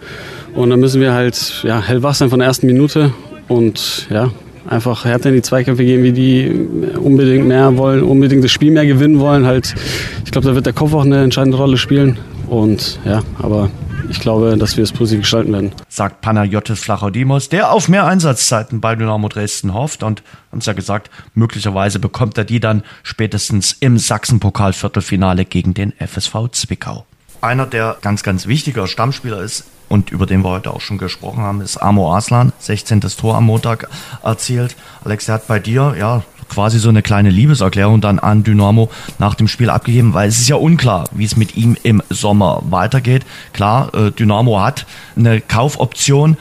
Und 0.55 0.71
dann 0.71 0.81
müssen 0.81 1.01
wir 1.01 1.13
halt 1.13 1.63
ja, 1.63 1.81
hellwach 1.81 2.15
sein 2.15 2.31
von 2.31 2.41
der 2.41 2.49
ersten 2.49 2.67
Minute 2.67 3.13
und 3.47 4.09
ja, 4.11 4.33
einfach 4.69 5.05
härter 5.05 5.31
in 5.31 5.37
die 5.37 5.43
Zweikämpfe 5.43 5.85
gehen, 5.85 6.03
wie 6.03 6.13
die 6.13 6.97
unbedingt 6.99 7.47
mehr 7.47 7.77
wollen, 7.77 8.03
unbedingt 8.03 8.45
das 8.45 8.51
Spiel 8.51 8.73
mehr 8.73 8.87
gewinnen 8.87 9.19
wollen. 9.21 9.47
Halt, 9.47 9.75
ich 10.25 10.31
glaube, 10.31 10.49
da 10.49 10.55
wird 10.55 10.67
der 10.67 10.73
Kopf 10.73 10.95
auch 10.95 11.05
eine 11.05 11.23
entscheidende 11.23 11.59
Rolle 11.59 11.77
spielen. 11.77 12.19
Und 12.49 12.99
ja, 13.05 13.23
aber 13.39 13.71
ich 14.11 14.21
glaube, 14.21 14.57
dass 14.59 14.77
wir 14.77 14.85
es 14.85 14.93
positiv 14.93 15.23
gestalten 15.23 15.53
werden. 15.53 15.73
Sagt 15.89 16.21
Panayotis 16.21 16.79
Flachodimos, 16.79 17.49
der 17.49 17.73
auf 17.73 17.89
mehr 17.89 18.07
Einsatzzeiten 18.07 18.81
bei 18.81 18.95
Dynamo 18.95 19.29
Dresden 19.29 19.75
hofft 19.75 20.03
und 20.03 20.23
uns 20.51 20.67
ja 20.67 20.73
gesagt, 20.73 21.11
möglicherweise 21.35 21.99
bekommt 21.99 22.37
er 22.39 22.45
die 22.45 22.61
dann 22.61 22.83
spätestens 23.03 23.77
im 23.81 23.99
Sachsen-Pokal-Viertelfinale 23.99 25.45
gegen 25.45 25.75
den 25.75 25.93
FSV 25.99 26.51
Zwickau. 26.53 27.07
Einer, 27.41 27.67
der 27.67 27.97
ganz, 28.01 28.23
ganz 28.23 28.47
wichtiger 28.47 28.87
Stammspieler 28.87 29.43
ist 29.43 29.65
und 29.89 30.11
über 30.11 30.27
den 30.27 30.43
wir 30.43 30.51
heute 30.51 30.73
auch 30.73 30.81
schon 30.81 30.99
gesprochen 30.99 31.43
haben, 31.43 31.61
ist 31.61 31.77
Amo 31.77 32.15
Aslan, 32.15 32.53
16. 32.59 33.01
Tor 33.01 33.37
am 33.37 33.45
Montag 33.45 33.89
erzielt. 34.23 34.77
Alex, 35.05 35.27
der 35.27 35.37
hat 35.37 35.47
bei 35.47 35.59
dir, 35.59 35.95
ja, 35.99 36.23
quasi 36.49 36.79
so 36.79 36.89
eine 36.89 37.03
kleine 37.03 37.31
Liebeserklärung 37.31 38.01
dann 38.01 38.19
an 38.19 38.45
Dynamo 38.45 38.91
nach 39.19 39.35
dem 39.35 39.49
Spiel 39.49 39.71
abgegeben, 39.71 40.15
weil 40.15 40.29
es 40.29 40.39
ist 40.39 40.49
ja 40.49 40.57
unklar, 40.57 41.09
wie 41.13 41.25
es 41.25 41.37
mit 41.37 41.57
ihm 41.57 41.77
im 41.83 42.03
Sommer 42.11 42.63
weitergeht. 42.69 43.25
Klar, 43.53 43.95
äh, 43.95 44.11
Dynamo 44.11 44.61
hat 44.61 44.87
eine 45.17 45.41
Kaufoption, 45.41 46.37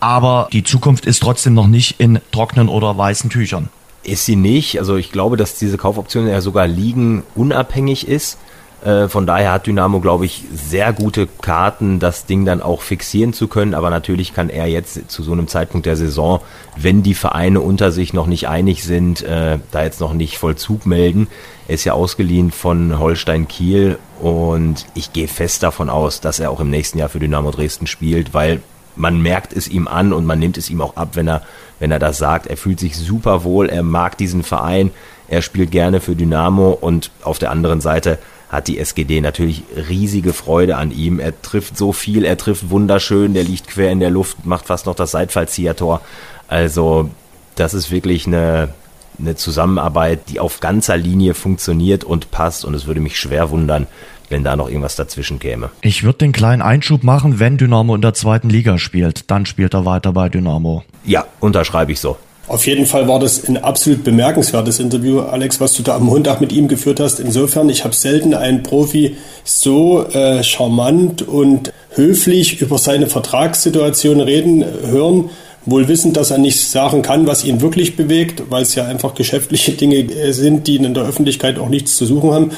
aber 0.00 0.48
die 0.52 0.64
Zukunft 0.64 1.06
ist 1.06 1.20
trotzdem 1.20 1.54
noch 1.54 1.66
nicht 1.66 2.00
in 2.00 2.20
trockenen 2.32 2.68
oder 2.68 2.96
weißen 2.96 3.30
Tüchern. 3.30 3.68
Ist 4.02 4.24
sie 4.24 4.36
nicht. 4.36 4.78
Also 4.78 4.96
ich 4.96 5.12
glaube, 5.12 5.36
dass 5.36 5.58
diese 5.58 5.76
Kaufoption 5.76 6.28
ja 6.28 6.40
sogar 6.40 6.66
liegen 6.66 7.24
unabhängig 7.34 8.06
ist. 8.08 8.38
Äh, 8.84 9.08
von 9.08 9.26
daher 9.26 9.52
hat 9.52 9.66
Dynamo, 9.66 10.00
glaube 10.00 10.24
ich, 10.24 10.44
sehr 10.52 10.92
gute 10.92 11.26
Karten, 11.26 11.98
das 11.98 12.26
Ding 12.26 12.44
dann 12.44 12.62
auch 12.62 12.82
fixieren 12.82 13.32
zu 13.32 13.48
können. 13.48 13.74
Aber 13.74 13.90
natürlich 13.90 14.34
kann 14.34 14.50
er 14.50 14.66
jetzt 14.66 15.10
zu 15.10 15.22
so 15.22 15.32
einem 15.32 15.48
Zeitpunkt 15.48 15.86
der 15.86 15.96
Saison, 15.96 16.40
wenn 16.76 17.02
die 17.02 17.14
Vereine 17.14 17.60
unter 17.60 17.90
sich 17.90 18.12
noch 18.12 18.26
nicht 18.26 18.48
einig 18.48 18.84
sind, 18.84 19.22
äh, 19.22 19.58
da 19.72 19.82
jetzt 19.82 20.00
noch 20.00 20.12
nicht 20.12 20.38
Vollzug 20.38 20.86
melden. 20.86 21.26
Er 21.66 21.74
ist 21.74 21.84
ja 21.84 21.92
ausgeliehen 21.92 22.50
von 22.50 22.98
Holstein 22.98 23.48
Kiel 23.48 23.98
und 24.20 24.86
ich 24.94 25.12
gehe 25.12 25.28
fest 25.28 25.62
davon 25.62 25.90
aus, 25.90 26.20
dass 26.20 26.38
er 26.38 26.50
auch 26.50 26.60
im 26.60 26.70
nächsten 26.70 26.98
Jahr 26.98 27.08
für 27.08 27.18
Dynamo 27.18 27.50
Dresden 27.50 27.86
spielt, 27.86 28.32
weil 28.32 28.62
man 28.96 29.20
merkt 29.20 29.52
es 29.52 29.68
ihm 29.68 29.86
an 29.86 30.12
und 30.12 30.24
man 30.24 30.38
nimmt 30.38 30.58
es 30.58 30.70
ihm 30.70 30.80
auch 30.80 30.96
ab, 30.96 31.10
wenn 31.12 31.28
er, 31.28 31.42
wenn 31.78 31.90
er 31.90 31.98
das 31.98 32.18
sagt. 32.18 32.46
Er 32.46 32.56
fühlt 32.56 32.80
sich 32.80 32.96
super 32.96 33.44
wohl, 33.44 33.68
er 33.68 33.82
mag 33.82 34.18
diesen 34.18 34.42
Verein, 34.42 34.90
er 35.28 35.42
spielt 35.42 35.70
gerne 35.70 36.00
für 36.00 36.16
Dynamo 36.16 36.70
und 36.70 37.10
auf 37.22 37.38
der 37.38 37.50
anderen 37.50 37.80
Seite 37.80 38.18
hat 38.48 38.68
die 38.68 38.78
SGD 38.78 39.20
natürlich 39.20 39.62
riesige 39.88 40.32
Freude 40.32 40.76
an 40.76 40.90
ihm. 40.90 41.20
Er 41.20 41.40
trifft 41.42 41.76
so 41.76 41.92
viel, 41.92 42.24
er 42.24 42.38
trifft 42.38 42.70
wunderschön, 42.70 43.34
der 43.34 43.44
liegt 43.44 43.68
quer 43.68 43.90
in 43.90 44.00
der 44.00 44.10
Luft, 44.10 44.46
macht 44.46 44.66
fast 44.66 44.86
noch 44.86 44.94
das 44.94 45.10
Seitfallziehertor. 45.10 46.00
Also 46.48 47.10
das 47.56 47.74
ist 47.74 47.90
wirklich 47.90 48.26
eine, 48.26 48.70
eine 49.18 49.36
Zusammenarbeit, 49.36 50.28
die 50.28 50.40
auf 50.40 50.60
ganzer 50.60 50.96
Linie 50.96 51.34
funktioniert 51.34 52.04
und 52.04 52.30
passt 52.30 52.64
und 52.64 52.74
es 52.74 52.86
würde 52.86 53.00
mich 53.00 53.18
schwer 53.18 53.50
wundern, 53.50 53.86
wenn 54.30 54.44
da 54.44 54.56
noch 54.56 54.68
irgendwas 54.68 54.96
dazwischen 54.96 55.38
käme. 55.38 55.70
Ich 55.82 56.02
würde 56.02 56.18
den 56.18 56.32
kleinen 56.32 56.62
Einschub 56.62 57.02
machen, 57.02 57.38
wenn 57.38 57.58
Dynamo 57.58 57.94
in 57.94 58.02
der 58.02 58.14
zweiten 58.14 58.48
Liga 58.48 58.78
spielt. 58.78 59.30
Dann 59.30 59.46
spielt 59.46 59.74
er 59.74 59.84
weiter 59.84 60.12
bei 60.12 60.28
Dynamo. 60.28 60.84
Ja, 61.04 61.26
unterschreibe 61.40 61.92
ich 61.92 62.00
so. 62.00 62.16
Auf 62.48 62.66
jeden 62.66 62.86
Fall 62.86 63.06
war 63.06 63.18
das 63.18 63.46
ein 63.46 63.58
absolut 63.58 64.04
bemerkenswertes 64.04 64.80
Interview, 64.80 65.20
Alex, 65.20 65.60
was 65.60 65.74
du 65.74 65.82
da 65.82 65.96
am 65.96 66.04
Montag 66.04 66.40
mit 66.40 66.50
ihm 66.50 66.66
geführt 66.66 66.98
hast. 66.98 67.20
Insofern, 67.20 67.68
ich 67.68 67.84
habe 67.84 67.94
selten 67.94 68.32
einen 68.32 68.62
Profi 68.62 69.16
so 69.44 70.06
äh, 70.06 70.42
charmant 70.42 71.20
und 71.20 71.72
höflich 71.90 72.62
über 72.62 72.78
seine 72.78 73.06
Vertragssituation 73.06 74.20
reden 74.20 74.64
hören, 74.86 75.28
wohl 75.66 75.88
wissend, 75.88 76.16
dass 76.16 76.30
er 76.30 76.38
nicht 76.38 76.58
sagen 76.58 77.02
kann, 77.02 77.26
was 77.26 77.44
ihn 77.44 77.60
wirklich 77.60 77.96
bewegt, 77.96 78.44
weil 78.48 78.62
es 78.62 78.74
ja 78.74 78.86
einfach 78.86 79.14
geschäftliche 79.14 79.72
Dinge 79.72 79.96
äh, 79.96 80.32
sind, 80.32 80.66
die 80.66 80.76
in 80.76 80.94
der 80.94 81.04
Öffentlichkeit 81.04 81.58
auch 81.58 81.68
nichts 81.68 81.96
zu 81.96 82.06
suchen 82.06 82.32
haben 82.32 82.50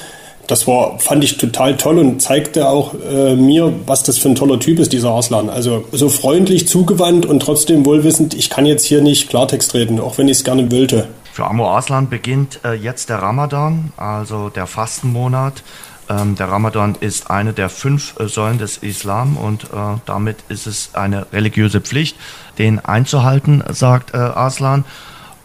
das 0.51 0.67
war, 0.67 0.99
fand 0.99 1.23
ich 1.23 1.39
total 1.39 1.77
toll 1.77 1.99
und 1.99 2.21
zeigte 2.21 2.69
auch 2.69 2.95
äh, 2.95 3.37
mir, 3.37 3.73
was 3.87 4.03
das 4.03 4.19
für 4.19 4.29
ein 4.29 4.35
toller 4.35 4.59
Typ 4.59 4.79
ist, 4.79 4.93
dieser 4.93 5.11
Arslan. 5.11 5.49
Also 5.49 5.85
so 5.93 6.09
freundlich 6.09 6.67
zugewandt 6.67 7.25
und 7.25 7.41
trotzdem 7.41 7.87
wohlwissend, 7.87 8.35
ich 8.35 8.51
kann 8.51 8.67
jetzt 8.67 8.85
hier 8.85 9.01
nicht 9.01 9.29
Klartext 9.29 9.75
reden, 9.75 10.01
auch 10.01 10.19
wenn 10.19 10.27
ich 10.29 10.39
es 10.39 10.45
gerne 10.45 10.71
wollte. 10.73 11.09
Für 11.33 11.47
Amo 11.47 11.69
Arslan 11.69 12.09
beginnt 12.09 12.61
äh, 12.65 12.73
jetzt 12.73 13.09
der 13.09 13.19
Ramadan, 13.23 13.93
also 13.97 14.49
der 14.49 14.67
Fastenmonat. 14.67 15.63
Ähm, 16.09 16.35
der 16.35 16.49
Ramadan 16.49 16.97
ist 16.99 17.31
eine 17.31 17.53
der 17.53 17.69
fünf 17.69 18.19
äh, 18.19 18.27
Säulen 18.27 18.59
des 18.59 18.79
Islam 18.79 19.37
und 19.37 19.65
äh, 19.65 19.99
damit 20.07 20.39
ist 20.49 20.67
es 20.67 20.91
eine 20.95 21.27
religiöse 21.33 21.81
Pflicht, 21.81 22.17
den 22.59 22.81
einzuhalten, 22.81 23.63
sagt 23.71 24.15
äh, 24.15 24.17
Arslan. 24.17 24.85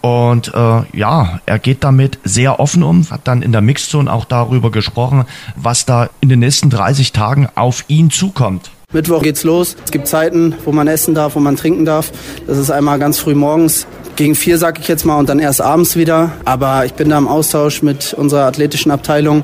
Und 0.06 0.54
äh, 0.54 0.84
ja, 0.94 1.40
er 1.48 1.58
geht 1.58 1.84
damit 1.84 2.20
sehr 2.24 2.60
offen 2.60 2.84
um, 2.84 3.10
hat 3.10 3.22
dann 3.24 3.42
in 3.42 3.52
der 3.52 3.62
Mixzone 3.62 4.14
auch 4.14 4.26
darüber 4.26 4.70
gesprochen, 4.70 5.26
was 5.56 5.88
da 5.88 6.12
in 6.22 6.30
den 6.30 6.42
nächsten 6.42 6.70
30 6.70 7.12
Tagen 7.12 7.50
auf 7.56 7.86
ihn 7.88 8.12
zukommt. 8.12 8.70
Mittwoch 8.94 9.24
geht's 9.24 9.44
los. 9.44 9.76
Es 9.84 9.90
gibt 9.90 10.08
Zeiten, 10.08 10.54
wo 10.64 10.72
man 10.72 10.88
essen 10.88 11.16
darf, 11.16 11.36
wo 11.36 11.40
man 11.40 11.56
trinken 11.56 11.86
darf. 11.86 12.12
Das 12.46 12.60
ist 12.60 12.70
einmal 12.70 13.00
ganz 13.00 13.18
früh 13.18 13.34
morgens 13.34 13.88
gegen 14.16 14.36
vier, 14.36 14.58
sag 14.58 14.80
ich 14.80 14.88
jetzt 14.88 15.06
mal, 15.06 15.18
und 15.18 15.30
dann 15.30 15.40
erst 15.40 15.62
abends 15.62 15.96
wieder. 15.96 16.32
Aber 16.46 16.86
ich 16.86 16.94
bin 16.94 17.10
da 17.10 17.18
im 17.18 17.28
Austausch 17.28 17.82
mit 17.82 18.14
unserer 18.14 18.46
athletischen 18.46 18.92
Abteilung. 18.92 19.44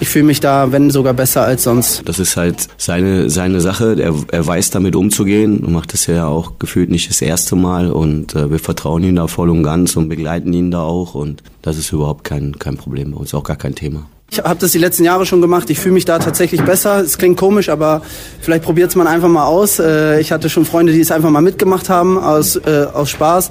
Ich 0.00 0.08
fühle 0.08 0.24
mich 0.24 0.40
da, 0.40 0.72
wenn 0.72 0.90
sogar 0.90 1.14
besser 1.14 1.42
als 1.42 1.64
sonst. 1.64 2.02
Das 2.06 2.18
ist 2.18 2.36
halt 2.36 2.68
seine, 2.78 3.28
seine 3.30 3.60
Sache. 3.60 3.96
Er, 4.00 4.14
er 4.30 4.46
weiß 4.46 4.70
damit 4.70 4.96
umzugehen 4.96 5.60
und 5.60 5.72
macht 5.72 5.92
das 5.92 6.06
ja 6.06 6.26
auch 6.26 6.58
gefühlt 6.58 6.90
nicht 6.90 7.10
das 7.10 7.20
erste 7.20 7.56
Mal. 7.56 7.90
Und 7.90 8.34
äh, 8.34 8.50
wir 8.50 8.58
vertrauen 8.58 9.02
ihm 9.02 9.16
da 9.16 9.26
voll 9.26 9.50
und 9.50 9.62
ganz 9.62 9.96
und 9.96 10.08
begleiten 10.08 10.52
ihn 10.52 10.70
da 10.70 10.82
auch. 10.82 11.14
Und 11.14 11.42
das 11.62 11.76
ist 11.76 11.92
überhaupt 11.92 12.24
kein, 12.24 12.58
kein 12.58 12.76
Problem 12.76 13.12
bei 13.12 13.18
uns, 13.18 13.34
auch 13.34 13.44
gar 13.44 13.56
kein 13.56 13.74
Thema. 13.74 14.06
Ich 14.32 14.38
habe 14.38 14.60
das 14.60 14.70
die 14.70 14.78
letzten 14.78 15.02
Jahre 15.02 15.26
schon 15.26 15.40
gemacht. 15.40 15.70
Ich 15.70 15.80
fühle 15.80 15.94
mich 15.94 16.04
da 16.04 16.20
tatsächlich 16.20 16.62
besser. 16.62 17.00
Es 17.00 17.18
klingt 17.18 17.36
komisch, 17.36 17.68
aber 17.68 18.02
vielleicht 18.40 18.62
probiert 18.62 18.90
es 18.90 18.94
man 18.94 19.08
einfach 19.08 19.28
mal 19.28 19.44
aus. 19.44 19.80
Äh, 19.80 20.20
ich 20.20 20.30
hatte 20.30 20.48
schon 20.48 20.64
Freunde, 20.64 20.92
die 20.92 21.00
es 21.00 21.10
einfach 21.10 21.30
mal 21.30 21.40
mitgemacht 21.40 21.88
haben 21.88 22.16
aus, 22.16 22.54
äh, 22.54 22.86
aus 22.92 23.10
Spaß. 23.10 23.50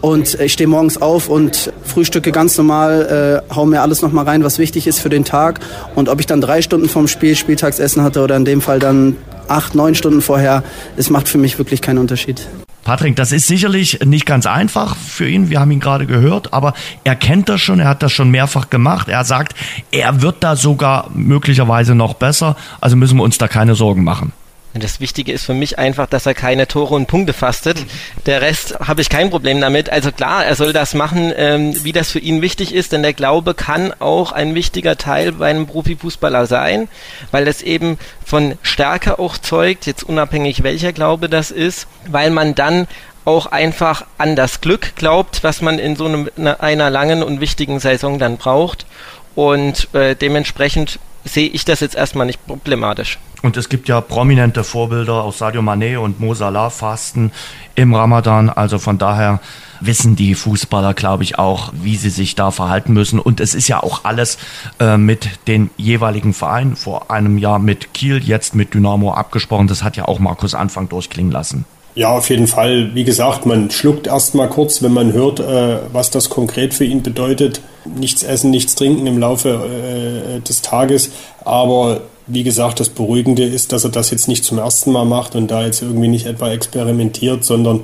Und 0.00 0.40
ich 0.40 0.52
stehe 0.52 0.66
morgens 0.66 1.00
auf 1.00 1.28
und 1.28 1.72
frühstücke 1.84 2.32
ganz 2.32 2.58
normal, 2.58 3.42
äh, 3.48 3.54
hau 3.54 3.66
mir 3.66 3.82
alles 3.82 4.02
nochmal 4.02 4.24
rein, 4.24 4.42
was 4.42 4.58
wichtig 4.58 4.88
ist 4.88 4.98
für 4.98 5.10
den 5.10 5.24
Tag. 5.24 5.60
Und 5.94 6.08
ob 6.08 6.18
ich 6.18 6.26
dann 6.26 6.40
drei 6.40 6.60
Stunden 6.60 6.88
vom 6.88 7.06
Spiel 7.06 7.36
Spieltagsessen 7.36 8.02
hatte 8.02 8.20
oder 8.20 8.36
in 8.36 8.44
dem 8.44 8.60
Fall 8.60 8.80
dann 8.80 9.16
acht, 9.46 9.76
neun 9.76 9.94
Stunden 9.94 10.22
vorher, 10.22 10.64
es 10.96 11.08
macht 11.08 11.28
für 11.28 11.38
mich 11.38 11.56
wirklich 11.58 11.80
keinen 11.82 11.98
Unterschied. 11.98 12.48
Patrick, 12.86 13.16
das 13.16 13.32
ist 13.32 13.48
sicherlich 13.48 13.98
nicht 14.04 14.26
ganz 14.26 14.46
einfach 14.46 14.94
für 14.94 15.28
ihn. 15.28 15.50
Wir 15.50 15.58
haben 15.58 15.72
ihn 15.72 15.80
gerade 15.80 16.06
gehört, 16.06 16.52
aber 16.52 16.72
er 17.02 17.16
kennt 17.16 17.48
das 17.48 17.60
schon. 17.60 17.80
Er 17.80 17.88
hat 17.88 18.00
das 18.04 18.12
schon 18.12 18.30
mehrfach 18.30 18.70
gemacht. 18.70 19.08
Er 19.08 19.24
sagt, 19.24 19.56
er 19.90 20.22
wird 20.22 20.44
da 20.44 20.54
sogar 20.54 21.10
möglicherweise 21.12 21.96
noch 21.96 22.14
besser. 22.14 22.54
Also 22.80 22.94
müssen 22.94 23.16
wir 23.16 23.24
uns 23.24 23.38
da 23.38 23.48
keine 23.48 23.74
Sorgen 23.74 24.04
machen. 24.04 24.32
Das 24.80 25.00
Wichtige 25.00 25.32
ist 25.32 25.44
für 25.44 25.54
mich 25.54 25.78
einfach, 25.78 26.06
dass 26.06 26.26
er 26.26 26.34
keine 26.34 26.66
Tore 26.68 26.94
und 26.94 27.06
Punkte 27.06 27.32
fastet. 27.32 27.78
Der 28.26 28.42
Rest 28.42 28.78
habe 28.80 29.00
ich 29.00 29.08
kein 29.08 29.30
Problem 29.30 29.60
damit. 29.60 29.90
Also 29.90 30.12
klar, 30.12 30.44
er 30.44 30.54
soll 30.54 30.72
das 30.72 30.94
machen, 30.94 31.32
ähm, 31.36 31.72
wie 31.84 31.92
das 31.92 32.10
für 32.10 32.18
ihn 32.18 32.42
wichtig 32.42 32.74
ist, 32.74 32.92
denn 32.92 33.02
der 33.02 33.12
Glaube 33.12 33.54
kann 33.54 33.92
auch 33.98 34.32
ein 34.32 34.54
wichtiger 34.54 34.96
Teil 34.96 35.32
bei 35.32 35.48
einem 35.50 35.66
Profifußballer 35.66 36.46
sein, 36.46 36.88
weil 37.30 37.44
das 37.44 37.62
eben 37.62 37.98
von 38.24 38.58
Stärke 38.62 39.18
auch 39.18 39.38
zeugt, 39.38 39.86
jetzt 39.86 40.02
unabhängig 40.02 40.62
welcher 40.62 40.92
Glaube 40.92 41.28
das 41.28 41.50
ist, 41.50 41.86
weil 42.08 42.30
man 42.30 42.54
dann 42.54 42.86
auch 43.24 43.46
einfach 43.46 44.06
an 44.18 44.36
das 44.36 44.60
Glück 44.60 44.94
glaubt, 44.94 45.42
was 45.42 45.60
man 45.60 45.78
in 45.78 45.96
so 45.96 46.06
einem, 46.06 46.30
einer 46.36 46.90
langen 46.90 47.22
und 47.22 47.40
wichtigen 47.40 47.80
Saison 47.80 48.18
dann 48.18 48.36
braucht. 48.36 48.86
Und 49.34 49.92
äh, 49.94 50.14
dementsprechend 50.14 50.98
sehe 51.26 51.48
ich 51.48 51.64
das 51.64 51.80
jetzt 51.80 51.94
erstmal 51.94 52.26
nicht 52.26 52.44
problematisch. 52.46 53.18
Und 53.42 53.56
es 53.56 53.68
gibt 53.68 53.88
ja 53.88 54.00
prominente 54.00 54.64
Vorbilder 54.64 55.22
aus 55.22 55.38
Sadio 55.38 55.60
Mané 55.60 55.98
und 55.98 56.20
Mo 56.20 56.34
Salah 56.34 56.70
fasten 56.70 57.32
im 57.74 57.94
Ramadan. 57.94 58.48
Also 58.48 58.78
von 58.78 58.98
daher 58.98 59.40
wissen 59.80 60.16
die 60.16 60.34
Fußballer, 60.34 60.94
glaube 60.94 61.22
ich, 61.22 61.38
auch, 61.38 61.72
wie 61.74 61.96
sie 61.96 62.10
sich 62.10 62.34
da 62.34 62.50
verhalten 62.50 62.92
müssen. 62.92 63.20
Und 63.20 63.40
es 63.40 63.54
ist 63.54 63.68
ja 63.68 63.82
auch 63.82 64.04
alles 64.04 64.38
äh, 64.80 64.96
mit 64.96 65.28
den 65.46 65.70
jeweiligen 65.76 66.32
Vereinen 66.32 66.76
vor 66.76 67.10
einem 67.10 67.38
Jahr 67.38 67.58
mit 67.58 67.92
Kiel, 67.92 68.22
jetzt 68.24 68.54
mit 68.54 68.74
Dynamo 68.74 69.12
abgesprochen. 69.12 69.68
Das 69.68 69.82
hat 69.82 69.96
ja 69.96 70.06
auch 70.06 70.18
Markus 70.18 70.54
Anfang 70.54 70.88
durchklingen 70.88 71.30
lassen. 71.30 71.66
Ja, 71.94 72.10
auf 72.10 72.28
jeden 72.28 72.46
Fall. 72.46 72.94
Wie 72.94 73.04
gesagt, 73.04 73.46
man 73.46 73.70
schluckt 73.70 74.06
erstmal 74.06 74.48
kurz, 74.48 74.82
wenn 74.82 74.92
man 74.92 75.12
hört, 75.12 75.40
äh, 75.40 75.78
was 75.92 76.10
das 76.10 76.30
konkret 76.30 76.74
für 76.74 76.84
ihn 76.84 77.02
bedeutet. 77.02 77.60
Nichts 77.98 78.22
essen, 78.22 78.50
nichts 78.50 78.74
trinken 78.74 79.06
im 79.06 79.18
Laufe 79.18 79.48
äh, 79.48 80.40
des 80.40 80.62
Tages. 80.62 81.10
Aber 81.44 82.02
wie 82.26 82.42
gesagt, 82.42 82.80
das 82.80 82.88
Beruhigende 82.88 83.44
ist, 83.44 83.72
dass 83.72 83.84
er 83.84 83.90
das 83.90 84.10
jetzt 84.10 84.28
nicht 84.28 84.44
zum 84.44 84.58
ersten 84.58 84.92
Mal 84.92 85.04
macht 85.04 85.36
und 85.36 85.50
da 85.50 85.64
jetzt 85.64 85.82
irgendwie 85.82 86.08
nicht 86.08 86.26
etwa 86.26 86.50
experimentiert, 86.50 87.44
sondern 87.44 87.82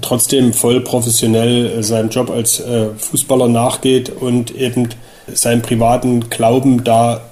trotzdem 0.00 0.52
voll 0.52 0.80
professionell 0.80 1.66
äh, 1.78 1.82
seinem 1.82 2.10
Job 2.10 2.30
als 2.30 2.60
äh, 2.60 2.90
Fußballer 2.96 3.48
nachgeht 3.48 4.10
und 4.10 4.54
eben 4.54 4.88
seinen 5.32 5.62
privaten 5.62 6.28
Glauben 6.30 6.84
da 6.84 7.22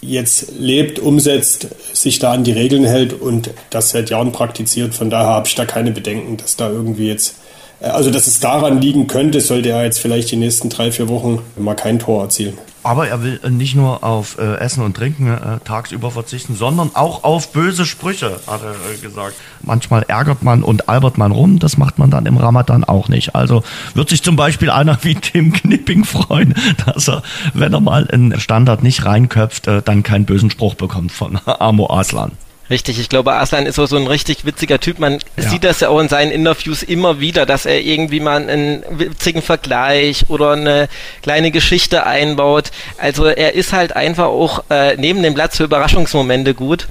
jetzt 0.00 0.52
lebt, 0.58 0.98
umsetzt, 0.98 1.68
sich 1.92 2.18
da 2.18 2.32
an 2.32 2.44
die 2.44 2.52
Regeln 2.52 2.84
hält 2.84 3.20
und 3.20 3.50
das 3.70 3.90
seit 3.90 4.10
Jahren 4.10 4.32
praktiziert. 4.32 4.94
Von 4.94 5.10
daher 5.10 5.28
habe 5.28 5.48
ich 5.48 5.54
da 5.54 5.66
keine 5.66 5.90
Bedenken, 5.90 6.36
dass 6.36 6.56
da 6.56 6.70
irgendwie 6.70 7.08
jetzt, 7.08 7.36
also 7.80 8.10
dass 8.10 8.26
es 8.26 8.40
daran 8.40 8.80
liegen 8.80 9.06
könnte, 9.06 9.40
sollte 9.40 9.70
er 9.70 9.84
jetzt 9.84 10.00
vielleicht 10.00 10.30
die 10.30 10.36
nächsten 10.36 10.68
drei, 10.68 10.90
vier 10.90 11.08
Wochen 11.08 11.40
mal 11.56 11.74
kein 11.74 11.98
Tor 11.98 12.22
erzielen. 12.22 12.58
Aber 12.84 13.08
er 13.08 13.22
will 13.22 13.40
nicht 13.50 13.74
nur 13.74 14.04
auf 14.04 14.38
äh, 14.38 14.54
Essen 14.56 14.82
und 14.82 14.96
Trinken 14.96 15.26
äh, 15.26 15.58
tagsüber 15.64 16.10
verzichten, 16.10 16.54
sondern 16.54 16.92
auch 16.94 17.24
auf 17.24 17.52
böse 17.52 17.84
Sprüche, 17.84 18.40
hat 18.46 18.62
er 18.62 18.70
äh, 18.70 18.96
gesagt. 19.02 19.34
Manchmal 19.62 20.04
ärgert 20.04 20.42
man 20.42 20.62
und 20.62 20.88
albert 20.88 21.18
man 21.18 21.32
rum, 21.32 21.58
das 21.58 21.76
macht 21.76 21.98
man 21.98 22.10
dann 22.10 22.24
im 22.24 22.36
Ramadan 22.36 22.84
auch 22.84 23.08
nicht. 23.08 23.34
Also 23.34 23.62
wird 23.94 24.08
sich 24.08 24.22
zum 24.22 24.36
Beispiel 24.36 24.70
einer 24.70 24.98
wie 25.02 25.16
Tim 25.16 25.52
Knipping 25.52 26.04
freuen, 26.04 26.54
dass 26.86 27.08
er, 27.08 27.22
wenn 27.52 27.74
er 27.74 27.80
mal 27.80 28.08
einen 28.10 28.38
Standard 28.40 28.82
nicht 28.82 29.04
reinköpft, 29.04 29.66
äh, 29.66 29.82
dann 29.84 30.02
keinen 30.02 30.24
bösen 30.24 30.50
Spruch 30.50 30.74
bekommt 30.74 31.12
von 31.12 31.38
Amo 31.46 31.90
Aslan. 31.90 32.32
Richtig, 32.70 32.98
ich 33.00 33.08
glaube, 33.08 33.32
Aslan 33.32 33.64
ist 33.64 33.78
auch 33.78 33.86
so 33.86 33.96
ein 33.96 34.06
richtig 34.06 34.44
witziger 34.44 34.78
Typ. 34.78 34.98
Man 34.98 35.20
ja. 35.36 35.48
sieht 35.48 35.64
das 35.64 35.80
ja 35.80 35.88
auch 35.88 36.00
in 36.00 36.08
seinen 36.08 36.30
Interviews 36.30 36.82
immer 36.82 37.18
wieder, 37.18 37.46
dass 37.46 37.64
er 37.64 37.80
irgendwie 37.80 38.20
mal 38.20 38.48
einen 38.48 38.84
witzigen 38.90 39.40
Vergleich 39.40 40.26
oder 40.28 40.52
eine 40.52 40.88
kleine 41.22 41.50
Geschichte 41.50 42.04
einbaut. 42.04 42.70
Also 42.98 43.24
er 43.24 43.54
ist 43.54 43.72
halt 43.72 43.96
einfach 43.96 44.26
auch 44.26 44.64
äh, 44.68 44.96
neben 44.96 45.22
dem 45.22 45.34
Platz 45.34 45.56
für 45.56 45.64
Überraschungsmomente 45.64 46.52
gut. 46.52 46.88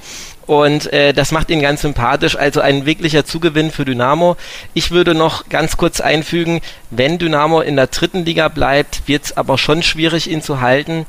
Und 0.48 0.90
äh, 0.94 1.12
das 1.12 1.30
macht 1.30 1.50
ihn 1.50 1.60
ganz 1.60 1.82
sympathisch, 1.82 2.34
also 2.34 2.62
ein 2.62 2.86
wirklicher 2.86 3.26
Zugewinn 3.26 3.70
für 3.70 3.84
Dynamo. 3.84 4.38
Ich 4.72 4.90
würde 4.90 5.14
noch 5.14 5.50
ganz 5.50 5.76
kurz 5.76 6.00
einfügen, 6.00 6.62
wenn 6.88 7.18
Dynamo 7.18 7.60
in 7.60 7.76
der 7.76 7.88
dritten 7.88 8.24
Liga 8.24 8.48
bleibt, 8.48 9.02
wird 9.06 9.26
es 9.26 9.36
aber 9.36 9.58
schon 9.58 9.82
schwierig, 9.82 10.30
ihn 10.30 10.40
zu 10.40 10.62
halten, 10.62 11.04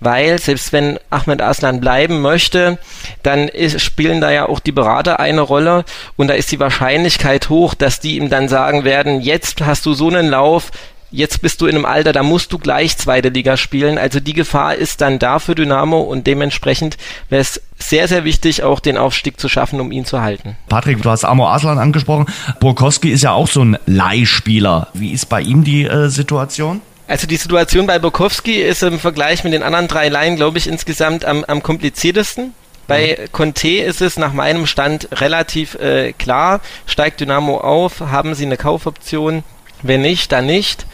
weil 0.00 0.38
selbst 0.38 0.72
wenn 0.72 0.98
Ahmed 1.10 1.42
Aslan 1.42 1.80
bleiben 1.80 2.20
möchte, 2.20 2.78
dann 3.22 3.48
ist, 3.48 3.80
spielen 3.80 4.20
da 4.20 4.30
ja 4.30 4.48
auch 4.48 4.60
die 4.60 4.72
Berater 4.72 5.20
eine 5.20 5.40
Rolle 5.40 5.84
und 6.16 6.28
da 6.28 6.34
ist 6.34 6.52
die 6.52 6.60
Wahrscheinlichkeit 6.60 7.48
hoch, 7.48 7.74
dass 7.74 8.00
die 8.00 8.16
ihm 8.16 8.30
dann 8.30 8.48
sagen 8.48 8.84
werden, 8.84 9.20
jetzt 9.20 9.64
hast 9.64 9.86
du 9.86 9.94
so 9.94 10.08
einen 10.08 10.28
Lauf, 10.28 10.70
jetzt 11.10 11.40
bist 11.42 11.60
du 11.60 11.66
in 11.66 11.76
einem 11.76 11.84
Alter, 11.84 12.12
da 12.12 12.22
musst 12.22 12.52
du 12.52 12.58
gleich 12.58 12.96
zweite 12.96 13.30
Liga 13.30 13.56
spielen. 13.56 13.98
Also 13.98 14.20
die 14.20 14.32
Gefahr 14.32 14.74
ist 14.74 15.00
dann 15.00 15.18
da 15.18 15.38
für 15.38 15.54
Dynamo 15.54 16.00
und 16.00 16.26
dementsprechend 16.26 16.96
wäre 17.28 17.42
es 17.42 17.60
sehr, 17.78 18.08
sehr 18.08 18.24
wichtig, 18.24 18.62
auch 18.62 18.80
den 18.80 18.96
Aufstieg 18.96 19.40
zu 19.40 19.48
schaffen, 19.48 19.80
um 19.80 19.92
ihn 19.92 20.04
zu 20.04 20.20
halten. 20.20 20.56
Patrick, 20.68 21.02
du 21.02 21.10
hast 21.10 21.24
Amo 21.24 21.48
Aslan 21.48 21.78
angesprochen. 21.78 22.26
Burkowski 22.60 23.10
ist 23.10 23.22
ja 23.22 23.32
auch 23.32 23.48
so 23.48 23.64
ein 23.64 23.78
Leihspieler. 23.86 24.88
Wie 24.94 25.12
ist 25.12 25.26
bei 25.26 25.40
ihm 25.40 25.64
die 25.64 25.84
äh, 25.84 26.08
Situation? 26.08 26.80
Also 27.08 27.26
die 27.26 27.36
Situation 27.36 27.86
bei 27.86 27.98
Bukowski 27.98 28.60
ist 28.60 28.82
im 28.82 29.00
Vergleich 29.00 29.42
mit 29.42 29.54
den 29.54 29.62
anderen 29.62 29.88
drei 29.88 30.10
Laien, 30.10 30.36
glaube 30.36 30.58
ich, 30.58 30.66
insgesamt 30.66 31.24
am, 31.24 31.42
am 31.44 31.62
kompliziertesten. 31.62 32.52
Bei 32.86 33.16
mhm. 33.18 33.32
Conte 33.32 33.68
ist 33.68 34.02
es 34.02 34.18
nach 34.18 34.34
meinem 34.34 34.66
Stand 34.66 35.08
relativ 35.12 35.74
äh, 35.76 36.12
klar. 36.12 36.60
Steigt 36.86 37.20
Dynamo 37.20 37.58
auf, 37.58 38.00
haben 38.00 38.34
sie 38.34 38.44
eine 38.44 38.58
Kaufoption? 38.58 39.42
Wenn 39.82 40.02
nicht, 40.02 40.32
dann 40.32 40.44
nicht. 40.44 40.86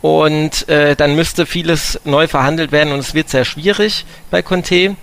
Und 0.00 0.68
äh, 0.70 0.96
dann 0.96 1.14
müsste 1.14 1.44
vieles 1.44 2.00
neu 2.04 2.28
verhandelt 2.28 2.72
werden 2.72 2.92
und 2.94 3.00
es 3.00 3.12
wird 3.12 3.28
sehr 3.28 3.44
schwierig 3.44 4.06
bei 4.30 4.40
Conte. 4.40 4.96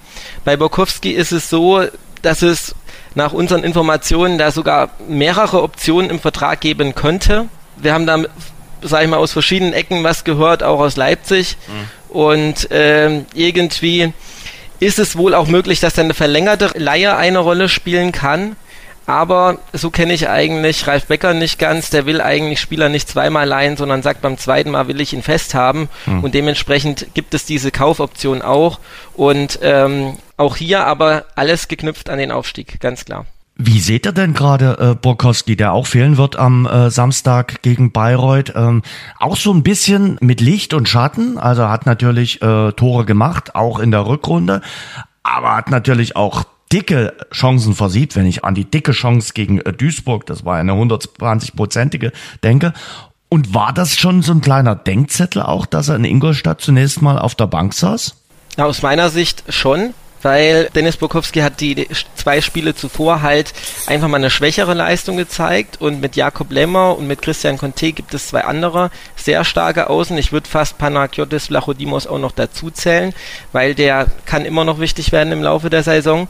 Bei 0.45 0.57
Bokowski 0.57 1.11
ist 1.11 1.32
es 1.32 1.47
so, 1.47 1.84
dass 2.24 2.41
es 2.41 2.74
nach 3.13 3.34
unseren 3.34 3.63
Informationen 3.63 4.39
da 4.39 4.49
sogar 4.49 4.89
mehrere 5.07 5.61
Optionen 5.61 6.09
im 6.09 6.20
Vertrag 6.20 6.59
geben 6.61 6.95
könnte. 6.95 7.49
Wir 7.78 7.93
haben 7.93 8.07
da 8.07 8.24
sag 8.82 9.03
ich 9.03 9.09
mal, 9.09 9.17
aus 9.17 9.34
verschiedenen 9.34 9.73
Ecken 9.73 10.03
was 10.03 10.23
gehört, 10.23 10.63
auch 10.63 10.80
aus 10.80 10.95
Leipzig. 10.95 11.57
Mhm. 11.67 12.15
Und 12.15 12.67
ähm, 12.71 13.26
irgendwie 13.34 14.13
ist 14.80 14.99
es 14.99 15.17
wohl 15.17 15.34
auch 15.34 15.47
möglich, 15.47 15.80
dass 15.80 15.93
dann 15.93 16.05
eine 16.05 16.13
verlängerte 16.13 16.71
Leihe 16.78 17.15
eine 17.15 17.39
Rolle 17.39 17.69
spielen 17.69 18.11
kann. 18.11 18.55
Aber 19.07 19.59
so 19.71 19.91
kenne 19.91 20.13
ich 20.13 20.30
eigentlich 20.30 20.88
Ralf 20.88 21.05
Becker 21.05 21.34
nicht 21.34 21.59
ganz. 21.59 21.91
Der 21.91 22.05
will 22.05 22.21
eigentlich 22.21 22.59
Spieler 22.59 22.89
nicht 22.89 23.07
zweimal 23.07 23.47
leihen, 23.47 23.78
sondern 23.78 24.01
sagt 24.01 24.21
beim 24.21 24.38
zweiten 24.38 24.71
Mal 24.71 24.88
will 24.88 24.99
ich 24.99 25.13
ihn 25.13 25.21
festhaben. 25.21 25.89
Mhm. 26.05 26.23
Und 26.23 26.34
dementsprechend 26.34 27.07
gibt 27.13 27.34
es 27.34 27.45
diese 27.45 27.71
Kaufoption 27.71 28.41
auch. 28.41 28.80
Und 29.13 29.59
ähm, 29.61 30.17
auch 30.38 30.55
hier 30.55 30.86
aber 30.86 31.26
alles 31.36 31.67
geknüpft 31.67 32.09
an 32.09 32.17
den 32.17 32.32
Aufstieg, 32.32 32.80
ganz 32.80 33.05
klar. 33.05 33.26
Wie 33.58 33.80
seht 33.80 34.06
ihr 34.06 34.12
denn 34.12 34.34
gerade 34.34 34.78
äh, 34.80 34.95
Borkowski, 34.95 35.56
der 35.56 35.72
auch 35.72 35.88
fehlen 35.88 36.18
wird 36.18 36.36
am 36.36 36.66
äh, 36.66 36.89
Samstag 36.89 37.62
gegen 37.62 37.93
Bayreuth? 37.93 38.53
Ähm, 38.53 38.82
auch 39.18 39.38
so 39.38 39.53
ein 39.53 39.64
bisschen 39.64 40.18
mit 40.20 40.41
Licht 40.41 40.74
und 40.74 40.89
Schatten. 40.89 41.38
Also 41.38 41.70
hat 41.70 41.86
natürlich 41.86 42.41
äh, 42.41 42.74
Tore 42.74 43.06
gemacht, 43.06 43.56
auch 43.56 43.80
in 43.80 43.91
der 43.91 44.08
Rückrunde, 44.08 44.62
aber 45.24 45.56
hat 45.56 45.72
natürlich 45.72 46.18
auch 46.18 46.43
dicke 46.72 47.14
Chancen 47.32 47.76
versiebt, 47.76 48.18
wenn 48.18 48.26
ich 48.26 48.43
an 48.43 48.56
die 48.56 48.70
dicke 48.70 48.91
Chance 48.91 49.32
gegen 49.34 49.62
äh, 49.62 49.72
Duisburg, 49.72 50.26
das 50.26 50.43
war 50.43 50.58
eine 50.58 50.74
120-prozentige, 50.74 52.12
denke. 52.43 52.74
Und 53.30 53.53
war 53.53 53.72
das 53.72 53.95
schon 53.95 54.22
so 54.22 54.34
ein 54.34 54.41
kleiner 54.41 54.76
Denkzettel 54.76 55.41
auch, 55.41 55.66
dass 55.66 55.88
er 55.88 55.95
in 55.95 56.03
Ingolstadt 56.03 56.60
zunächst 56.60 57.01
mal 57.01 57.18
auf 57.18 57.36
der 57.36 57.47
Bank 57.47 57.74
saß? 57.74 58.16
Ja, 58.58 58.66
aus 58.66 58.82
meiner 58.82 59.10
Sicht 59.10 59.43
schon 59.47 59.93
weil 60.26 60.71
Dennis 60.73 60.97
Bukowski 60.97 61.41
hat 61.41 61.61
die 61.61 61.88
zwei 62.15 62.41
Spiele 62.41 62.73
zuvor 62.73 63.21
halt 63.21 63.53
einfach 63.86 64.07
mal 64.07 64.17
eine 64.17 64.32
schwächere 64.32 64.73
Leistung 64.73 65.17
gezeigt 65.17 65.80
und 65.80 66.01
mit 66.01 66.15
Jakob 66.15 66.51
Lemmer 66.51 66.97
und 66.97 67.05
mit 67.05 67.21
Christian 67.21 67.59
Conte 67.59 67.91
gibt 67.91 68.11
es 68.15 68.30
zwei 68.30 68.43
andere 68.43 68.89
sehr 69.15 69.43
starke 69.45 69.88
Außen. 69.88 70.17
Ich 70.17 70.32
würde 70.32 70.49
fast 70.49 70.80
Panagiotis 70.80 71.45
Vlachodimos 71.45 72.07
auch 72.07 72.17
noch 72.17 72.32
dazu 72.32 72.71
zählen, 72.71 73.13
weil 73.51 73.76
der 73.76 74.07
kann 74.26 74.45
immer 74.45 74.65
noch 74.65 74.80
wichtig 74.80 75.11
werden 75.11 75.32
im 75.32 75.43
Laufe 75.43 75.69
der 75.69 75.84
Saison. 75.84 76.28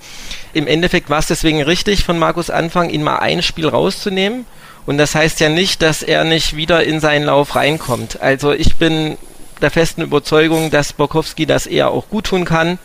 Im 0.51 0.67
Endeffekt 0.67 1.09
war 1.09 1.19
es 1.19 1.27
deswegen 1.27 1.61
richtig 1.61 2.03
von 2.03 2.19
Markus 2.19 2.49
Anfang, 2.49 2.89
ihn 2.89 3.01
mal 3.01 3.19
ein 3.19 3.41
Spiel 3.41 3.69
rauszunehmen. 3.69 4.45
Und 4.85 4.97
das 4.97 5.15
heißt 5.15 5.39
ja 5.39 5.47
nicht, 5.47 5.81
dass 5.81 6.03
er 6.03 6.25
nicht 6.25 6.57
wieder 6.57 6.83
in 6.83 6.99
seinen 6.99 7.27
Lauf 7.27 7.55
reinkommt. 7.55 8.21
Also 8.21 8.51
ich 8.51 8.75
bin 8.75 9.17
der 9.61 9.71
festen 9.71 10.01
Überzeugung, 10.01 10.69
dass 10.69 10.91
Bokowski 10.91 11.45
das 11.45 11.65
eher 11.65 11.91
auch 11.91 12.09
gut 12.09 12.25
tun 12.25 12.43
kann 12.43 12.77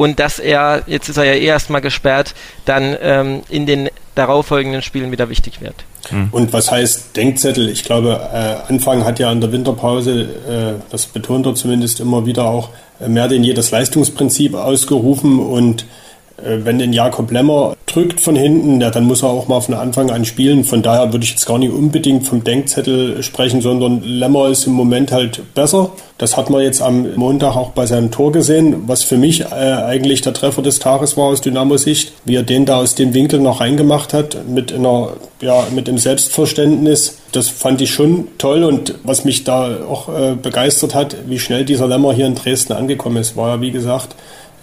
und 0.00 0.18
dass 0.18 0.38
er, 0.38 0.84
jetzt 0.86 1.10
ist 1.10 1.18
er 1.18 1.24
ja 1.24 1.34
eh 1.34 1.44
erstmal 1.44 1.82
gesperrt, 1.82 2.34
dann 2.64 2.96
ähm, 3.02 3.42
in 3.50 3.66
den 3.66 3.90
darauffolgenden 4.14 4.80
Spielen 4.80 5.12
wieder 5.12 5.28
wichtig 5.28 5.60
wird. 5.60 5.74
Hm. 6.08 6.28
Und 6.32 6.54
was 6.54 6.70
heißt 6.70 7.14
Denkzettel? 7.18 7.68
Ich 7.68 7.84
glaube, 7.84 8.18
äh, 8.32 8.72
Anfang 8.72 9.04
hat 9.04 9.18
ja 9.18 9.30
in 9.30 9.42
der 9.42 9.52
Winterpause, 9.52 10.22
äh, 10.22 10.80
das 10.90 11.04
betont 11.04 11.44
er 11.44 11.54
zumindest 11.54 12.00
immer 12.00 12.24
wieder 12.24 12.46
auch, 12.46 12.70
äh, 12.98 13.08
mehr 13.08 13.28
denn 13.28 13.44
je 13.44 13.52
das 13.52 13.72
Leistungsprinzip 13.72 14.54
ausgerufen 14.54 15.38
und 15.38 15.82
Äh, 15.82 15.99
wenn 16.44 16.78
den 16.78 16.92
Jakob 16.92 17.30
Lemmer 17.30 17.76
drückt 17.86 18.20
von 18.20 18.36
hinten, 18.36 18.80
ja, 18.80 18.90
dann 18.90 19.04
muss 19.04 19.22
er 19.22 19.30
auch 19.30 19.48
mal 19.48 19.60
von 19.60 19.74
Anfang 19.74 20.10
an 20.10 20.24
spielen. 20.24 20.64
Von 20.64 20.82
daher 20.82 21.12
würde 21.12 21.24
ich 21.24 21.32
jetzt 21.32 21.46
gar 21.46 21.58
nicht 21.58 21.72
unbedingt 21.72 22.26
vom 22.26 22.44
Denkzettel 22.44 23.22
sprechen, 23.22 23.60
sondern 23.60 24.02
Lemmer 24.02 24.48
ist 24.48 24.66
im 24.66 24.72
Moment 24.72 25.12
halt 25.12 25.54
besser. 25.54 25.90
Das 26.18 26.36
hat 26.36 26.50
man 26.50 26.62
jetzt 26.62 26.82
am 26.82 27.14
Montag 27.16 27.56
auch 27.56 27.70
bei 27.70 27.86
seinem 27.86 28.10
Tor 28.10 28.30
gesehen, 28.30 28.84
was 28.86 29.02
für 29.02 29.16
mich 29.16 29.40
äh, 29.40 29.54
eigentlich 29.54 30.20
der 30.20 30.34
Treffer 30.34 30.62
des 30.62 30.78
Tages 30.78 31.16
war 31.16 31.24
aus 31.24 31.40
Dynamo-Sicht, 31.40 32.12
wie 32.24 32.36
er 32.36 32.42
den 32.42 32.66
da 32.66 32.76
aus 32.76 32.94
dem 32.94 33.14
Winkel 33.14 33.40
noch 33.40 33.60
reingemacht 33.60 34.12
hat, 34.12 34.36
mit 34.46 34.72
einer, 34.72 35.14
ja, 35.40 35.66
mit 35.74 35.88
dem 35.88 35.98
Selbstverständnis. 35.98 37.18
Das 37.32 37.48
fand 37.48 37.80
ich 37.80 37.90
schon 37.90 38.28
toll 38.38 38.64
und 38.64 38.94
was 39.02 39.24
mich 39.24 39.44
da 39.44 39.78
auch 39.88 40.08
äh, 40.08 40.34
begeistert 40.34 40.94
hat, 40.94 41.16
wie 41.26 41.38
schnell 41.38 41.64
dieser 41.64 41.88
Lemmer 41.88 42.12
hier 42.12 42.26
in 42.26 42.34
Dresden 42.34 42.74
angekommen 42.74 43.16
ist, 43.16 43.36
war 43.36 43.56
ja 43.56 43.60
wie 43.60 43.70
gesagt 43.70 44.14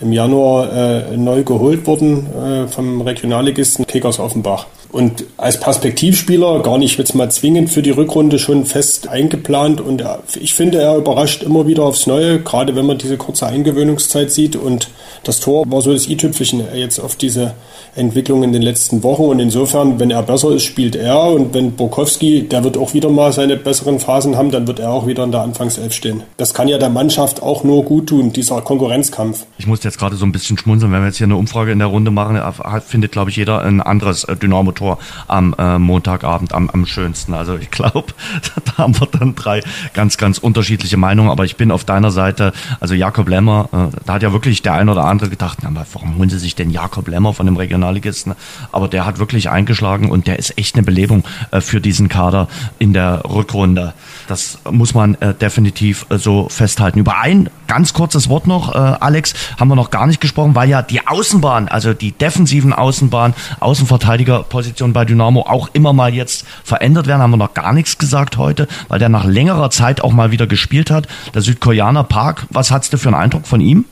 im 0.01 0.11
Januar 0.11 0.71
äh, 0.71 1.17
neu 1.17 1.43
geholt 1.43 1.87
worden 1.87 2.27
äh, 2.33 2.67
vom 2.67 3.01
Regionalligisten 3.01 3.85
Kickers 3.85 4.19
Offenbach. 4.19 4.67
Und 4.91 5.25
als 5.37 5.59
Perspektivspieler 5.59 6.61
gar 6.61 6.77
nicht 6.77 6.97
jetzt 6.97 7.13
mal 7.13 7.29
zwingend 7.29 7.69
für 7.69 7.81
die 7.81 7.91
Rückrunde 7.91 8.39
schon 8.39 8.65
fest 8.65 9.07
eingeplant. 9.07 9.81
Und 9.81 10.03
ich 10.39 10.53
finde, 10.53 10.79
er 10.79 10.95
überrascht 10.95 11.43
immer 11.43 11.67
wieder 11.67 11.83
aufs 11.83 12.07
Neue, 12.07 12.39
gerade 12.39 12.75
wenn 12.75 12.85
man 12.85 12.97
diese 12.97 13.17
kurze 13.17 13.47
Eingewöhnungszeit 13.47 14.31
sieht. 14.31 14.55
Und 14.55 14.89
das 15.23 15.39
Tor 15.39 15.69
war 15.69 15.81
so 15.81 15.91
das 15.91 16.07
i-Tüpfelchen 16.07 16.63
jetzt 16.73 16.99
auf 16.99 17.15
diese 17.15 17.53
Entwicklung 17.95 18.43
in 18.43 18.53
den 18.53 18.61
letzten 18.61 19.03
Wochen. 19.03 19.23
Und 19.23 19.39
insofern, 19.39 19.99
wenn 19.99 20.11
er 20.11 20.23
besser 20.23 20.51
ist, 20.51 20.63
spielt 20.63 20.95
er. 20.95 21.31
Und 21.31 21.53
wenn 21.53 21.73
Borkowski, 21.73 22.47
der 22.47 22.63
wird 22.63 22.77
auch 22.77 22.93
wieder 22.93 23.09
mal 23.09 23.33
seine 23.33 23.57
besseren 23.57 23.99
Phasen 23.99 24.37
haben, 24.37 24.51
dann 24.51 24.67
wird 24.67 24.79
er 24.79 24.91
auch 24.91 25.07
wieder 25.07 25.23
in 25.23 25.31
der 25.31 25.41
Anfangself 25.41 25.93
stehen. 25.93 26.23
Das 26.37 26.53
kann 26.53 26.67
ja 26.67 26.77
der 26.77 26.89
Mannschaft 26.89 27.41
auch 27.41 27.63
nur 27.63 27.83
gut 27.83 28.07
tun, 28.07 28.31
dieser 28.31 28.61
Konkurrenzkampf. 28.61 29.45
Ich 29.57 29.67
muss 29.67 29.83
jetzt 29.83 29.99
gerade 29.99 30.15
so 30.15 30.25
ein 30.25 30.31
bisschen 30.31 30.57
schmunzeln, 30.57 30.91
wenn 30.91 31.01
wir 31.01 31.07
jetzt 31.07 31.17
hier 31.17 31.25
eine 31.25 31.35
Umfrage 31.35 31.71
in 31.71 31.79
der 31.79 31.87
Runde 31.87 32.11
machen, 32.11 32.39
findet, 32.85 33.11
glaube 33.11 33.31
ich, 33.31 33.35
jeder 33.35 33.61
ein 33.61 33.81
anderes 33.81 34.23
äh, 34.23 34.35
Dynamo-Tor 34.77 34.99
am 35.27 35.55
äh, 35.57 35.79
Montagabend 35.79 36.53
am, 36.53 36.69
am 36.69 36.85
schönsten. 36.85 37.33
Also 37.33 37.55
ich 37.57 37.71
glaube, 37.71 38.13
da 38.65 38.83
haben 38.83 38.99
wir 38.99 39.07
dann 39.07 39.35
drei 39.35 39.61
ganz, 39.93 40.17
ganz 40.17 40.37
unterschiedliche 40.37 40.97
Meinungen. 40.97 41.29
Aber 41.29 41.45
ich 41.45 41.55
bin 41.55 41.71
auf 41.71 41.83
deiner 41.83 42.11
Seite. 42.11 42.53
Also 42.79 42.93
Jakob 42.93 43.27
Lemmer, 43.27 43.69
äh, 43.71 43.97
da 44.05 44.13
hat 44.13 44.23
ja 44.23 44.31
wirklich 44.31 44.61
der 44.61 44.73
ein 44.73 44.89
oder 44.89 45.05
andere 45.05 45.29
gedacht, 45.29 45.59
na, 45.61 45.71
warum 45.93 46.17
holen 46.17 46.29
sie 46.29 46.39
sich 46.39 46.55
denn 46.55 46.69
Jakob 46.69 47.07
Lemmer 47.07 47.33
von 47.33 47.45
dem 47.45 47.57
Regional 47.57 47.87
Regionalligisten. 47.87 48.35
Aber 48.71 48.87
der 48.87 49.05
hat 49.05 49.19
wirklich 49.19 49.49
eingeschlagen 49.49 50.09
und 50.09 50.27
der 50.27 50.39
ist 50.39 50.57
echt 50.57 50.75
eine 50.75 50.83
Belebung 50.83 51.23
äh, 51.51 51.61
für 51.61 51.81
diesen 51.81 52.09
Kader 52.09 52.47
in 52.79 52.93
der 52.93 53.23
Rückrunde. 53.25 53.93
Das 54.27 54.59
muss 54.69 54.93
man 54.93 55.15
äh, 55.15 55.33
definitiv 55.33 56.05
äh, 56.09 56.17
so 56.17 56.49
festhalten. 56.49 56.99
Über 56.99 57.19
ein 57.19 57.49
ganz 57.67 57.93
kurzes 57.93 58.29
Wort 58.29 58.47
noch, 58.47 58.73
Alex, 58.73 59.33
haben 59.59 59.67
wir 59.67 59.75
noch 59.75 59.89
gar 59.89 60.07
nicht 60.07 60.21
gesprochen, 60.21 60.55
weil 60.55 60.69
ja 60.69 60.81
die 60.81 61.05
Außenbahn, 61.05 61.67
also 61.67 61.93
die 61.93 62.13
defensiven 62.13 62.71
Außenbahn, 62.71 63.33
Außenverteidigerposition 64.67 64.93
bei 64.93 65.05
Dynamo 65.05 65.41
auch 65.41 65.69
immer 65.73 65.93
mal 65.93 66.13
jetzt 66.13 66.45
verändert 66.63 67.07
werden, 67.07 67.21
haben 67.21 67.31
wir 67.31 67.37
noch 67.37 67.53
gar 67.53 67.73
nichts 67.73 67.97
gesagt 67.97 68.37
heute, 68.37 68.67
weil 68.87 68.99
der 68.99 69.09
nach 69.09 69.25
längerer 69.25 69.69
Zeit 69.69 70.01
auch 70.01 70.11
mal 70.11 70.31
wieder 70.31 70.47
gespielt 70.47 70.91
hat. 70.91 71.07
Der 71.33 71.41
Südkoreaner 71.41 72.03
Park, 72.03 72.45
was 72.49 72.71
hast 72.71 72.93
du 72.93 72.97
für 72.97 73.09
einen 73.09 73.15
Eindruck 73.15 73.47
von 73.47 73.61
ihm? 73.61 73.85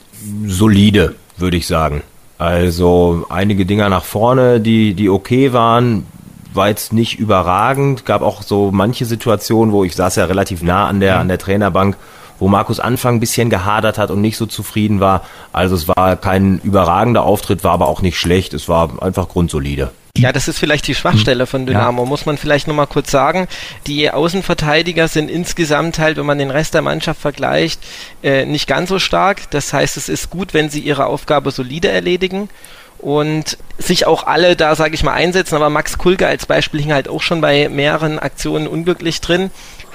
Solide, 0.45 1.15
würde 1.37 1.57
ich 1.57 1.67
sagen. 1.67 2.01
Also 2.37 3.25
einige 3.29 3.65
Dinger 3.65 3.89
nach 3.89 4.03
vorne, 4.03 4.59
die, 4.59 4.93
die 4.93 5.09
okay 5.09 5.53
waren, 5.53 6.05
war 6.53 6.67
jetzt 6.67 6.91
nicht 6.93 7.19
überragend. 7.19 8.05
Gab 8.05 8.21
auch 8.21 8.41
so 8.41 8.71
manche 8.71 9.05
Situationen, 9.05 9.73
wo 9.73 9.83
ich 9.83 9.95
saß 9.95 10.15
ja 10.17 10.25
relativ 10.25 10.61
nah 10.61 10.87
an 10.87 10.99
der, 10.99 11.19
an 11.19 11.27
der 11.27 11.37
Trainerbank, 11.37 11.95
wo 12.39 12.47
Markus 12.49 12.81
Anfang 12.81 13.15
ein 13.15 13.19
bisschen 13.19 13.49
gehadert 13.49 13.97
hat 13.97 14.11
und 14.11 14.19
nicht 14.19 14.37
so 14.37 14.45
zufrieden 14.45 14.99
war. 14.99 15.21
Also 15.53 15.75
es 15.75 15.87
war 15.87 16.17
kein 16.17 16.59
überragender 16.59 17.23
Auftritt, 17.23 17.63
war 17.63 17.71
aber 17.71 17.87
auch 17.87 18.01
nicht 18.01 18.17
schlecht. 18.17 18.53
Es 18.53 18.67
war 18.67 19.01
einfach 19.01 19.29
grundsolide. 19.29 19.91
Ja, 20.17 20.31
das 20.31 20.47
ist 20.47 20.59
vielleicht 20.59 20.87
die 20.87 20.95
Schwachstelle 20.95 21.45
von 21.45 21.65
Dynamo, 21.65 22.03
ja. 22.03 22.07
muss 22.07 22.25
man 22.25 22.37
vielleicht 22.37 22.67
nochmal 22.67 22.87
kurz 22.87 23.11
sagen. 23.11 23.47
Die 23.85 24.09
Außenverteidiger 24.09 25.09
sind 25.09 25.29
insgesamt 25.29 25.99
halt, 25.99 26.15
wenn 26.15 26.25
man 26.25 26.37
den 26.37 26.51
Rest 26.51 26.73
der 26.73 26.81
Mannschaft 26.81 27.19
vergleicht, 27.19 27.81
äh, 28.23 28.45
nicht 28.45 28.65
ganz 28.65 28.89
so 28.89 28.97
stark. 28.97 29.49
Das 29.51 29.73
heißt, 29.73 29.97
es 29.97 30.07
ist 30.07 30.29
gut, 30.29 30.53
wenn 30.53 30.69
sie 30.69 30.79
ihre 30.79 31.07
Aufgabe 31.07 31.51
solide 31.51 31.89
erledigen 31.89 32.49
und 32.97 33.57
sich 33.77 34.07
auch 34.07 34.25
alle 34.25 34.55
da, 34.55 34.75
sage 34.75 34.95
ich 34.95 35.03
mal, 35.03 35.13
einsetzen. 35.13 35.55
Aber 35.55 35.69
Max 35.69 35.97
Kulke 35.97 36.27
als 36.27 36.45
Beispiel 36.45 36.81
hing 36.81 36.93
halt 36.93 37.09
auch 37.09 37.21
schon 37.21 37.41
bei 37.41 37.67
mehreren 37.67 38.17
Aktionen 38.17 38.67
unglücklich 38.67 39.19
drin, 39.19 39.51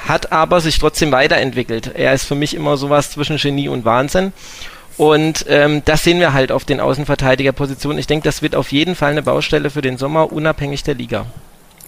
hat 0.07 0.33
aber 0.33 0.61
sich 0.61 0.79
trotzdem 0.79 1.13
weiterentwickelt. 1.13 1.93
Er 1.95 2.13
ist 2.13 2.25
für 2.25 2.35
mich 2.35 2.55
immer 2.55 2.77
sowas 2.77 3.11
zwischen 3.11 3.39
Genie 3.39 3.69
und 3.69 3.87
Wahnsinn. 3.87 4.35
Und 5.01 5.47
ähm, 5.49 5.81
das 5.87 6.05
sehen 6.05 6.21
wir 6.21 6.35
halt 6.35 6.53
auf 6.53 6.67
den 6.67 6.79
Außenverteidigerpositionen. 6.79 7.99
Ich 7.99 8.07
denke, 8.07 8.25
das 8.25 8.43
wird 8.43 8.55
auf 8.55 8.71
jeden 8.71 8.95
Fall 8.95 9.13
eine 9.13 9.23
Baustelle 9.23 9.71
für 9.71 9.81
den 9.81 9.97
Sommer, 9.97 10.31
unabhängig 10.31 10.83
der 10.83 10.95
Liga. 10.95 11.25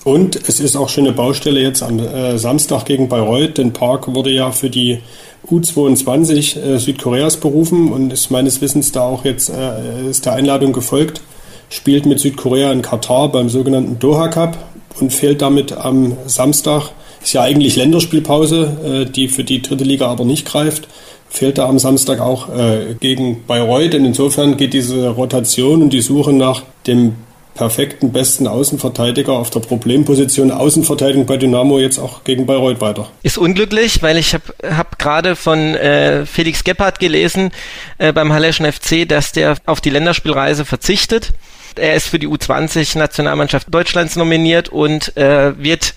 Und 0.03 0.35
es 0.49 0.61
ist 0.61 0.77
auch 0.77 0.89
schon 0.89 1.05
eine 1.05 1.13
Baustelle 1.13 1.61
jetzt 1.61 1.83
am 1.83 1.99
äh, 1.99 2.39
Samstag 2.39 2.87
gegen 2.87 3.11
Bayreuth, 3.11 3.59
denn 3.59 3.75
Park 3.75 4.15
wurde 4.15 4.31
ja 4.31 4.51
für 4.51 4.71
die 4.71 5.01
U22 5.47 6.59
äh, 6.59 6.79
Südkoreas 6.79 7.37
berufen 7.37 7.93
und 7.93 8.15
ist 8.15 8.31
meines 8.31 8.63
Wissens 8.63 8.93
da 8.93 9.03
auch 9.03 9.27
jetzt 9.27 9.51
äh, 9.51 10.09
ist 10.09 10.25
der 10.25 10.33
Einladung 10.33 10.73
gefolgt. 10.73 11.21
Spielt 11.69 12.07
mit 12.07 12.19
Südkorea 12.19 12.73
in 12.73 12.81
Katar 12.81 13.31
beim 13.31 13.51
sogenannten 13.51 13.99
Doha 13.99 14.29
Cup 14.29 14.57
und 15.01 15.13
fehlt 15.13 15.43
damit 15.43 15.73
am 15.73 16.17
Samstag. 16.25 16.93
Ist 17.23 17.35
ja 17.35 17.43
eigentlich 17.43 17.77
Länderspielpause, 17.77 19.05
äh, 19.05 19.05
die 19.05 19.29
für 19.29 19.45
die 19.45 19.61
dritte 19.61 19.85
Liga 19.85 20.07
aber 20.07 20.25
nicht 20.25 20.47
greift 20.47 20.89
fehlt 21.33 21.59
er 21.59 21.67
am 21.67 21.79
Samstag 21.79 22.21
auch 22.21 22.55
äh, 22.55 22.95
gegen 23.01 23.45
Bayreuth. 23.47 23.95
Und 23.95 24.05
insofern 24.05 24.57
geht 24.57 24.75
diese 24.75 25.09
Rotation 25.09 25.83
und 25.83 25.91
die 25.91 26.03
Suche 26.03 26.33
nach 26.33 26.63
dem 26.87 27.15
perfekten 27.55 28.13
besten 28.13 28.47
Außenverteidiger 28.47 29.33
auf 29.33 29.51
der 29.51 29.61
Problemposition 29.61 30.51
Außenverteidigung 30.51 31.27
bei 31.27 31.37
Dynamo 31.37 31.79
jetzt 31.79 31.99
auch 31.99 32.25
gegen 32.25 32.47
Bayreuth 32.47 32.81
weiter. 32.81 33.09
Ist 33.23 33.39
unglücklich, 33.39 34.03
weil 34.03 34.17
ich 34.17 34.35
habe 34.35 34.55
hab 34.77 34.99
gerade 34.99 35.37
von 35.37 35.75
äh, 35.75 36.25
Felix 36.27 36.65
Gebhardt 36.65 36.99
gelesen 36.99 37.51
äh, 37.99 38.13
beim 38.13 38.33
Halleschen 38.33 38.71
FC, 38.71 39.09
dass 39.09 39.33
der 39.33 39.57
auf 39.67 39.81
die 39.81 39.91
Länderspielreise 39.91 40.65
verzichtet. 40.65 41.33
Er 41.77 41.95
ist 41.95 42.09
für 42.09 42.19
die 42.19 42.29
U20-Nationalmannschaft 42.29 43.67
Deutschlands 43.71 44.17
nominiert 44.17 44.69
und 44.69 45.17
äh, 45.17 45.59
wird, 45.59 45.95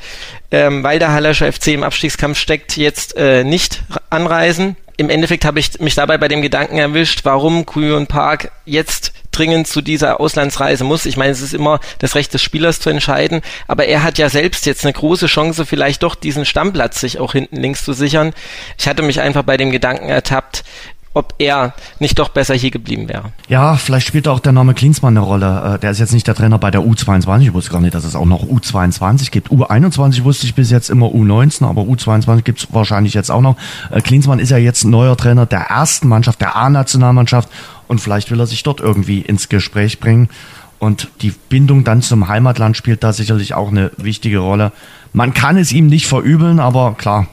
ähm, 0.52 0.84
weil 0.84 1.00
der 1.00 1.12
Hallerscher 1.12 1.52
FC 1.52 1.68
im 1.68 1.84
Abstiegskampf 1.84 2.38
steckt, 2.38 2.78
jetzt 2.78 3.18
äh, 3.18 3.44
nicht 3.44 3.84
anreisen 4.10 4.78
im 4.98 5.10
Endeffekt 5.10 5.46
habe 5.46 5.60
ich 5.60 5.80
mich 5.80 5.96
dabei 5.96 6.18
bei 6.18 6.28
dem 6.28 6.42
Gedanken 6.42 6.78
erwischt, 6.78 7.22
warum 7.24 7.66
Kuyon 7.66 8.08
Park 8.08 8.52
jetzt 8.66 9.14
dringend 9.32 9.68
zu 9.68 9.82
dieser 9.82 10.20
Auslandsreise 10.22 10.84
muss. 10.86 11.06
Ich 11.06 11.18
meine, 11.18 11.32
es 11.32 11.42
ist 11.42 11.54
immer 11.54 11.80
das 12.00 12.16
Recht 12.16 12.34
des 12.34 12.42
Spielers 12.42 12.80
zu 12.80 12.90
entscheiden, 12.90 13.42
aber 13.68 13.86
er 13.86 14.04
hat 14.04 14.18
ja 14.18 14.30
selbst 14.30 14.66
jetzt 14.66 14.86
eine 14.86 14.94
große 14.94 15.28
Chance, 15.28 15.66
vielleicht 15.66 16.04
doch 16.04 16.16
diesen 16.16 16.46
Stammplatz 16.46 17.02
sich 17.02 17.20
auch 17.20 17.34
hinten 17.34 17.58
links 17.58 17.84
zu 17.84 17.92
sichern. 17.92 18.34
Ich 18.78 18.88
hatte 18.88 19.04
mich 19.04 19.20
einfach 19.20 19.44
bei 19.44 19.58
dem 19.58 19.72
Gedanken 19.72 20.08
ertappt, 20.08 20.64
ob 21.16 21.34
er 21.40 21.74
nicht 22.00 22.20
doch 22.20 22.30
besser 22.30 22.54
hier 22.54 22.72
geblieben 22.72 23.08
wäre. 23.08 23.32
Ja, 23.48 23.78
vielleicht 23.78 24.06
spielt 24.06 24.28
auch 24.28 24.40
der 24.42 24.52
Name 24.52 24.74
Klinsmann 24.74 25.18
eine 25.18 25.26
Rolle. 25.26 25.76
Äh, 25.76 25.80
der 25.80 25.92
ist 25.92 26.00
jetzt 26.00 26.14
nicht 26.14 26.28
der 26.28 26.36
Trainer 26.36 26.60
bei 26.60 26.72
der 26.72 26.82
U22. 26.82 27.42
Ich 27.42 27.54
wusste 27.54 27.72
gar 27.72 27.80
nicht, 27.80 27.96
dass 27.96 28.04
es 28.04 28.16
auch 28.16 28.26
noch 28.26 28.44
U22 28.44 29.32
gibt. 29.32 29.50
U21 29.50 30.24
wusste 30.26 30.46
ich 30.46 30.56
bis 30.56 30.70
jetzt 30.70 30.90
immer 30.90 31.08
U19, 31.08 31.66
aber 31.66 31.84
U22 31.84 32.42
gibt 32.42 32.60
es 32.60 32.68
wahrscheinlich 32.74 33.14
jetzt 33.14 33.32
auch 33.32 33.42
noch. 33.42 33.56
Äh, 33.92 34.02
Klinsmann 34.02 34.40
ist 34.40 34.52
ja 34.52 34.58
jetzt 34.58 34.84
neuer 34.84 35.16
Trainer 35.16 35.46
der 35.46 35.62
ersten 35.62 36.10
Mannschaft, 36.10 36.42
der 36.42 36.58
A-Nationalmannschaft 36.58 37.50
und 37.88 38.02
vielleicht 38.02 38.30
will 38.30 38.40
er 38.40 38.48
sich 38.48 38.64
dort 38.64 38.82
irgendwie 38.82 39.22
ins 39.22 39.48
Gespräch 39.48 40.02
bringen. 40.02 40.30
Und 40.80 41.08
die 41.22 41.32
Bindung 41.32 41.86
dann 41.86 42.02
zum 42.02 42.28
Heimatland 42.28 42.76
spielt 42.76 43.04
da 43.04 43.14
sicherlich 43.14 43.54
auch 43.54 43.70
eine 43.70 43.92
wichtige 43.96 44.40
Rolle. 44.40 44.74
Man 45.16 45.34
kann 45.34 45.56
es 45.56 45.72
ihm 45.72 45.88
nicht 45.88 46.08
verübeln, 46.08 46.60
aber 46.60 46.96
klar, 46.98 47.28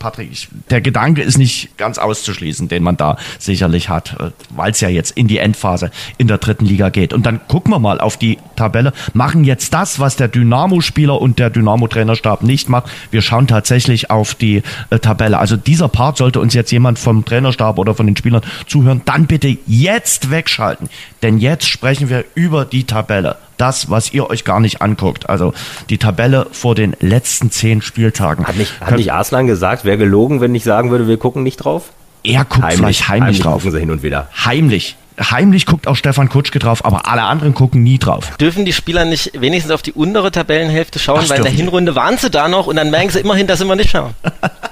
Patrick, 0.00 0.32
ich, 0.32 0.48
der 0.70 0.80
Gedanke 0.80 1.22
ist 1.22 1.38
nicht 1.38 1.76
ganz 1.76 1.96
auszuschließen, 1.96 2.66
den 2.66 2.82
man 2.82 2.96
da 2.96 3.16
sicherlich 3.38 3.88
hat, 3.88 4.16
äh, 4.18 4.32
weil 4.50 4.72
es 4.72 4.80
ja 4.80 4.88
jetzt 4.88 5.12
in 5.12 5.28
die 5.28 5.38
Endphase 5.38 5.92
in 6.16 6.26
der 6.26 6.38
dritten 6.38 6.66
Liga 6.66 6.88
geht. 6.88 7.12
Und 7.12 7.26
dann 7.26 7.40
gucken 7.46 7.72
wir 7.72 7.78
mal 7.78 8.00
auf 8.00 8.16
die 8.16 8.38
Tabelle, 8.56 8.92
machen 9.14 9.44
jetzt 9.44 9.72
das, 9.72 10.00
was 10.00 10.16
der 10.16 10.26
Dynamo-Spieler 10.26 11.20
und 11.20 11.38
der 11.38 11.50
Dynamo-Trainerstab 11.50 12.42
nicht 12.42 12.68
macht. 12.68 12.90
Wir 13.12 13.22
schauen 13.22 13.46
tatsächlich 13.46 14.10
auf 14.10 14.34
die 14.34 14.64
äh, 14.90 14.98
Tabelle. 14.98 15.38
Also 15.38 15.56
dieser 15.56 15.86
Part 15.86 16.16
sollte 16.16 16.40
uns 16.40 16.54
jetzt 16.54 16.72
jemand 16.72 16.98
vom 16.98 17.24
Trainerstab 17.24 17.78
oder 17.78 17.94
von 17.94 18.06
den 18.06 18.16
Spielern 18.16 18.42
zuhören, 18.66 19.02
dann 19.04 19.26
bitte 19.26 19.56
jetzt 19.64 20.32
wegschalten. 20.32 20.88
Denn 21.22 21.38
jetzt 21.38 21.68
sprechen 21.68 22.08
wir 22.08 22.24
über 22.34 22.64
die 22.64 22.82
Tabelle 22.82 23.36
das, 23.58 23.90
was 23.90 24.12
ihr 24.12 24.28
euch 24.30 24.44
gar 24.44 24.60
nicht 24.60 24.80
anguckt. 24.80 25.28
Also 25.28 25.52
die 25.90 25.98
Tabelle 25.98 26.46
vor 26.52 26.74
den 26.74 26.96
letzten 27.00 27.50
zehn 27.50 27.82
Spieltagen. 27.82 28.46
Hat 28.46 28.56
nicht, 28.56 28.80
hat 28.80 28.96
nicht 28.96 29.12
Arslan 29.12 29.46
gesagt, 29.46 29.84
wäre 29.84 29.98
gelogen, 29.98 30.40
wenn 30.40 30.54
ich 30.54 30.64
sagen 30.64 30.90
würde, 30.90 31.06
wir 31.06 31.18
gucken 31.18 31.42
nicht 31.42 31.58
drauf? 31.58 31.90
Er 32.24 32.44
guckt 32.44 32.62
heimlich, 32.62 32.76
vielleicht 32.76 33.08
heimlich, 33.08 33.26
heimlich 33.26 33.40
drauf. 33.40 33.54
Gucken 33.54 33.72
sie 33.72 33.80
hin 33.80 33.90
und 33.90 34.02
wieder. 34.02 34.28
Heimlich. 34.44 34.96
Heimlich 35.20 35.66
guckt 35.66 35.88
auch 35.88 35.96
Stefan 35.96 36.28
Kutschke 36.28 36.60
drauf, 36.60 36.84
aber 36.84 37.08
alle 37.08 37.22
anderen 37.22 37.52
gucken 37.52 37.82
nie 37.82 37.98
drauf. 37.98 38.36
Dürfen 38.36 38.64
die 38.64 38.72
Spieler 38.72 39.04
nicht 39.04 39.32
wenigstens 39.40 39.72
auf 39.72 39.82
die 39.82 39.92
untere 39.92 40.30
Tabellenhälfte 40.30 41.00
schauen, 41.00 41.20
das 41.20 41.30
weil 41.30 41.38
in 41.38 41.44
der 41.44 41.52
Hinrunde 41.52 41.96
waren 41.96 42.18
sie 42.18 42.30
da 42.30 42.48
noch 42.48 42.68
und 42.68 42.76
dann 42.76 42.90
merken 42.90 43.10
sie 43.10 43.18
immerhin, 43.18 43.48
dass 43.48 43.58
sie 43.58 43.64
immer 43.64 43.74
nicht 43.74 43.90
schauen. 43.90 44.14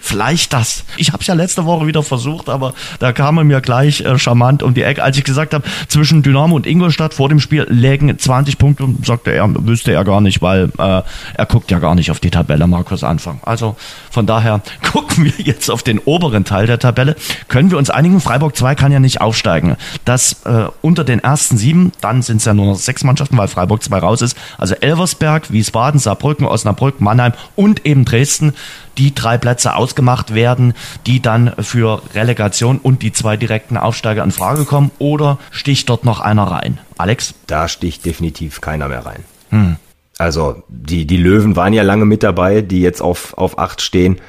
Vielleicht 0.00 0.52
das. 0.52 0.84
Ich 0.96 1.12
habe 1.12 1.20
es 1.20 1.26
ja 1.26 1.34
letzte 1.34 1.64
Woche 1.64 1.86
wieder 1.86 2.02
versucht, 2.02 2.48
aber 2.48 2.74
da 2.98 3.12
kam 3.12 3.38
er 3.38 3.44
mir 3.44 3.60
gleich 3.60 4.00
äh, 4.00 4.18
charmant 4.18 4.62
um 4.62 4.74
die 4.74 4.82
Ecke. 4.82 5.02
Als 5.02 5.16
ich 5.16 5.24
gesagt 5.24 5.54
habe, 5.54 5.64
zwischen 5.88 6.22
Dynamo 6.22 6.56
und 6.56 6.66
Ingolstadt 6.66 7.14
vor 7.14 7.28
dem 7.28 7.40
Spiel 7.40 7.66
lägen 7.68 8.18
20 8.18 8.58
Punkte, 8.58 8.88
sagte 9.04 9.32
er, 9.32 9.48
wüsste 9.66 9.92
er 9.92 10.04
gar 10.04 10.20
nicht, 10.20 10.42
weil 10.42 10.70
äh, 10.78 11.02
er 11.34 11.46
guckt 11.46 11.70
ja 11.70 11.78
gar 11.78 11.94
nicht 11.94 12.10
auf 12.10 12.20
die 12.20 12.30
Tabelle, 12.30 12.66
Markus 12.66 13.04
Anfang. 13.04 13.40
Also 13.42 13.76
von 14.10 14.26
daher 14.26 14.60
gucken 14.92 15.24
wir 15.24 15.32
jetzt 15.38 15.70
auf 15.70 15.82
den 15.82 15.98
oberen 15.98 16.44
Teil 16.44 16.66
der 16.66 16.78
Tabelle. 16.78 17.16
Können 17.48 17.70
wir 17.70 17.78
uns 17.78 17.90
einigen, 17.90 18.20
Freiburg 18.20 18.56
2 18.56 18.74
kann 18.74 18.92
ja 18.92 19.00
nicht 19.00 19.20
aufsteigen. 19.20 19.76
Das 20.04 20.44
äh, 20.44 20.66
unter 20.82 21.04
den 21.04 21.20
ersten 21.20 21.56
sieben, 21.56 21.92
dann 22.00 22.22
sind 22.22 22.38
es 22.38 22.44
ja 22.44 22.54
nur 22.54 22.66
noch 22.66 22.76
sechs 22.76 23.04
Mannschaften, 23.04 23.36
weil 23.36 23.48
Freiburg 23.48 23.82
2 23.82 23.98
raus 23.98 24.22
ist. 24.22 24.36
Also 24.58 24.74
Elversberg, 24.74 25.52
Wiesbaden, 25.52 26.00
Saarbrücken, 26.00 26.46
Osnabrück, 26.46 27.00
Mannheim 27.00 27.32
und 27.56 27.86
eben 27.86 28.04
Dresden 28.04 28.52
die 28.98 29.14
drei 29.14 29.38
Plätze 29.38 29.74
ausgemacht 29.76 30.34
werden, 30.34 30.74
die 31.06 31.20
dann 31.20 31.52
für 31.58 32.02
Relegation 32.14 32.78
und 32.78 33.02
die 33.02 33.12
zwei 33.12 33.36
direkten 33.36 33.76
Aufsteiger 33.76 34.24
in 34.24 34.30
Frage 34.30 34.64
kommen? 34.64 34.90
Oder 34.98 35.38
sticht 35.50 35.88
dort 35.88 36.04
noch 36.04 36.20
einer 36.20 36.44
rein? 36.44 36.78
Alex? 36.98 37.34
Da 37.46 37.68
sticht 37.68 38.04
definitiv 38.04 38.60
keiner 38.60 38.88
mehr 38.88 39.06
rein. 39.06 39.24
Hm. 39.50 39.76
Also 40.18 40.62
die, 40.68 41.06
die 41.06 41.16
Löwen 41.16 41.56
waren 41.56 41.72
ja 41.72 41.82
lange 41.82 42.04
mit 42.04 42.22
dabei, 42.22 42.60
die 42.60 42.82
jetzt 42.82 43.00
auf, 43.00 43.36
auf 43.38 43.58
acht 43.58 43.80
stehen. 43.80 44.20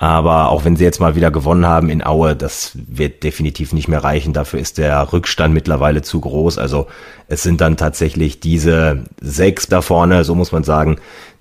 Aber 0.00 0.48
auch 0.48 0.64
wenn 0.64 0.76
sie 0.76 0.84
jetzt 0.84 0.98
mal 0.98 1.14
wieder 1.14 1.30
gewonnen 1.30 1.66
haben 1.66 1.90
in 1.90 2.02
Aue, 2.02 2.34
das 2.34 2.72
wird 2.74 3.22
definitiv 3.22 3.74
nicht 3.74 3.86
mehr 3.86 4.02
reichen. 4.02 4.32
Dafür 4.32 4.58
ist 4.58 4.78
der 4.78 5.12
Rückstand 5.12 5.52
mittlerweile 5.52 6.00
zu 6.00 6.20
groß. 6.20 6.56
Also 6.56 6.86
es 7.28 7.42
sind 7.42 7.60
dann 7.60 7.76
tatsächlich 7.76 8.40
diese 8.40 9.04
sechs 9.20 9.66
da 9.66 9.82
vorne, 9.82 10.24
so 10.24 10.34
muss 10.34 10.52
man 10.52 10.64
sagen, 10.64 10.96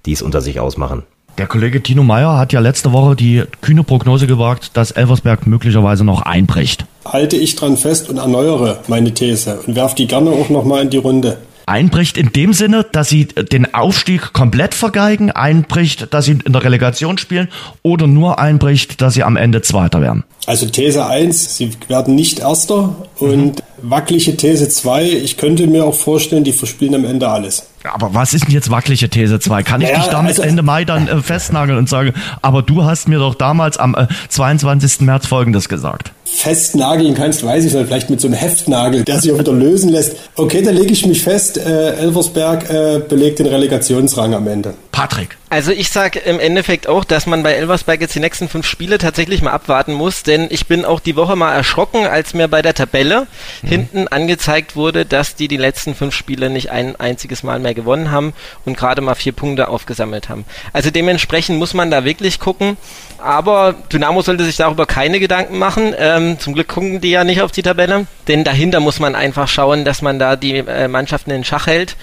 die 0.05 0.11
es 0.11 0.21
unter 0.21 0.41
sich 0.41 0.59
ausmachen. 0.59 1.03
Der 1.37 1.47
Kollege 1.47 1.81
Tino 1.81 2.03
Meyer 2.03 2.37
hat 2.37 2.51
ja 2.51 2.59
letzte 2.59 2.91
Woche 2.91 3.15
die 3.15 3.43
kühne 3.61 3.83
Prognose 3.83 4.27
gewagt, 4.27 4.71
dass 4.75 4.91
Elversberg 4.91 5.47
möglicherweise 5.47 6.03
noch 6.03 6.23
einbricht. 6.23 6.85
Halte 7.05 7.37
ich 7.37 7.55
dran 7.55 7.77
fest 7.77 8.09
und 8.09 8.17
erneuere 8.17 8.79
meine 8.87 9.13
These 9.13 9.59
und 9.65 9.75
werfe 9.75 9.95
die 9.95 10.07
gerne 10.07 10.31
auch 10.31 10.49
nochmal 10.49 10.81
in 10.83 10.89
die 10.89 10.97
Runde 10.97 11.37
einbricht 11.69 12.17
in 12.17 12.33
dem 12.33 12.51
Sinne, 12.51 12.85
dass 12.91 13.09
sie 13.09 13.25
den 13.25 13.73
Aufstieg 13.73 14.33
komplett 14.33 14.73
vergeigen, 14.73 15.31
einbricht, 15.31 16.13
dass 16.13 16.25
sie 16.25 16.39
in 16.43 16.51
der 16.51 16.63
Relegation 16.63 17.17
spielen 17.17 17.47
oder 17.83 18.07
nur 18.07 18.39
einbricht, 18.39 19.01
dass 19.01 19.13
sie 19.13 19.23
am 19.23 19.37
Ende 19.37 19.61
Zweiter 19.61 20.01
werden? 20.01 20.23
Also 20.49 20.65
These 20.65 21.05
1, 21.05 21.57
sie 21.57 21.69
werden 21.89 22.15
nicht 22.15 22.39
Erster 22.39 22.95
und 23.19 23.37
mhm. 23.37 23.53
wackelige 23.83 24.35
These 24.35 24.67
2, 24.67 25.03
ich 25.03 25.37
könnte 25.37 25.67
mir 25.67 25.85
auch 25.85 25.93
vorstellen, 25.93 26.43
die 26.43 26.53
verspielen 26.53 26.95
am 26.95 27.05
Ende 27.05 27.29
alles. 27.29 27.67
Aber 27.83 28.15
was 28.15 28.33
ist 28.33 28.47
denn 28.47 28.55
jetzt 28.55 28.71
wackelige 28.71 29.11
These 29.11 29.39
2? 29.39 29.61
Kann 29.61 29.81
ich 29.81 29.89
naja, 29.89 29.99
dich 29.99 30.09
damit 30.09 30.29
also, 30.31 30.41
Ende 30.41 30.63
Mai 30.63 30.85
dann 30.85 31.07
äh, 31.07 31.21
festnageln 31.21 31.77
und 31.77 31.87
sagen, 31.87 32.13
aber 32.41 32.63
du 32.63 32.83
hast 32.83 33.07
mir 33.07 33.19
doch 33.19 33.35
damals 33.35 33.77
am 33.77 33.93
äh, 33.93 34.07
22. 34.29 35.01
März 35.01 35.27
Folgendes 35.27 35.69
gesagt? 35.69 36.13
Festnageln 36.25 37.13
kannst, 37.13 37.45
weiß 37.45 37.65
ich 37.65 37.73
nicht, 37.73 37.85
vielleicht 37.85 38.09
mit 38.09 38.19
so 38.19 38.27
einem 38.27 38.37
Heftnagel, 38.37 39.03
der 39.03 39.19
sich 39.19 39.31
auch 39.31 39.37
wieder 39.37 39.53
lösen 39.53 39.91
lässt. 39.91 40.15
Okay, 40.35 40.63
dann 40.63 40.75
lege 40.75 40.91
ich 40.91 41.05
mich 41.05 41.21
fest, 41.21 41.59
äh, 41.59 41.93
Elversberg 41.93 42.67
äh, 42.71 43.01
belegt 43.07 43.37
den 43.37 43.45
Relegationsrang 43.45 44.33
am 44.33 44.47
Ende. 44.47 44.73
Patrick. 44.99 45.37
Also 45.49 45.71
ich 45.71 45.91
sage 45.91 46.19
im 46.19 46.41
Endeffekt 46.41 46.85
auch, 46.85 47.05
dass 47.05 47.25
man 47.25 47.41
bei 47.41 47.53
Elversberg 47.53 48.01
jetzt 48.01 48.15
die 48.15 48.19
nächsten 48.19 48.49
fünf 48.49 48.67
Spiele 48.67 48.97
tatsächlich 48.97 49.41
mal 49.41 49.51
abwarten 49.51 49.93
muss, 49.93 50.23
denn 50.23 50.47
ich 50.49 50.67
bin 50.67 50.83
auch 50.83 50.99
die 50.99 51.15
Woche 51.15 51.37
mal 51.37 51.53
erschrocken, 51.53 52.05
als 52.05 52.33
mir 52.33 52.49
bei 52.49 52.61
der 52.61 52.73
Tabelle 52.73 53.25
mhm. 53.61 53.67
hinten 53.67 54.07
angezeigt 54.09 54.75
wurde, 54.75 55.05
dass 55.05 55.35
die 55.35 55.47
die 55.47 55.55
letzten 55.55 55.95
fünf 55.95 56.13
Spiele 56.13 56.49
nicht 56.49 56.71
ein 56.71 56.97
einziges 56.97 57.43
Mal 57.43 57.59
mehr 57.59 57.73
gewonnen 57.73 58.11
haben 58.11 58.33
und 58.65 58.75
gerade 58.75 58.99
mal 59.01 59.15
vier 59.15 59.31
Punkte 59.31 59.69
aufgesammelt 59.69 60.27
haben. 60.27 60.43
Also 60.73 60.91
dementsprechend 60.91 61.59
muss 61.59 61.73
man 61.73 61.89
da 61.89 62.03
wirklich 62.03 62.41
gucken, 62.41 62.75
aber 63.19 63.75
Dynamo 63.93 64.21
sollte 64.21 64.43
sich 64.43 64.57
darüber 64.57 64.85
keine 64.85 65.21
Gedanken 65.21 65.57
machen. 65.59 65.95
Ähm, 65.97 66.39
zum 66.39 66.55
Glück 66.55 66.67
gucken 66.67 66.99
die 66.99 67.11
ja 67.11 67.23
nicht 67.23 67.41
auf 67.41 67.53
die 67.53 67.63
Tabelle, 67.63 68.05
denn 68.27 68.43
dahinter 68.43 68.81
muss 68.81 68.99
man 68.99 69.15
einfach 69.15 69.47
schauen, 69.47 69.85
dass 69.85 70.01
man 70.01 70.19
da 70.19 70.35
die 70.35 70.57
äh, 70.57 70.89
Mannschaften 70.89 71.31
in 71.31 71.45
Schach 71.45 71.67
hält 71.67 71.95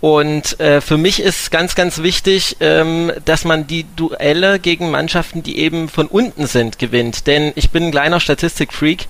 und 0.00 0.58
äh, 0.60 0.80
für 0.80 0.96
mich 0.96 1.20
ist 1.20 1.50
ganz, 1.50 1.74
ganz 1.74 2.02
wichtig, 2.02 2.56
ähm, 2.60 3.12
dass 3.24 3.44
man 3.44 3.66
die 3.66 3.84
Duelle 3.96 4.58
gegen 4.58 4.90
Mannschaften, 4.90 5.42
die 5.42 5.58
eben 5.58 5.88
von 5.88 6.06
unten 6.06 6.46
sind, 6.46 6.78
gewinnt. 6.78 7.26
Denn 7.26 7.52
ich 7.54 7.70
bin 7.70 7.84
ein 7.84 7.90
kleiner 7.90 8.20
Statistikfreak 8.20 9.08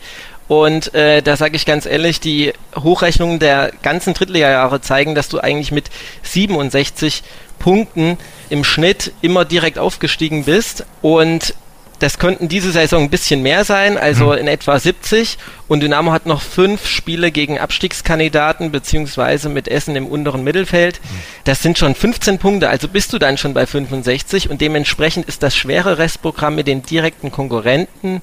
und 0.50 0.92
äh, 0.94 1.22
da 1.22 1.36
sage 1.36 1.54
ich 1.54 1.64
ganz 1.64 1.86
ehrlich, 1.86 2.18
die 2.18 2.52
Hochrechnungen 2.76 3.38
der 3.38 3.70
ganzen 3.82 4.14
Drittliga-Jahre 4.14 4.80
zeigen, 4.80 5.14
dass 5.14 5.28
du 5.28 5.38
eigentlich 5.38 5.70
mit 5.70 5.90
67 6.24 7.22
Punkten 7.60 8.18
im 8.48 8.64
Schnitt 8.64 9.12
immer 9.22 9.44
direkt 9.44 9.78
aufgestiegen 9.78 10.46
bist. 10.46 10.84
Und 11.02 11.54
das 12.00 12.18
könnten 12.18 12.48
diese 12.48 12.72
Saison 12.72 13.04
ein 13.04 13.10
bisschen 13.10 13.42
mehr 13.42 13.64
sein, 13.64 13.98
also 13.98 14.32
mhm. 14.32 14.38
in 14.38 14.48
etwa 14.48 14.78
70. 14.78 15.36
Und 15.68 15.80
Dynamo 15.80 16.12
hat 16.12 16.24
noch 16.24 16.40
fünf 16.40 16.86
Spiele 16.86 17.30
gegen 17.30 17.58
Abstiegskandidaten, 17.58 18.72
beziehungsweise 18.72 19.50
mit 19.50 19.68
Essen 19.68 19.94
im 19.96 20.06
unteren 20.06 20.42
Mittelfeld. 20.42 20.98
Mhm. 21.02 21.16
Das 21.44 21.62
sind 21.62 21.78
schon 21.78 21.94
15 21.94 22.38
Punkte, 22.38 22.70
also 22.70 22.88
bist 22.88 23.12
du 23.12 23.18
dann 23.18 23.36
schon 23.36 23.52
bei 23.52 23.66
65. 23.66 24.48
Und 24.48 24.62
dementsprechend 24.62 25.26
ist 25.26 25.42
das 25.42 25.54
schwere 25.54 25.98
Restprogramm 25.98 26.54
mit 26.56 26.66
den 26.66 26.82
direkten 26.82 27.30
Konkurrenten. 27.30 28.22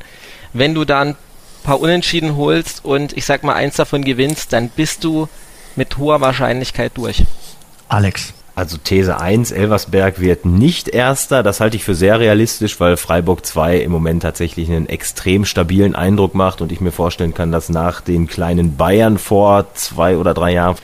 Wenn 0.54 0.74
du 0.74 0.84
da 0.84 1.02
ein 1.02 1.16
paar 1.64 1.80
Unentschieden 1.80 2.36
holst 2.36 2.84
und 2.84 3.16
ich 3.16 3.26
sag 3.26 3.44
mal 3.44 3.54
eins 3.54 3.76
davon 3.76 4.04
gewinnst, 4.04 4.54
dann 4.54 4.70
bist 4.70 5.04
du 5.04 5.30
mit 5.76 5.98
hoher 5.98 6.20
Wahrscheinlichkeit 6.20 6.94
durch. 6.96 7.24
Alex. 7.88 8.34
Also 8.58 8.78
These 8.84 9.20
1, 9.22 9.51
Elversberg 9.51 10.20
wird 10.20 10.43
nicht 10.43 10.89
Erster. 10.89 11.43
Das 11.43 11.60
halte 11.60 11.78
ich 11.78 11.84
für 11.84 11.93
sehr 11.93 12.20
realistisch, 12.20 12.80
weil 12.80 12.97
Freiburg 12.97 13.45
2 13.45 13.78
im 13.78 13.91
Moment 13.91 14.24
tatsächlich 14.24 14.68
einen 14.68 14.89
extrem 14.89 15.45
stabilen 15.45 15.93
Eindruck 15.93 16.34
macht 16.34 16.62
und 16.62 16.72
ich 16.72 16.82
mir 16.82 16.91
vorstellen 16.91 17.36
kann, 17.36 17.51
dass 17.51 17.70
nach 17.70 18.01
den 18.01 18.26
kleinen 18.26 18.76
Bayern 18.76 19.20
vor 19.20 19.68
zwei 19.76 20.18
oder 20.18 20.34
drei 20.34 20.53
Jahren 20.53 20.78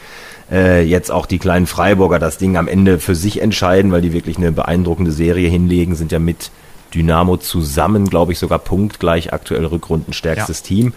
äh, 0.52 0.84
jetzt 0.84 1.10
auch 1.10 1.26
die 1.26 1.40
kleinen 1.40 1.66
Freiburger 1.66 2.20
das 2.20 2.38
Ding 2.38 2.58
am 2.58 2.68
Ende 2.68 3.00
für 3.00 3.16
sich 3.16 3.42
entscheiden, 3.42 3.92
weil 3.92 4.02
die 4.02 4.14
wirklich 4.14 4.38
eine 4.38 4.52
beeindruckende 4.52 5.12
Serie 5.12 5.50
hinlegen, 5.50 5.96
sind 5.96 6.12
ja 6.12 6.20
mit 6.20 6.52
Dynamo 6.94 7.38
zusammen, 7.38 8.08
glaube 8.08 8.34
ich, 8.34 8.38
sogar 8.38 8.60
punktgleich 8.60 9.34
aktuell 9.34 9.66
Rückrundenstärkstes 9.66 10.60
ja. 10.60 10.66
Team. 10.68 10.94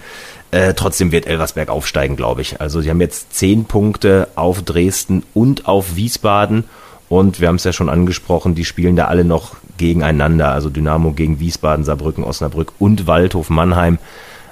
Äh, 0.51 0.75
trotzdem 0.75 1.13
wird 1.13 1.27
Elversberg 1.27 1.69
aufsteigen, 1.69 2.17
glaube 2.17 2.41
ich. 2.41 2.61
Also 2.61 2.81
sie 2.81 2.91
haben 2.91 3.01
jetzt 3.01 3.35
zehn 3.35 3.65
Punkte 3.65 4.29
auf 4.37 4.63
Dresden 4.63 5.25
und 5.35 5.67
auf 5.67 5.97
Wiesbaden. 5.97 6.65
Und 7.09 7.41
wir 7.41 7.49
haben 7.49 7.57
es 7.57 7.65
ja 7.65 7.73
schon 7.73 7.89
angesprochen, 7.89 8.55
die 8.55 8.65
spielen 8.65 8.97
da 8.97 9.07
alle 9.07 9.25
noch 9.25 9.57
gegeneinander. 9.77 10.53
Also 10.53 10.71
Dynamo 10.71 11.13
gegen 11.13 11.41
Wiesbaden, 11.41 11.85
Saarbrücken, 11.85 12.25
Osnabrück 12.25 12.73
und 12.79 13.07
Waldhof 13.07 13.51
Mannheim. 13.51 13.99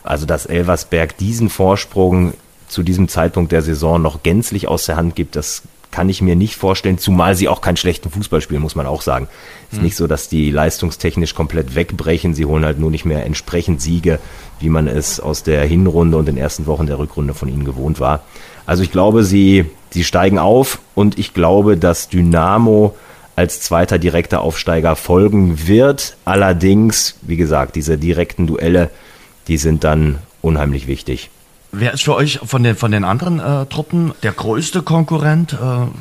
Also 0.02 0.26
dass 0.26 0.46
Elversberg 0.46 1.16
diesen 1.16 1.48
Vorsprung 1.48 2.34
zu 2.68 2.82
diesem 2.82 3.08
Zeitpunkt 3.08 3.52
der 3.52 3.62
Saison 3.62 4.00
noch 4.00 4.22
gänzlich 4.22 4.68
aus 4.68 4.86
der 4.86 4.96
Hand 4.96 5.14
gibt, 5.14 5.36
das 5.36 5.62
kann 5.94 6.08
ich 6.08 6.20
mir 6.20 6.34
nicht 6.34 6.56
vorstellen, 6.56 6.98
zumal 6.98 7.36
sie 7.36 7.46
auch 7.48 7.60
keinen 7.60 7.76
schlechten 7.76 8.10
Fußball 8.10 8.40
spielen, 8.40 8.62
muss 8.62 8.74
man 8.74 8.86
auch 8.86 9.00
sagen. 9.00 9.28
Ist 9.70 9.78
mhm. 9.78 9.84
nicht 9.84 9.96
so, 9.96 10.08
dass 10.08 10.28
die 10.28 10.50
leistungstechnisch 10.50 11.36
komplett 11.36 11.76
wegbrechen. 11.76 12.34
Sie 12.34 12.46
holen 12.46 12.64
halt 12.64 12.80
nur 12.80 12.90
nicht 12.90 13.04
mehr 13.04 13.24
entsprechend 13.24 13.80
Siege, 13.80 14.18
wie 14.64 14.70
man 14.70 14.88
es 14.88 15.20
aus 15.20 15.42
der 15.42 15.64
Hinrunde 15.64 16.16
und 16.16 16.26
den 16.26 16.38
ersten 16.38 16.66
Wochen 16.66 16.86
der 16.86 16.98
Rückrunde 16.98 17.34
von 17.34 17.50
ihnen 17.50 17.64
gewohnt 17.64 18.00
war. 18.00 18.22
Also 18.64 18.82
ich 18.82 18.90
glaube, 18.90 19.22
sie, 19.22 19.66
sie 19.90 20.04
steigen 20.04 20.38
auf 20.38 20.80
und 20.94 21.18
ich 21.18 21.34
glaube, 21.34 21.76
dass 21.76 22.08
Dynamo 22.08 22.94
als 23.36 23.60
zweiter 23.60 23.98
direkter 23.98 24.40
Aufsteiger 24.40 24.96
folgen 24.96 25.66
wird. 25.68 26.16
Allerdings, 26.24 27.16
wie 27.20 27.36
gesagt, 27.36 27.76
diese 27.76 27.98
direkten 27.98 28.46
Duelle, 28.46 28.90
die 29.48 29.58
sind 29.58 29.84
dann 29.84 30.18
unheimlich 30.40 30.86
wichtig. 30.86 31.30
Wer 31.76 31.92
ist 31.92 32.04
für 32.04 32.14
euch 32.14 32.38
von 32.44 32.62
den, 32.62 32.76
von 32.76 32.92
den 32.92 33.02
anderen 33.02 33.40
äh, 33.40 33.66
Truppen 33.66 34.12
der 34.22 34.30
größte 34.30 34.82
Konkurrent? 34.82 35.54
Äh, 35.54 35.56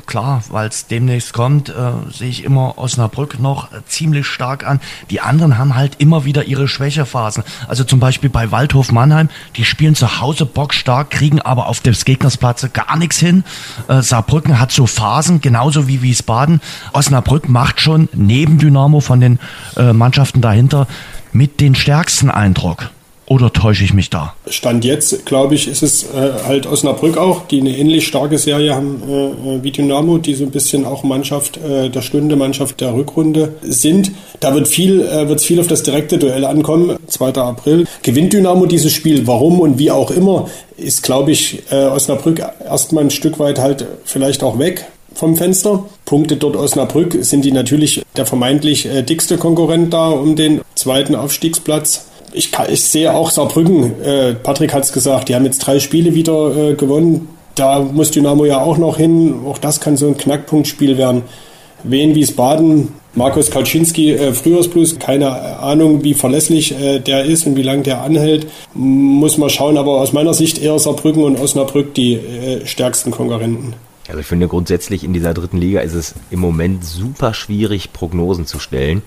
klar, 0.06 0.44
weil 0.50 0.68
es 0.68 0.86
demnächst 0.86 1.32
kommt, 1.32 1.68
äh, 1.68 1.72
sehe 2.12 2.28
ich 2.28 2.44
immer 2.44 2.78
Osnabrück 2.78 3.40
noch 3.40 3.72
äh, 3.72 3.84
ziemlich 3.84 4.24
stark 4.26 4.64
an. 4.64 4.80
Die 5.10 5.20
anderen 5.20 5.58
haben 5.58 5.74
halt 5.74 5.96
immer 5.98 6.24
wieder 6.24 6.44
ihre 6.44 6.68
Schwächephasen. 6.68 7.42
Also 7.66 7.82
zum 7.82 7.98
Beispiel 7.98 8.30
bei 8.30 8.52
Waldhof 8.52 8.92
Mannheim, 8.92 9.30
die 9.56 9.64
spielen 9.64 9.96
zu 9.96 10.20
Hause 10.20 10.46
bockstark, 10.46 11.10
kriegen 11.10 11.40
aber 11.40 11.66
auf 11.66 11.80
des 11.80 12.04
Gegnersplatze 12.04 12.68
gar 12.68 12.96
nichts 12.96 13.18
hin. 13.18 13.42
Äh, 13.88 14.00
Saarbrücken 14.00 14.60
hat 14.60 14.70
so 14.70 14.86
Phasen, 14.86 15.40
genauso 15.40 15.88
wie 15.88 16.02
Wiesbaden. 16.02 16.60
Osnabrück 16.92 17.48
macht 17.48 17.80
schon 17.80 18.08
neben 18.12 18.58
Dynamo 18.58 19.00
von 19.00 19.20
den 19.20 19.40
äh, 19.76 19.92
Mannschaften 19.92 20.40
dahinter 20.40 20.86
mit 21.32 21.60
den 21.60 21.74
stärksten 21.74 22.30
Eindruck. 22.30 22.90
Oder 23.26 23.52
täusche 23.52 23.84
ich 23.84 23.94
mich 23.94 24.10
da? 24.10 24.34
Stand 24.48 24.84
jetzt, 24.84 25.24
glaube 25.24 25.54
ich, 25.54 25.66
ist 25.66 25.82
es 25.82 26.04
äh, 26.04 26.32
halt 26.46 26.66
Osnabrück 26.66 27.16
auch, 27.16 27.46
die 27.46 27.60
eine 27.60 27.76
ähnlich 27.76 28.06
starke 28.06 28.36
Serie 28.38 28.74
haben 28.74 29.02
äh, 29.08 29.26
äh, 29.26 29.62
wie 29.62 29.70
Dynamo, 29.70 30.18
die 30.18 30.34
so 30.34 30.44
ein 30.44 30.50
bisschen 30.50 30.84
auch 30.84 31.04
Mannschaft 31.04 31.56
äh, 31.56 31.88
der 31.88 32.02
Stunde, 32.02 32.36
Mannschaft 32.36 32.80
der 32.80 32.94
Rückrunde 32.94 33.54
sind. 33.62 34.12
Da 34.40 34.54
wird 34.54 34.68
viel, 34.68 35.00
äh, 35.00 35.28
wird 35.28 35.40
viel 35.40 35.58
auf 35.58 35.68
das 35.68 35.82
direkte 35.82 36.18
Duell 36.18 36.44
ankommen. 36.44 36.96
2. 37.06 37.34
April. 37.34 37.86
Gewinnt 38.02 38.32
Dynamo 38.32 38.66
dieses 38.66 38.92
Spiel? 38.92 39.26
Warum 39.26 39.60
und 39.60 39.78
wie 39.78 39.90
auch 39.90 40.10
immer, 40.10 40.48
ist, 40.76 41.02
glaube 41.02 41.30
ich, 41.30 41.62
äh, 41.70 41.86
Osnabrück 41.86 42.42
erstmal 42.64 43.04
ein 43.04 43.10
Stück 43.10 43.38
weit 43.38 43.58
halt 43.58 43.86
vielleicht 44.04 44.42
auch 44.42 44.58
weg 44.58 44.86
vom 45.14 45.36
Fenster. 45.36 45.84
Punkte 46.04 46.36
dort 46.36 46.56
Osnabrück, 46.56 47.16
sind 47.20 47.44
die 47.44 47.52
natürlich 47.52 48.02
der 48.16 48.26
vermeintlich 48.26 48.86
äh, 48.86 49.02
dickste 49.02 49.38
Konkurrent 49.38 49.94
da 49.94 50.08
um 50.08 50.36
den 50.36 50.60
zweiten 50.74 51.14
Aufstiegsplatz. 51.14 52.06
Ich, 52.34 52.52
kann, 52.52 52.66
ich 52.68 52.82
sehe 52.82 53.14
auch 53.14 53.30
Saarbrücken, 53.30 54.02
äh, 54.02 54.34
Patrick 54.34 54.74
hat 54.74 54.84
es 54.84 54.92
gesagt, 54.92 55.28
die 55.28 55.34
haben 55.34 55.44
jetzt 55.44 55.60
drei 55.60 55.78
Spiele 55.78 56.14
wieder 56.14 56.54
äh, 56.56 56.74
gewonnen. 56.74 57.28
Da 57.54 57.78
muss 57.78 58.10
Dynamo 58.10 58.44
ja 58.44 58.60
auch 58.60 58.76
noch 58.76 58.96
hin. 58.96 59.42
Auch 59.46 59.58
das 59.58 59.80
kann 59.80 59.96
so 59.96 60.08
ein 60.08 60.16
Knackpunktspiel 60.16 60.98
werden. 60.98 61.22
Wien 61.84 62.14
Wiesbaden, 62.14 62.88
Markus 63.14 63.50
Kaczynski, 63.50 64.12
äh, 64.12 64.32
Frühjahrsblues, 64.32 64.98
keine 64.98 65.30
Ahnung, 65.60 66.02
wie 66.02 66.14
verlässlich 66.14 66.72
äh, 66.72 66.98
der 66.98 67.24
ist 67.24 67.46
und 67.46 67.56
wie 67.56 67.62
lange 67.62 67.82
der 67.82 68.02
anhält. 68.02 68.48
Muss 68.74 69.38
man 69.38 69.50
schauen, 69.50 69.78
aber 69.78 70.00
aus 70.00 70.12
meiner 70.12 70.34
Sicht 70.34 70.58
eher 70.58 70.78
Saarbrücken 70.78 71.22
und 71.22 71.38
Osnabrück 71.38 71.94
die 71.94 72.14
äh, 72.14 72.66
stärksten 72.66 73.12
Konkurrenten. 73.12 73.74
Also 74.08 74.20
ich 74.20 74.26
finde 74.26 74.48
grundsätzlich 74.48 75.04
in 75.04 75.12
dieser 75.12 75.32
dritten 75.32 75.58
Liga 75.58 75.80
ist 75.80 75.94
es 75.94 76.14
im 76.30 76.40
Moment 76.40 76.84
super 76.84 77.32
schwierig, 77.34 77.92
Prognosen 77.92 78.46
zu 78.46 78.58
stellen, 78.58 79.02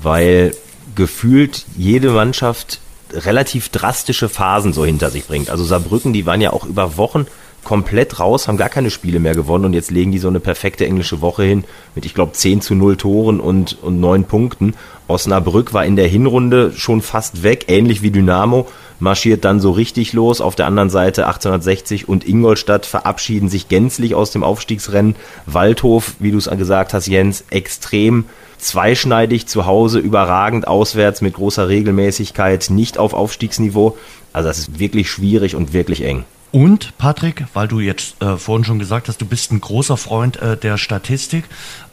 weil 0.00 0.54
gefühlt 0.94 1.64
jede 1.76 2.10
Mannschaft 2.10 2.80
relativ 3.12 3.68
drastische 3.70 4.28
Phasen 4.28 4.72
so 4.72 4.84
hinter 4.84 5.10
sich 5.10 5.26
bringt. 5.26 5.50
Also 5.50 5.64
Saarbrücken, 5.64 6.12
die 6.12 6.26
waren 6.26 6.40
ja 6.40 6.52
auch 6.52 6.66
über 6.66 6.96
Wochen 6.96 7.26
komplett 7.64 8.18
raus, 8.20 8.48
haben 8.48 8.56
gar 8.56 8.68
keine 8.68 8.90
Spiele 8.90 9.20
mehr 9.20 9.34
gewonnen 9.34 9.66
und 9.66 9.72
jetzt 9.74 9.90
legen 9.90 10.12
die 10.12 10.18
so 10.18 10.28
eine 10.28 10.40
perfekte 10.40 10.86
englische 10.86 11.20
Woche 11.20 11.42
hin 11.42 11.64
mit, 11.94 12.06
ich 12.06 12.14
glaube, 12.14 12.32
10 12.32 12.60
zu 12.60 12.74
0 12.74 12.96
Toren 12.96 13.40
und, 13.40 13.76
und 13.82 14.00
9 14.00 14.24
Punkten. 14.24 14.74
Osnabrück 15.06 15.74
war 15.74 15.84
in 15.84 15.96
der 15.96 16.08
Hinrunde 16.08 16.72
schon 16.74 17.02
fast 17.02 17.42
weg, 17.42 17.66
ähnlich 17.68 18.00
wie 18.00 18.10
Dynamo, 18.10 18.66
marschiert 19.00 19.44
dann 19.44 19.60
so 19.60 19.72
richtig 19.72 20.12
los. 20.12 20.40
Auf 20.40 20.54
der 20.54 20.66
anderen 20.66 20.90
Seite 20.90 21.26
1860 21.26 22.08
und 22.08 22.26
Ingolstadt 22.26 22.86
verabschieden 22.86 23.48
sich 23.48 23.68
gänzlich 23.68 24.14
aus 24.14 24.30
dem 24.30 24.44
Aufstiegsrennen. 24.44 25.16
Waldhof, 25.46 26.14
wie 26.20 26.30
du 26.30 26.38
es 26.38 26.48
gesagt 26.48 26.94
hast, 26.94 27.06
Jens, 27.06 27.44
extrem 27.50 28.24
zweischneidig 28.58 29.46
zu 29.46 29.66
Hause, 29.66 29.98
überragend 29.98 30.66
auswärts 30.66 31.20
mit 31.20 31.34
großer 31.34 31.68
Regelmäßigkeit, 31.68 32.70
nicht 32.70 32.98
auf 32.98 33.14
Aufstiegsniveau. 33.14 33.96
Also 34.32 34.48
das 34.48 34.58
ist 34.58 34.78
wirklich 34.78 35.10
schwierig 35.10 35.54
und 35.54 35.72
wirklich 35.72 36.04
eng. 36.04 36.24
Und 36.50 36.96
Patrick, 36.96 37.44
weil 37.52 37.68
du 37.68 37.78
jetzt 37.78 38.22
äh, 38.22 38.38
vorhin 38.38 38.64
schon 38.64 38.78
gesagt 38.78 39.08
hast, 39.08 39.20
du 39.20 39.26
bist 39.26 39.52
ein 39.52 39.60
großer 39.60 39.98
Freund 39.98 40.38
äh, 40.38 40.56
der 40.56 40.78
Statistik. 40.78 41.44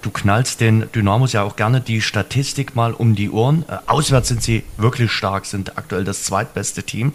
Du 0.01 0.11
knallst 0.11 0.61
den 0.61 0.89
Dynamos 0.93 1.33
ja 1.33 1.43
auch 1.43 1.57
gerne 1.57 1.81
die 1.81 2.01
Statistik 2.01 2.73
mal 2.73 2.93
um 2.93 3.15
die 3.15 3.29
Ohren. 3.29 3.65
Äh, 3.67 3.77
auswärts 3.87 4.29
sind 4.29 4.41
sie 4.41 4.63
wirklich 4.77 5.11
stark, 5.11 5.45
sind 5.45 5.77
aktuell 5.77 6.05
das 6.05 6.23
zweitbeste 6.23 6.83
Team. 6.83 7.13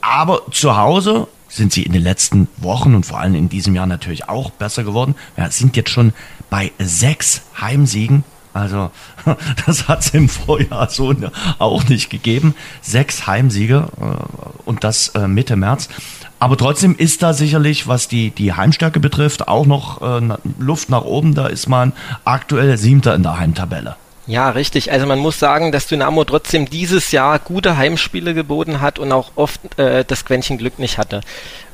Aber 0.00 0.42
zu 0.52 0.76
Hause 0.76 1.26
sind 1.48 1.72
sie 1.72 1.82
in 1.82 1.92
den 1.92 2.02
letzten 2.02 2.46
Wochen 2.58 2.94
und 2.94 3.04
vor 3.04 3.18
allem 3.18 3.34
in 3.34 3.48
diesem 3.48 3.74
Jahr 3.74 3.86
natürlich 3.86 4.28
auch 4.28 4.50
besser 4.50 4.84
geworden. 4.84 5.16
Ja, 5.36 5.50
sind 5.50 5.76
jetzt 5.76 5.90
schon 5.90 6.12
bei 6.50 6.70
sechs 6.78 7.42
Heimsiegen 7.60 8.22
also 8.56 8.90
das 9.66 9.86
hat 9.86 10.00
es 10.00 10.14
im 10.14 10.28
Vorjahr 10.28 10.88
so 10.88 11.14
auch 11.58 11.88
nicht 11.88 12.10
gegeben. 12.10 12.54
Sechs 12.80 13.26
Heimsiege 13.26 13.88
äh, 14.00 14.04
und 14.64 14.82
das 14.82 15.08
äh, 15.08 15.28
Mitte 15.28 15.56
März. 15.56 15.88
Aber 16.38 16.56
trotzdem 16.56 16.94
ist 16.96 17.22
da 17.22 17.32
sicherlich, 17.32 17.86
was 17.86 18.08
die, 18.08 18.30
die 18.30 18.52
Heimstärke 18.52 19.00
betrifft, 19.00 19.48
auch 19.48 19.66
noch 19.66 20.02
äh, 20.02 20.36
Luft 20.58 20.90
nach 20.90 21.04
oben. 21.04 21.34
Da 21.34 21.46
ist 21.46 21.68
man 21.68 21.92
aktuell 22.24 22.76
Siebter 22.76 23.14
in 23.14 23.22
der 23.22 23.38
Heimtabelle. 23.38 23.96
Ja, 24.26 24.50
richtig. 24.50 24.90
Also 24.90 25.06
man 25.06 25.20
muss 25.20 25.38
sagen, 25.38 25.70
dass 25.70 25.86
Dynamo 25.86 26.24
trotzdem 26.24 26.68
dieses 26.68 27.12
Jahr 27.12 27.38
gute 27.38 27.76
Heimspiele 27.76 28.34
geboten 28.34 28.80
hat 28.80 28.98
und 28.98 29.12
auch 29.12 29.30
oft 29.36 29.78
äh, 29.78 30.04
das 30.04 30.24
Quäntchen 30.24 30.58
Glück 30.58 30.80
nicht 30.80 30.98
hatte. 30.98 31.20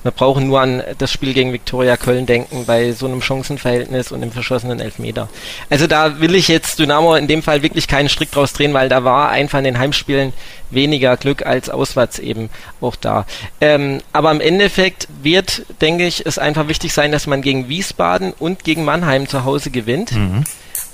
Wir 0.02 0.10
brauchen 0.10 0.48
nur 0.48 0.60
an 0.60 0.82
das 0.98 1.12
Spiel 1.12 1.32
gegen 1.32 1.52
Viktoria 1.52 1.96
Köln 1.96 2.26
denken, 2.26 2.66
bei 2.66 2.92
so 2.92 3.06
einem 3.06 3.22
Chancenverhältnis 3.22 4.10
und 4.10 4.20
dem 4.20 4.32
verschossenen 4.32 4.80
Elfmeter. 4.80 5.28
Also 5.70 5.86
da 5.86 6.20
will 6.20 6.34
ich 6.34 6.48
jetzt 6.48 6.78
Dynamo 6.78 7.14
in 7.14 7.28
dem 7.28 7.42
Fall 7.42 7.62
wirklich 7.62 7.86
keinen 7.86 8.08
Strick 8.08 8.32
draus 8.32 8.52
drehen, 8.52 8.74
weil 8.74 8.88
da 8.88 9.04
war 9.04 9.30
einfach 9.30 9.58
in 9.58 9.64
den 9.64 9.78
Heimspielen 9.78 10.32
weniger 10.70 11.16
Glück 11.16 11.46
als 11.46 11.70
auswärts 11.70 12.18
eben 12.18 12.50
auch 12.80 12.96
da. 12.96 13.26
Ähm, 13.60 14.00
aber 14.12 14.30
im 14.32 14.40
Endeffekt 14.40 15.06
wird, 15.22 15.62
denke 15.80 16.06
ich, 16.06 16.26
es 16.26 16.38
einfach 16.38 16.68
wichtig 16.68 16.92
sein, 16.92 17.12
dass 17.12 17.26
man 17.26 17.40
gegen 17.40 17.68
Wiesbaden 17.68 18.32
und 18.32 18.64
gegen 18.64 18.84
Mannheim 18.84 19.28
zu 19.28 19.44
Hause 19.44 19.70
gewinnt. 19.70 20.12
Mhm. 20.12 20.44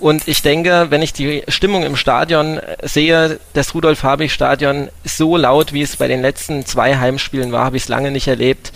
Und 0.01 0.29
ich 0.29 0.43
denke, 0.43 0.87
wenn 0.91 1.03
ich 1.03 1.13
die 1.13 1.43
Stimmung 1.49 1.83
im 1.83 1.97
Stadion 1.97 2.61
sehe, 2.83 3.41
das 3.53 3.75
Rudolf-Habich-Stadion 3.75 4.91
ist 5.03 5.17
so 5.17 5.37
laut, 5.37 5.73
wie 5.73 5.83
es 5.83 5.97
bei 5.97 6.07
den 6.07 6.23
letzten 6.23 6.65
zwei 6.65 6.97
Heimspielen 6.97 7.51
war, 7.51 7.65
habe 7.65 7.77
ich 7.77 7.85
es 7.85 7.89
lange 7.89 8.13
nicht 8.13 8.29
erlebt. 8.29 8.73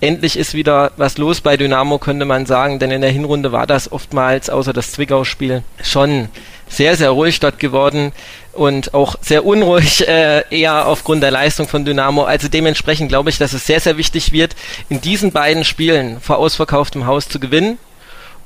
Endlich 0.00 0.36
ist 0.36 0.54
wieder 0.54 0.90
was 0.96 1.18
los 1.18 1.42
bei 1.42 1.56
Dynamo, 1.56 1.98
könnte 1.98 2.24
man 2.24 2.46
sagen, 2.46 2.78
denn 2.78 2.90
in 2.90 3.02
der 3.02 3.10
Hinrunde 3.10 3.52
war 3.52 3.66
das 3.66 3.92
oftmals, 3.92 4.50
außer 4.50 4.72
das 4.72 4.92
Zwickau-Spiel, 4.92 5.62
schon 5.82 6.28
sehr, 6.68 6.96
sehr 6.96 7.10
ruhig 7.10 7.38
dort 7.38 7.58
geworden 7.58 8.12
und 8.52 8.94
auch 8.94 9.16
sehr 9.20 9.44
unruhig, 9.44 10.08
äh, 10.08 10.42
eher 10.50 10.86
aufgrund 10.86 11.22
der 11.22 11.30
Leistung 11.30 11.68
von 11.68 11.84
Dynamo. 11.84 12.24
Also 12.24 12.48
dementsprechend 12.48 13.10
glaube 13.10 13.30
ich, 13.30 13.38
dass 13.38 13.52
es 13.52 13.66
sehr, 13.66 13.78
sehr 13.78 13.98
wichtig 13.98 14.32
wird, 14.32 14.56
in 14.88 15.02
diesen 15.02 15.32
beiden 15.32 15.64
Spielen 15.64 16.20
vor 16.20 16.38
ausverkauftem 16.38 17.06
Haus 17.06 17.28
zu 17.28 17.38
gewinnen 17.38 17.78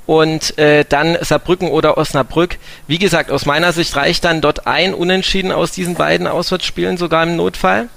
und 0.07 0.57
äh, 0.57 0.85
dann 0.87 1.17
Saarbrücken 1.21 1.69
oder 1.69 1.97
Osnabrück. 1.97 2.57
Wie 2.87 2.97
gesagt, 2.97 3.29
aus 3.29 3.45
meiner 3.45 3.73
Sicht 3.73 3.95
reicht 3.95 4.23
dann 4.23 4.41
dort 4.41 4.65
ein 4.65 4.95
Unentschieden 4.95 5.51
aus 5.51 5.71
diesen 5.71 5.93
beiden 5.93 6.25
Auswärtsspielen 6.25 6.97
sogar 6.97 7.23
im 7.23 7.35
Notfall, 7.35 7.89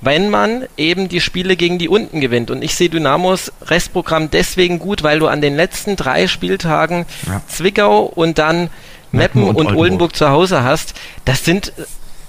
wenn 0.00 0.28
man 0.28 0.66
eben 0.76 1.08
die 1.08 1.20
Spiele 1.20 1.56
gegen 1.56 1.78
die 1.78 1.88
unten 1.88 2.20
gewinnt. 2.20 2.50
Und 2.50 2.62
ich 2.62 2.74
sehe 2.74 2.90
Dynamos 2.90 3.52
Restprogramm 3.62 4.28
deswegen 4.30 4.80
gut, 4.80 5.04
weil 5.04 5.20
du 5.20 5.28
an 5.28 5.40
den 5.40 5.54
letzten 5.54 5.94
drei 5.94 6.26
Spieltagen 6.26 7.06
ja. 7.26 7.40
Zwickau 7.46 8.02
und 8.02 8.38
dann 8.38 8.68
Meppen 9.12 9.44
und, 9.44 9.50
und 9.50 9.56
Oldenburg. 9.56 9.78
Oldenburg 9.80 10.16
zu 10.16 10.30
Hause 10.30 10.64
hast. 10.64 10.94
Das 11.24 11.44
sind 11.44 11.72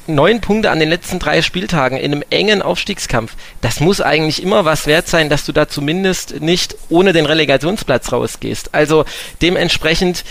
neun 0.07 0.41
Punkte 0.41 0.71
an 0.71 0.79
den 0.79 0.89
letzten 0.89 1.19
drei 1.19 1.41
Spieltagen 1.41 1.97
in 1.97 2.11
einem 2.11 2.23
engen 2.29 2.61
Aufstiegskampf. 2.61 3.35
Das 3.61 3.79
muss 3.79 4.01
eigentlich 4.01 4.41
immer 4.41 4.65
was 4.65 4.87
wert 4.87 5.07
sein, 5.07 5.29
dass 5.29 5.45
du 5.45 5.51
da 5.51 5.67
zumindest 5.67 6.41
nicht 6.41 6.75
ohne 6.89 7.13
den 7.13 7.25
Relegationsplatz 7.25 8.11
rausgehst. 8.11 8.73
Also 8.73 9.05
dementsprechend 9.41 10.23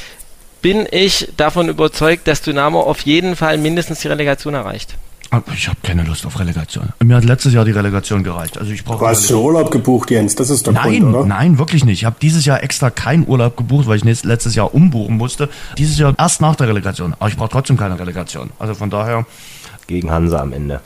bin 0.60 0.86
ich 0.90 1.28
davon 1.36 1.68
überzeugt, 1.68 2.28
dass 2.28 2.42
Dynamo 2.42 2.80
auf 2.80 3.00
jeden 3.00 3.36
Fall 3.36 3.58
mindestens 3.58 4.00
die 4.00 4.08
Relegation 4.08 4.54
erreicht. 4.54 4.96
Ich 5.54 5.66
habe 5.66 5.78
keine 5.82 6.02
Lust 6.02 6.26
auf 6.26 6.38
Relegation. 6.38 6.90
Mir 7.02 7.16
hat 7.16 7.24
letztes 7.24 7.54
Jahr 7.54 7.64
die 7.64 7.70
Relegation 7.70 8.22
gereicht. 8.22 8.58
Also 8.58 8.70
ich 8.70 8.84
brauche. 8.84 8.98
Du 8.98 9.06
hast 9.06 9.28
schon 9.28 9.42
Urlaub 9.42 9.70
gebucht, 9.70 10.10
Jens. 10.10 10.34
Das 10.34 10.50
ist 10.50 10.66
der 10.66 10.74
nein, 10.74 11.00
Grund, 11.00 11.14
oder? 11.14 11.26
Nein, 11.26 11.56
wirklich 11.58 11.86
nicht. 11.86 12.00
Ich 12.00 12.04
habe 12.04 12.16
dieses 12.20 12.44
Jahr 12.44 12.62
extra 12.62 12.90
keinen 12.90 13.26
Urlaub 13.26 13.56
gebucht, 13.56 13.86
weil 13.86 13.96
ich 13.96 14.04
letztes 14.24 14.54
Jahr 14.54 14.74
umbuchen 14.74 15.16
musste. 15.16 15.48
Dieses 15.78 15.98
Jahr 15.98 16.14
erst 16.18 16.42
nach 16.42 16.54
der 16.56 16.68
Relegation. 16.68 17.14
Aber 17.18 17.30
ich 17.30 17.36
brauche 17.36 17.48
trotzdem 17.48 17.78
keine 17.78 17.98
Relegation. 17.98 18.50
Also 18.58 18.74
von 18.74 18.90
daher 18.90 19.24
gegen 19.86 20.10
Hansa 20.10 20.40
am 20.40 20.52
Ende. 20.52 20.80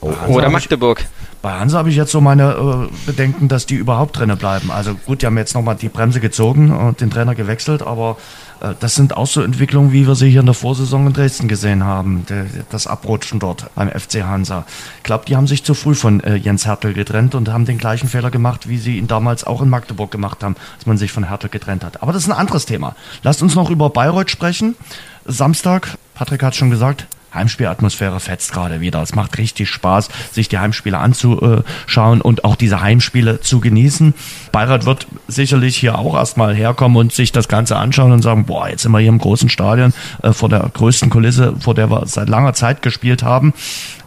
Oh, 0.00 0.12
Oder 0.28 0.48
Magdeburg. 0.48 1.04
Bei 1.42 1.58
Hansa 1.58 1.78
habe 1.78 1.88
ich 1.88 1.96
jetzt 1.96 2.12
so 2.12 2.20
meine 2.20 2.52
äh, 2.52 3.06
Bedenken, 3.06 3.48
dass 3.48 3.64
die 3.64 3.74
überhaupt 3.74 4.18
drinnen 4.18 4.36
bleiben. 4.36 4.70
Also 4.70 4.94
gut, 4.94 5.22
die 5.22 5.26
haben 5.26 5.38
jetzt 5.38 5.54
nochmal 5.54 5.76
die 5.76 5.88
Bremse 5.88 6.20
gezogen 6.20 6.70
und 6.70 7.00
den 7.00 7.10
Trainer 7.10 7.34
gewechselt, 7.34 7.82
aber 7.82 8.18
äh, 8.60 8.74
das 8.78 8.94
sind 8.94 9.16
auch 9.16 9.26
so 9.26 9.40
Entwicklungen, 9.40 9.90
wie 9.90 10.06
wir 10.06 10.14
sie 10.16 10.28
hier 10.28 10.40
in 10.40 10.46
der 10.46 10.54
Vorsaison 10.54 11.06
in 11.06 11.14
Dresden 11.14 11.48
gesehen 11.48 11.84
haben. 11.84 12.26
Der, 12.28 12.44
das 12.70 12.86
Abrutschen 12.86 13.40
dort 13.40 13.74
beim 13.74 13.88
FC 13.88 14.22
Hansa. 14.22 14.66
Ich 14.98 15.02
glaube, 15.02 15.24
die 15.26 15.34
haben 15.34 15.46
sich 15.46 15.64
zu 15.64 15.72
früh 15.72 15.94
von 15.94 16.20
äh, 16.20 16.36
Jens 16.36 16.66
Hertel 16.66 16.92
getrennt 16.92 17.34
und 17.34 17.48
haben 17.48 17.64
den 17.64 17.78
gleichen 17.78 18.08
Fehler 18.08 18.30
gemacht, 18.30 18.68
wie 18.68 18.76
sie 18.76 18.98
ihn 18.98 19.06
damals 19.06 19.44
auch 19.44 19.62
in 19.62 19.70
Magdeburg 19.70 20.10
gemacht 20.10 20.42
haben, 20.42 20.56
als 20.76 20.84
man 20.84 20.98
sich 20.98 21.10
von 21.10 21.24
Hertel 21.24 21.48
getrennt 21.48 21.84
hat. 21.84 22.02
Aber 22.02 22.12
das 22.12 22.24
ist 22.24 22.28
ein 22.28 22.36
anderes 22.36 22.66
Thema. 22.66 22.94
Lasst 23.22 23.42
uns 23.42 23.54
noch 23.54 23.70
über 23.70 23.88
Bayreuth 23.88 24.30
sprechen. 24.30 24.76
Samstag, 25.24 25.96
Patrick 26.14 26.42
hat 26.42 26.54
schon 26.54 26.70
gesagt, 26.70 27.06
Heimspielatmosphäre 27.34 28.20
fetzt 28.20 28.52
gerade 28.52 28.80
wieder. 28.80 29.02
Es 29.02 29.14
macht 29.14 29.38
richtig 29.38 29.68
Spaß, 29.68 30.08
sich 30.32 30.48
die 30.48 30.58
Heimspiele 30.58 30.98
anzuschauen 30.98 32.20
und 32.20 32.44
auch 32.44 32.56
diese 32.56 32.80
Heimspiele 32.80 33.40
zu 33.40 33.60
genießen. 33.60 34.14
Bayreuth 34.52 34.86
wird 34.86 35.06
sicherlich 35.28 35.76
hier 35.76 35.98
auch 35.98 36.14
erstmal 36.14 36.54
herkommen 36.54 36.96
und 36.96 37.12
sich 37.12 37.32
das 37.32 37.48
Ganze 37.48 37.76
anschauen 37.76 38.12
und 38.12 38.22
sagen, 38.22 38.46
boah, 38.46 38.68
jetzt 38.68 38.82
sind 38.82 38.92
wir 38.92 39.00
hier 39.00 39.08
im 39.08 39.18
großen 39.18 39.48
Stadion 39.48 39.92
äh, 40.22 40.32
vor 40.32 40.48
der 40.48 40.70
größten 40.72 41.10
Kulisse, 41.10 41.54
vor 41.58 41.74
der 41.74 41.90
wir 41.90 42.06
seit 42.06 42.28
langer 42.28 42.54
Zeit 42.54 42.82
gespielt 42.82 43.22
haben. 43.22 43.54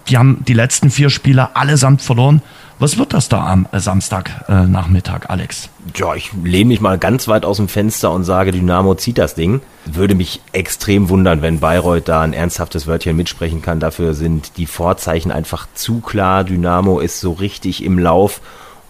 Die 0.10 0.18
haben 0.18 0.44
die 0.48 0.54
letzten 0.54 0.90
vier 0.90 1.10
Spiele 1.10 1.56
allesamt 1.56 2.02
verloren. 2.02 2.42
Was 2.84 2.98
wird 2.98 3.14
das 3.14 3.30
da 3.30 3.48
am 3.48 3.66
Samstagnachmittag, 3.72 5.30
Alex? 5.30 5.70
Ja, 5.96 6.16
ich 6.16 6.32
lehne 6.44 6.68
mich 6.68 6.82
mal 6.82 6.98
ganz 6.98 7.30
weit 7.30 7.46
aus 7.46 7.56
dem 7.56 7.70
Fenster 7.70 8.12
und 8.12 8.26
sage, 8.26 8.52
Dynamo 8.52 8.96
zieht 8.96 9.18
das 9.18 9.36
Ding. 9.36 9.62
Würde 9.86 10.16
mich 10.16 10.42
extrem 10.52 11.08
wundern, 11.08 11.42
wenn 11.42 11.62
Bayreuth 11.62 12.10
da 12.10 12.20
ein 12.20 12.34
ernsthaftes 12.34 12.86
Wörtchen 12.86 13.16
mitsprechen 13.16 13.62
kann. 13.62 13.80
Dafür 13.80 14.14
sind 14.14 14.58
die 14.58 14.66
Vorzeichen 14.66 15.32
einfach 15.32 15.70
zu 15.74 16.02
klar. 16.02 16.44
Dynamo 16.44 17.00
ist 17.00 17.22
so 17.22 17.32
richtig 17.32 17.86
im 17.86 18.00
Lauf 18.00 18.42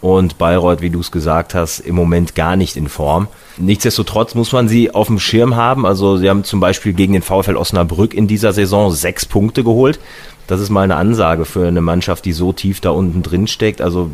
und 0.04 0.38
Bayreuth, 0.38 0.82
wie 0.82 0.90
du 0.90 1.00
es 1.00 1.12
gesagt 1.12 1.54
hast, 1.54 1.80
im 1.80 1.96
Moment 1.96 2.36
gar 2.36 2.58
nicht 2.58 2.76
in 2.76 2.90
Form. 2.90 3.30
Nichtsdestotrotz 3.58 4.36
muss 4.36 4.52
man 4.52 4.68
sie 4.68 4.94
auf 4.94 5.08
dem 5.08 5.18
Schirm 5.18 5.56
haben. 5.56 5.86
Also 5.86 6.18
sie 6.18 6.30
haben 6.30 6.44
zum 6.44 6.60
Beispiel 6.60 6.92
gegen 6.92 7.14
den 7.14 7.22
VfL 7.22 7.56
Osnabrück 7.56 8.14
in 8.14 8.28
dieser 8.28 8.52
Saison 8.52 8.92
sechs 8.92 9.26
Punkte 9.26 9.64
geholt. 9.64 10.02
Das 10.48 10.60
ist 10.60 10.70
mal 10.70 10.82
eine 10.82 10.96
Ansage 10.96 11.46
für 11.46 11.68
eine 11.68 11.82
Mannschaft, 11.82 12.26
die 12.26 12.34
so 12.34 12.54
tief 12.54 12.82
da 12.82 12.90
unten 12.90 13.24
drin 13.24 13.48
steckt. 13.48 13.82
Also 13.82 14.10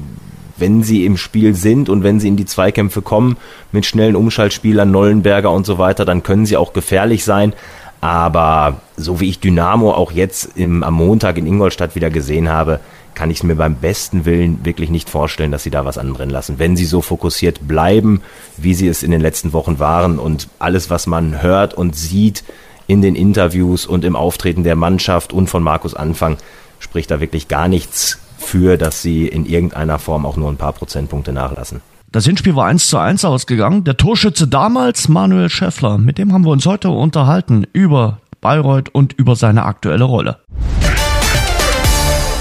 wenn 0.58 0.84
sie 0.84 1.06
im 1.06 1.18
Spiel 1.18 1.56
sind 1.56 1.90
und 1.90 2.04
wenn 2.04 2.20
sie 2.20 2.28
in 2.28 2.38
die 2.38 2.46
Zweikämpfe 2.46 3.02
kommen 3.02 3.38
mit 3.72 3.86
schnellen 3.86 4.16
Umschaltspielern, 4.16 4.92
Nollenberger 4.92 5.52
und 5.52 5.66
so 5.66 5.78
weiter, 5.78 6.06
dann 6.06 6.24
können 6.24 6.46
sie 6.46 6.58
auch 6.58 6.74
gefährlich 6.74 7.24
sein. 7.24 7.54
Aber 8.02 8.82
so 8.96 9.20
wie 9.20 9.30
ich 9.30 9.40
Dynamo 9.40 9.92
auch 9.92 10.12
jetzt 10.12 10.52
im, 10.56 10.84
am 10.84 10.94
Montag 10.94 11.38
in 11.38 11.48
Ingolstadt 11.48 11.96
wieder 11.96 12.10
gesehen 12.10 12.50
habe, 12.50 12.80
kann 13.14 13.32
ich 13.32 13.40
es 13.40 13.44
mir 13.44 13.56
beim 13.56 13.76
besten 13.76 14.24
Willen 14.24 14.64
wirklich 14.64 14.90
nicht 14.90 15.10
vorstellen, 15.10 15.52
dass 15.52 15.64
sie 15.64 15.72
da 15.72 15.84
was 15.84 15.98
anbrennen 15.98 16.30
lassen. 16.30 16.60
Wenn 16.60 16.78
sie 16.78 16.86
so 16.86 17.02
fokussiert 17.02 17.68
bleiben, 17.68 18.22
wie 18.56 18.74
sie 18.74 18.88
es 18.88 19.04
in 19.04 19.12
den 19.12 19.20
letzten 19.20 19.52
Wochen 19.52 19.80
waren 19.80 20.20
und 20.20 20.48
alles, 20.60 20.90
was 20.90 21.08
man 21.08 21.42
hört 21.42 21.74
und 21.74 21.96
sieht 21.96 22.44
in 22.90 23.02
den 23.02 23.16
Interviews 23.16 23.86
und 23.86 24.04
im 24.04 24.16
Auftreten 24.16 24.64
der 24.64 24.76
Mannschaft 24.76 25.32
und 25.32 25.48
von 25.48 25.62
Markus 25.62 25.94
Anfang, 25.94 26.38
spricht 26.80 27.12
da 27.12 27.22
wirklich 27.22 27.48
gar 27.48 27.68
nichts 27.68 28.20
für, 28.38 28.78
dass 28.78 29.02
sie 29.02 29.28
in 29.28 29.46
irgendeiner 29.46 30.00
Form 30.00 30.26
auch 30.26 30.38
nur 30.38 30.50
ein 30.50 30.58
paar 30.58 30.74
Prozentpunkte 30.74 31.32
nachlassen. 31.32 31.82
Das 32.12 32.26
Hinspiel 32.26 32.56
war 32.56 32.66
1 32.66 32.90
zu 32.90 32.98
1 32.98 33.24
ausgegangen. 33.26 33.84
Der 33.84 33.96
Torschütze 33.96 34.48
damals, 34.48 35.08
Manuel 35.08 35.50
Schäffler, 35.50 36.00
mit 36.00 36.18
dem 36.18 36.34
haben 36.34 36.44
wir 36.44 36.52
uns 36.52 36.66
heute 36.66 36.90
unterhalten 36.90 37.68
über 37.72 38.22
Bayreuth 38.42 38.90
und 38.90 39.14
über 39.14 39.36
seine 39.36 39.66
aktuelle 39.66 40.06
Rolle. 40.06 40.38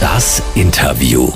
Das 0.00 0.42
Interview. 0.54 1.30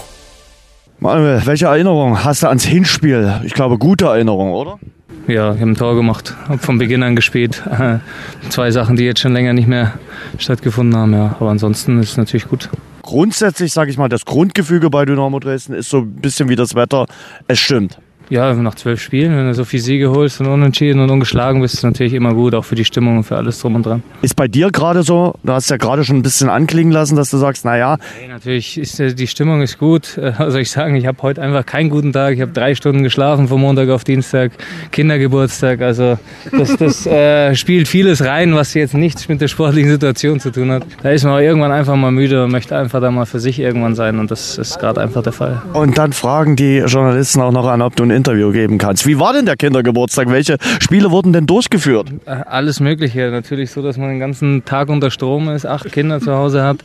Manuel, 1.03 1.44
welche 1.46 1.66
Erinnerung 1.66 2.22
hast 2.22 2.44
du 2.44 2.46
ans 2.46 2.64
Hinspiel? 2.64 3.40
Ich 3.42 3.55
glaube, 3.55 3.76
gute 3.76 4.05
Erinnerung, 4.05 4.53
oder? 4.53 4.78
Ja, 5.26 5.53
ich 5.53 5.61
habe 5.61 5.72
ein 5.72 5.74
Tor 5.74 5.96
gemacht, 5.96 6.36
habe 6.46 6.59
von 6.59 6.78
Beginn 6.78 7.03
an 7.03 7.16
gespielt. 7.16 7.61
Zwei 8.50 8.70
Sachen, 8.70 8.94
die 8.94 9.03
jetzt 9.03 9.18
schon 9.18 9.32
länger 9.32 9.53
nicht 9.53 9.66
mehr 9.66 9.94
stattgefunden 10.38 10.96
haben, 10.96 11.12
ja. 11.12 11.34
Aber 11.40 11.50
ansonsten 11.50 11.98
ist 11.98 12.12
es 12.12 12.16
natürlich 12.18 12.46
gut. 12.46 12.70
Grundsätzlich, 13.03 13.72
sage 13.72 13.90
ich 13.90 13.98
mal, 13.98 14.09
das 14.09 14.24
Grundgefüge 14.24 14.90
bei 14.90 15.05
Dynamo 15.05 15.40
Dresden 15.40 15.74
ist 15.74 15.90
so 15.90 16.03
ein 16.03 16.14
bisschen 16.14 16.48
wie 16.48 16.55
das 16.55 16.76
Wetter. 16.76 17.07
Es 17.48 17.59
stimmt 17.59 17.98
ja, 18.30 18.52
nach 18.54 18.74
zwölf 18.74 19.00
Spielen, 19.00 19.36
wenn 19.36 19.46
du 19.46 19.54
so 19.54 19.64
viel 19.64 19.80
Siege 19.80 20.10
holst 20.10 20.40
und 20.40 20.46
unentschieden 20.46 21.00
und 21.00 21.10
ungeschlagen 21.10 21.60
bist, 21.60 21.74
ist 21.74 21.82
natürlich 21.82 22.14
immer 22.14 22.34
gut, 22.34 22.54
auch 22.54 22.64
für 22.64 22.74
die 22.74 22.84
Stimmung 22.84 23.18
und 23.18 23.24
für 23.24 23.36
alles 23.36 23.60
drum 23.60 23.74
und 23.74 23.86
dran. 23.86 24.02
Ist 24.22 24.36
bei 24.36 24.48
dir 24.48 24.70
gerade 24.70 25.02
so, 25.02 25.34
du 25.42 25.52
hast 25.52 25.70
ja 25.70 25.76
gerade 25.76 26.04
schon 26.04 26.16
ein 26.16 26.22
bisschen 26.22 26.48
anklingen 26.48 26.92
lassen, 26.92 27.16
dass 27.16 27.30
du 27.30 27.36
sagst, 27.36 27.64
naja. 27.64 27.98
Nee, 28.20 28.28
natürlich 28.28 28.78
ist 28.78 29.00
äh, 29.00 29.14
die 29.14 29.26
Stimmung 29.26 29.62
ist 29.62 29.78
gut. 29.78 30.18
Also 30.42 30.58
ich 30.58 30.70
sagen, 30.70 30.96
ich 30.96 31.06
habe 31.06 31.22
heute 31.22 31.40
einfach 31.40 31.64
keinen 31.64 31.88
guten 31.88 32.12
Tag. 32.12 32.34
Ich 32.34 32.40
habe 32.40 32.50
drei 32.50 32.74
Stunden 32.74 33.04
geschlafen 33.04 33.48
von 33.48 33.60
Montag 33.60 33.90
auf 33.90 34.02
Dienstag, 34.02 34.50
Kindergeburtstag. 34.90 35.82
Also 35.82 36.18
das, 36.50 36.76
das 36.76 37.06
äh, 37.06 37.54
spielt 37.54 37.86
vieles 37.86 38.24
rein, 38.24 38.54
was 38.54 38.74
jetzt 38.74 38.94
nichts 38.94 39.28
mit 39.28 39.40
der 39.40 39.48
sportlichen 39.48 39.90
Situation 39.90 40.40
zu 40.40 40.50
tun 40.50 40.72
hat. 40.72 40.84
Da 41.02 41.10
ist 41.10 41.22
man 41.24 41.34
auch 41.34 41.38
irgendwann 41.38 41.70
einfach 41.70 41.94
mal 41.94 42.10
müde 42.10 42.44
und 42.44 42.50
möchte 42.50 42.76
einfach 42.76 43.00
da 43.00 43.10
mal 43.10 43.26
für 43.26 43.38
sich 43.38 43.60
irgendwann 43.60 43.94
sein 43.94 44.18
und 44.18 44.30
das 44.30 44.58
ist 44.58 44.78
gerade 44.78 45.00
einfach 45.00 45.22
der 45.22 45.32
Fall. 45.32 45.62
Und 45.74 45.96
dann 45.98 46.12
fragen 46.12 46.56
die 46.56 46.78
Journalisten 46.78 47.40
auch 47.40 47.52
noch 47.52 47.66
an, 47.66 47.82
ob 47.82 47.94
du 47.94 48.04
Interview 48.12 48.52
geben 48.52 48.78
kannst. 48.78 49.06
Wie 49.06 49.18
war 49.18 49.32
denn 49.32 49.46
der 49.46 49.56
Kindergeburtstag? 49.56 50.30
Welche 50.30 50.56
Spiele 50.80 51.10
wurden 51.10 51.32
denn 51.32 51.46
durchgeführt? 51.46 52.08
Äh, 52.26 52.30
alles 52.30 52.80
Mögliche. 52.80 53.30
Natürlich 53.30 53.70
so, 53.70 53.82
dass 53.82 53.96
man 53.96 54.10
den 54.10 54.20
ganzen 54.20 54.64
Tag 54.64 54.88
unter 54.88 55.10
Strom 55.10 55.48
ist, 55.48 55.66
acht 55.66 55.90
Kinder 55.92 56.20
zu 56.20 56.32
Hause 56.32 56.62
hat, 56.62 56.78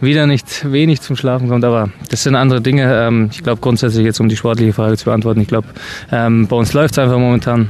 wieder 0.00 0.26
nicht 0.26 0.70
wenig 0.70 1.00
zum 1.00 1.16
Schlafen 1.16 1.48
kommt. 1.48 1.64
Aber 1.64 1.90
das 2.10 2.22
sind 2.22 2.34
andere 2.34 2.60
Dinge. 2.60 2.92
Ähm, 2.92 3.30
ich 3.32 3.42
glaube 3.42 3.60
grundsätzlich 3.60 4.04
jetzt, 4.04 4.20
um 4.20 4.28
die 4.28 4.36
sportliche 4.36 4.72
Frage 4.72 4.96
zu 4.96 5.06
beantworten, 5.06 5.40
ich 5.40 5.48
glaube, 5.48 5.68
ähm, 6.12 6.46
bei 6.46 6.56
uns 6.56 6.72
läuft 6.72 6.92
es 6.92 6.98
einfach 6.98 7.18
momentan. 7.18 7.68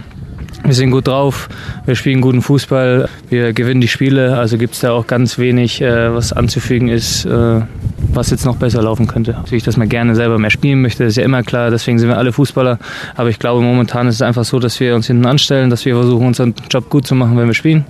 Wir 0.66 0.72
sind 0.72 0.92
gut 0.92 1.08
drauf, 1.08 1.50
wir 1.84 1.94
spielen 1.94 2.22
guten 2.22 2.40
Fußball, 2.40 3.10
wir 3.28 3.52
gewinnen 3.52 3.82
die 3.82 3.88
Spiele, 3.88 4.38
also 4.38 4.56
gibt 4.56 4.72
es 4.72 4.80
da 4.80 4.92
auch 4.92 5.06
ganz 5.06 5.36
wenig, 5.36 5.82
äh, 5.82 6.14
was 6.14 6.32
anzufügen 6.32 6.88
ist, 6.88 7.26
äh, 7.26 7.60
was 8.14 8.30
jetzt 8.30 8.46
noch 8.46 8.56
besser 8.56 8.80
laufen 8.80 9.06
könnte. 9.06 9.32
Natürlich, 9.32 9.62
dass 9.62 9.76
man 9.76 9.90
gerne 9.90 10.14
selber 10.14 10.38
mehr 10.38 10.48
spielen 10.48 10.80
möchte, 10.80 11.04
ist 11.04 11.18
ja 11.18 11.22
immer 11.22 11.42
klar, 11.42 11.70
deswegen 11.70 11.98
sind 11.98 12.08
wir 12.08 12.16
alle 12.16 12.32
Fußballer, 12.32 12.78
aber 13.14 13.28
ich 13.28 13.38
glaube 13.38 13.60
momentan 13.60 14.08
ist 14.08 14.14
es 14.14 14.22
einfach 14.22 14.46
so, 14.46 14.58
dass 14.58 14.80
wir 14.80 14.94
uns 14.94 15.06
hinten 15.06 15.26
anstellen, 15.26 15.68
dass 15.68 15.84
wir 15.84 15.94
versuchen, 15.96 16.28
unseren 16.28 16.54
Job 16.70 16.88
gut 16.88 17.06
zu 17.06 17.14
machen, 17.14 17.36
wenn 17.36 17.46
wir 17.46 17.54
spielen 17.54 17.84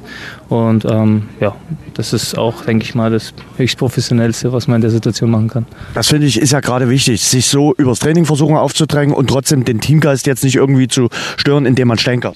und 0.49 0.85
ähm, 0.85 1.29
ja, 1.39 1.55
das 1.95 2.13
ist 2.13 2.37
auch, 2.37 2.65
denke 2.65 2.85
ich 2.85 2.97
mal, 2.97 3.09
das 3.09 3.35
höchst 3.57 3.79
professionellste, 3.79 4.53
was 4.53 4.67
man 4.67 4.77
in 4.77 4.83
der 4.83 4.91
Situation 4.91 5.31
machen 5.31 5.49
kann. 5.49 5.67
Das 5.95 6.09
finde 6.09 6.27
ich 6.27 6.41
ist 6.41 6.51
ja 6.51 6.59
gerade 6.59 6.91
wichtig, 6.91 7.23
sich 7.23 7.47
so 7.47 7.73
übers 7.77 8.01
Training 8.01 8.25
versuchen 8.25 8.57
aufzudrängen 8.57 9.15
und 9.15 9.31
trotzdem 9.31 9.65
den 9.65 9.81
Teamgeist 9.81 10.27
jetzt 10.27 10.43
nicht 10.43 10.57
irgendwie 10.57 10.89
zu 10.89 11.09
stören, 11.37 11.67
indem 11.67 11.87
man 11.87 11.99
stänkert. 11.99 12.35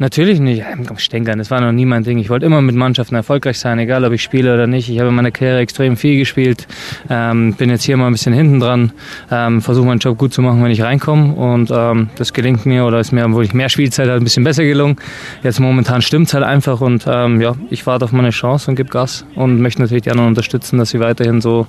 Natürlich 0.00 0.38
nicht. 0.38 0.64
Stänkern, 0.96 1.38
das 1.38 1.50
war 1.50 1.60
noch 1.60 1.72
nie 1.72 1.84
mein 1.84 2.04
Ding. 2.04 2.18
Ich 2.18 2.30
wollte 2.30 2.46
immer 2.46 2.60
mit 2.60 2.76
Mannschaften 2.76 3.16
erfolgreich 3.16 3.58
sein, 3.58 3.80
egal 3.80 4.04
ob 4.04 4.12
ich 4.12 4.22
spiele 4.22 4.54
oder 4.54 4.68
nicht. 4.68 4.88
Ich 4.88 5.00
habe 5.00 5.08
in 5.08 5.14
meiner 5.16 5.32
Karriere 5.32 5.58
extrem 5.58 5.96
viel 5.96 6.18
gespielt. 6.18 6.68
Ähm, 7.10 7.54
bin 7.54 7.68
jetzt 7.68 7.82
hier 7.82 7.96
mal 7.96 8.06
ein 8.06 8.12
bisschen 8.12 8.32
hinten 8.32 8.60
dran. 8.60 8.92
Ähm, 9.28 9.60
Versuche 9.60 9.86
meinen 9.86 9.98
Job 9.98 10.16
gut 10.16 10.32
zu 10.32 10.40
machen, 10.40 10.62
wenn 10.62 10.70
ich 10.70 10.82
reinkomme. 10.82 11.34
Und 11.34 11.72
ähm, 11.74 12.10
das 12.14 12.32
gelingt 12.32 12.64
mir 12.64 12.84
oder 12.84 13.00
ist 13.00 13.10
mir, 13.10 13.24
obwohl 13.24 13.44
ich 13.44 13.54
mehr 13.54 13.68
Spielzeit 13.68 14.06
habe, 14.06 14.18
ein 14.18 14.24
bisschen 14.24 14.44
besser 14.44 14.62
gelungen. 14.62 14.96
Jetzt 15.42 15.58
momentan 15.58 16.00
stimmt 16.00 16.28
es 16.28 16.34
halt 16.34 16.44
einfach. 16.44 16.80
Und 16.80 17.04
ähm, 17.08 17.40
ja, 17.40 17.56
ich 17.68 17.84
warte 17.84 18.04
auf 18.04 18.12
meine 18.12 18.30
Chance 18.30 18.70
und 18.70 18.76
gebe 18.76 18.90
Gas. 18.90 19.26
Und 19.34 19.60
möchte 19.60 19.82
natürlich 19.82 20.04
die 20.04 20.12
anderen 20.12 20.28
unterstützen, 20.28 20.78
dass 20.78 20.90
sie 20.90 21.00
weiterhin 21.00 21.40
so 21.40 21.66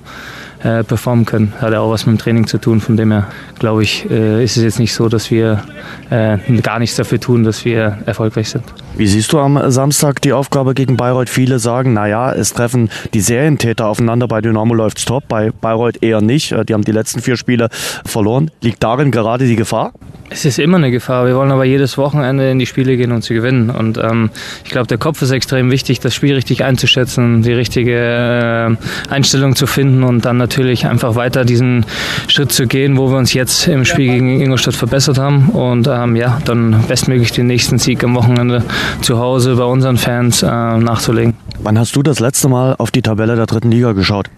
äh, 0.62 0.84
performen 0.84 1.24
können. 1.24 1.52
Hat 1.60 1.72
ja 1.72 1.80
auch 1.80 1.90
was 1.90 2.06
mit 2.06 2.16
dem 2.16 2.18
Training 2.18 2.46
zu 2.46 2.58
tun. 2.58 2.80
Von 2.80 2.96
dem 2.96 3.12
her, 3.12 3.28
glaube 3.58 3.82
ich, 3.82 4.10
äh, 4.10 4.44
ist 4.44 4.56
es 4.56 4.62
jetzt 4.62 4.78
nicht 4.78 4.94
so, 4.94 5.08
dass 5.08 5.30
wir 5.30 5.62
äh, 6.10 6.38
gar 6.60 6.78
nichts 6.78 6.96
dafür 6.96 7.20
tun, 7.20 7.44
dass 7.44 7.64
wir 7.64 7.98
erfolgreich 8.06 8.50
sind. 8.50 8.64
Wie 8.96 9.06
siehst 9.06 9.32
du 9.32 9.38
am 9.38 9.70
Samstag 9.70 10.20
die 10.22 10.32
Aufgabe 10.32 10.74
gegen 10.74 10.96
Bayreuth? 10.96 11.30
Viele 11.30 11.58
sagen, 11.58 11.92
naja, 11.94 12.32
es 12.32 12.52
treffen 12.52 12.90
die 13.14 13.20
Serientäter 13.20 13.86
aufeinander. 13.86 14.28
Bei 14.28 14.40
Dynamo 14.40 14.74
läuft's 14.74 15.04
top, 15.04 15.28
bei 15.28 15.50
Bayreuth 15.50 16.02
eher 16.02 16.20
nicht. 16.20 16.52
Äh, 16.52 16.64
die 16.64 16.74
haben 16.74 16.84
die 16.84 16.92
letzten 16.92 17.20
vier 17.20 17.36
Spiele 17.36 17.68
verloren. 18.04 18.50
Liegt 18.60 18.82
darin 18.82 19.10
gerade 19.10 19.46
die 19.46 19.56
Gefahr? 19.56 19.92
Es 20.32 20.44
ist 20.44 20.60
immer 20.60 20.76
eine 20.76 20.92
Gefahr. 20.92 21.26
Wir 21.26 21.34
wollen 21.34 21.50
aber 21.50 21.64
jedes 21.64 21.98
Wochenende 21.98 22.48
in 22.48 22.60
die 22.60 22.66
Spiele 22.66 22.96
gehen 22.96 23.10
und 23.10 23.24
sie 23.24 23.34
gewinnen. 23.34 23.68
Und 23.68 23.98
ähm, 23.98 24.30
ich 24.64 24.70
glaube, 24.70 24.86
der 24.86 24.96
Kopf 24.96 25.20
ist 25.22 25.32
extrem 25.32 25.72
wichtig, 25.72 25.98
das 25.98 26.14
Spiel 26.14 26.34
richtig 26.34 26.62
einzuschätzen, 26.62 27.42
die 27.42 27.52
richtige 27.52 27.96
äh, 27.96 29.12
Einstellung 29.12 29.56
zu 29.56 29.66
finden 29.66 30.04
und 30.04 30.24
dann 30.24 30.36
natürlich 30.36 30.86
einfach 30.86 31.16
weiter 31.16 31.44
diesen 31.44 31.84
Schritt 32.28 32.52
zu 32.52 32.68
gehen, 32.68 32.96
wo 32.96 33.10
wir 33.10 33.18
uns 33.18 33.34
jetzt 33.34 33.66
im 33.66 33.84
Spiel 33.84 34.06
gegen 34.06 34.40
Ingolstadt 34.40 34.76
verbessert 34.76 35.18
haben. 35.18 35.48
Und 35.48 35.88
ähm, 35.88 36.14
ja, 36.14 36.38
dann 36.44 36.84
bestmöglich 36.86 37.32
den 37.32 37.48
nächsten 37.48 37.78
Sieg 37.78 38.04
am 38.04 38.14
Wochenende 38.14 38.62
zu 39.02 39.18
Hause 39.18 39.56
bei 39.56 39.64
unseren 39.64 39.96
Fans 39.96 40.44
äh, 40.44 40.46
nachzulegen. 40.46 41.34
Wann 41.58 41.76
hast 41.76 41.96
du 41.96 42.04
das 42.04 42.20
letzte 42.20 42.48
Mal 42.48 42.76
auf 42.78 42.92
die 42.92 43.02
Tabelle 43.02 43.34
der 43.34 43.46
dritten 43.46 43.72
Liga 43.72 43.92
geschaut? 43.92 44.30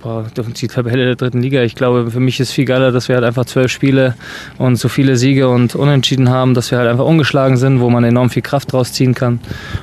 Boah, 0.00 0.24
die 0.36 0.68
Tabelle 0.68 1.04
der 1.04 1.16
dritten 1.16 1.40
Liga. 1.40 1.62
Ich 1.62 1.74
glaube, 1.74 2.10
für 2.10 2.20
mich 2.20 2.40
ist 2.40 2.52
viel 2.52 2.64
geiler, 2.64 2.92
dass 2.92 3.08
wir 3.08 3.16
halt 3.16 3.24
einfach 3.24 3.44
zwölf 3.44 3.70
Spiele 3.70 4.14
und 4.58 4.76
so 4.76 4.88
viele 4.88 5.16
Siege 5.16 5.48
und 5.48 5.74
Unentschieden 5.74 6.30
haben, 6.30 6.54
dass 6.54 6.70
wir 6.70 6.78
halt 6.78 6.88
einfach 6.88 7.04
ungeschlagen 7.04 7.56
sind, 7.56 7.80
wo 7.80 7.90
man 7.90 8.04
enorm 8.04 8.30
viel 8.30 8.42
Kraft 8.42 8.72
draus 8.72 8.92
ziehen 8.92 9.14
kann. 9.14 9.40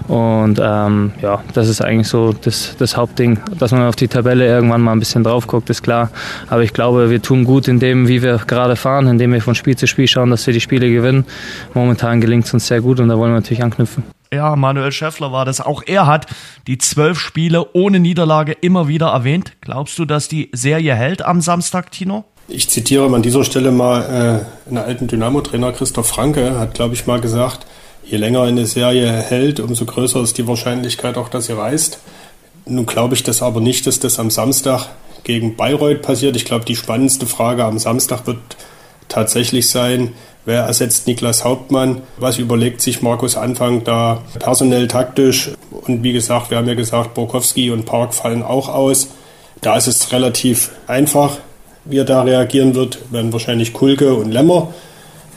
Und 0.07 0.59
ähm, 0.61 1.11
ja, 1.21 1.43
das 1.53 1.69
ist 1.69 1.81
eigentlich 1.81 2.07
so 2.07 2.33
das, 2.33 2.75
das 2.77 2.97
Hauptding, 2.97 3.39
dass 3.57 3.71
man 3.71 3.83
auf 3.83 3.95
die 3.95 4.07
Tabelle 4.07 4.45
irgendwann 4.45 4.81
mal 4.81 4.93
ein 4.93 4.99
bisschen 4.99 5.23
drauf 5.23 5.47
guckt, 5.47 5.69
ist 5.69 5.83
klar. 5.83 6.09
Aber 6.49 6.63
ich 6.63 6.73
glaube, 6.73 7.09
wir 7.09 7.21
tun 7.21 7.43
gut 7.43 7.67
in 7.67 7.79
dem, 7.79 8.07
wie 8.07 8.21
wir 8.21 8.37
gerade 8.47 8.75
fahren, 8.75 9.07
indem 9.07 9.33
wir 9.33 9.41
von 9.41 9.55
Spiel 9.55 9.75
zu 9.75 9.87
Spiel 9.87 10.07
schauen, 10.07 10.29
dass 10.29 10.45
wir 10.47 10.53
die 10.53 10.61
Spiele 10.61 10.91
gewinnen. 10.91 11.25
Momentan 11.73 12.21
gelingt 12.21 12.45
es 12.45 12.53
uns 12.53 12.67
sehr 12.67 12.81
gut 12.81 12.99
und 12.99 13.09
da 13.09 13.17
wollen 13.17 13.31
wir 13.31 13.35
natürlich 13.35 13.63
anknüpfen. 13.63 14.20
Ja, 14.33 14.55
Manuel 14.55 14.93
Schäffler 14.93 15.33
war 15.33 15.43
das. 15.43 15.59
Auch 15.59 15.83
er 15.85 16.07
hat 16.07 16.27
die 16.65 16.77
zwölf 16.77 17.19
Spiele 17.19 17.73
ohne 17.73 17.99
Niederlage 17.99 18.53
immer 18.53 18.87
wieder 18.87 19.07
erwähnt. 19.07 19.53
Glaubst 19.59 19.99
du, 19.99 20.05
dass 20.05 20.29
die 20.29 20.49
Serie 20.53 20.95
hält 20.95 21.21
am 21.21 21.41
Samstag, 21.41 21.91
Tino? 21.91 22.23
Ich 22.47 22.69
zitiere 22.69 23.13
an 23.13 23.21
dieser 23.21 23.43
Stelle 23.43 23.71
mal 23.71 24.45
äh, 24.65 24.69
einen 24.69 24.77
alten 24.77 25.07
Dynamo-Trainer, 25.07 25.73
Christoph 25.73 26.07
Franke, 26.07 26.57
hat, 26.57 26.73
glaube 26.73 26.93
ich, 26.93 27.07
mal 27.07 27.19
gesagt, 27.19 27.65
je 28.05 28.17
länger 28.17 28.43
eine 28.43 28.65
Serie 28.65 29.11
hält, 29.11 29.59
umso 29.59 29.85
größer 29.85 30.21
ist 30.21 30.37
die 30.37 30.47
Wahrscheinlichkeit 30.47 31.17
auch, 31.17 31.27
dass 31.27 31.47
sie 31.47 31.57
reißt. 31.57 31.99
Nun 32.65 32.85
glaube 32.85 33.15
ich 33.15 33.23
das 33.23 33.41
aber 33.41 33.59
nicht, 33.59 33.85
dass 33.85 33.99
das 33.99 34.17
am 34.17 34.29
Samstag 34.29 34.87
gegen 35.23 35.55
Bayreuth 35.57 36.01
passiert. 36.01 36.35
Ich 36.35 36.45
glaube, 36.45 36.63
die 36.63 36.75
spannendste 36.75 37.25
Frage 37.25 37.65
am 37.65 37.79
Samstag 37.79 38.27
wird 38.27 38.39
tatsächlich 39.07 39.69
sein, 39.69 40.13
Wer 40.43 40.63
ersetzt 40.63 41.05
Niklas 41.05 41.43
Hauptmann? 41.43 42.01
Was 42.17 42.39
überlegt 42.39 42.81
sich 42.81 43.01
Markus 43.01 43.37
Anfang 43.37 43.83
da 43.83 44.23
personell 44.39 44.87
taktisch? 44.87 45.51
Und 45.69 46.03
wie 46.03 46.13
gesagt, 46.13 46.49
wir 46.49 46.57
haben 46.57 46.67
ja 46.67 46.73
gesagt, 46.73 47.13
Borkowski 47.13 47.69
und 47.69 47.85
Park 47.85 48.13
fallen 48.13 48.41
auch 48.41 48.67
aus. 48.67 49.09
Da 49.61 49.77
ist 49.77 49.87
es 49.87 50.11
relativ 50.11 50.71
einfach, 50.87 51.37
wie 51.85 51.99
er 51.99 52.05
da 52.05 52.23
reagieren 52.23 52.73
wird. 52.73 52.99
Werden 53.11 53.31
wahrscheinlich 53.31 53.73
Kulke 53.73 54.15
und 54.15 54.31
Lemmer 54.31 54.73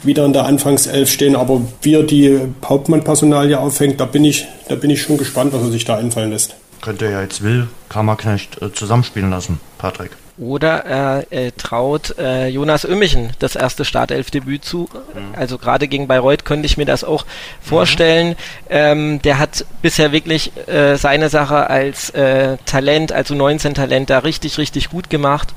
wieder 0.01 0.25
in 0.25 0.33
der 0.33 0.45
Anfangself 0.45 1.11
stehen. 1.11 1.35
Aber 1.35 1.61
wie 1.83 1.93
er 1.93 2.03
die 2.03 2.39
Hauptmann-Personalie 2.63 3.59
aufhängt, 3.59 3.99
da 3.99 4.05
bin, 4.05 4.25
ich, 4.25 4.47
da 4.69 4.75
bin 4.75 4.89
ich 4.89 5.03
schon 5.03 5.17
gespannt, 5.17 5.53
was 5.53 5.61
er 5.61 5.69
sich 5.69 5.85
da 5.85 5.97
einfallen 5.97 6.31
lässt. 6.31 6.55
Könnte 6.81 7.05
er 7.05 7.11
ja 7.11 7.21
jetzt 7.21 7.43
will, 7.43 7.67
Kammerknecht 7.89 8.61
äh, 8.61 8.71
zusammenspielen 8.71 9.29
lassen, 9.29 9.59
Patrick. 9.77 10.11
Oder 10.37 10.83
er 10.85 11.31
äh, 11.31 11.51
traut 11.51 12.17
äh, 12.17 12.47
Jonas 12.47 12.83
Ömmichen 12.83 13.31
das 13.39 13.55
erste 13.55 13.85
Startelfdebüt 13.85 14.65
zu. 14.65 14.89
Mhm. 15.13 15.33
Also 15.33 15.57
gerade 15.57 15.87
gegen 15.87 16.07
Bayreuth 16.07 16.43
könnte 16.43 16.65
ich 16.65 16.75
mir 16.75 16.85
das 16.85 17.05
auch 17.05 17.25
vorstellen. 17.61 18.29
Mhm. 18.29 18.35
Ähm, 18.69 19.21
der 19.21 19.39
hat 19.39 19.65
bisher 19.81 20.11
wirklich 20.11 20.51
äh, 20.67 20.97
seine 20.97 21.29
Sache 21.29 21.69
als 21.69 22.09
äh, 22.09 22.57
Talent, 22.65 23.13
also 23.13 23.33
19 23.33 23.75
Talent, 23.75 24.09
da 24.09 24.19
richtig, 24.19 24.57
richtig 24.57 24.89
gut 24.89 25.09
gemacht. 25.09 25.53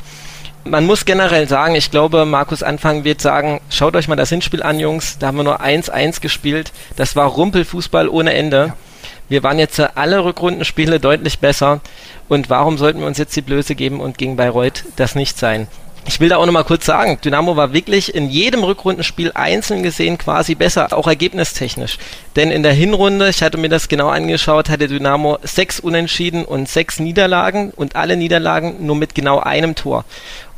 Man 0.62 0.87
muss 0.87 1.05
generell 1.05 1.49
sagen, 1.49 1.74
ich 1.74 1.91
glaube, 1.91 2.24
Markus 2.24 2.62
Anfang 2.62 3.03
wird 3.03 3.20
sagen, 3.20 3.61
schaut 3.70 3.97
euch 3.97 4.07
mal 4.07 4.16
das 4.16 4.29
Hinspiel 4.29 4.62
an, 4.62 4.79
Jungs, 4.79 5.18
da 5.18 5.29
haben 5.29 5.39
wir 5.39 5.45
nur 5.45 5.61
1-1 5.61 6.20
gespielt. 6.20 6.72
Das 6.95 7.16
war 7.16 7.26
Rumpelfußball 7.26 8.09
ohne 8.09 8.35
Ende. 8.35 8.66
Ja. 8.68 8.76
Wir 9.29 9.43
waren 9.43 9.59
jetzt 9.59 9.79
alle 9.97 10.24
Rückrundenspiele 10.24 11.01
deutlich 11.01 11.39
besser. 11.39 11.81
Und 12.29 12.51
warum 12.51 12.79
sollten 12.79 13.01
wir 13.01 13.07
uns 13.07 13.18
jetzt 13.18 13.37
die 13.37 13.43
Blöße 13.43 13.74
geben 13.74 14.01
und 14.01 14.18
gegen 14.18 14.37
Bayreuth 14.37 14.85
das 14.97 15.14
nicht 15.14 15.39
sein? 15.39 15.68
Ich 16.07 16.20
will 16.20 16.31
da 16.31 16.39
auch 16.39 16.47
nochmal 16.47 16.64
kurz 16.64 16.87
sagen, 16.87 17.18
Dynamo 17.22 17.57
war 17.57 17.74
wirklich 17.74 18.14
in 18.14 18.31
jedem 18.31 18.64
Rückrundenspiel 18.64 19.33
einzeln 19.35 19.83
gesehen 19.83 20.16
quasi 20.16 20.55
besser, 20.55 20.97
auch 20.97 21.07
ergebnistechnisch. 21.07 21.99
Denn 22.35 22.51
in 22.51 22.62
der 22.62 22.72
Hinrunde, 22.72 23.29
ich 23.29 23.43
hatte 23.43 23.59
mir 23.59 23.68
das 23.68 23.89
genau 23.89 24.09
angeschaut, 24.09 24.70
hatte 24.70 24.89
Dynamo 24.89 25.39
sechs 25.43 25.81
Unentschieden 25.81 26.47
und 26.47 26.66
sechs 26.66 26.99
Niederlagen 26.99 27.72
und 27.76 27.95
alle 27.95 28.16
Niederlagen 28.16 28.87
nur 28.87 28.97
mit 28.97 29.14
genau 29.14 29.41
einem 29.41 29.74
Tor. 29.74 30.07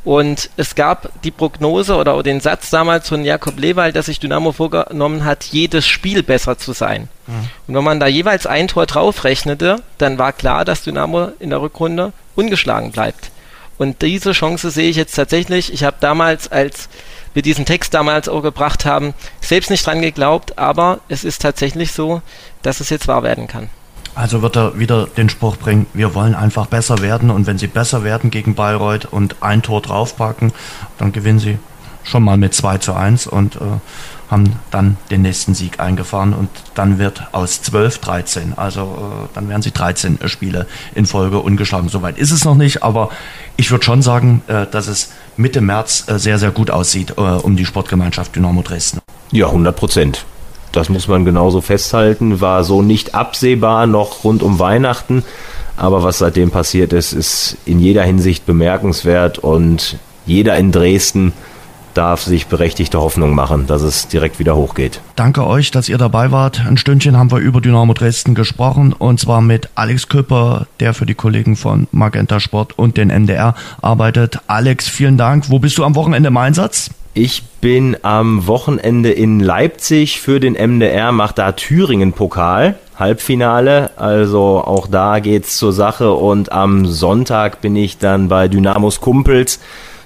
Und 0.03 0.49
es 0.57 0.75
gab 0.75 1.11
die 1.25 1.31
Prognose 1.31 1.95
oder 1.95 2.23
den 2.23 2.41
Satz 2.41 2.71
damals 2.71 3.09
von 3.09 3.25
Jakob 3.25 3.59
Lewald, 3.59 3.97
dass 3.97 4.07
sich 4.07 4.19
Dynamo 4.19 4.53
vorgenommen 4.53 5.25
hat, 5.25 5.45
jedes 5.45 5.87
Spiel 5.87 6.23
besser 6.23 6.57
zu 6.57 6.73
sein. 6.73 7.09
Mhm. 7.27 7.49
Und 7.67 7.75
wenn 7.75 7.85
man 7.85 8.01
da 8.01 8.07
jeweils 8.07 8.47
ein 8.47 8.69
Tor 8.69 8.87
draufrechnete, 8.87 9.83
dann 9.99 10.19
war 10.19 10.33
klar, 10.33 10.65
dass 10.65 10.83
Dynamo 10.83 11.33
in 11.39 11.51
der 11.51 11.61
Rückrunde 11.61 12.13
ungeschlagen 12.35 12.93
bleibt. 12.93 13.31
Und 13.77 14.03
diese 14.03 14.33
Chance 14.33 14.71
sehe 14.71 14.91
ich 14.91 14.97
jetzt 14.97 15.15
tatsächlich. 15.15 15.73
Ich 15.73 15.85
habe 15.85 15.97
damals, 16.01 16.51
als 16.51 16.89
wir 17.33 17.43
diesen 17.43 17.65
Text 17.67 17.95
damals 17.95 18.29
auch 18.29 18.43
gebracht 18.43 18.85
haben, 18.85 19.15
selbst 19.41 19.71
nicht 19.71 19.87
dran 19.87 20.03
geglaubt, 20.03 20.59
aber 20.59 21.01
es 21.09 21.25
ist 21.25 21.43
tatsächlich 21.43 21.93
so, 21.93 22.23
dass 22.63 22.81
es 22.81 22.91
jetzt 22.91 23.09
wahr 23.09 23.23
werden 23.23 23.49
kann. 23.49 23.71
Also 24.15 24.43
wird 24.43 24.57
er 24.57 24.79
wieder 24.79 25.07
den 25.07 25.29
Spruch 25.29 25.57
bringen, 25.57 25.87
wir 25.95 26.15
wollen 26.15 26.35
einfach 26.35 26.67
besser 26.67 27.01
werden 27.01 27.31
und 27.31 27.47
wenn 27.47 27.59
sie 27.59 27.69
besser 27.69 28.03
werden 28.05 28.31
gegen 28.31 28.55
Bayreuth 28.55 29.07
und 29.07 29.37
ein 29.41 29.63
Tor 29.63 29.81
draufpacken, 29.81 30.53
dann 30.99 31.13
gewinnen 31.13 31.39
sie 31.39 31.59
schon 32.03 32.25
mal 32.25 32.37
mit 32.37 32.55
2 32.55 32.79
zu 32.79 32.95
1 32.95 33.27
und 33.27 33.57
äh, 33.57 33.59
haben 34.31 34.57
dann 34.71 34.97
den 35.11 35.23
nächsten 35.23 35.55
Sieg 35.55 35.81
eingefahren 35.81 36.33
und 36.33 36.49
dann 36.75 36.99
wird 36.99 37.23
aus 37.33 37.63
12 37.63 37.99
13. 37.99 38.53
Also 38.57 38.83
äh, 38.83 39.29
dann 39.35 39.49
werden 39.49 39.63
sie 39.63 39.73
13 39.73 40.19
Spiele 40.27 40.67
in 40.95 41.07
Folge 41.07 41.39
ungeschlagen. 41.41 41.89
Soweit 41.89 42.17
ist 42.17 42.31
es 42.31 42.45
noch 42.45 42.55
nicht, 42.55 42.83
aber 42.83 43.11
ich 43.57 43.71
würde 43.71 43.85
schon 43.85 44.03
sagen, 44.03 44.43
äh, 44.47 44.67
dass 44.67 44.87
es 44.87 45.13
Mitte 45.37 45.61
März 45.61 46.05
äh, 46.09 46.19
sehr, 46.19 46.39
sehr 46.39 46.53
gut 46.53 46.71
aussieht 46.71 47.15
äh, 47.17 47.21
um 47.21 47.57
die 47.57 47.67
Sportgemeinschaft 47.67 48.35
Dynamo 48.37 48.63
Dresden. 48.63 49.01
Ja, 49.33 49.47
100 49.47 49.75
Prozent. 49.75 50.25
Das 50.73 50.89
muss 50.89 51.09
man 51.09 51.25
genauso 51.25 51.61
festhalten. 51.61 52.41
War 52.41 52.65
so 52.65 52.83
nicht 52.83 53.15
absehbar 53.15 53.87
noch 53.87 54.25
rund 54.25 54.43
um 54.43 54.59
Weihnachten. 54.59 55.25
Aber 55.77 56.03
was 56.03 56.19
seitdem 56.19 56.51
passiert 56.51 56.93
ist, 56.93 57.13
ist 57.13 57.57
in 57.65 57.81
jeder 57.81 58.03
Hinsicht 58.03 58.45
bemerkenswert 58.47 59.39
und 59.39 59.99
jeder 60.27 60.57
in 60.57 60.73
Dresden 60.73 61.33
darf 61.95 62.23
sich 62.23 62.47
berechtigte 62.47 63.01
Hoffnung 63.01 63.35
machen, 63.35 63.67
dass 63.67 63.83
es 63.83 64.07
direkt 64.07 64.39
wieder 64.39 64.55
hochgeht. 64.57 65.01
Danke 65.17 65.47
euch, 65.47 65.71
dass 65.71 65.89
ihr 65.89 65.99
dabei 65.99 66.31
wart. 66.31 66.61
Ein 66.65 66.77
Stündchen 66.77 67.17
haben 67.17 67.31
wir 67.31 67.39
über 67.39 67.61
Dynamo 67.61 67.95
Dresden 67.95 68.35
gesprochen 68.35 68.93
und 68.93 69.19
zwar 69.19 69.41
mit 69.41 69.71
Alex 69.75 70.09
Küpper, 70.09 70.67
der 70.79 70.95
für 70.95 71.07
die 71.07 71.15
Kollegen 71.15 71.57
von 71.57 71.89
Magenta 71.91 72.41
Sport 72.41 72.79
und 72.79 72.97
den 72.97 73.09
MDR 73.09 73.55
arbeitet. 73.83 74.39
Alex, 74.47 74.89
vielen 74.89 75.17
Dank. 75.17 75.51
Wo 75.51 75.59
bist 75.59 75.79
du 75.79 75.85
am 75.85 75.95
Wochenende 75.95 76.29
im 76.29 76.37
Einsatz? 76.37 76.91
Ich 77.13 77.43
bin 77.61 77.97
am 78.03 78.47
Wochenende 78.47 79.11
in 79.11 79.41
Leipzig 79.41 80.21
für 80.21 80.39
den 80.39 80.53
MDR, 80.53 81.11
mache 81.11 81.35
da 81.35 81.51
Thüringen-Pokal, 81.51 82.79
Halbfinale. 82.97 83.91
Also 83.97 84.63
auch 84.65 84.87
da 84.87 85.19
geht's 85.19 85.57
zur 85.57 85.73
Sache. 85.73 86.13
Und 86.13 86.53
am 86.53 86.87
Sonntag 86.87 87.61
bin 87.63 87.75
ich 87.75 87.99
dann 87.99 88.29
bei 88.29 88.47
Dynamos 88.47 89.01
Kumpels 89.01 89.59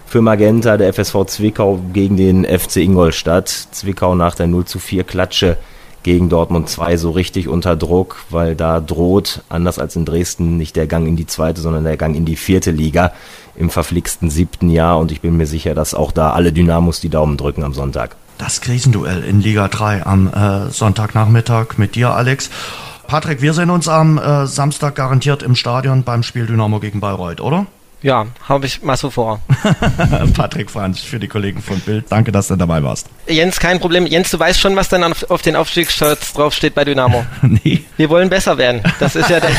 für 0.07 0.23
Magenta, 0.23 0.79
der 0.79 0.95
FSV 0.95 1.27
Zwickau 1.27 1.79
gegen 1.93 2.17
den 2.17 2.47
FC 2.47 2.77
Ingolstadt. 2.77 3.49
Zwickau 3.49 4.15
nach 4.15 4.35
der 4.35 4.47
0 4.47 4.65
zu 4.65 4.79
4 4.79 5.05
Klatsche 5.05 5.59
gegen 6.05 6.29
Dortmund 6.29 6.69
2 6.69 6.97
so 6.97 7.11
richtig 7.11 7.49
unter 7.49 7.75
Druck, 7.75 8.25
weil 8.31 8.55
da 8.55 8.79
droht, 8.79 9.43
anders 9.49 9.81
als 9.81 9.97
in 9.97 10.05
Dresden, 10.05 10.57
nicht 10.57 10.77
der 10.77 10.87
Gang 10.87 11.09
in 11.09 11.17
die 11.17 11.27
zweite, 11.27 11.61
sondern 11.61 11.83
der 11.83 11.97
Gang 11.97 12.15
in 12.15 12.25
die 12.25 12.37
vierte 12.37 12.71
Liga 12.71 13.13
im 13.57 13.71
verflixten 13.71 14.31
siebten 14.31 14.71
Jahr 14.71 14.99
und 14.99 15.11
ich 15.11 15.21
bin 15.21 15.37
mir 15.37 15.47
sicher, 15.47 15.75
dass 15.75 15.95
auch 15.95 16.13
da 16.13 16.33
alle 16.33 16.53
Dynamos 16.53 17.01
die 17.01 17.09
Daumen 17.09 17.37
drücken 17.37 17.65
am 17.65 17.73
Sonntag. 17.73 18.17
Das 18.39 18.61
Krisenduell 18.61 19.25
in 19.25 19.41
Liga 19.41 19.69
3 19.69 20.07
am 20.07 20.29
äh, 20.33 20.71
Sonntagnachmittag 20.71 21.79
mit 21.79 21.95
dir, 21.95 22.15
Alex. 22.15 22.51
Patrick, 23.07 23.43
wir 23.43 23.55
sehen 23.55 23.71
uns 23.71 23.89
am 23.89 24.19
äh, 24.19 24.47
Samstag 24.47 24.95
garantiert 24.95 25.43
im 25.43 25.55
Stadion 25.55 26.03
beim 26.05 26.23
Spiel 26.23 26.47
Dynamo 26.47 26.81
gegen 26.81 27.01
Bayreuth, 27.01 27.41
oder? 27.41 27.67
Ja, 28.05 28.27
habe 28.47 28.67
ich 28.67 28.83
mal 28.83 28.99
so 28.99 29.09
vor. 29.09 29.41
Patrick 30.35 30.71
Franz 30.71 31.01
für 31.01 31.19
die 31.19 31.27
Kollegen 31.27 31.63
von 31.63 31.81
Bild. 31.81 32.05
Danke, 32.11 32.33
dass 32.33 32.49
du 32.49 32.57
dabei 32.57 32.83
warst. 32.83 33.07
Jens, 33.27 33.59
kein 33.59 33.81
Problem. 33.81 34.05
Jens, 34.05 34.31
du 34.31 34.39
weißt 34.39 34.61
schon, 34.61 34.77
was 34.77 34.91
dann 34.91 35.03
auf, 35.05 35.31
auf 35.31 35.41
den 35.41 35.57
Aufstiegsshirts 35.57 36.35
draufsteht 36.35 36.75
bei 36.75 36.85
Dynamo. 36.85 37.25
nee. 37.43 37.83
Wir 37.97 38.11
wollen 38.11 38.29
besser 38.29 38.59
werden. 38.59 38.83
Das 39.01 39.17
ist 39.17 39.31
ja 39.31 39.41
der, 39.41 39.51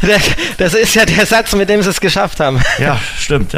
der, 0.00 0.18
das 0.56 0.72
ist 0.72 0.94
ja 0.94 1.04
der 1.04 1.26
Satz, 1.26 1.54
mit 1.54 1.68
dem 1.68 1.82
sie 1.82 1.90
es 1.90 2.00
geschafft 2.00 2.40
haben. 2.40 2.58
Ja, 2.78 2.98
stimmt. 3.18 3.54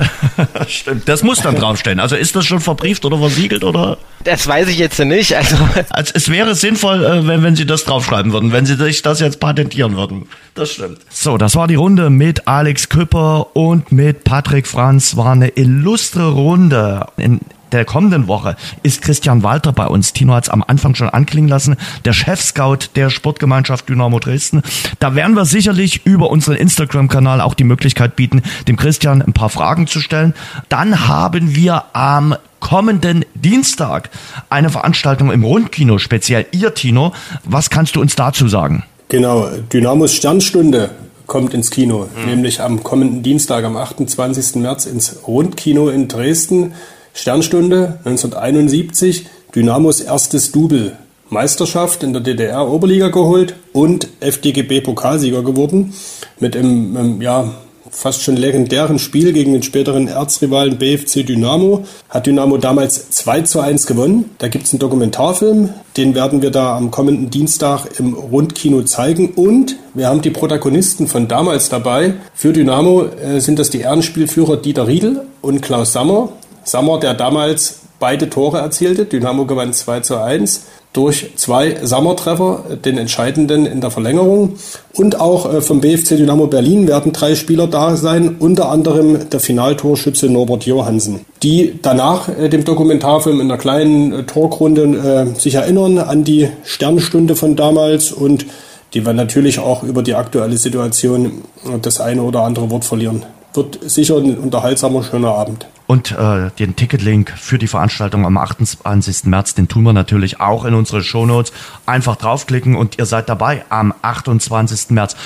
stimmt. 0.67 1.09
Das 1.09 1.23
muss 1.23 1.41
dann 1.41 1.55
draufstehen. 1.55 2.01
Also 2.01 2.17
ist 2.17 2.35
das 2.35 2.47
schon 2.47 2.59
verbrieft 2.59 3.05
oder 3.05 3.19
versiegelt 3.19 3.63
oder? 3.63 3.99
Das 4.25 4.45
weiß 4.49 4.67
ich 4.67 4.79
jetzt 4.79 4.99
nicht. 4.99 5.37
Also, 5.37 5.57
also 5.91 6.13
es 6.17 6.29
wäre 6.29 6.57
sinnvoll, 6.57 7.05
äh, 7.05 7.29
wenn, 7.29 7.45
wenn 7.45 7.55
sie 7.55 7.65
das 7.65 7.85
draufschreiben 7.85 8.33
würden, 8.33 8.51
wenn 8.51 8.67
sie 8.67 8.75
sich 8.75 9.03
das 9.03 9.21
jetzt 9.21 9.39
patentieren 9.39 9.95
würden. 9.97 10.27
Das 10.55 10.73
stimmt. 10.73 10.99
So, 11.09 11.39
das 11.39 11.55
war 11.55 11.69
die 11.69 11.77
Runde 11.77 12.11
mit 12.11 12.49
Alex 12.49 12.89
Küpper 12.89 13.55
und 13.55 13.68
und 13.69 13.93
mit 13.93 14.25
Patrick 14.25 14.67
Franz 14.67 15.17
war 15.17 15.33
eine 15.33 15.49
illustre 15.49 16.33
Runde. 16.33 17.07
In 17.19 17.41
der 17.73 17.85
kommenden 17.85 18.27
Woche 18.27 18.57
ist 18.83 19.03
Christian 19.03 19.43
Walter 19.43 19.73
bei 19.73 19.87
uns. 19.87 20.15
Tino 20.15 20.33
hat 20.33 20.45
es 20.45 20.51
am 20.51 20.65
Anfang 20.67 20.95
schon 20.95 21.11
anklingen 21.11 21.51
lassen, 21.51 21.77
der 22.07 22.15
Chef-Scout 22.15 22.91
der 22.97 23.11
Sportgemeinschaft 23.11 23.87
Dynamo 23.89 24.21
Dresden. 24.21 24.63
Da 25.01 25.15
werden 25.15 25.37
wir 25.37 25.45
sicherlich 25.45 26.07
über 26.07 26.31
unseren 26.31 26.57
Instagram-Kanal 26.57 27.43
auch 27.43 27.53
die 27.53 27.65
Möglichkeit 27.65 28.17
bieten, 28.17 28.43
dem 28.67 28.77
Christian 28.77 29.21
ein 29.21 29.35
paar 29.35 29.51
Fragen 29.51 29.87
zu 29.87 30.01
stellen. 30.01 30.33
Dann 30.71 31.07
haben 31.07 31.55
wir 31.55 31.85
am 31.93 32.35
kommenden 32.61 33.27
Dienstag 33.35 34.09
eine 34.49 34.71
Veranstaltung 34.71 35.31
im 35.31 35.45
Rundkino, 35.45 35.99
speziell 35.99 36.47
ihr 36.53 36.73
Tino. 36.73 37.13
Was 37.45 37.69
kannst 37.69 37.97
du 37.97 38.01
uns 38.01 38.17
dazu 38.17 38.49
sagen? 38.49 38.85
Genau, 39.11 39.49
Dynamos 39.73 40.15
Sternstunde 40.15 40.91
kommt 41.29 41.55
ins 41.55 41.71
Kino, 41.71 42.09
mhm. 42.17 42.27
nämlich 42.27 42.61
am 42.61 42.83
kommenden 42.83 43.23
Dienstag, 43.23 43.65
am 43.65 43.77
28. 43.77 44.57
März 44.57 44.87
ins 44.87 45.21
Rundkino 45.29 45.89
in 45.91 46.09
Dresden. 46.09 46.73
Sternstunde 47.15 48.01
1971, 48.05 49.27
Dynamos 49.55 50.01
erstes 50.01 50.51
Double. 50.51 50.97
Meisterschaft 51.31 52.03
in 52.03 52.15
der 52.15 52.23
DDR 52.23 52.67
Oberliga 52.67 53.09
geholt 53.09 53.55
und 53.73 54.09
FDGB 54.21 54.81
Pokalsieger 54.81 55.43
geworden 55.43 55.93
mit 56.41 56.57
einem, 56.57 57.21
ja, 57.21 57.53
fast 57.91 58.23
schon 58.23 58.37
legendären 58.37 58.99
Spiel 58.99 59.33
gegen 59.33 59.53
den 59.53 59.63
späteren 59.63 60.09
Erzrivalen 60.09 60.79
BFC 60.79 61.27
Dynamo. 61.27 61.85
Hat 62.09 62.27
Dynamo 62.27 62.59
damals 62.59 63.11
2 63.11 63.43
zu 63.43 63.61
1 63.61 63.87
gewonnen. 63.87 64.31
Da 64.39 64.49
gibt 64.49 64.67
es 64.67 64.73
einen 64.73 64.81
Dokumentarfilm, 64.81 65.71
den 65.97 66.15
werden 66.15 66.43
wir 66.43 66.51
da 66.51 66.77
am 66.77 66.91
kommenden 66.91 67.31
Dienstag 67.31 67.87
im 67.99 68.15
Rundkino 68.15 68.83
zeigen. 68.83 69.31
Und 69.35 69.77
wir 69.95 70.09
haben 70.09 70.23
die 70.23 70.31
Protagonisten 70.31 71.07
von 71.07 71.29
damals 71.29 71.69
dabei. 71.69 72.15
Für 72.35 72.53
Dynamo 72.53 73.05
äh, 73.05 73.41
sind 73.41 73.59
das 73.59 73.71
die 73.71 73.81
Ehrenspielführer 73.81 74.57
Dieter 74.57 74.87
Riedel 74.87 75.23
und 75.43 75.61
Klaus 75.63 75.93
Sammer. 75.93 76.31
Sammer, 76.65 77.01
der 77.01 77.15
damals 77.15 77.81
beide 77.99 78.31
Tore 78.31 78.59
erzielte. 78.59 79.05
Dynamo 79.05 79.47
gewann 79.47 79.73
2 79.73 80.01
zu 80.01 80.17
1 80.17 80.63
durch 80.93 81.31
zwei 81.37 81.77
Sommertreffer, 81.85 82.65
den 82.85 82.99
entscheidenden 82.99 83.67
in 83.67 83.81
der 83.81 83.91
Verlängerung. 83.91 84.55
Und 84.95 85.21
auch 85.21 85.53
äh, 85.53 85.61
vom 85.61 85.81
BFC 85.81 86.17
Dynamo 86.17 86.47
Berlin 86.47 86.89
werden 86.89 87.13
drei 87.13 87.35
Spieler 87.35 87.67
da 87.67 87.97
sein, 87.97 88.37
unter 88.39 88.71
anderem 88.71 89.29
der 89.31 89.41
Finaltorschütze 89.41 90.29
Norbert 90.29 90.65
Johansen, 90.65 91.21
die 91.43 91.79
danach 91.83 92.29
äh, 92.29 92.49
dem 92.49 92.65
Dokumentarfilm 92.65 93.41
in 93.41 93.51
einer 93.51 93.59
kleinen 93.59 94.13
äh, 94.13 94.25
Talkrunde 94.25 95.35
sich 95.39 95.55
erinnern 95.55 95.99
an 95.99 96.25
die 96.25 96.49
Sternstunde 96.65 97.37
von 97.37 97.57
damals 97.57 98.13
und 98.13 98.47
die 98.95 99.05
wir 99.05 99.13
natürlich 99.13 99.59
auch 99.59 99.83
über 99.83 100.03
die 100.03 100.15
aktuelle 100.15 100.57
Situation 100.57 101.43
das 101.83 102.01
eine 102.01 102.23
oder 102.23 102.43
andere 102.43 102.71
Wort 102.71 102.85
verlieren. 102.85 103.25
Wird 103.55 103.79
sicher 103.83 104.17
ein 104.17 104.37
unterhaltsamer, 104.37 105.03
schöner 105.03 105.35
Abend. 105.35 105.67
Und 105.87 106.13
äh, 106.13 106.51
den 106.59 106.77
Ticketlink 106.77 107.31
für 107.31 107.59
die 107.59 107.67
Veranstaltung 107.67 108.27
am 108.27 108.37
28. 108.37 109.25
März, 109.25 109.55
den 109.55 109.69
tun 109.69 109.85
wir 109.85 109.95
natürlich 109.95 110.39
auch 110.39 110.67
in 110.67 110.75
unsere 110.75 111.03
Shownotes. 111.03 111.53
Einfach 111.87 112.17
draufklicken 112.17 112.77
und 112.77 112.99
ihr 112.99 113.07
seid 113.07 113.29
dabei 113.31 113.65
am 113.71 113.95
28. 114.03 114.91
März. 114.91 115.17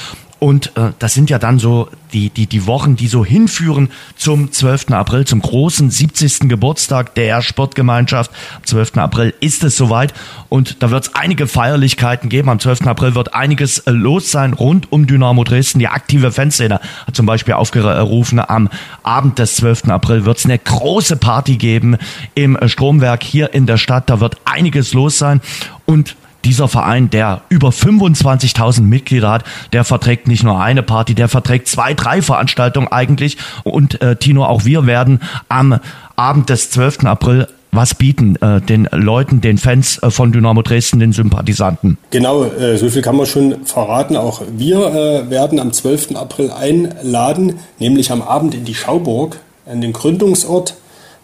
Und 0.43 0.77
äh, 0.77 0.91
das 0.99 1.15
sind 1.15 1.31
ja 1.31 1.39
dann 1.39 1.61
so 1.61 1.89
die, 2.13 2.29
die, 2.29 2.49
die 2.49 2.67
Wochen, 2.67 2.97
die 2.97 3.07
so 3.07 3.25
hinführen 3.25 3.91
zum 4.17 4.51
12. 4.51 4.91
April, 4.91 5.25
zum 5.25 5.41
großen 5.41 5.89
70. 5.89 6.49
Geburtstag 6.49 7.15
der 7.15 7.43
Sportgemeinschaft. 7.43 8.33
Am 8.57 8.65
12. 8.65 8.97
April 8.97 9.35
ist 9.39 9.63
es 9.63 9.77
soweit 9.77 10.13
und 10.49 10.83
da 10.83 10.91
wird 10.91 11.05
es 11.05 11.15
einige 11.15 11.47
Feierlichkeiten 11.47 12.29
geben. 12.29 12.49
Am 12.49 12.59
12. 12.59 12.89
April 12.89 13.15
wird 13.15 13.35
einiges 13.35 13.79
äh, 13.79 13.93
los 13.93 14.33
sein 14.33 14.53
rund 14.53 14.91
um 14.91 15.07
Dynamo 15.07 15.45
Dresden. 15.45 15.79
Die 15.79 15.87
aktive 15.87 16.33
Fanszene 16.33 16.81
hat 17.07 17.15
zum 17.15 17.27
Beispiel 17.27 17.55
aufgerufen, 17.55 18.41
am 18.41 18.69
Abend 19.05 19.39
des 19.39 19.55
12. 19.55 19.91
April 19.91 20.25
wird 20.25 20.39
es 20.39 20.45
eine 20.45 20.59
große 20.59 21.19
Party 21.19 21.57
geben 21.57 21.99
im 22.35 22.57
äh, 22.57 22.69
Stromwerk 22.69 23.23
hier 23.23 23.55
in 23.55 23.67
der 23.67 23.77
Stadt. 23.77 24.11
Da 24.11 24.19
wird 24.19 24.39
einiges 24.45 24.93
los 24.93 25.19
sein 25.19 25.41
und 25.87 26.17
dieser 26.45 26.69
Verein, 26.69 27.11
der 27.11 27.43
über 27.49 27.71
25.000 27.71 28.83
Mitglieder 28.83 29.31
hat, 29.31 29.45
der 29.73 29.85
verträgt 29.85 30.29
nicht 30.29 30.43
nur 30.43 30.61
eine 30.61 30.83
Party, 30.83 31.15
der 31.15 31.29
verträgt 31.29 31.69
zwei, 31.69 31.95
drei 31.95 32.23
Veranstaltungen 32.23 32.89
eigentlich. 32.89 33.37
Und 33.65 34.01
äh, 34.03 34.17
Tino, 34.17 34.45
auch 34.45 34.65
wir 34.65 34.87
werden 34.87 35.21
am 35.49 35.79
Abend 36.17 36.49
des 36.49 36.71
12. 36.71 37.05
April 37.05 37.49
was 37.75 37.95
bieten 37.95 38.37
äh, 38.37 38.61
den 38.61 38.87
Leuten, 38.93 39.41
den 39.41 39.57
Fans 39.57 39.99
äh, 40.03 40.11
von 40.11 40.31
Dynamo 40.31 40.61
Dresden, 40.61 41.01
den 41.01 41.13
Sympathisanten? 41.13 41.97
Genau, 42.11 42.45
äh, 42.45 42.77
so 42.77 42.91
viel 42.91 43.01
kann 43.01 43.17
man 43.17 43.25
schon 43.25 43.65
verraten. 43.65 44.15
Auch 44.15 44.43
wir 44.55 44.77
äh, 44.89 45.31
werden 45.31 45.59
am 45.59 45.73
12. 45.73 46.15
April 46.15 46.51
einladen, 46.51 47.61
nämlich 47.79 48.13
am 48.13 48.21
Abend 48.21 48.55
in 48.55 48.67
die 48.67 48.75
Schauburg, 48.75 49.39
an 49.65 49.81
den 49.81 49.95
Gründungsort 49.95 50.75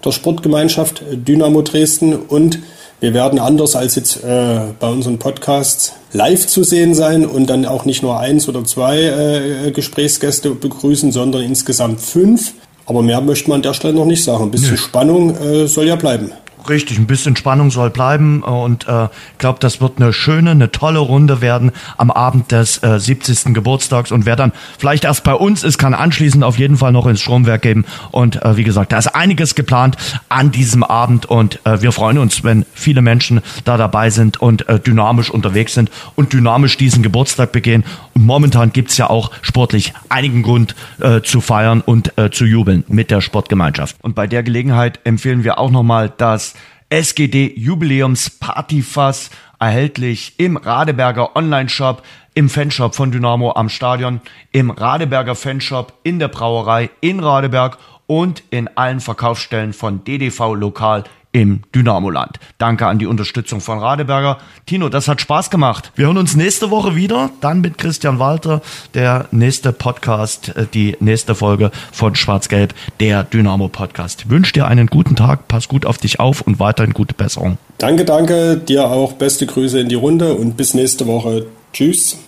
der 0.05 0.12
Sportgemeinschaft 0.12 1.03
Dynamo 1.12 1.61
Dresden 1.61 2.16
und 2.16 2.61
wir 3.00 3.14
werden 3.14 3.38
anders 3.38 3.76
als 3.76 3.94
jetzt 3.94 4.24
äh, 4.24 4.60
bei 4.78 4.88
unseren 4.88 5.18
Podcasts 5.18 5.92
live 6.12 6.46
zu 6.46 6.64
sehen 6.64 6.94
sein 6.94 7.26
und 7.26 7.48
dann 7.48 7.64
auch 7.64 7.84
nicht 7.84 8.02
nur 8.02 8.18
eins 8.18 8.48
oder 8.48 8.64
zwei 8.64 9.00
äh, 9.00 9.70
Gesprächsgäste 9.70 10.50
begrüßen, 10.50 11.12
sondern 11.12 11.42
insgesamt 11.42 12.00
fünf. 12.00 12.54
Aber 12.86 13.02
mehr 13.02 13.20
möchte 13.20 13.50
man 13.50 13.56
an 13.56 13.62
der 13.62 13.74
Stelle 13.74 13.94
noch 13.94 14.06
nicht 14.06 14.24
sagen. 14.24 14.44
Ein 14.44 14.50
bisschen 14.50 14.72
nee. 14.72 14.78
Spannung 14.78 15.36
äh, 15.36 15.68
soll 15.68 15.86
ja 15.86 15.96
bleiben. 15.96 16.32
Richtig, 16.69 16.99
ein 16.99 17.07
bisschen 17.07 17.35
Spannung 17.35 17.70
soll 17.70 17.89
bleiben 17.89 18.43
und 18.43 18.86
äh, 18.86 19.05
ich 19.05 19.39
glaube, 19.39 19.59
das 19.59 19.81
wird 19.81 20.01
eine 20.01 20.12
schöne, 20.12 20.51
eine 20.51 20.70
tolle 20.70 20.99
Runde 20.99 21.40
werden 21.40 21.73
am 21.97 22.11
Abend 22.11 22.53
des 22.53 22.82
äh, 22.82 23.01
70. 23.01 23.55
Geburtstags 23.55 24.12
und 24.12 24.27
wer 24.27 24.36
dann 24.36 24.53
vielleicht 24.78 25.05
erst 25.05 25.24
bei 25.24 25.32
uns 25.32 25.65
ist, 25.65 25.78
kann 25.78 25.95
anschließend 25.95 26.45
auf 26.45 26.59
jeden 26.59 26.77
Fall 26.77 26.93
noch 26.93 27.07
ins 27.07 27.20
Stromwerk 27.20 27.62
geben 27.62 27.86
und 28.11 28.43
äh, 28.43 28.57
wie 28.59 28.65
gesagt, 28.65 28.93
da 28.93 28.99
ist 28.99 29.07
einiges 29.07 29.55
geplant 29.55 29.97
an 30.28 30.51
diesem 30.51 30.82
Abend 30.82 31.24
und 31.24 31.65
äh, 31.65 31.81
wir 31.81 31.93
freuen 31.93 32.19
uns, 32.19 32.45
wenn 32.45 32.66
viele 32.74 33.01
Menschen 33.01 33.40
da 33.65 33.78
dabei 33.78 34.11
sind 34.11 34.40
und 34.43 34.69
äh, 34.69 34.78
dynamisch 34.78 35.31
unterwegs 35.31 35.73
sind 35.73 35.90
und 36.16 36.35
dynamisch 36.35 36.77
diesen 36.77 37.03
Geburtstag 37.03 37.51
begehen 37.51 37.85
und 38.12 38.27
momentan 38.27 38.73
gibt's 38.73 38.99
ja 38.99 39.09
auch 39.09 39.31
sportlich 39.40 39.95
einigen 40.11 40.43
Grund 40.43 40.74
äh, 41.01 41.23
zu 41.23 41.40
feiern 41.40 41.81
und 41.81 42.19
äh, 42.19 42.31
zu 42.31 42.45
jubeln 42.45 42.85
mit 42.89 43.11
der 43.11 43.23
Sportgemeinschaft. 43.23 43.97
Und 44.03 44.15
bei 44.15 44.27
der 44.27 44.43
Gelegenheit 44.43 45.01
empfehlen 45.05 45.45
wir 45.45 45.59
auch 45.59 45.70
nochmal 45.70 46.12
das 46.15 46.55
SGD 46.90 47.52
Jubiläums 47.55 48.31
Partyfass 48.31 49.28
erhältlich 49.59 50.35
im 50.39 50.56
Radeberger 50.56 51.36
Online-Shop, 51.36 52.02
im 52.32 52.48
Fanshop 52.48 52.94
von 52.94 53.12
Dynamo 53.12 53.52
am 53.55 53.69
Stadion, 53.69 54.23
im 54.52 54.70
Radeberger 54.70 55.35
Fanshop, 55.35 55.93
in 56.02 56.19
der 56.19 56.28
Brauerei 56.28 56.89
in 57.02 57.20
Radeberg 57.20 57.77
und 58.06 58.43
in 58.48 58.69
allen 58.74 59.01
Verkaufsstellen 59.01 59.74
von 59.74 60.02
DDV 60.02 60.55
Lokal 60.55 61.05
im 61.39 61.62
Dynamoland. 61.74 62.39
Danke 62.59 62.86
an 62.86 62.98
die 62.98 63.06
Unterstützung 63.06 63.60
von 63.60 63.78
Radeberger. 63.78 64.39
Tino, 64.66 64.89
das 64.89 65.09
hat 65.09 65.20
Spaß 65.20 65.51
gemacht. 65.51 65.93
Wir 65.94 66.06
hören 66.06 66.19
uns 66.19 66.36
nächste 66.36 66.70
Woche 66.70 66.97
wieder, 66.97 67.31
dann 67.40 67.60
mit 67.60 67.78
Christian 67.78 68.19
Walter, 68.19 68.60
der 68.94 69.27
nächste 69.31 69.73
Podcast, 69.73 70.56
äh, 70.56 70.66
die 70.73 70.97
nächste 71.01 71.35
Folge 71.35 71.70
von 71.93 72.15
Schwarz-Gelb, 72.15 72.74
der 73.01 73.24
Dynamo 73.24 73.69
Podcast. 73.69 74.23
Ich 74.23 74.31
wünsche 74.31 74.52
dir 74.52 74.66
einen 74.66 74.89
guten 74.89 75.16
Tag, 75.16 75.48
pass 75.48 75.69
gut 75.69 75.86
auf 75.86 75.98
dich 75.98 76.20
auf 76.20 76.40
und 76.40 76.59
weiterhin 76.59 76.93
gute 76.93 77.15
Besserung. 77.15 77.59
Danke, 77.78 78.05
danke, 78.05 78.56
dir 78.56 78.86
auch 78.86 79.15
beste 79.15 79.47
Grüße 79.47 79.81
in 79.81 79.89
die 79.89 79.94
Runde 79.94 80.35
und 80.35 80.56
bis 80.56 80.74
nächste 80.74 81.06
Woche. 81.06 81.47
Tschüss. 81.73 82.27